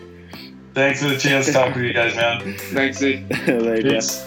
Thanks 0.75 1.03
for 1.03 1.09
the 1.09 1.19
chance 1.19 1.47
to 1.47 1.53
talk 1.53 1.75
with 1.75 1.85
you 1.85 1.93
guys, 1.93 2.15
man. 2.17 2.57
Thanks, 2.59 2.99
Z. 2.99 3.25
Later. 3.47 3.91
Peace. 3.91 4.25